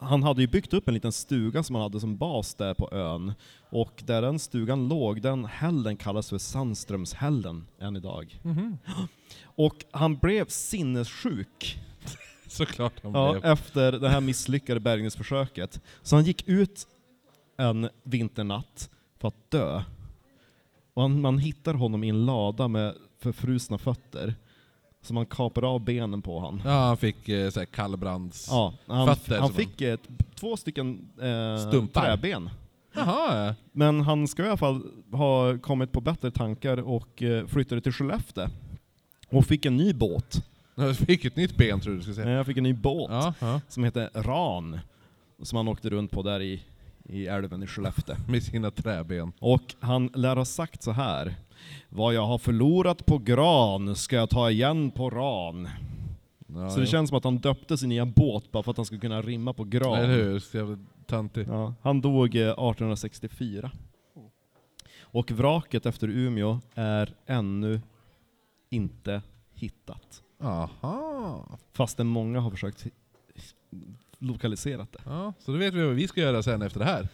han 0.00 0.22
hade 0.22 0.40
ju 0.40 0.46
byggt 0.46 0.72
upp 0.74 0.88
en 0.88 0.94
liten 0.94 1.12
stuga 1.12 1.62
som 1.62 1.74
han 1.74 1.82
hade 1.82 2.00
som 2.00 2.16
bas 2.16 2.54
där 2.54 2.74
på 2.74 2.88
ön. 2.92 3.32
Och 3.70 4.02
där 4.06 4.22
den 4.22 4.38
stugan 4.38 4.88
låg, 4.88 5.22
den 5.22 5.44
hällen 5.44 5.96
kallas 5.96 6.28
för 6.30 6.38
Sandströmshällen 6.38 7.66
än 7.78 7.96
idag. 7.96 8.40
Mhm. 8.42 8.78
Och 9.44 9.84
han 9.90 10.16
blev 10.16 10.46
sinnessjuk 10.46 11.78
Såklart 12.46 12.92
han 13.02 13.12
Ja, 13.12 13.32
blev. 13.32 13.44
efter 13.44 13.92
det 13.92 14.08
här 14.08 14.20
misslyckade 14.20 14.80
bärgningsförsöket. 14.80 15.80
Så 16.02 16.16
han 16.16 16.24
gick 16.24 16.48
ut 16.48 16.86
en 17.56 17.88
vinternatt 18.02 18.90
för 19.18 19.28
att 19.28 19.50
dö. 19.50 19.82
Och 20.94 21.02
han, 21.02 21.20
man 21.20 21.38
hittar 21.38 21.74
honom 21.74 22.04
i 22.04 22.08
en 22.08 22.26
lada 22.26 22.68
med 22.68 22.94
förfrusna 23.18 23.78
fötter. 23.78 24.34
Så 25.02 25.14
man 25.14 25.26
kapar 25.26 25.62
av 25.74 25.80
benen 25.84 26.22
på 26.22 26.38
honom. 26.38 26.60
Ja, 26.64 26.86
han 26.86 26.96
fick 26.96 27.28
eh, 27.28 27.50
såhär 27.50 27.66
kallbrands... 27.66 28.46
Ja, 28.50 28.74
han, 28.86 29.06
Fötter 29.16 29.38
han 29.38 29.52
fick 29.52 29.80
ett, 29.80 30.00
två 30.34 30.56
stycken 30.56 31.08
eh, 31.22 31.68
Stumpar. 31.68 32.02
träben. 32.02 32.50
Jaha, 32.94 33.46
ja. 33.46 33.54
Men 33.72 34.00
han 34.00 34.28
ska 34.28 34.44
i 34.44 34.48
alla 34.48 34.56
fall 34.56 34.82
ha 35.12 35.58
kommit 35.58 35.92
på 35.92 36.00
bättre 36.00 36.30
tankar 36.30 36.76
och 36.76 37.22
eh, 37.22 37.46
flyttade 37.46 37.80
till 37.80 37.92
Skellefteå. 37.92 38.48
Och 39.30 39.46
fick 39.46 39.66
en 39.66 39.76
ny 39.76 39.92
båt. 39.92 40.44
Jag 40.74 40.96
fick 40.96 41.24
ett 41.24 41.36
nytt 41.36 41.56
ben 41.56 41.80
tror 41.80 41.94
du 41.94 42.00
skulle 42.00 42.14
säga. 42.14 42.26
Eh, 42.28 42.32
Jag 42.32 42.46
fick 42.46 42.56
en 42.56 42.62
ny 42.62 42.72
båt. 42.74 43.10
Ja, 43.10 43.34
ja. 43.40 43.60
som 43.68 43.84
heter 43.84 44.10
Ran, 44.14 44.80
som 45.42 45.56
han 45.56 45.68
åkte 45.68 45.90
runt 45.90 46.10
på 46.10 46.22
där 46.22 46.40
i, 46.42 46.62
i 47.04 47.26
älven 47.26 47.62
i 47.62 47.66
Skellefteå. 47.66 48.16
Med 48.28 48.42
sina 48.42 48.70
träben. 48.70 49.32
Och 49.38 49.74
han 49.80 50.10
lär 50.14 50.36
ha 50.36 50.44
sagt 50.44 50.82
så 50.82 50.92
här. 50.92 51.34
Vad 51.88 52.14
jag 52.14 52.26
har 52.26 52.38
förlorat 52.38 53.06
på 53.06 53.18
gran 53.18 53.96
ska 53.96 54.16
jag 54.16 54.30
ta 54.30 54.50
igen 54.50 54.90
på 54.90 55.10
ran. 55.10 55.68
Ja, 56.46 56.70
så 56.70 56.76
det 56.76 56.82
ja. 56.82 56.90
känns 56.90 57.08
som 57.08 57.18
att 57.18 57.24
han 57.24 57.38
döpte 57.38 57.78
sin 57.78 57.88
nya 57.88 58.06
båt 58.06 58.52
bara 58.52 58.62
för 58.62 58.70
att 58.70 58.76
han 58.76 58.86
skulle 58.86 59.00
kunna 59.00 59.22
rimma 59.22 59.52
på 59.52 59.64
gran. 59.64 59.98
Eller 59.98 60.14
hur? 60.14 60.38
Så 60.38 60.56
jävla 60.56 60.78
töntigt. 61.06 61.48
Ja, 61.48 61.74
han 61.82 62.00
dog 62.00 62.34
eh, 62.34 62.42
1864. 62.42 63.70
Och 65.10 65.30
vraket 65.30 65.86
efter 65.86 66.08
Umeå 66.08 66.60
är 66.74 67.14
ännu 67.26 67.80
inte 68.70 69.22
hittat. 69.54 70.22
Aha. 70.42 71.58
Fastän 71.72 72.06
många 72.06 72.40
har 72.40 72.50
försökt 72.50 72.86
lokalisera 74.18 74.86
det. 74.92 74.98
Ja, 75.04 75.32
så 75.38 75.52
då 75.52 75.58
vet 75.58 75.74
vi 75.74 75.86
vad 75.86 75.94
vi 75.94 76.08
ska 76.08 76.20
göra 76.20 76.42
sen 76.42 76.62
efter 76.62 76.80
det 76.80 76.86
här. 76.86 77.08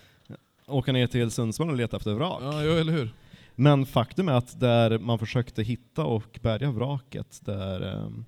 åka 0.67 0.93
ner 0.93 1.07
till 1.07 1.31
Sundsvall 1.31 1.71
och 1.71 1.77
leta 1.77 1.97
efter 1.97 2.15
vrak. 2.15 2.43
Ja, 2.43 2.65
jo, 2.65 2.73
eller 2.73 2.93
hur? 2.93 3.15
Men 3.55 3.87
faktum 3.87 4.29
är 4.29 4.33
att 4.33 4.61
där 4.61 4.99
man 4.99 5.19
försökte 5.19 5.63
hitta 5.63 6.05
och 6.05 6.39
bärga 6.43 6.71
vraket, 6.71 7.41
där, 7.45 7.81
ehm, 7.81 8.25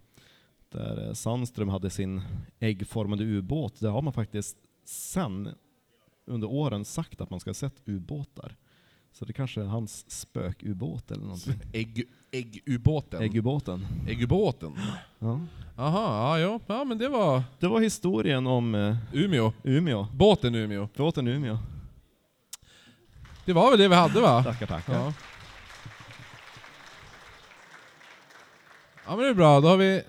där 0.69 1.15
Sandström 1.15 1.69
hade 1.69 1.90
sin 1.90 2.23
äggformade 2.61 3.24
ubåt, 3.24 3.81
där 3.81 3.90
har 3.90 4.03
man 4.03 4.12
faktiskt 4.12 4.57
sen 4.85 5.48
under 6.27 6.51
åren 6.51 6.85
sagt 6.85 7.20
att 7.20 7.31
man 7.31 7.40
ska 7.40 7.51
ha 7.51 7.55
sett 7.55 7.82
ubåtar. 7.85 8.57
Så 9.12 9.24
det 9.24 9.32
kanske 9.32 9.61
är 9.61 9.65
hans 9.65 10.11
spökubåt 10.11 11.11
eller 11.11 11.23
någonting. 11.23 11.55
Ägg, 11.73 12.05
äggubåten. 12.31 13.23
Äggubåten. 13.23 13.86
Äggubåten. 14.09 14.73
Ja. 15.19 15.40
Ja, 15.77 16.39
jo. 16.39 16.61
ja 16.66 16.85
men 16.85 16.98
det 16.98 17.09
var 17.09 17.43
Det 17.59 17.69
var 17.69 17.81
historien 17.81 18.47
om 18.47 18.74
eh, 18.74 18.97
Umeå. 19.12 19.53
Umeå. 19.62 20.07
Båten 20.15 20.55
Umeå. 20.55 20.89
Båten 20.97 21.27
Umeå. 21.27 21.59
Det 23.47 23.52
var 23.52 23.70
väl 23.70 23.78
det 23.78 23.89
vi 23.89 23.94
hade 23.94 24.20
va? 24.20 24.43
Tackar, 24.43 24.66
tackar. 24.66 24.94
Ja. 24.94 25.12
Ja 29.06 29.16
men 29.16 29.18
det 29.18 29.28
är 29.28 29.35
bra, 29.35 29.60
då 29.60 29.68
har 29.68 29.77
vi, 29.77 30.02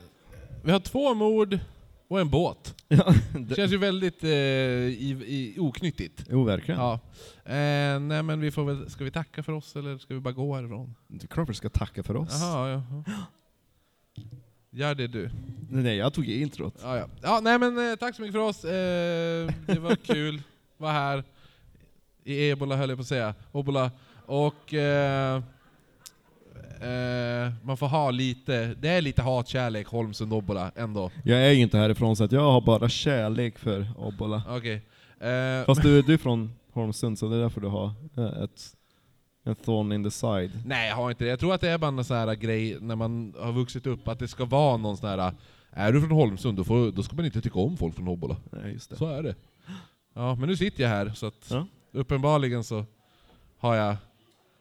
vi 0.64 0.72
har 0.72 0.80
två 0.80 1.14
mord 1.14 1.60
och 2.08 2.20
en 2.20 2.30
båt. 2.30 2.74
Ja, 2.90 3.14
Det 3.40 3.56
känns 3.56 3.72
ju 3.72 3.78
väldigt 3.78 4.24
eh, 4.24 4.30
i, 4.30 5.24
i, 5.28 5.60
oknyttigt. 5.60 6.24
jo, 6.30 6.44
verkligen. 6.44 6.80
Ja. 6.80 6.94
Eh, 7.46 8.00
nej 8.00 8.24
men 8.24 8.40
vi 8.40 8.52
får 8.52 8.64
väl, 8.64 8.90
ska 8.90 9.04
vi 9.04 9.12
tacka 9.12 9.44
för 9.44 9.54
oss 9.54 9.76
eller 9.76 9.98
ska 9.98 10.14
vi 10.14 10.20
bara 10.20 10.34
gå 10.34 10.56
härifrån? 10.56 10.96
Det 11.08 11.24
är 11.24 11.28
klart 11.28 11.50
vi 11.50 11.54
ska 11.54 11.70
tacka 11.70 12.04
för 12.04 12.16
oss. 12.16 12.42
Jaha, 12.42 12.70
ja. 12.70 12.84
ja. 13.06 13.14
Gör 14.70 14.96
det 14.96 15.08
du. 15.08 15.30
Nej, 15.70 15.96
jag 15.96 16.14
tog 16.14 16.26
introt. 16.30 16.76
Ja, 16.84 16.98
ja. 16.98 17.08
ja 17.22 17.40
nej 17.44 17.60
men 17.60 17.92
eh, 17.92 17.96
tack 17.96 18.16
så 18.16 18.22
mycket 18.22 18.34
för 18.34 18.40
oss. 18.40 18.66
Eh, 18.66 19.52
det 19.66 19.80
var 19.80 19.96
kul. 19.96 20.42
Var 20.78 20.92
här. 20.92 21.24
I 22.28 22.50
ebola 22.50 22.76
höll 22.76 22.90
jag 22.90 22.98
på 22.98 23.02
att 23.02 23.08
säga. 23.08 23.34
Obola. 23.52 23.92
Och 24.26 24.74
eh, 24.74 25.36
eh, 26.82 27.52
man 27.64 27.78
får 27.78 27.88
ha 27.88 28.12
lite, 28.12 28.76
det 28.80 28.90
är 28.90 29.02
lite 29.02 29.22
hatkärlek 29.22 29.88
Holmsund 29.88 30.34
Obbola 30.34 30.72
ändå. 30.76 31.12
Jag 31.24 31.40
är 31.46 31.52
ju 31.52 31.62
inte 31.62 31.78
härifrån 31.78 32.16
så 32.16 32.24
att 32.24 32.32
jag 32.32 32.52
har 32.52 32.62
bara 32.62 32.90
kärlek 32.90 33.60
för 33.60 33.88
Obbola. 33.98 34.44
Okej. 34.50 34.82
Eh, 35.20 35.66
Fast 35.66 35.82
du, 35.82 36.02
du 36.02 36.14
är 36.14 36.18
från 36.18 36.52
Holmsund 36.74 37.20
så 37.20 37.30
det 37.30 37.36
är 37.36 37.40
därför 37.40 37.62
du 37.62 37.68
har 37.68 37.92
eh, 38.18 38.44
ett, 38.44 38.76
en 39.44 39.56
thorn 39.56 39.92
in 39.92 40.04
the 40.04 40.12
side. 40.12 40.52
nej 40.66 40.90
jag 40.90 40.96
har 40.96 41.10
inte 41.12 41.24
det. 41.24 41.30
Jag 41.30 41.40
tror 41.40 41.54
att 41.54 41.62
det 41.62 41.70
är 41.70 41.78
bara 41.78 41.88
en 41.88 42.04
sån 42.04 42.18
här 42.18 42.36
grej 42.36 42.78
när 42.82 42.96
man 42.96 43.34
har 43.40 43.52
vuxit 43.52 43.88
upp, 43.88 44.08
att 44.08 44.20
det 44.20 44.28
ska 44.28 44.46
vara 44.46 44.78
någon 44.78 44.98
sån 44.98 45.10
här 45.10 45.34
är 45.72 45.92
du 45.94 46.02
från 46.02 46.12
Holmsund, 46.12 46.58
då, 46.58 46.64
får, 46.64 46.92
då 46.92 47.04
ska 47.04 47.16
man 47.16 47.26
inte 47.26 47.42
tycka 47.42 47.60
om 47.60 47.78
folk 47.78 47.96
från 47.96 48.08
Obbola. 48.08 48.36
Nej, 48.52 48.74
just 48.74 48.90
det. 48.90 48.96
Så 48.96 49.06
är 49.06 49.24
det. 49.24 49.36
Ja, 50.14 50.36
men 50.36 50.50
nu 50.50 50.58
sitter 50.58 50.84
jag 50.84 50.90
här, 50.90 51.12
så 51.16 51.26
att 51.26 51.48
Ja. 51.50 51.68
Uppenbarligen 51.92 52.64
så 52.64 52.86
har 53.58 53.76
jag, 53.76 53.96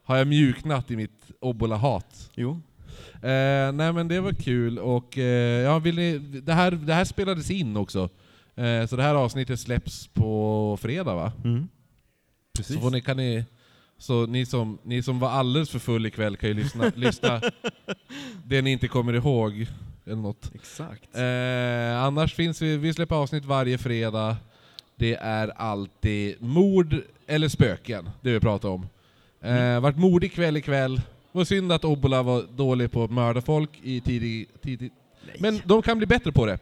har 0.05 0.17
jag 0.17 0.27
mjuknat 0.27 0.91
i 0.91 0.97
mitt 0.97 1.31
Obbola-hat. 1.41 2.31
Jo. 2.35 2.61
Eh, 3.15 3.73
nej 3.73 3.93
men 3.93 4.09
det 4.09 4.21
var 4.21 4.33
kul, 4.33 4.79
och 4.79 5.19
eh, 5.19 5.63
ja, 5.63 5.79
vill 5.79 5.97
ni, 5.97 6.19
det, 6.19 6.53
här, 6.53 6.71
det 6.71 6.95
här 6.95 7.05
spelades 7.05 7.51
in 7.51 7.77
också. 7.77 8.09
Eh, 8.55 8.87
så 8.87 8.97
det 8.97 9.03
här 9.03 9.15
avsnittet 9.15 9.61
släpps 9.61 10.07
på 10.07 10.79
fredag 10.81 11.15
va? 11.15 11.33
Mm. 11.45 11.69
Så, 12.61 12.81
får 12.81 12.91
ni, 12.91 13.01
kan 13.01 13.17
ni, 13.17 13.45
så 13.99 14.27
ni 14.27 14.47
som, 14.47 14.79
ni 14.83 15.03
som 15.03 15.19
var 15.19 15.31
alldeles 15.31 15.71
för 15.71 15.79
full 15.79 16.07
ikväll 16.07 16.37
kan 16.37 16.49
ju 16.49 16.55
lyssna, 16.55 16.93
lyssna 16.95 17.41
det 18.45 18.63
ni 18.63 18.73
inte 18.73 18.89
kommer 18.89 19.13
ihåg. 19.13 19.67
Eller 20.07 20.17
något. 20.17 20.51
Exakt. 20.55 21.17
Eh, 21.17 22.03
annars 22.03 22.35
finns 22.35 22.63
vi, 22.63 22.77
vi 22.77 22.95
släpper 22.95 23.17
avsnitt 23.17 23.45
varje 23.45 23.79
fredag. 23.79 24.37
Det 24.97 25.15
är 25.15 25.49
alltid 25.49 26.43
mord 26.43 26.95
eller 27.27 27.49
spöken, 27.49 28.11
det 28.21 28.33
vi 28.33 28.41
pratar 28.41 28.69
om. 28.69 28.87
Eh, 29.41 29.81
vart 29.81 29.97
modig 29.97 30.33
kväll 30.33 30.57
ikväll. 30.57 31.01
Var 31.33 31.45
synd 31.45 31.73
att 31.73 31.85
Obbola 31.85 32.23
var 32.23 32.43
dålig 32.57 32.93
på 32.93 33.05
att 33.05 33.11
mörda 33.11 33.41
folk 33.41 33.71
i 33.83 34.01
tidig... 34.01 34.49
tidig 34.63 34.93
men 35.39 35.61
de 35.65 35.83
kan 35.83 35.99
bli 35.99 36.07
bättre 36.07 36.33
på 36.33 36.47
det. 36.47 36.59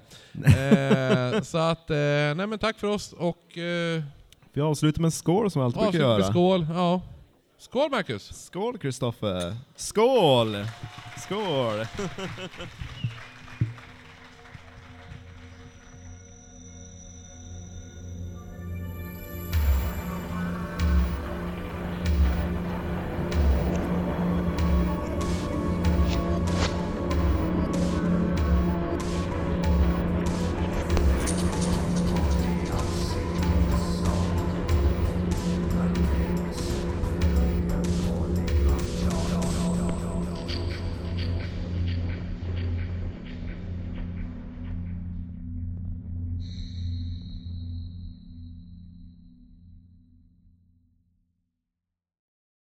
Eh, 1.34 1.42
så 1.42 1.58
att, 1.58 1.90
eh, 1.90 1.96
nej 1.96 2.46
men 2.46 2.58
tack 2.58 2.78
för 2.78 2.86
oss 2.88 3.12
och... 3.12 3.58
Eh, 3.58 4.02
Vi 4.52 4.60
avslutar 4.60 5.00
med 5.00 5.08
en 5.08 5.12
skål 5.12 5.50
som 5.50 5.60
vi 5.60 5.64
alltid 5.64 5.82
brukar 5.82 5.98
göra. 5.98 6.22
skål. 6.30 6.66
Ja. 6.74 7.00
Skål 7.58 7.90
Marcus! 7.90 8.44
Skål 8.44 8.78
Kristoffer! 8.78 9.56
Skål! 9.76 10.56
Skål! 11.18 11.86